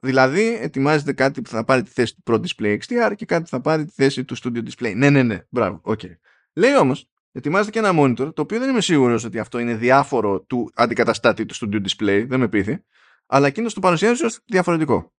δηλαδή, 0.01 0.59
ετοιμάζεται 0.61 1.13
κάτι 1.13 1.43
που 1.43 1.49
θα 1.49 1.65
πάρει 1.65 1.83
τη 1.83 1.91
θέση 1.91 2.15
του 2.15 2.23
Pro 2.27 2.41
Display 2.41 2.79
XDR 2.79 3.13
και 3.17 3.27
κάτι 3.27 3.43
που 3.43 3.49
θα 3.49 3.61
πάρει 3.61 3.85
τη 3.85 3.93
θέση 3.93 4.25
του 4.25 4.37
Studio 4.39 4.63
Display. 4.69 4.95
Ναι, 4.97 5.11
ναι, 5.11 5.23
ναι, 5.23 5.47
μπράβο, 5.49 5.81
OK. 5.83 6.01
Okay. 6.03 6.17
Λέει 6.53 6.77
όμως, 6.77 7.11
ετοιμάζεται 7.39 7.71
και 7.71 7.79
ένα 7.79 7.93
monitor, 7.95 8.35
το 8.35 8.43
οποίο 8.43 8.59
δεν 8.59 8.71
είμαι 8.71 8.81
σίγουρος 8.81 9.25
ότι 9.25 9.39
αυτό 9.39 9.59
είναι 9.59 9.75
διάφορο 9.75 10.41
του 10.41 10.71
αντικαταστάτη 10.75 11.47
του 11.47 11.55
Studio 11.55 11.81
Display, 11.87 12.25
δεν 12.29 12.41
με 12.41 12.49
πείθει, 12.49 12.85
αλλά 13.27 13.47
εκείνος 13.47 13.75
το 13.75 13.81
παρουσιάζει 13.81 14.25
ως 14.25 14.41
διαφορετικό 14.47 15.13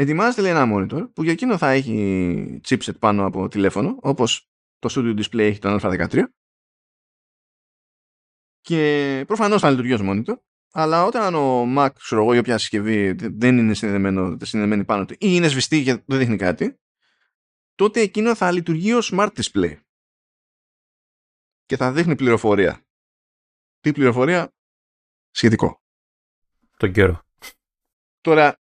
ετοιμάζεται 0.00 0.42
λέει 0.42 0.50
ένα 0.50 0.66
monitor 0.74 1.12
που 1.12 1.22
για 1.22 1.32
εκείνο 1.32 1.56
θα 1.56 1.70
έχει 1.70 2.60
chipset 2.68 2.98
πάνω 2.98 3.26
από 3.26 3.48
τηλέφωνο 3.48 3.96
όπως 4.00 4.50
το 4.78 4.88
Studio 4.92 5.18
Display 5.18 5.38
έχει 5.38 5.58
τον 5.58 5.78
α13 5.82 6.22
και 8.60 9.24
προφανώς 9.26 9.60
θα 9.60 9.70
λειτουργεί 9.70 9.92
ως 9.92 10.00
monitor 10.04 10.34
αλλά 10.72 11.04
όταν 11.04 11.34
ο 11.34 11.64
Mac, 11.76 11.88
ξέρω 11.98 12.22
εγώ, 12.22 12.34
η 12.34 12.38
οποία 12.38 12.58
συσκευή 12.58 13.12
δεν 13.12 13.58
είναι 13.58 13.74
συνδεδεμένο, 13.74 14.36
συνδεδεμένη 14.42 14.84
πάνω 14.84 15.04
του 15.04 15.12
ή 15.12 15.16
είναι 15.18 15.48
σβηστή 15.48 15.82
και 15.82 16.02
δεν 16.06 16.18
δείχνει 16.18 16.36
κάτι, 16.36 16.78
τότε 17.74 18.00
εκείνο 18.00 18.34
θα 18.34 18.50
λειτουργεί 18.50 18.92
ως 18.92 19.12
smart 19.14 19.30
display. 19.32 19.76
Και 21.68 21.76
θα 21.76 21.92
δείχνει 21.92 22.16
πληροφορία. 22.16 22.86
Τι 23.80 23.92
πληροφορία; 23.92 24.54
Σχετικό. 25.30 25.82
Τον 26.76 26.92
καιρό. 26.92 27.24
Τώρα, 28.20 28.60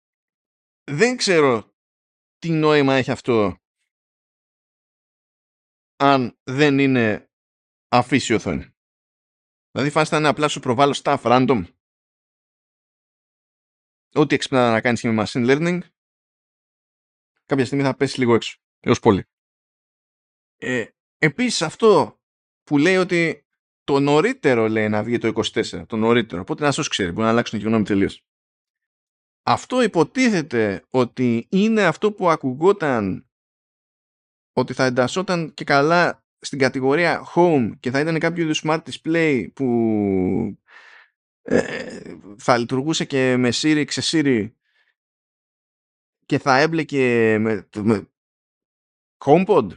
δεν 0.84 1.16
ξέρω 1.16 1.74
τι 2.38 2.50
νόημα 2.50 2.94
έχει 2.94 3.10
αυτό 3.10 3.56
αν 5.96 6.38
δεν 6.42 6.78
είναι 6.78 7.30
αφήσει 7.88 8.34
οθόνη. 8.34 8.74
Δηλαδή 9.70 9.90
φάστα 9.90 10.18
είναι 10.18 10.28
απλά 10.28 10.48
σου 10.48 10.60
προβάλλω 10.60 11.00
staff 11.02 11.22
random. 11.22 11.64
Ό,τι 14.14 14.34
έξυπνα 14.34 14.70
να 14.70 14.80
κάνεις 14.80 15.00
και 15.00 15.10
με 15.10 15.24
machine 15.26 15.46
learning 15.50 15.80
κάποια 17.44 17.64
στιγμή 17.66 17.84
θα 17.84 17.96
πέσει 17.96 18.18
λίγο 18.18 18.34
έξω. 18.34 18.58
Έως 18.80 19.00
πολύ. 19.00 19.24
Ε, 20.56 20.86
επίσης 21.18 21.62
αυτό 21.62 22.21
που 22.64 22.78
λέει 22.78 22.96
ότι 22.96 23.46
το 23.84 24.00
νωρίτερο 24.00 24.68
λέει 24.68 24.88
να 24.88 25.02
βγει 25.02 25.18
το 25.18 25.32
24. 25.54 25.82
Το 25.86 25.96
νωρίτερο. 25.96 26.40
Οπότε 26.40 26.64
να 26.64 26.72
σας 26.72 26.88
ξέρει. 26.88 27.10
Μπορεί 27.10 27.22
να 27.22 27.28
αλλάξουν 27.28 27.58
και 27.58 27.66
γνώμη 27.66 27.84
τελείως 27.84 28.24
αυτό 29.42 29.82
υποτίθεται 29.82 30.84
ότι 30.90 31.46
είναι 31.50 31.84
αυτό 31.84 32.12
που 32.12 32.30
ακουγόταν 32.30 33.30
ότι 34.52 34.72
θα 34.72 34.84
εντασσόταν 34.84 35.54
και 35.54 35.64
καλά 35.64 36.24
στην 36.38 36.58
κατηγορία 36.58 37.32
home 37.34 37.72
και 37.80 37.90
θα 37.90 38.00
ήταν 38.00 38.18
κάποιο 38.18 38.42
είδους 38.42 38.62
smart 38.64 38.82
display 38.82 39.46
που 39.54 39.66
ε, 41.42 42.16
θα 42.36 42.58
λειτουργούσε 42.58 43.04
και 43.04 43.36
με 43.36 43.50
Siri, 43.52 43.84
ξε 43.86 44.02
Siri 44.04 44.52
και 46.26 46.38
θα 46.38 46.58
έμπλεκε 46.58 47.38
με, 47.38 47.68
με 47.76 48.10
HomePod 49.24 49.68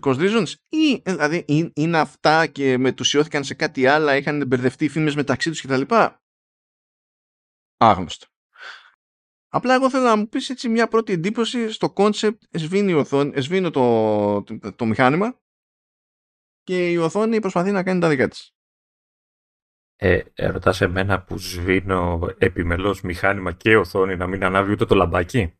because 0.00 0.16
reasons 0.16 0.52
ή 0.68 1.02
δηλαδή 1.04 1.44
είναι 1.74 1.98
αυτά 1.98 2.46
και 2.46 2.78
μετουσιώθηκαν 2.78 3.44
σε 3.44 3.54
κάτι 3.54 3.86
άλλο 3.86 4.12
είχαν 4.12 4.46
μπερδευτεί 4.46 4.84
οι 4.84 4.88
φήμες 4.88 5.14
μεταξύ 5.14 5.50
τους 5.50 5.62
κτλ. 5.62 5.82
Άγνωστο. 7.76 8.26
Απλά 9.48 9.74
εγώ 9.74 9.90
θέλω 9.90 10.04
να 10.04 10.16
μου 10.16 10.28
πεις 10.28 10.50
έτσι 10.50 10.68
μια 10.68 10.88
πρώτη 10.88 11.12
εντύπωση 11.12 11.70
στο 11.70 11.92
concept 11.96 12.38
εσβήνει, 12.50 12.92
οθόνη, 12.92 13.32
εσβήνει 13.34 13.70
το, 13.70 14.42
το, 14.42 14.72
το, 14.72 14.84
μηχάνημα 14.84 15.40
και 16.62 16.90
η 16.90 16.96
οθόνη 16.96 17.40
προσπαθεί 17.40 17.70
να 17.70 17.82
κάνει 17.82 18.00
τα 18.00 18.08
δικά 18.08 18.28
της. 18.28 18.52
Ε, 19.96 20.22
ρωτάς 20.34 20.80
εμένα 20.80 21.22
που 21.22 21.38
σβήνω 21.38 22.28
επιμελώς 22.38 23.00
μηχάνημα 23.00 23.52
και 23.52 23.76
οθόνη 23.76 24.16
να 24.16 24.26
μην 24.26 24.44
ανάβει 24.44 24.72
ούτε 24.72 24.84
το 24.84 24.94
λαμπάκι; 24.94 25.58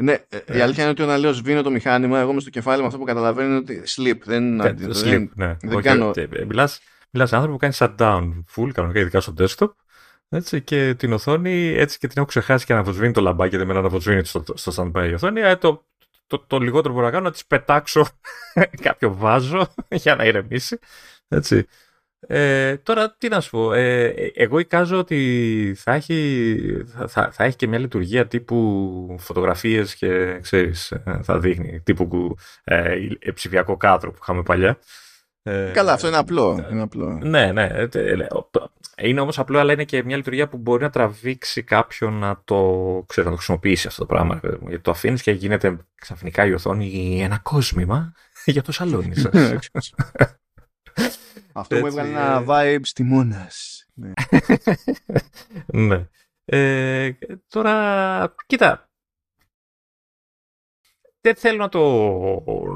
Ναι, 0.00 0.12
ε, 0.12 0.36
η 0.36 0.58
ε. 0.58 0.62
αλήθεια 0.62 0.82
είναι 0.82 0.92
ότι 0.92 1.02
όταν 1.02 1.20
λέω 1.20 1.32
σβήνω 1.32 1.62
το 1.62 1.70
μηχάνημα, 1.70 2.18
εγώ 2.18 2.32
με 2.32 2.40
στο 2.40 2.50
κεφάλι 2.50 2.80
με 2.80 2.86
αυτό 2.86 2.98
που 2.98 3.04
καταλαβαίνω 3.04 3.48
είναι 3.48 3.56
ότι 3.56 3.82
sleep. 3.96 4.18
Δεν, 4.24 4.60
δεν, 4.60 4.90
sleep, 4.94 5.28
ναι. 5.34 5.56
δεν 5.62 5.82
κάνω... 5.82 6.12
Μιλάς, 6.46 6.80
μιλάς 7.10 7.32
άνθρωπο 7.32 7.52
που 7.52 7.58
κάνει 7.58 7.74
shutdown 7.76 8.44
full, 8.56 8.70
κανονικά 8.72 9.00
ειδικά 9.00 9.20
στο 9.20 9.34
desktop, 9.38 9.70
έτσι, 10.28 10.62
και 10.62 10.94
την 10.94 11.12
οθόνη 11.12 11.68
έτσι 11.68 11.98
και 11.98 12.06
την 12.06 12.16
έχω 12.18 12.26
ξεχάσει 12.26 12.66
και 12.66 12.72
να 12.72 12.78
αναβοσβήνει 12.78 13.12
το 13.12 13.20
λαμπάκι, 13.20 13.56
δεν 13.56 13.66
με 13.66 13.72
να 13.72 13.78
αναβοσβήνει 13.78 14.24
στο, 14.24 14.44
στο 14.54 14.72
standby 14.76 15.08
η 15.08 15.14
οθόνη. 15.14 15.40
Ε, 15.40 15.56
το, 15.56 15.86
το, 16.26 16.38
το, 16.38 16.58
λιγότερο 16.58 16.88
που 16.88 16.94
μπορώ 16.94 17.06
να 17.06 17.12
κάνω 17.12 17.24
να 17.24 17.30
της 17.30 17.46
πετάξω 17.46 18.06
κάποιο 18.86 19.14
βάζο 19.14 19.74
για 20.02 20.14
να 20.14 20.24
ηρεμήσει. 20.24 20.78
Έτσι. 21.28 21.66
Ε, 22.26 22.76
τώρα 22.76 23.14
τι 23.18 23.28
να 23.28 23.40
σου 23.40 23.50
πω, 23.50 23.72
ε, 23.72 24.14
εγώ 24.34 24.58
εικάζω 24.58 24.98
ότι 24.98 25.74
θα 25.76 25.92
έχει, 25.92 26.84
θα, 27.06 27.30
θα 27.32 27.44
έχει 27.44 27.56
και 27.56 27.66
μια 27.66 27.78
λειτουργία 27.78 28.26
τύπου 28.26 29.16
φωτογραφίες 29.18 29.94
και 29.94 30.38
ξέρεις, 30.40 30.90
ε, 30.90 31.20
θα 31.22 31.38
δείχνει 31.38 31.80
τύπου 31.80 32.36
ε, 32.64 32.96
ψηφιακό 33.34 33.76
κάδρο 33.76 34.10
που 34.10 34.18
είχαμε 34.22 34.42
παλιά. 34.42 34.78
Ε, 35.42 35.70
Καλά, 35.74 35.92
αυτό 35.92 36.08
είναι 36.08 36.16
απλό. 36.16 36.66
Είναι 36.70 36.82
απλό. 36.82 37.18
Ναι, 37.22 37.52
ναι. 37.52 37.68
Είναι 39.02 39.20
όμως 39.20 39.38
απλό, 39.38 39.58
αλλά 39.58 39.72
είναι 39.72 39.84
και 39.84 40.04
μια 40.04 40.16
λειτουργία 40.16 40.48
που 40.48 40.56
μπορεί 40.56 40.82
να 40.82 40.90
τραβήξει 40.90 41.62
κάποιον 41.62 42.12
να 42.12 42.40
το, 42.44 42.56
ξέρω, 43.06 43.24
να 43.24 43.30
το 43.30 43.36
χρησιμοποιήσει 43.36 43.86
αυτό 43.86 44.00
το 44.00 44.06
πράγμα. 44.06 44.40
Γιατί 44.60 44.82
το 44.82 44.90
αφήνεις 44.90 45.22
και 45.22 45.30
γίνεται 45.30 45.76
ξαφνικά 45.94 46.46
η 46.46 46.52
οθόνη 46.52 47.20
ένα 47.22 47.38
κόσμημα 47.42 48.12
για 48.44 48.62
το 48.62 48.72
σαλόνι 48.72 49.14
σας. 49.14 49.54
Αυτό 51.52 51.76
μου 51.76 51.86
έβγαλε 51.86 52.08
ένα 52.08 52.44
vibe 52.46 52.80
στη 52.82 53.02
μόνας. 53.02 53.86
Ναι. 53.94 54.12
ναι. 55.88 56.08
Ε, 56.44 57.12
τώρα, 57.48 58.34
κοίτα, 58.46 58.90
δεν 61.20 61.34
θέλω 61.34 61.56
να 61.56 61.68
το, 61.68 61.82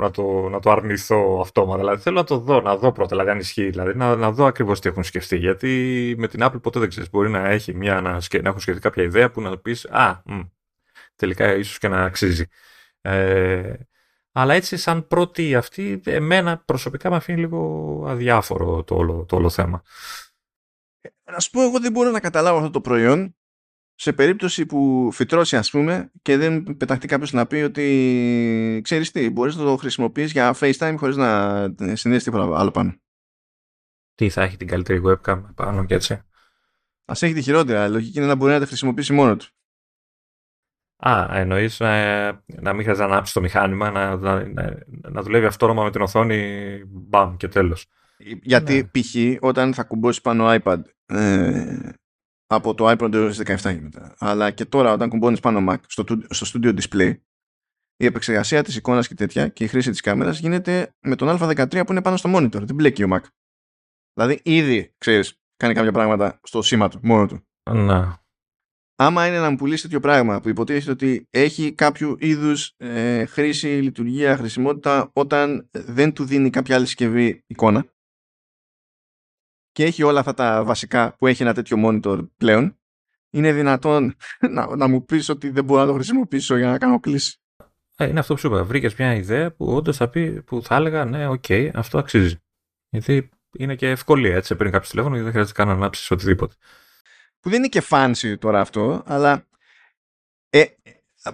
να 0.01 0.11
το, 0.11 0.49
να 0.49 0.61
το 0.61 0.71
αρνηθώ 0.71 1.41
αυτόματα. 1.41 1.79
Δηλαδή 1.79 2.03
θέλω 2.03 2.17
να 2.17 2.25
το 2.25 2.39
δω, 2.39 2.61
να 2.61 2.77
δω 2.77 2.93
πρώτα, 2.93 3.09
δηλαδή 3.09 3.31
αν 3.31 3.39
ισχύει. 3.39 3.71
Δηλαδή 3.71 3.95
να, 3.95 4.17
να 4.17 4.33
δω 4.33 4.45
ακριβώς 4.45 4.81
τι 4.81 4.89
έχουν 4.89 5.05
σκεφτεί. 5.05 5.37
Γιατί 5.37 6.15
με 6.19 6.29
την 6.29 6.41
Apple 6.43 6.63
ποτέ 6.63 6.79
δεν 6.79 6.89
ξέρεις. 6.89 7.11
Μπορεί 7.11 7.31
να 7.31 7.49
έχει 7.49 7.75
μια, 7.75 8.01
να, 8.01 8.11
να 8.43 8.49
έχουν 8.49 8.61
σκεφτεί 8.61 8.81
κάποια 8.81 9.03
ιδέα 9.03 9.31
που 9.31 9.41
να 9.41 9.59
πεις 9.59 9.87
Α, 9.91 10.23
μ, 10.25 10.41
τελικά 11.17 11.55
ίσως 11.55 11.79
και 11.79 11.89
να 11.89 12.05
αξίζει. 12.05 12.47
Ε, 13.01 13.75
αλλά 14.37 14.55
έτσι 14.55 14.77
σαν 14.77 15.07
πρώτη 15.07 15.55
αυτή, 15.55 16.01
εμένα 16.05 16.59
προσωπικά 16.59 17.11
με 17.11 17.17
αφήνει 17.17 17.41
λίγο 17.41 18.03
αδιάφορο 18.07 18.85
το 18.85 18.95
όλο, 18.95 19.25
το 19.25 19.37
όλο 19.37 19.51
θέμα. 19.51 19.83
Να 21.31 21.41
σου 21.41 21.51
πω, 21.51 21.63
εγώ 21.63 21.81
δεν 21.81 21.93
μπορώ 21.93 22.11
να 22.11 22.21
καταλάβω 22.21 22.59
αυτό 22.59 22.71
το 22.71 22.81
προϊόν 22.81 23.37
σε 23.95 24.13
περίπτωση 24.13 24.67
που 24.67 25.11
φυτρώσει 25.13 25.57
ας 25.57 25.71
πούμε 25.71 26.11
και 26.23 26.37
δεν 26.37 26.77
πεταχτεί 26.77 27.07
κάποιος 27.07 27.33
να 27.33 27.47
πει 27.47 27.57
ότι 27.57 28.81
ξέρεις 28.85 29.11
τι, 29.11 29.31
μπορείς 29.31 29.57
να 29.57 29.65
το 29.65 29.77
χρησιμοποιείς 29.77 30.33
για 30.33 30.57
FaceTime 30.61 30.95
χωρίς 30.99 31.17
να 31.17 31.61
συνδέσεις 31.77 32.25
τίποτα 32.25 32.59
άλλο 32.59 32.71
πάνω. 32.71 32.95
Τι 34.15 34.29
θα 34.29 34.43
έχει 34.43 34.57
την 34.57 34.67
καλύτερη 34.67 35.03
webcam 35.05 35.45
πάνω 35.55 35.85
και 35.85 35.95
έτσι. 35.95 36.23
Ας 37.05 37.23
έχει 37.23 37.35
τη 37.35 37.43
χειρότερα, 37.43 37.89
λογική 37.89 38.19
είναι 38.19 38.27
να 38.27 38.35
μπορεί 38.35 38.53
να 38.53 38.59
τα 38.59 38.67
χρησιμοποιήσει 38.67 39.13
μόνο 39.13 39.37
του. 39.37 39.47
Α, 41.09 41.29
εννοείς 41.31 41.81
να, 41.81 42.27
να 42.47 42.73
μην 42.73 42.83
χρειάζεται 42.83 43.07
να 43.07 43.13
ανάψεις 43.13 43.35
το 43.35 43.41
μηχάνημα, 43.41 43.91
να, 43.91 44.17
να, 44.17 44.49
να, 45.11 45.23
δουλεύει 45.23 45.47
αυτόνομα 45.47 45.85
με 45.85 45.91
την 45.91 46.01
οθόνη, 46.01 46.81
μπαμ 46.87 47.37
και 47.37 47.49
τέλος. 47.49 47.87
Γιατί 48.43 48.75
ναι. 48.75 48.85
π.χ. 48.85 49.43
όταν 49.45 49.75
θα 49.75 49.85
κουμπώσεις 49.85 50.21
πάνω 50.21 50.57
iPad 50.63 50.83
ε, 51.07 51.91
από 52.47 52.75
το 52.75 52.91
iPad 52.91 53.13
έως 53.13 53.39
17 53.39 53.57
και 53.57 53.81
μετά, 53.81 54.15
αλλά 54.19 54.51
και 54.51 54.65
τώρα 54.65 54.93
όταν 54.93 55.09
κουμπώνεις 55.09 55.41
πάνω 55.41 55.73
Mac 55.73 55.77
στο, 55.87 56.05
στο 56.29 56.61
Studio 56.61 56.79
Display, 56.81 57.15
η 57.97 58.05
επεξεργασία 58.05 58.63
της 58.63 58.77
εικόνας 58.77 59.09
και 59.09 59.15
τέτοια 59.15 59.49
και 59.49 59.65
η 59.65 59.67
χρήση 59.67 59.91
της 59.91 60.01
κάμερας 60.01 60.39
γίνεται 60.39 60.95
με 61.01 61.17
τον 61.17 61.39
α13 61.41 61.83
που 61.87 61.93
είναι 61.93 62.03
πάνω 62.03 62.17
στο 62.17 62.31
monitor, 62.37 62.63
δεν 62.63 62.75
μπλέκει 62.75 63.03
ο 63.03 63.09
Mac. 63.13 63.21
Δηλαδή 64.15 64.41
ήδη, 64.45 64.95
ξέρεις, 64.99 65.41
κάνει 65.57 65.75
κάποια 65.75 65.93
πράγματα 65.93 66.41
στο 66.43 66.63
σήμα 66.63 66.89
του, 66.89 67.01
μόνο 67.03 67.27
του. 67.27 67.47
Να 67.71 68.24
άμα 68.97 69.27
είναι 69.27 69.39
να 69.39 69.51
μου 69.51 69.57
πουλήσει 69.57 69.83
τέτοιο 69.83 70.01
πράγμα 70.01 70.41
που 70.41 70.49
υποτίθεται 70.49 70.91
ότι 70.91 71.27
έχει 71.31 71.73
κάποιο 71.73 72.17
είδους 72.19 72.75
ε, 72.77 73.25
χρήση, 73.25 73.67
λειτουργία, 73.67 74.37
χρησιμότητα 74.37 75.11
όταν 75.13 75.69
δεν 75.73 76.13
του 76.13 76.25
δίνει 76.25 76.51
κάποια 76.51 76.77
άλλη 76.77 76.87
συσκευή 76.87 77.43
εικόνα 77.47 77.87
και 79.73 79.85
έχει 79.85 80.03
όλα 80.03 80.19
αυτά 80.19 80.35
τα 80.35 80.65
βασικά 80.65 81.17
που 81.19 81.27
έχει 81.27 81.43
ένα 81.43 81.55
τέτοιο 81.55 81.77
monitor 81.85 82.29
πλέον 82.37 82.79
είναι 83.31 83.53
δυνατόν 83.53 84.17
να, 84.51 84.77
να 84.77 84.89
μου 84.89 85.05
πεις 85.05 85.29
ότι 85.29 85.51
δεν 85.51 85.65
μπορώ 85.65 85.81
να 85.81 85.87
το 85.87 85.93
χρησιμοποιήσω 85.93 86.57
για 86.57 86.71
να 86.71 86.79
κάνω 86.79 87.01
κλήση. 87.01 87.39
Ε, 87.97 88.09
είναι 88.09 88.19
αυτό 88.19 88.35
που 88.35 88.41
σου 88.41 88.47
είπα. 88.47 88.65
Βρήκες 88.65 88.95
μια 88.95 89.15
ιδέα 89.15 89.53
που 89.53 89.67
όντως 89.67 89.97
θα 89.97 90.09
πει, 90.09 90.43
που 90.43 90.63
θα 90.63 90.75
έλεγα 90.75 91.05
ναι, 91.05 91.29
OK, 91.29 91.45
okay, 91.49 91.71
αυτό 91.75 91.99
αξίζει. 91.99 92.37
Γιατί 92.89 93.31
είναι 93.59 93.75
και 93.75 93.91
ευκολία 93.91 94.37
έτσι. 94.37 94.57
Παίρνει 94.57 94.73
κάποιος 94.73 94.91
τηλέφωνο 94.91 95.17
και 95.17 95.23
δεν 95.23 95.31
χρειάζεται 95.31 95.55
καν 95.55 95.69
να 95.69 95.75
ανάψεις 95.75 96.11
οτιδήποτε 96.11 96.55
που 97.45 97.51
δεν 97.51 97.59
είναι 97.59 97.69
και 97.69 97.83
fancy 97.89 98.35
τώρα 98.39 98.61
αυτό, 98.61 99.03
αλλά 99.07 99.47
ε, 100.51 100.65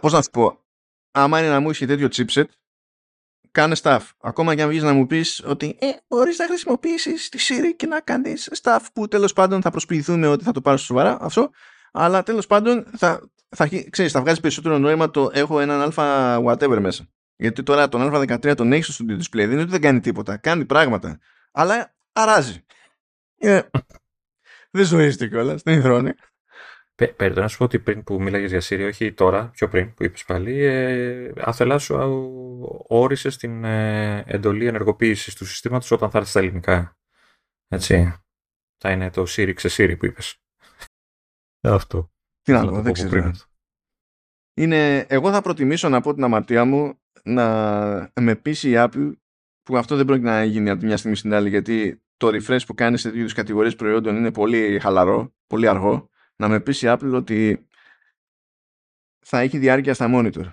πώς 0.01 0.13
να 0.13 0.23
σου 0.23 0.31
πω, 0.31 0.65
άμα 1.11 1.39
είναι 1.39 1.49
να 1.49 1.61
μου 1.61 1.71
είχε 1.71 1.87
τέτοιο 1.87 2.09
chipset, 2.13 2.45
κάνε 3.51 3.77
stuff. 3.83 4.01
Ακόμα 4.21 4.55
και 4.55 4.63
αν 4.63 4.69
βγεις 4.69 4.83
να 4.83 4.93
μου 4.93 5.07
πεις 5.07 5.43
ότι 5.45 5.77
ε, 5.81 5.87
μπορείς 6.09 6.39
να 6.39 6.47
χρησιμοποιήσεις 6.47 7.29
τη 7.29 7.39
Siri 7.49 7.75
και 7.77 7.87
να 7.87 8.01
κάνεις 8.01 8.51
stuff 8.63 8.81
που 8.93 9.09
τέλος 9.09 9.33
πάντων 9.33 9.63
θα 9.63 9.71
προσποιηθούμε 9.71 10.27
ότι 10.27 10.45
θα 10.45 10.53
το 10.53 10.61
πάρω 10.61 10.77
σοβαρά 10.77 11.19
αυτό, 11.21 11.51
αλλά 11.93 12.23
τέλος 12.23 12.47
πάντων 12.47 12.87
θα, 12.97 13.31
θα, 13.49 13.69
ξέρεις, 13.91 14.13
θα 14.13 14.21
βγάζει 14.21 14.41
περισσότερο 14.41 14.79
νόημα 14.79 15.11
το 15.11 15.31
έχω 15.33 15.61
έναν 15.61 15.81
αλφα 15.81 16.37
whatever 16.45 16.79
μέσα. 16.81 17.09
Γιατί 17.37 17.63
τώρα 17.63 17.89
τον 17.89 18.11
α13 18.15 18.57
τον 18.57 18.73
έχεις 18.73 18.95
στο 18.95 19.05
studio 19.09 19.17
display, 19.17 19.31
δεν 19.33 19.51
είναι 19.51 19.61
ότι 19.61 19.71
δεν 19.71 19.81
κάνει 19.81 20.01
τίποτα, 20.01 20.37
κάνει 20.37 20.65
πράγματα, 20.65 21.19
αλλά 21.53 21.95
αράζει. 22.13 22.65
Ε, 23.39 23.61
δεν 24.71 24.85
ζορίζεται 24.85 25.29
κιόλας, 25.29 25.63
δεν 25.63 25.79
υδρώνει. 25.79 26.13
Περιτώ 27.17 27.41
να 27.41 27.49
σου 27.49 27.59
πω 27.59 27.65
ότι 27.65 27.79
πριν 27.79 28.03
που 28.03 28.23
μίλαγες 28.23 28.51
για 28.51 28.61
Siri, 28.63 28.87
όχι 28.87 29.13
τώρα, 29.13 29.49
πιο 29.49 29.69
πριν 29.69 29.95
που 29.95 30.05
είπες 30.05 30.25
πάλι, 30.25 30.65
ε, 30.65 31.33
αθελάς 31.37 31.83
σου 31.83 31.95
όρισε 32.89 33.37
την 33.37 33.65
ε, 33.65 34.25
εντολή 34.27 34.67
ενεργοποίησης 34.67 35.35
του 35.35 35.47
συστήματος 35.47 35.91
όταν 35.91 36.11
θα 36.11 36.19
έρθει 36.19 36.31
στα 36.31 36.41
ελληνικά. 36.41 36.99
Έτσι. 37.69 38.15
Θα 38.77 38.91
είναι 38.91 39.11
το 39.11 39.23
Siri 39.29 39.53
ξεσύρι 39.55 39.97
που 39.97 40.07
είπες. 40.07 40.43
Αυτό. 41.61 42.13
Τι 42.43 42.53
να 42.53 42.67
πω, 42.67 42.83
δεν 42.83 42.93
ξέρω. 42.93 43.33
Είναι, 44.55 44.99
εγώ 44.99 45.33
θα 45.33 45.43
προτιμήσω 45.43 45.89
να 45.89 46.01
πω 46.01 46.15
την 46.15 46.25
αμαρτία 46.25 46.65
μου 46.65 47.01
να 47.23 48.13
με 48.21 48.35
πείσει 48.35 48.71
η 48.71 48.75
Apple 48.77 49.13
που 49.63 49.77
αυτό 49.77 49.97
δεν 49.97 50.07
πρόκειται 50.07 50.29
να 50.29 50.45
γίνει 50.45 50.71
από 50.71 50.81
τη 50.81 50.87
μια 50.87 50.97
στιγμή 50.97 51.17
στην 51.17 51.35
άλλη 51.35 51.49
γιατί 51.49 52.03
το 52.21 52.29
refresh 52.29 52.67
που 52.67 52.75
κάνεις 52.75 53.01
σε 53.01 53.11
τέτοιου 53.11 53.29
κατηγορίες 53.35 53.77
προϊόντων 53.77 54.17
είναι 54.17 54.33
πολύ 54.33 54.79
χαλαρό, 54.81 55.35
πολύ 55.47 55.69
αργό, 55.69 56.11
να 56.37 56.49
με 56.49 56.61
πείσει 56.61 56.87
η 56.87 56.89
Apple 56.93 57.13
ότι 57.15 57.69
θα 59.19 59.39
έχει 59.39 59.59
διάρκεια 59.59 59.95
στα 59.95 60.07
monitor. 60.15 60.53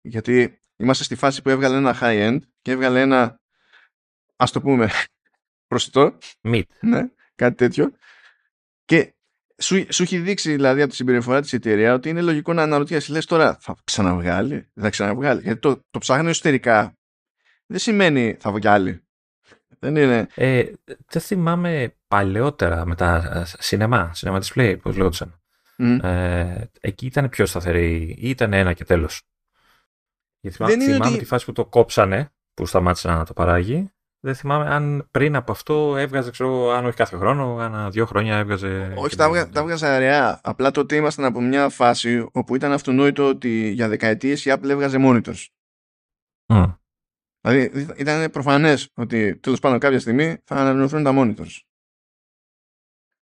Γιατί 0.00 0.60
είμαστε 0.76 1.04
στη 1.04 1.14
φάση 1.14 1.42
που 1.42 1.48
έβγαλε 1.48 1.76
ένα 1.76 1.98
high-end 2.00 2.38
και 2.62 2.70
έβγαλε 2.70 3.00
ένα, 3.00 3.40
ας 4.36 4.52
το 4.52 4.60
πούμε, 4.60 4.90
προσιτό. 5.70 6.18
Mid. 6.42 6.62
Ναι, 6.80 7.08
κάτι 7.34 7.56
τέτοιο. 7.56 7.92
Και 8.84 9.14
σου, 9.58 9.86
σου 9.92 10.02
έχει 10.02 10.18
δείξει 10.18 10.52
δηλαδή 10.52 10.80
από 10.80 10.90
τη 10.90 10.96
συμπεριφορά 10.96 11.40
της 11.40 11.52
εταιρεία 11.52 11.94
ότι 11.94 12.08
είναι 12.08 12.22
λογικό 12.22 12.52
να 12.52 12.62
αναρωτιέσαι, 12.62 13.12
λες 13.12 13.26
τώρα 13.26 13.56
θα 13.60 13.76
ξαναβγάλει, 13.84 14.54
δεν 14.72 14.84
θα 14.84 14.90
ξαναβγάλει. 14.90 15.40
Γιατί 15.40 15.60
το, 15.60 15.80
το 15.90 15.98
ψάχνει 15.98 16.28
εσωτερικά 16.28 16.96
δεν 17.66 17.78
σημαίνει 17.78 18.36
θα 18.40 18.52
βγάλει. 18.52 19.06
Δεν 19.82 19.96
είναι. 19.96 20.26
Ε, 20.34 20.64
δεν 20.84 21.22
θυμάμαι 21.22 21.94
παλαιότερα 22.08 22.86
με 22.86 22.94
τα 22.94 23.44
σινεμά, 23.58 24.10
σινεμά 24.14 24.40
display, 24.42 24.76
πώς 24.82 24.96
λέγονταν. 24.96 25.40
Mm. 25.78 25.98
Ε, 26.02 26.64
εκεί 26.80 27.06
ήταν 27.06 27.28
πιο 27.28 27.46
σταθερή 27.46 28.16
ή 28.18 28.28
ήταν 28.28 28.52
ένα 28.52 28.72
και 28.72 28.84
τέλος. 28.84 29.22
Γιατί 30.40 30.56
θυμάμαι, 30.56 30.84
θυμάμαι 30.84 31.06
ότι... 31.06 31.18
τη 31.18 31.24
φάση 31.24 31.44
που 31.44 31.52
το 31.52 31.64
κόψανε, 31.64 32.32
που 32.54 32.66
σταμάτησε 32.66 33.08
να 33.08 33.24
το 33.24 33.32
παράγει. 33.32 33.90
Δεν 34.20 34.34
θυμάμαι 34.34 34.74
αν 34.74 35.08
πριν 35.10 35.36
από 35.36 35.52
αυτό 35.52 35.96
έβγαζε, 35.96 36.30
ξέρω, 36.30 36.70
αν 36.70 36.86
όχι 36.86 36.96
κάθε 36.96 37.16
χρόνο, 37.16 37.56
ανά 37.56 37.90
δύο 37.90 38.06
χρόνια 38.06 38.36
έβγαζε. 38.36 38.92
Όχι, 38.96 39.16
τα, 39.16 39.24
έβγαζε, 39.24 39.50
τα 39.50 39.60
έβγαζε 39.60 39.86
αραιά. 39.86 40.40
Απλά 40.42 40.70
τότε 40.70 40.96
ήμασταν 40.96 41.24
από 41.24 41.40
μια 41.40 41.68
φάση 41.68 42.28
όπου 42.32 42.54
ήταν 42.54 42.72
αυτονόητο 42.72 43.28
ότι 43.28 43.68
για 43.70 43.88
δεκαετίες 43.88 44.44
η 44.44 44.52
Apple 44.54 44.68
έβγαζε 44.68 44.98
monitors. 45.00 45.46
Mm. 46.46 46.76
Δηλαδή 47.42 47.86
ήταν 47.96 48.30
προφανές 48.30 48.90
ότι 48.94 49.36
τέλος 49.36 49.58
πάντων 49.58 49.78
κάποια 49.78 50.00
στιγμή 50.00 50.36
θα 50.44 50.56
ανανεωθούν 50.56 51.02
τα 51.02 51.12
monitors. 51.14 51.60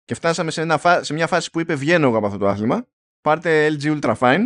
Και 0.04 0.14
φτάσαμε 0.14 0.50
σε, 0.50 0.60
ένα, 0.60 0.80
σε 1.02 1.12
μια 1.12 1.26
φάση 1.26 1.50
που 1.50 1.60
είπε 1.60 1.74
βγαίνω 1.74 2.06
εγώ 2.06 2.16
από 2.16 2.26
αυτό 2.26 2.38
το 2.38 2.48
άθλημα. 2.48 2.88
Πάρτε 3.20 3.68
LG 3.70 4.00
Ultra 4.00 4.16
Fine 4.18 4.44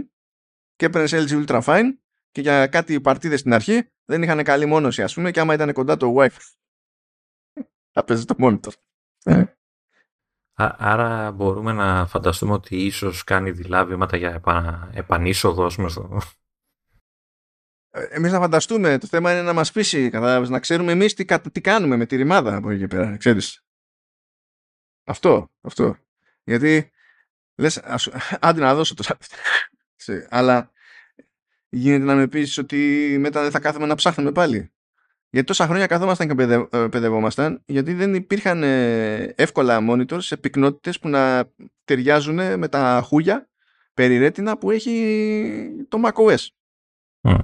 και 0.76 0.86
έπαιρνε 0.86 1.24
LG 1.26 1.46
Ultra 1.46 1.62
Fine 1.62 1.86
και 2.30 2.40
για 2.40 2.66
κάτι 2.66 3.00
παρτίδες 3.00 3.40
στην 3.40 3.52
αρχή 3.52 3.90
δεν 4.04 4.22
είχαν 4.22 4.42
καλή 4.42 4.66
μόνωση, 4.66 5.02
ας 5.02 5.14
πούμε, 5.14 5.30
και 5.30 5.40
άμα 5.40 5.54
ήταν 5.54 5.72
κοντά 5.72 5.96
το 5.96 6.14
Wi-Fi. 6.16 6.52
θα 7.94 8.04
παίζει 8.04 8.24
το 8.24 8.34
monitor. 8.38 8.72
άρα 10.78 11.32
μπορούμε 11.32 11.72
να 11.72 12.06
φανταστούμε 12.06 12.52
ότι 12.52 12.84
ίσως 12.84 13.24
κάνει 13.24 13.50
δειλά 13.50 13.84
βήματα 13.84 14.16
για 14.16 14.30
επα, 14.30 14.88
επανείσοδο 14.92 15.70
με 15.78 15.88
στο... 15.88 16.20
Ε, 17.90 18.02
εμείς 18.02 18.32
να 18.32 18.38
φανταστούμε, 18.38 18.98
το 18.98 19.06
θέμα 19.06 19.32
είναι 19.32 19.42
να 19.42 19.52
μας 19.52 19.72
πείσει, 19.72 20.10
να 20.48 20.58
ξέρουμε 20.58 20.92
εμείς 20.92 21.14
τι, 21.14 21.24
τι 21.50 21.60
κάνουμε 21.60 21.96
με 21.96 22.06
τη 22.06 22.16
ρημάδα 22.16 22.56
από 22.56 22.70
εκεί 22.70 22.86
πέρα, 22.86 23.16
ξέρεις. 23.16 23.64
Αυτό, 25.04 25.50
αυτό. 25.60 25.96
Γιατί 26.44 26.90
λες, 27.54 27.78
ας, 27.78 28.08
άντε 28.40 28.60
να 28.60 28.74
δώσω 28.74 28.94
το 28.94 29.04
αλλά 30.28 30.70
γίνεται 31.68 32.04
να 32.04 32.14
με 32.14 32.28
πείσεις 32.28 32.58
ότι 32.58 33.16
μετά 33.20 33.42
δεν 33.42 33.50
θα 33.50 33.60
κάθομαι 33.60 33.86
να 33.86 33.94
ψάχνουμε 33.94 34.32
πάλι. 34.32 34.72
Γιατί 35.30 35.46
τόσα 35.46 35.66
χρόνια 35.66 35.86
καθόμασταν 35.86 36.36
και 36.36 36.42
ε, 36.42 36.86
παιδευόμασταν, 36.88 37.62
γιατί 37.66 37.94
δεν 37.94 38.14
υπήρχαν 38.14 38.62
ε, 38.62 39.34
εύκολα 39.36 39.78
monitors 39.90 40.22
σε 40.22 40.36
πυκνότητες 40.36 40.98
που 40.98 41.08
να 41.08 41.50
ταιριάζουν 41.84 42.58
με 42.58 42.68
τα 42.68 43.02
χούγια 43.04 43.48
περιρέτινα 43.94 44.58
που 44.58 44.70
έχει 44.70 45.86
το 45.88 46.00
macOS. 46.04 46.46
Mm. 47.22 47.38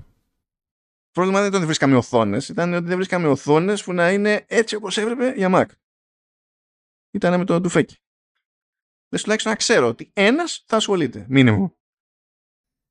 Πρόβλημα 1.16 1.38
δεν 1.38 1.48
ήταν 1.48 1.58
ότι 1.58 1.66
βρίσκαμε 1.66 1.96
οθόνες, 1.96 2.48
ήταν 2.48 2.74
ότι 2.74 2.86
δεν 2.86 2.96
βρίσκαμε 2.96 3.28
οθόνες 3.28 3.84
που 3.84 3.92
να 3.92 4.10
είναι 4.10 4.44
έτσι 4.48 4.74
όπως 4.74 4.96
έπρεπε 4.96 5.32
για 5.36 5.50
Mac. 5.52 5.66
Ήταν 7.10 7.38
με 7.38 7.44
το 7.44 7.60
τουφέκι. 7.60 7.96
Δεν 9.08 9.20
τουλάχιστον 9.20 9.52
να 9.52 9.58
ξέρω 9.58 9.88
ότι 9.88 10.10
ένας 10.12 10.64
θα 10.66 10.76
ασχολείται. 10.76 11.26
Μήνυμο. 11.28 11.76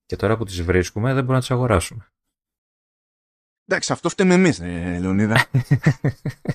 Και 0.06 0.16
τώρα 0.16 0.38
που 0.38 0.44
τις 0.44 0.62
βρίσκουμε 0.62 1.08
δεν 1.08 1.16
μπορούμε 1.16 1.34
να 1.34 1.40
τις 1.40 1.52
αγοράσουμε. 1.52 2.14
Εντάξει, 3.66 3.92
αυτό 3.92 4.10
φταίμε 4.10 4.34
εμείς, 4.34 4.60
ε, 4.60 5.00
Λεωνίδα. 5.00 5.50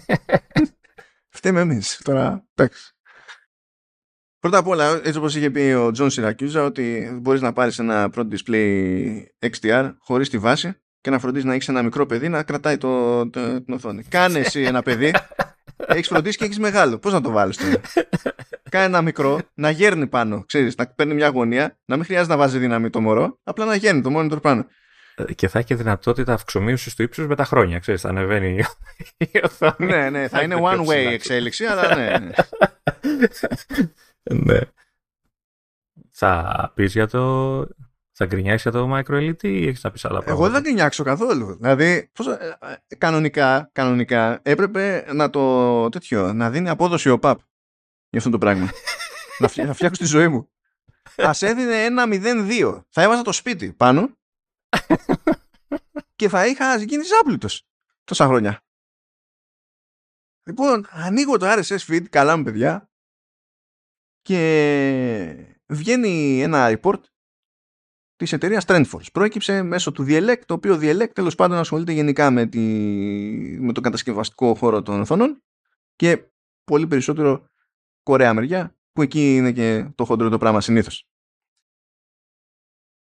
φταίμε 1.37 1.61
εμείς. 1.61 2.01
Τώρα, 2.05 2.49
εντάξει. 2.55 2.95
Πρώτα 4.39 4.59
απ' 4.59 4.67
όλα, 4.67 4.89
έτσι 4.89 5.19
όπως 5.19 5.35
είχε 5.35 5.51
πει 5.51 5.61
ο 5.61 5.91
John 5.91 6.11
Siracusa, 6.11 6.65
ότι 6.65 7.19
μπορείς 7.21 7.41
να 7.41 7.53
πάρεις 7.53 7.79
ένα 7.79 8.11
Pro 8.11 8.37
Display 8.37 9.25
XDR 9.39 9.95
χωρίς 9.99 10.29
τη 10.29 10.39
βάση 10.39 10.81
και 11.01 11.11
να 11.11 11.19
φροντίζεις 11.19 11.45
να 11.45 11.55
έχεις 11.55 11.69
ένα 11.69 11.83
μικρό 11.83 12.07
παιδί 12.07 12.29
να 12.29 12.43
κρατάει 12.43 12.77
το, 12.77 13.21
το, 13.31 13.63
την 13.63 13.75
οθόνη. 13.75 14.03
Κάνε 14.03 14.39
εσύ 14.39 14.63
ένα 14.63 14.83
παιδί, 14.83 15.13
έχεις 15.87 16.09
φροντίσει 16.09 16.39
και 16.39 16.45
έχεις 16.45 16.59
μεγάλο. 16.59 16.99
Πώς 16.99 17.13
να 17.13 17.21
το 17.21 17.31
βάλεις 17.31 17.57
τώρα; 17.57 17.81
Κάνε 18.71 18.85
ένα 18.85 19.03
μικρό, 19.03 19.41
να 19.55 19.71
γέρνει 19.71 20.07
πάνω. 20.07 20.45
Ξέρεις, 20.47 20.77
να 20.77 20.87
παίρνει 20.87 21.15
μια 21.15 21.29
γωνία, 21.29 21.79
να 21.85 21.97
μην 21.97 22.05
χρειάζεται 22.05 22.33
να 22.33 22.39
βάζει 22.39 22.59
δύναμη 22.59 22.91
το 22.91 23.01
μωρό, 23.01 23.39
απλά 23.43 23.65
να 23.65 23.75
γέρνει 23.75 24.01
το 24.01 24.11
monitor 24.17 24.43
πάνω. 24.43 24.67
Ε, 25.15 25.35
και 25.35 25.49
θα 25.49 25.59
έχει 25.59 25.75
δυνατότητα 25.75 26.33
αυξομοίωσης 26.33 26.95
του 26.95 27.03
ύψους 27.03 27.27
με 27.27 27.35
τα 27.35 27.45
χρόνια. 27.45 27.79
Ξέρεις, 27.79 28.01
θα 28.01 28.09
ανεβαίνει 28.09 28.65
η 29.19 29.41
οθόνη. 29.43 29.75
ναι, 29.93 30.11
ναι, 30.11 30.29
θα 30.29 30.43
είναι 30.43 30.57
one 30.63 30.87
way 30.87 31.13
εξέλιξη, 31.13 31.65
αλλά 31.65 31.95
ναι. 31.95 32.19
ναι. 32.19 32.31
ναι. 34.45 34.59
Θα 36.11 36.73
πεις 36.75 36.93
για 36.93 37.09
το 37.09 37.67
θα 38.21 38.27
γκρινιάξει 38.27 38.69
για 38.71 38.81
το 38.81 38.97
micro 38.97 39.31
LED 39.31 39.45
ή 39.45 39.67
έχεις 39.67 39.83
να 39.83 39.91
πεις 39.91 40.05
άλλα 40.05 40.23
πράγματα. 40.23 40.31
Εγώ 40.31 40.43
δεν 40.43 40.53
θα 40.53 40.61
γκρινιάξω 40.61 41.05
καθόλου. 41.05 41.57
Δηλαδή, 41.57 42.11
πώς, 42.13 42.27
ε, 42.27 42.59
ε, 42.89 42.97
κανονικά, 42.97 43.71
κανονικά 43.73 44.41
έπρεπε 44.43 45.13
να 45.13 45.31
το 45.31 45.89
τέτοιο, 45.89 46.33
να 46.33 46.51
δίνει 46.51 46.69
απόδοση 46.69 47.11
ο 47.11 47.19
ΠΑΠ 47.19 47.39
για 48.09 48.19
αυτό 48.19 48.31
το 48.31 48.39
πράγμα. 48.39 48.71
να, 49.39 49.49
φτιάξω 49.49 50.03
τη 50.03 50.05
ζωή 50.05 50.29
μου. 50.29 50.51
Α 51.17 51.31
έδινε 51.41 51.85
ένα 51.85 52.05
0-2. 52.09 52.85
Θα 52.89 53.03
έβαζα 53.03 53.23
το 53.23 53.33
σπίτι 53.33 53.73
πάνω 53.73 54.11
και 56.17 56.29
θα 56.29 56.47
είχα 56.47 56.77
γίνει 56.77 57.05
άπλητο 57.21 57.49
τόσα 58.05 58.27
χρόνια. 58.27 58.61
Λοιπόν, 60.43 60.87
ανοίγω 60.91 61.37
το 61.37 61.47
RSS 61.47 61.87
feed, 61.87 62.05
καλά 62.11 62.37
μου 62.37 62.43
παιδιά, 62.43 62.91
και 64.23 65.57
βγαίνει 65.67 66.43
ένα 66.43 66.79
report 66.81 67.01
της 68.21 68.33
εταιρείας 68.33 68.65
Trendforce. 68.67 69.13
Προέκυψε 69.13 69.63
μέσω 69.63 69.93
του 69.93 70.05
Dielect, 70.09 70.41
το 70.47 70.55
οποίο 70.55 70.75
Dielect 70.75 71.13
τέλος 71.13 71.35
πάντων 71.35 71.59
ασχολείται 71.59 71.93
γενικά 71.93 72.31
με, 72.31 72.47
τη, 72.47 72.61
με 73.61 73.73
τον 73.73 73.83
κατασκευαστικό 73.83 74.55
χώρο 74.55 74.83
των 74.83 75.01
οθόνων 75.01 75.43
και 75.97 76.31
πολύ 76.65 76.87
περισσότερο 76.87 77.47
Κορέα 78.03 78.35
μεριά, 78.35 78.77
που 78.93 79.03
εκεί 79.03 79.37
είναι 79.37 79.53
και 79.53 79.91
το 79.95 80.05
χοντρό 80.05 80.29
το 80.29 80.39
πράγμα 80.39 80.61
συνήθως. 80.61 81.09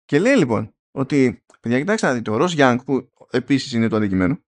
Και 0.05 0.19
λέει 0.19 0.37
λοιπόν 0.37 0.75
ότι, 0.91 1.45
παιδιά, 1.61 1.79
κοιτάξτε 1.79 2.07
να 2.07 2.15
δείτε, 2.15 2.31
ο 2.31 2.37
Ross 2.41 2.57
Young, 2.57 2.77
που 2.85 3.11
επίσης 3.31 3.73
είναι 3.73 3.89
το 3.89 3.97
αντικειμένο, 3.97 4.45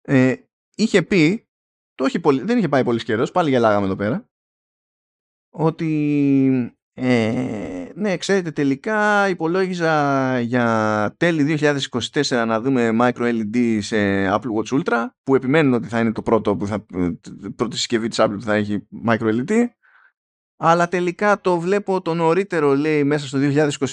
ε, 0.00 0.34
είχε 0.74 1.02
πει, 1.02 1.48
το 1.94 2.04
έχει 2.04 2.20
πολύ, 2.20 2.42
δεν 2.42 2.58
είχε 2.58 2.68
πάει 2.68 2.84
πολύ 2.84 3.02
καιρός, 3.04 3.30
πάλι 3.30 3.50
γελάγαμε 3.50 3.86
εδώ 3.86 3.96
πέρα, 3.96 4.30
ότι 5.50 6.77
ε, 7.00 7.92
ναι, 7.94 8.16
ξέρετε, 8.16 8.50
τελικά 8.50 9.28
υπολόγιζα 9.28 10.40
για 10.40 11.14
τέλη 11.16 11.58
2024 11.60 12.44
να 12.46 12.60
δούμε 12.60 12.96
micro 13.00 13.42
LED 13.42 13.78
σε 13.80 13.96
Apple 14.28 14.50
Watch 14.56 14.80
Ultra 14.80 15.06
που 15.22 15.34
επιμένουν 15.34 15.72
ότι 15.72 15.88
θα 15.88 16.00
είναι 16.00 16.12
το 16.12 16.22
πρώτο 16.22 16.56
που 16.56 16.66
θα, 16.66 16.86
πρώτη 17.56 17.76
συσκευή 17.76 18.08
της 18.08 18.20
Apple 18.20 18.34
που 18.34 18.42
θα 18.42 18.54
έχει 18.54 18.88
micro 19.06 19.40
LED 19.40 19.66
αλλά 20.56 20.88
τελικά 20.88 21.40
το 21.40 21.60
βλέπω 21.60 22.02
το 22.02 22.14
νωρίτερο 22.14 22.74
λέει 22.74 23.04
μέσα 23.04 23.26
στο 23.26 23.38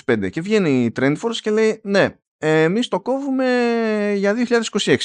2025 0.06 0.30
και 0.30 0.42
βγαίνει 0.42 0.84
η 0.84 0.92
Trendforce 0.96 1.38
και 1.42 1.52
λέει 1.52 1.80
ναι, 1.84 2.20
εμείς 2.38 2.88
το 2.88 3.02
κόβουμε 3.02 4.14
για 4.16 4.36
2026 4.72 4.98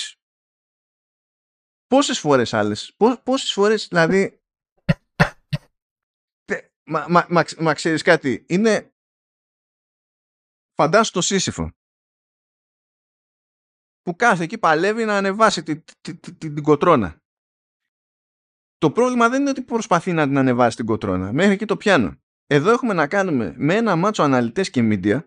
πόσες 1.86 2.18
φορές 2.18 2.55
άλλες 2.55 2.97
πόσες 3.22 3.52
φορές 3.52 3.89
δηλαδή 3.89 4.39
Μα, 6.90 7.06
μα, 7.08 7.26
μα, 7.28 7.44
μα 7.58 7.74
ξέρεις 7.74 8.02
κάτι, 8.02 8.44
είναι 8.48 8.94
φαντάσου 10.74 11.12
το 11.12 11.20
Σύσυφο 11.20 11.70
που 14.02 14.16
κάθε 14.16 14.44
εκεί 14.44 14.58
παλεύει 14.58 15.04
να 15.04 15.16
ανεβάσει 15.16 15.62
την, 15.62 15.84
την, 16.00 16.20
την, 16.20 16.38
την 16.38 16.62
κοτρώνα. 16.62 17.22
Το 18.76 18.90
πρόβλημα 18.90 19.28
δεν 19.28 19.40
είναι 19.40 19.50
ότι 19.50 19.62
προσπαθεί 19.62 20.12
να 20.12 20.26
την 20.26 20.38
ανεβάσει 20.38 20.76
την 20.76 20.86
κοτρώνα. 20.86 21.32
Μέχρι 21.32 21.52
εκεί 21.52 21.64
το 21.64 21.76
πιάνω. 21.76 22.16
Εδώ 22.46 22.70
έχουμε 22.70 22.92
να 22.92 23.08
κάνουμε 23.08 23.54
με 23.56 23.74
ένα 23.74 23.96
μάτσο 23.96 24.22
αναλυτές 24.22 24.70
και 24.70 24.80
media 24.84 25.20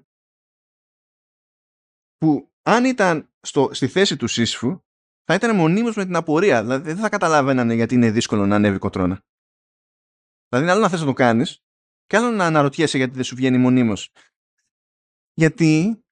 που 2.18 2.52
αν 2.62 2.86
ήταν 2.86 3.34
στο, 3.40 3.70
στη 3.74 3.88
θέση 3.88 4.18
του 4.18 4.28
Σύσυφου 4.28 4.84
θα 5.24 5.34
ήταν 5.34 5.56
μονίμως 5.56 5.96
με 5.96 6.06
την 6.06 6.16
απορία. 6.16 6.62
Δηλαδή 6.62 6.94
δεν 6.94 7.02
θα 7.02 7.10
καταλαβαίνανε 7.10 7.74
γιατί 7.74 7.96
είναι 7.96 8.12
δύσκολο 8.12 8.46
να 8.46 8.56
ανέβει 8.56 8.76
η 8.76 8.80
κοτρώνα. 8.80 9.24
Δηλαδή, 10.58 10.72
άλλο 10.72 10.82
να 10.82 10.90
θες 10.90 11.00
να 11.00 11.06
το 11.06 11.14
κάνεις, 11.14 11.64
και 12.08 12.18
άλλο 12.18 12.30
να 12.30 12.46
αναρωτιέσαι 12.46 12.98
γιατί 12.98 13.14
δεν 13.14 13.24
σου 13.24 13.36
βγαίνει 13.36 13.58
μονίμως. 13.58 14.12
Γιατί 15.34 16.04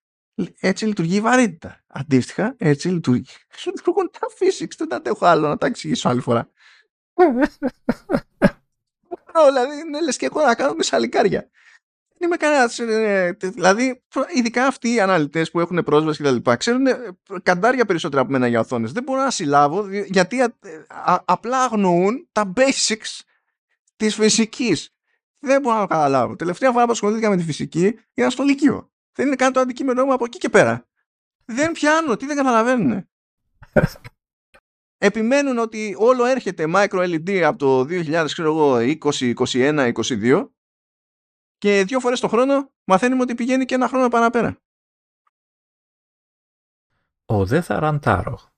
έτσι 0.59 0.85
λειτουργεί 0.85 1.15
η 1.15 1.21
βαρύτητα. 1.21 1.83
Αντίστοιχα, 1.87 2.55
έτσι 2.57 2.89
λειτουργεί. 2.89 3.25
Λειτουργούν 3.65 4.11
τα 4.11 4.27
physics. 4.39 4.75
Δεν 4.77 4.93
αντέχω 4.93 5.25
άλλο 5.25 5.47
να 5.47 5.57
τα 5.57 5.65
εξηγήσω 5.65 6.09
άλλη 6.09 6.21
φορά. 6.21 6.49
δηλαδή, 9.47 9.79
είναι 9.79 10.01
λες 10.01 10.17
και 10.17 10.25
εγώ 10.25 10.45
να 10.45 10.55
κάνω 10.55 10.73
μεσαλικάρια. 10.73 11.49
Δεν 12.17 12.29
είμαι 12.29 12.37
κανένας. 12.37 12.79
Ε, 12.79 13.35
ε, 13.41 13.49
δηλαδή, 13.49 14.03
ειδικά 14.35 14.67
αυτοί 14.67 14.93
οι 14.93 14.99
αναλυτές 14.99 15.51
που 15.51 15.59
έχουν 15.59 15.83
πρόσβαση 15.83 16.23
κτλ. 16.23 16.51
ξέρουν 16.57 16.87
ε, 16.87 17.15
καντάρια 17.43 17.85
περισσότερα 17.85 18.21
από 18.21 18.31
μένα 18.31 18.47
για 18.47 18.59
οθόνες. 18.59 18.91
Δεν 18.91 19.03
μπορώ 19.03 19.21
να 19.21 19.31
συλλάβω 19.31 19.87
γιατί 19.89 20.53
απλά 21.25 21.63
αγνοούν 21.63 22.27
τα 22.31 22.53
basics 22.55 23.19
της 24.01 24.15
φυσικής. 24.15 24.89
Δεν 25.39 25.61
μπορώ 25.61 25.75
να 25.75 25.81
το 25.81 25.87
καταλάβω. 25.87 26.35
Τελευταία 26.35 26.71
φορά 26.71 26.85
που 26.85 26.91
ασχολήθηκα 26.91 27.29
με 27.29 27.37
τη 27.37 27.43
φυσική 27.43 27.99
ήταν 28.13 28.31
στο 28.31 28.43
Λυκείο. 28.43 28.91
Δεν 29.13 29.27
είναι 29.27 29.35
καν 29.35 29.53
το 29.53 29.59
αντικείμενό 29.59 30.05
μου 30.05 30.13
από 30.13 30.25
εκεί 30.25 30.37
και 30.37 30.49
πέρα. 30.49 30.87
Δεν 31.45 31.71
πιάνω, 31.71 32.17
τι 32.17 32.25
δεν 32.25 32.35
καταλαβαίνουν. 32.35 33.09
Επιμένουν 34.97 35.57
ότι 35.57 35.95
όλο 35.97 36.25
έρχεται 36.25 36.65
micro 36.67 36.89
LED 36.89 37.37
από 37.37 37.57
το 37.57 37.85
2020, 37.89 39.33
21, 39.35 39.91
22 39.93 40.49
και 41.57 41.83
δύο 41.83 41.99
φορές 41.99 42.19
το 42.19 42.27
χρόνο 42.27 42.71
μαθαίνουμε 42.83 43.21
ότι 43.21 43.35
πηγαίνει 43.35 43.65
και 43.65 43.75
ένα 43.75 43.87
χρόνο 43.87 44.07
παραπέρα. 44.07 44.57
Ο 47.25 47.45
δε 47.45 47.61
θα 47.61 47.79
ραντάρω. 47.79 48.50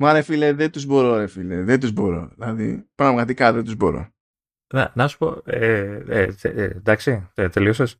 Μα 0.00 0.12
ρε 0.12 0.22
φίλε, 0.22 0.52
δεν 0.52 0.70
τους 0.70 0.84
μπορώ 0.84 1.16
ρε 1.16 1.26
φίλε, 1.26 1.62
δεν 1.62 1.80
τους 1.80 1.92
μπορώ. 1.92 2.30
Δηλαδή, 2.34 2.88
πραγματικά 2.94 3.52
δεν 3.52 3.64
τους 3.64 3.74
μπορώ. 3.74 4.08
Να, 4.74 4.92
να 4.94 5.08
σου 5.08 5.18
πω, 5.18 5.42
ε, 5.44 6.02
ε, 6.08 6.34
ε, 6.42 6.62
εντάξει, 6.62 7.28
ε, 7.34 7.48
τελείωσες. 7.48 7.96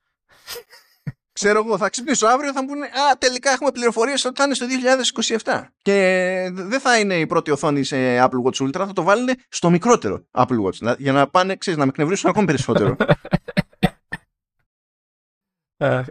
Ξέρω 1.33 1.63
εγώ, 1.67 1.79
θα 1.79 1.89
ξυπνήσω 1.89 2.27
αύριο, 2.27 2.53
θα 2.53 2.63
μου 2.63 2.69
πούνε 2.69 2.87
Α, 2.87 3.19
τελικά 3.19 3.51
έχουμε 3.51 3.71
πληροφορίες 3.71 4.25
ότι 4.25 4.37
θα 4.37 4.45
είναι 4.45 4.55
στο 4.55 4.67
2027. 5.45 5.65
Και 5.83 6.51
δεν 6.53 6.81
θα 6.81 6.99
είναι 6.99 7.19
η 7.19 7.27
πρώτη 7.27 7.51
οθόνη 7.51 7.85
σε 7.85 7.97
Apple 7.97 8.43
Watch 8.45 8.67
Ultra, 8.67 8.73
θα 8.87 8.93
το 8.93 9.03
βάλουν 9.03 9.29
στο 9.49 9.71
μικρότερο 9.71 10.27
Apple 10.31 10.63
Watch. 10.65 10.99
Για 10.99 11.13
να 11.13 11.29
πάνε, 11.29 11.57
ξέρεις, 11.57 11.79
να 11.79 11.85
με 11.85 11.91
εκνευρίσουν 11.91 12.31
ακόμη 12.31 12.47
περισσότερο. 12.47 12.97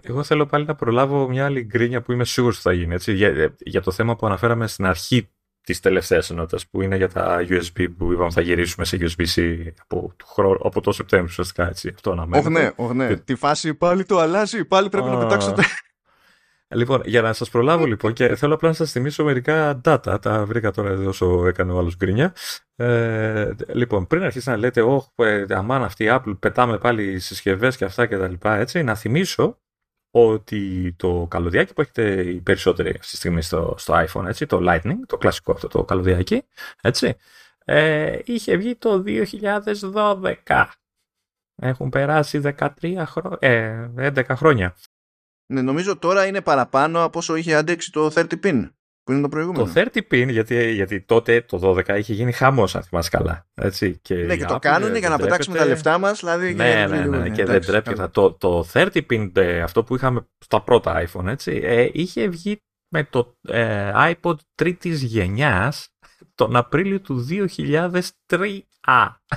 Εγώ 0.01 0.23
θέλω 0.23 0.45
πάλι 0.45 0.65
να 0.65 0.75
προλάβω 0.75 1.27
μια 1.27 1.45
άλλη 1.45 1.63
γκρίνια 1.63 2.01
που 2.01 2.11
είμαι 2.11 2.25
σίγουρος 2.25 2.55
ότι 2.55 2.63
θα 2.63 2.73
γίνει. 2.73 2.93
Έτσι, 2.93 3.13
για, 3.13 3.55
για 3.59 3.81
το 3.81 3.91
θέμα 3.91 4.15
που 4.15 4.25
αναφέραμε 4.25 4.67
στην 4.67 4.85
αρχή 4.85 5.29
της 5.67 5.79
τελευταίας 5.79 6.29
ενότητας 6.29 6.67
που 6.67 6.81
είναι 6.81 6.95
για 6.95 7.09
τα 7.09 7.45
USB 7.49 7.87
που 7.97 8.11
είπαμε 8.11 8.31
θα 8.31 8.41
γυρίσουμε 8.41 8.85
σε 8.85 8.97
USB-C 8.99 9.63
από, 9.81 10.13
το, 10.15 10.57
από 10.63 10.81
το 10.81 10.91
Σεπτέμβριο 10.91 11.29
ουσιαστικά 11.31 11.67
έτσι. 11.67 11.91
Αυτό 11.95 12.15
να 12.15 12.27
Όχι 12.37 12.49
ναι, 12.49 12.71
όχι 12.75 12.93
ναι. 12.93 13.15
Τη 13.15 13.35
φάση 13.35 13.73
πάλι 13.73 14.05
το 14.05 14.19
αλλάζει, 14.19 14.65
πάλι 14.65 14.89
πρέπει 14.89 15.07
να 15.07 15.17
πετάξω 15.17 15.51
το... 15.51 15.61
Λοιπόν, 16.75 17.01
για 17.05 17.21
να 17.21 17.33
σας 17.33 17.49
προλάβω 17.49 17.85
λοιπόν 17.85 18.13
και 18.13 18.35
θέλω 18.35 18.53
απλά 18.53 18.69
να 18.69 18.75
σας 18.75 18.91
θυμίσω 18.91 19.23
μερικά 19.23 19.81
data, 19.83 20.17
τα 20.21 20.45
βρήκα 20.45 20.71
τώρα 20.71 20.89
εδώ 20.89 21.07
όσο 21.07 21.47
έκανε 21.47 21.71
ο 21.71 21.77
άλλος 21.77 21.95
γκρίνια. 21.95 22.33
Ε, 22.75 23.49
λοιπόν, 23.73 24.07
πριν 24.07 24.23
αρχίσει 24.23 24.49
να 24.49 24.57
λέτε, 24.57 24.81
όχι, 24.81 25.07
αμάν 25.49 25.83
αυτή 25.83 26.03
η 26.03 26.07
Apple 26.11 26.37
πετάμε 26.39 26.77
πάλι 26.77 27.19
συσκευές 27.19 27.77
και 27.77 27.85
αυτά 27.85 28.05
και 28.05 28.17
τα 28.17 28.27
λοιπά, 28.27 28.55
έτσι, 28.55 28.83
να 28.83 28.95
θυμίσω 28.95 29.59
ότι 30.11 30.93
το 30.97 31.27
καλωδιάκι 31.29 31.73
που 31.73 31.81
έχετε 31.81 32.21
οι 32.21 32.41
περισσότεροι 32.41 32.89
αυτή 32.89 33.09
τη 33.09 33.15
στιγμή 33.15 33.41
στο, 33.41 33.75
στο 33.77 34.05
iPhone, 34.07 34.25
έτσι, 34.25 34.45
το 34.45 34.59
Lightning, 34.61 34.97
το 35.05 35.17
κλασικό 35.17 35.51
αυτό 35.51 35.67
το 35.67 35.83
καλωδιάκι, 35.83 36.43
έτσι, 36.81 37.15
ε, 37.65 38.19
είχε 38.25 38.57
βγει 38.57 38.75
το 38.75 39.03
2012. 39.05 40.65
Έχουν 41.55 41.89
περάσει 41.89 42.41
13 42.43 43.03
χρόνια, 43.05 43.37
ε, 43.39 43.91
11 43.97 44.23
χρόνια. 44.27 44.75
Ναι, 45.53 45.61
νομίζω 45.61 45.97
τώρα 45.97 46.25
είναι 46.25 46.41
παραπάνω 46.41 47.03
από 47.03 47.19
όσο 47.19 47.35
είχε 47.35 47.53
αντέξει 47.53 47.91
το 47.91 48.11
30 48.13 48.25
pin 48.43 48.69
που 49.07 49.13
είναι 49.13 49.21
το 49.21 49.29
προηγούμενο. 49.29 49.65
Το 49.65 49.71
30 49.75 49.97
pin, 50.11 50.27
γιατί, 50.29 50.71
γιατί 50.71 51.01
τότε 51.01 51.41
το 51.41 51.59
12 51.87 51.97
είχε 51.97 52.13
γίνει 52.13 52.31
χαμός, 52.31 52.75
αν 52.75 52.83
θυμάσαι 52.83 53.09
καλά. 53.09 53.47
Έτσι, 53.53 53.99
και 54.01 54.15
ναι, 54.15 54.35
και 54.35 54.45
το 54.45 54.59
κάνουν 54.59 54.95
για 54.95 55.09
να 55.09 55.17
πετάξουμε 55.17 55.57
τα 55.57 55.65
λεφτά 55.65 55.97
μας. 55.97 56.19
Δηλαδή, 56.19 56.53
ναι, 56.53 56.85
ναι, 56.89 57.05
ναι, 57.05 57.17
ναι, 57.17 57.29
και 57.29 57.45
δεν 57.45 57.61
τρέπεται. 57.61 58.07
Το, 58.07 58.31
το 58.31 58.67
30 58.73 58.87
pin, 59.09 59.31
ε, 59.33 59.61
αυτό 59.61 59.83
που 59.83 59.95
είχαμε 59.95 60.27
στα 60.37 60.61
πρώτα 60.61 61.07
iPhone, 61.07 61.25
έτσι, 61.25 61.61
ε, 61.63 61.89
είχε 61.93 62.27
βγει 62.27 62.61
με 62.87 63.03
το 63.03 63.37
ε, 63.47 63.91
iPod 63.95 64.35
τρίτης 64.55 65.01
γενιάς 65.01 65.89
τον 66.35 66.55
Απρίλιο 66.55 67.01
του 67.01 67.27
2003. 68.27 68.59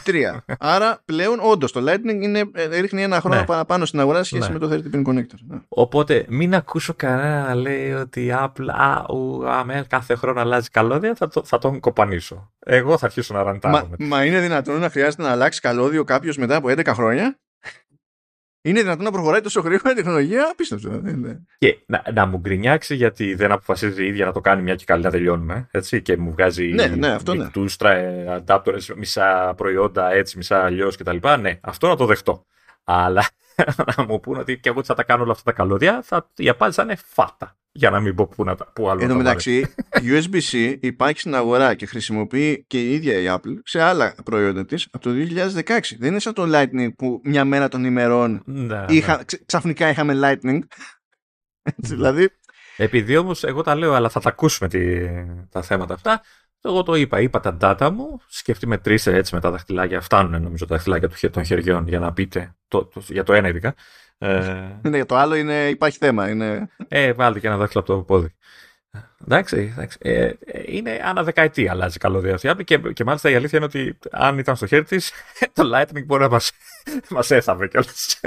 Τρία. 0.04 0.44
Άρα 0.58 1.02
πλέον 1.04 1.38
όντως 1.42 1.72
το 1.72 1.84
Lightning 1.88 2.22
είναι, 2.22 2.50
ε, 2.52 2.80
ρίχνει 2.80 3.02
ένα 3.02 3.20
χρόνο 3.20 3.36
ναι. 3.36 3.44
παραπάνω 3.44 3.84
στην 3.84 4.00
αγορά 4.00 4.22
σχέση 4.22 4.52
ναι. 4.52 4.58
με 4.58 4.66
το 4.66 4.82
30 4.92 4.96
pin 4.96 5.08
connector. 5.08 5.38
Ναι. 5.46 5.58
Οπότε 5.68 6.24
μην 6.28 6.54
ακούσω 6.54 6.94
κανένα 6.96 7.46
να 7.46 7.54
λέει 7.54 7.92
ότι 7.92 8.24
η 8.24 8.34
Apple 8.38 8.68
α, 8.68 9.14
ου, 9.14 9.48
α, 9.48 9.84
κάθε 9.88 10.14
χρόνο 10.14 10.40
αλλάζει 10.40 10.68
καλώδια, 10.68 11.14
θα, 11.14 11.28
το, 11.28 11.42
θα 11.44 11.58
τον 11.58 11.80
κοπανίσω. 11.80 12.52
Εγώ 12.58 12.98
θα 12.98 13.06
αρχίσω 13.06 13.34
να 13.34 13.42
ραντάρω. 13.42 13.88
Μα, 13.98 14.06
μα 14.06 14.24
είναι 14.24 14.40
δυνατόν 14.40 14.80
να 14.80 14.90
χρειάζεται 14.90 15.22
να 15.22 15.30
αλλάξει 15.30 15.60
καλώδιο 15.60 16.04
κάποιος 16.04 16.36
μετά 16.36 16.56
από 16.56 16.68
11 16.68 16.86
χρόνια; 16.86 17.38
Είναι 18.62 18.80
δυνατόν 18.80 19.04
να 19.04 19.10
προχωράει 19.10 19.40
τόσο 19.40 19.60
γρήγορα 19.60 19.90
η 19.90 19.94
τεχνολογία, 19.94 20.48
απίστευτο. 20.52 21.00
Και 21.58 21.78
να, 21.86 22.02
να 22.14 22.26
μου 22.26 22.38
γκρινιάξει 22.38 22.94
γιατί 22.94 23.34
δεν 23.34 23.52
αποφασίζει 23.52 24.04
η 24.04 24.06
ίδια 24.06 24.24
να 24.24 24.32
το 24.32 24.40
κάνει 24.40 24.62
μια 24.62 24.74
και 24.74 24.84
καλή 24.84 25.02
να 25.02 25.10
τελειώνουμε. 25.10 25.68
Έτσι, 25.70 26.02
και 26.02 26.16
μου 26.16 26.30
βγάζει 26.30 26.66
ναι, 26.66 26.86
ναι, 26.86 27.08
αυτό 27.08 27.34
ναι. 27.34 27.50
adapters, 28.46 28.94
μισά 28.96 29.54
προϊόντα 29.56 30.12
έτσι, 30.12 30.36
μισά 30.36 30.64
αλλιώς 30.64 30.96
κτλ. 30.96 31.16
Ναι, 31.40 31.58
αυτό 31.60 31.88
να 31.88 31.96
το 31.96 32.06
δεχτώ. 32.06 32.46
Αλλά 32.84 33.28
να 33.96 34.04
μου 34.04 34.20
πούνε 34.20 34.38
ότι 34.38 34.58
και 34.58 34.68
εγώ 34.68 34.84
θα 34.84 34.94
τα 34.94 35.02
κάνω 35.02 35.22
όλα 35.22 35.32
αυτά 35.32 35.44
τα 35.44 35.52
καλώδια, 35.52 36.02
θα, 36.02 36.30
η 36.36 36.48
απάντηση 36.48 36.78
θα 36.78 36.84
είναι 36.84 36.98
φάτα. 37.04 37.56
Για 37.72 37.90
να 37.90 38.00
μην 38.00 38.14
πω 38.14 38.26
πού, 38.26 38.44
να, 38.44 38.54
πού 38.54 38.90
άλλο. 38.90 39.02
Εν 39.02 39.08
τω 39.08 39.14
μεταξύ, 39.14 39.74
USB-C 39.92 40.76
υπάρχει 40.80 41.20
στην 41.20 41.34
αγορά 41.34 41.74
και 41.74 41.86
χρησιμοποιεί 41.86 42.64
και 42.66 42.80
η 42.80 42.92
ίδια 42.92 43.18
η 43.18 43.24
Apple 43.28 43.54
σε 43.64 43.80
άλλα 43.80 44.14
προϊόντα 44.24 44.64
της 44.64 44.88
από 44.90 45.04
το 45.04 45.10
2016. 45.64 45.80
Δεν 45.98 46.08
είναι 46.10 46.18
σαν 46.18 46.34
το 46.34 46.44
Lightning 46.46 46.88
που 46.96 47.20
μια 47.24 47.44
μέρα 47.44 47.68
των 47.68 47.84
ημερών 47.84 48.42
ναι, 48.44 48.84
είχα, 48.88 49.16
ναι. 49.16 49.22
ξαφνικά 49.46 49.88
είχαμε 49.88 50.14
Lightning. 50.22 50.58
Έτσι, 51.76 51.94
δηλαδή. 51.94 52.28
Επειδή 52.76 53.16
όμως 53.16 53.44
εγώ 53.44 53.62
τα 53.62 53.74
λέω, 53.74 53.94
αλλά 53.94 54.08
θα 54.08 54.20
τα 54.20 54.28
ακούσουμε 54.28 54.68
τη, 54.68 55.06
τα 55.50 55.62
θέματα 55.62 55.94
αυτά. 55.94 56.22
Εγώ 56.62 56.82
το 56.82 56.94
είπα, 56.94 57.20
είπα 57.20 57.40
τα 57.40 57.56
data 57.60 57.90
μου, 57.92 58.20
σκεφτεί 58.28 58.66
με 58.66 58.78
τρεις 58.78 59.06
έτσι 59.06 59.34
με 59.34 59.40
τα 59.40 59.50
δαχτυλάκια. 59.50 60.00
Φτάνουν 60.00 60.42
νομίζω 60.42 60.66
τα 60.66 60.74
δαχτυλάκια 60.74 61.30
των 61.30 61.44
χεριών 61.44 61.88
για 61.88 61.98
να 61.98 62.12
πείτε, 62.12 62.54
το, 62.68 62.84
το, 62.84 63.02
για 63.08 63.24
το 63.24 63.32
ένα 63.32 63.48
ειδικά. 63.48 63.74
Ε, 64.22 64.78
ναι, 64.82 64.96
για 64.96 65.06
το 65.06 65.16
άλλο 65.16 65.34
είναι, 65.34 65.68
υπάρχει 65.68 65.98
θέμα. 65.98 66.28
Είναι... 66.28 66.68
Ε, 66.88 67.12
βάλτε 67.12 67.40
και 67.40 67.46
ένα 67.46 67.56
δάχτυλο 67.56 67.82
από 67.82 67.94
το 67.94 68.02
πόδι. 68.02 68.34
Εντάξει, 69.24 69.72
εντάξει. 69.76 69.98
Ε, 70.00 70.24
ε 70.24 70.62
είναι 70.66 71.00
ανά 71.04 71.24
δεκαετία 71.24 71.70
αλλάζει 71.70 71.98
καλώδια 71.98 72.34
αυτή 72.34 72.64
και, 72.64 72.78
και 72.78 73.04
μάλιστα 73.04 73.30
η 73.30 73.34
αλήθεια 73.34 73.58
είναι 73.58 73.66
ότι 73.66 73.98
αν 74.10 74.38
ήταν 74.38 74.56
στο 74.56 74.66
χέρι 74.66 74.84
της, 74.84 75.12
το 75.52 75.70
Lightning 75.74 76.04
μπορεί 76.06 76.22
να 76.22 76.28
μας 76.28 76.52
μας 77.10 77.30
έθαβε 77.30 77.68
κιόλας. 77.68 78.20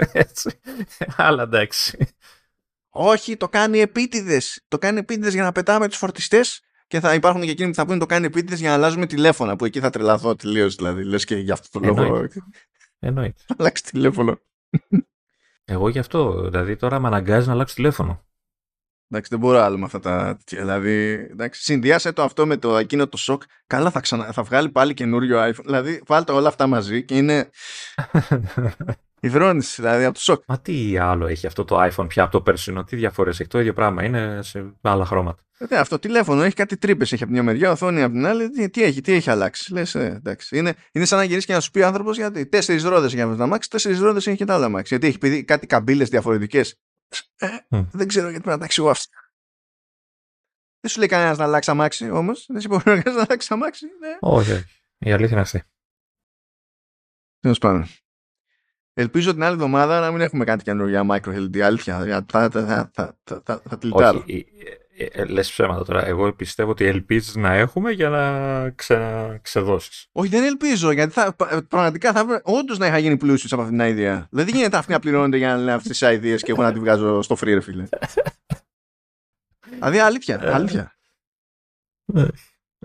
Αλλά 1.16 1.44
εντάξει. 1.44 2.08
Όχι, 2.90 3.38
το 3.38 3.50
κάνει 3.50 3.80
επίτηδες. 3.80 4.64
Το 4.68 4.78
κάνει 4.78 5.00
επίτηδες 5.00 5.34
για 5.34 5.44
να 5.44 5.52
πετάμε 5.52 5.88
τους 5.88 5.98
φορτιστές 5.98 6.62
και 6.88 7.00
θα 7.00 7.14
υπάρχουν 7.14 7.42
και 7.42 7.52
εκείνοι 7.52 7.70
που 7.70 7.76
θα 7.76 7.86
πούνε 7.86 7.98
το 7.98 8.06
κάνει 8.06 8.26
επίτηδες 8.26 8.60
για 8.60 8.70
να 8.70 8.76
αλλάζουμε 8.76 9.06
τηλέφωνα. 9.06 9.56
Που 9.56 9.66
εκεί 9.66 9.80
θα 9.80 9.90
τρελαθώ 9.90 10.36
τελείως. 10.36 10.76
Δηλαδή, 10.76 11.04
λες 11.04 11.26
και 11.26 11.36
για 11.36 11.54
αυτό 11.54 11.80
το 11.80 11.94
λόγο. 11.94 12.28
Εννοείται. 13.00 13.42
Αλλάξει 13.58 13.84
τηλέφωνο. 13.84 14.40
Εγώ 15.66 15.90
γι' 15.90 16.00
αυτό. 16.00 16.50
Δηλαδή 16.50 16.76
τώρα 16.76 17.00
με 17.00 17.08
αναγκάζει 17.08 17.48
να 17.48 17.54
αλλάξω 17.54 17.76
τηλέφωνο. 17.76 18.26
Εντάξει, 19.08 19.32
δεν 19.32 19.40
μπορώ 19.40 19.60
άλλο 19.60 19.78
με 19.78 19.86
αυτά 19.86 20.00
τα. 20.00 20.38
Δηλαδή, 20.46 21.28
εντάξει, 21.32 21.62
συνδυάσε 21.62 22.12
το 22.12 22.24
αυτό 22.24 22.46
με 22.46 22.58
το 22.58 22.78
εκείνο 22.78 23.08
το 23.08 23.18
σοκ. 23.18 23.44
Καλά, 23.68 23.92
θα, 23.92 24.00
ξανα... 24.00 24.32
θα 24.32 24.44
βγάλει 24.44 24.70
πάλι 24.70 24.94
καινούριο 24.94 25.44
iPhone. 25.44 25.64
Δηλαδή, 25.64 26.02
βάλτε 26.06 26.32
όλα 26.32 26.48
αυτά 26.48 26.68
μαζί 26.68 27.04
και 27.06 27.18
είναι. 27.18 27.50
Υδρώνεις, 29.20 29.76
δηλαδή 29.76 30.04
από 30.04 30.14
το 30.14 30.20
σοκ. 30.20 30.44
Μα 30.48 30.60
τι 30.60 30.98
άλλο 30.98 31.28
έχει 31.28 31.48
αυτό 31.48 31.66
το 31.66 31.84
iPhone 31.84 32.08
πια 32.08 32.24
από 32.24 32.32
το 32.32 32.42
περσινό, 32.42 32.84
τι 32.84 32.96
διαφορές 32.96 33.40
έχει. 33.40 33.50
Το 33.50 33.60
ίδιο 33.60 33.74
πράγμα 33.74 34.04
είναι 34.04 34.40
σε 34.42 34.74
άλλα 34.82 35.06
χρώματα. 35.06 35.44
Ε, 35.70 35.78
αυτό 35.78 36.00
τηλέφωνο 36.00 36.44
έχει 36.44 36.56
κάτι 36.56 36.78
τρύπες. 36.78 37.12
Έχει 37.12 37.24
από 37.24 37.32
μια 37.32 37.44
μεριά, 37.44 37.72
οθόνη 37.72 38.02
από 38.02 38.14
την 38.14 38.26
άλλη. 38.26 38.50
Τι, 38.50 38.70
τι 38.70 38.84
έχει, 38.84 39.02
τι 39.02 39.12
έχει 39.12 39.30
αλλάξει. 39.30 39.74
Λες, 39.74 39.96
ε, 39.96 40.06
εντάξει. 40.06 40.58
Είναι, 40.58 40.76
είναι 40.92 41.06
σαν 41.06 41.18
να 41.18 41.24
γυρίσει 41.24 41.46
και 41.46 41.54
να 41.54 41.60
σου 41.60 41.72
πει 41.72 41.84
άνθρωπος 41.84 42.18
γιατί 42.18 42.46
τέσσερις 42.46 42.84
ρόδες 42.84 43.14
για 43.14 43.26
να 43.26 43.48
μάξει, 43.48 43.70
τέσσερις 43.70 44.00
ρόδες 44.00 44.28
έχει 44.28 44.38
και 44.38 44.46
τα 44.46 44.54
άλλα 44.54 44.70
μάξι. 44.70 44.88
Γιατί 44.88 45.08
έχει 45.08 45.18
πει 45.18 45.44
κάτι 45.44 45.68
καμπύλες 45.68 46.10
διαφορετικές. 46.10 46.80
Ε, 47.36 47.48
mm. 47.70 47.88
Δεν 47.92 48.08
ξέρω 48.08 48.30
γιατί 48.30 48.44
πρέπει 48.44 48.56
να 48.56 48.58
τα 48.58 48.66
εξηγώ 48.66 48.90
αυτά. 48.90 49.18
Δεν 50.80 50.92
σου 50.92 51.00
λέει 51.00 51.08
κανένας 51.08 51.38
να 51.38 51.44
αλλάξει 51.44 51.72
αμάξι 51.72 52.10
όμως. 52.10 52.46
Δεν 52.50 52.62
σου 52.62 52.68
μπορεί 52.68 53.02
να 53.06 53.12
αλλάξει 53.12 53.48
αμάξι. 53.54 53.86
Ναι. 53.86 54.18
Όχι. 54.20 54.64
Η 54.98 55.12
αλήθεια 55.12 55.32
είναι 55.32 55.42
αυτή. 55.42 55.64
Τέλος 57.40 57.58
πάντων. 57.58 57.88
Ελπίζω 58.94 59.34
την 59.34 59.44
άλλη 59.44 59.54
εβδομάδα 59.54 60.00
να 60.00 60.12
μην 60.12 60.22
έχουμε 60.22 60.44
κάτι 60.44 60.64
καινούργια 60.64 61.06
micro 61.10 61.36
LED. 61.36 61.60
Αλήθεια. 61.60 62.26
Θα, 62.30 62.50
θα, 62.50 62.50
θα, 62.50 62.92
θα, 63.24 63.42
θα, 63.44 63.62
θα 63.70 63.78
τυλτάρω. 63.78 64.20
Όχι, 64.20 64.46
ε, 64.98 65.06
ε, 65.06 65.26
λες 65.26 65.50
ψέματα 65.50 65.84
τώρα. 65.84 66.06
Εγώ 66.06 66.34
πιστεύω 66.34 66.72
ότι 66.72 66.86
ελπίζεις 66.86 67.36
να 67.36 67.54
έχουμε 67.54 67.92
για 67.92 68.10
να 68.10 68.70
ξε, 68.70 69.40
ξεδώσεις. 69.42 70.08
Όχι, 70.12 70.30
δεν 70.30 70.44
ελπίζω. 70.44 70.92
Γιατί 70.92 71.14
θα, 71.14 71.36
πραγματικά 71.68 72.12
θα 72.12 72.20
έπρεπε 72.20 72.42
όντως 72.44 72.78
να 72.78 72.88
είχα 72.88 72.98
γίνει 72.98 73.18
πλούσιος 73.18 73.54
από 73.54 73.62
αυτήν 73.62 73.78
την 73.78 73.88
ιδέα. 73.88 74.28
Δεν 74.32 74.48
γίνεται 74.48 74.78
αυτοί 74.78 74.92
να 74.92 75.00
πληρώνονται 75.00 75.38
για 75.38 75.48
να 75.48 75.58
λένε 75.58 75.74
αυτές 75.74 75.98
τις 75.98 76.12
ιδέε 76.12 76.36
και 76.36 76.52
εγώ 76.52 76.62
να 76.62 76.74
τη 76.74 76.80
βγάζω 76.80 77.22
στο 77.22 77.38
free, 77.40 77.60
φίλε. 77.62 77.88
δηλαδή, 79.70 80.00
αλήθεια. 80.00 80.40
Ε, 80.42 80.54
αλήθεια. 80.54 80.96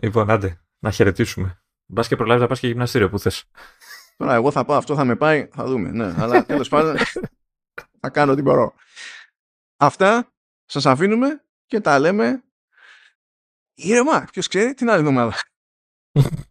Λοιπόν, 0.01 0.31
άντε, 0.31 0.61
να 0.79 0.91
χαιρετήσουμε. 0.91 1.63
Μπας 1.87 2.09
και 2.09 2.17
προλάβεις 2.17 2.43
να 2.43 2.49
πας 2.49 2.61
και 2.61 2.67
γυμναστήριο 2.67 3.11
που 3.11 3.19
θες. 3.19 3.45
Τώρα 4.17 4.35
εγώ 4.35 4.51
θα 4.51 4.65
πάω, 4.65 4.77
αυτό 4.77 4.95
θα 4.95 5.05
με 5.05 5.17
πάει, 5.17 5.49
θα 5.53 5.65
δούμε. 5.65 5.91
Ναι, 5.91 6.15
αλλά 6.17 6.45
τέλος 6.45 6.69
πάντων 6.75 6.97
θα 8.01 8.11
κάνω 8.11 8.33
ό,τι 8.33 8.43
μπορώ. 8.43 8.75
Αυτά 9.77 10.33
σας 10.65 10.87
αφήνουμε 10.87 11.43
και 11.69 11.81
τα 11.81 11.99
λέμε 11.99 12.43
ήρεμα. 13.75 14.25
Ποιος 14.33 14.49
ξέρει 14.49 14.75
την 14.75 14.91
άλλη 14.91 14.99
εβδομάδα. 14.99 15.35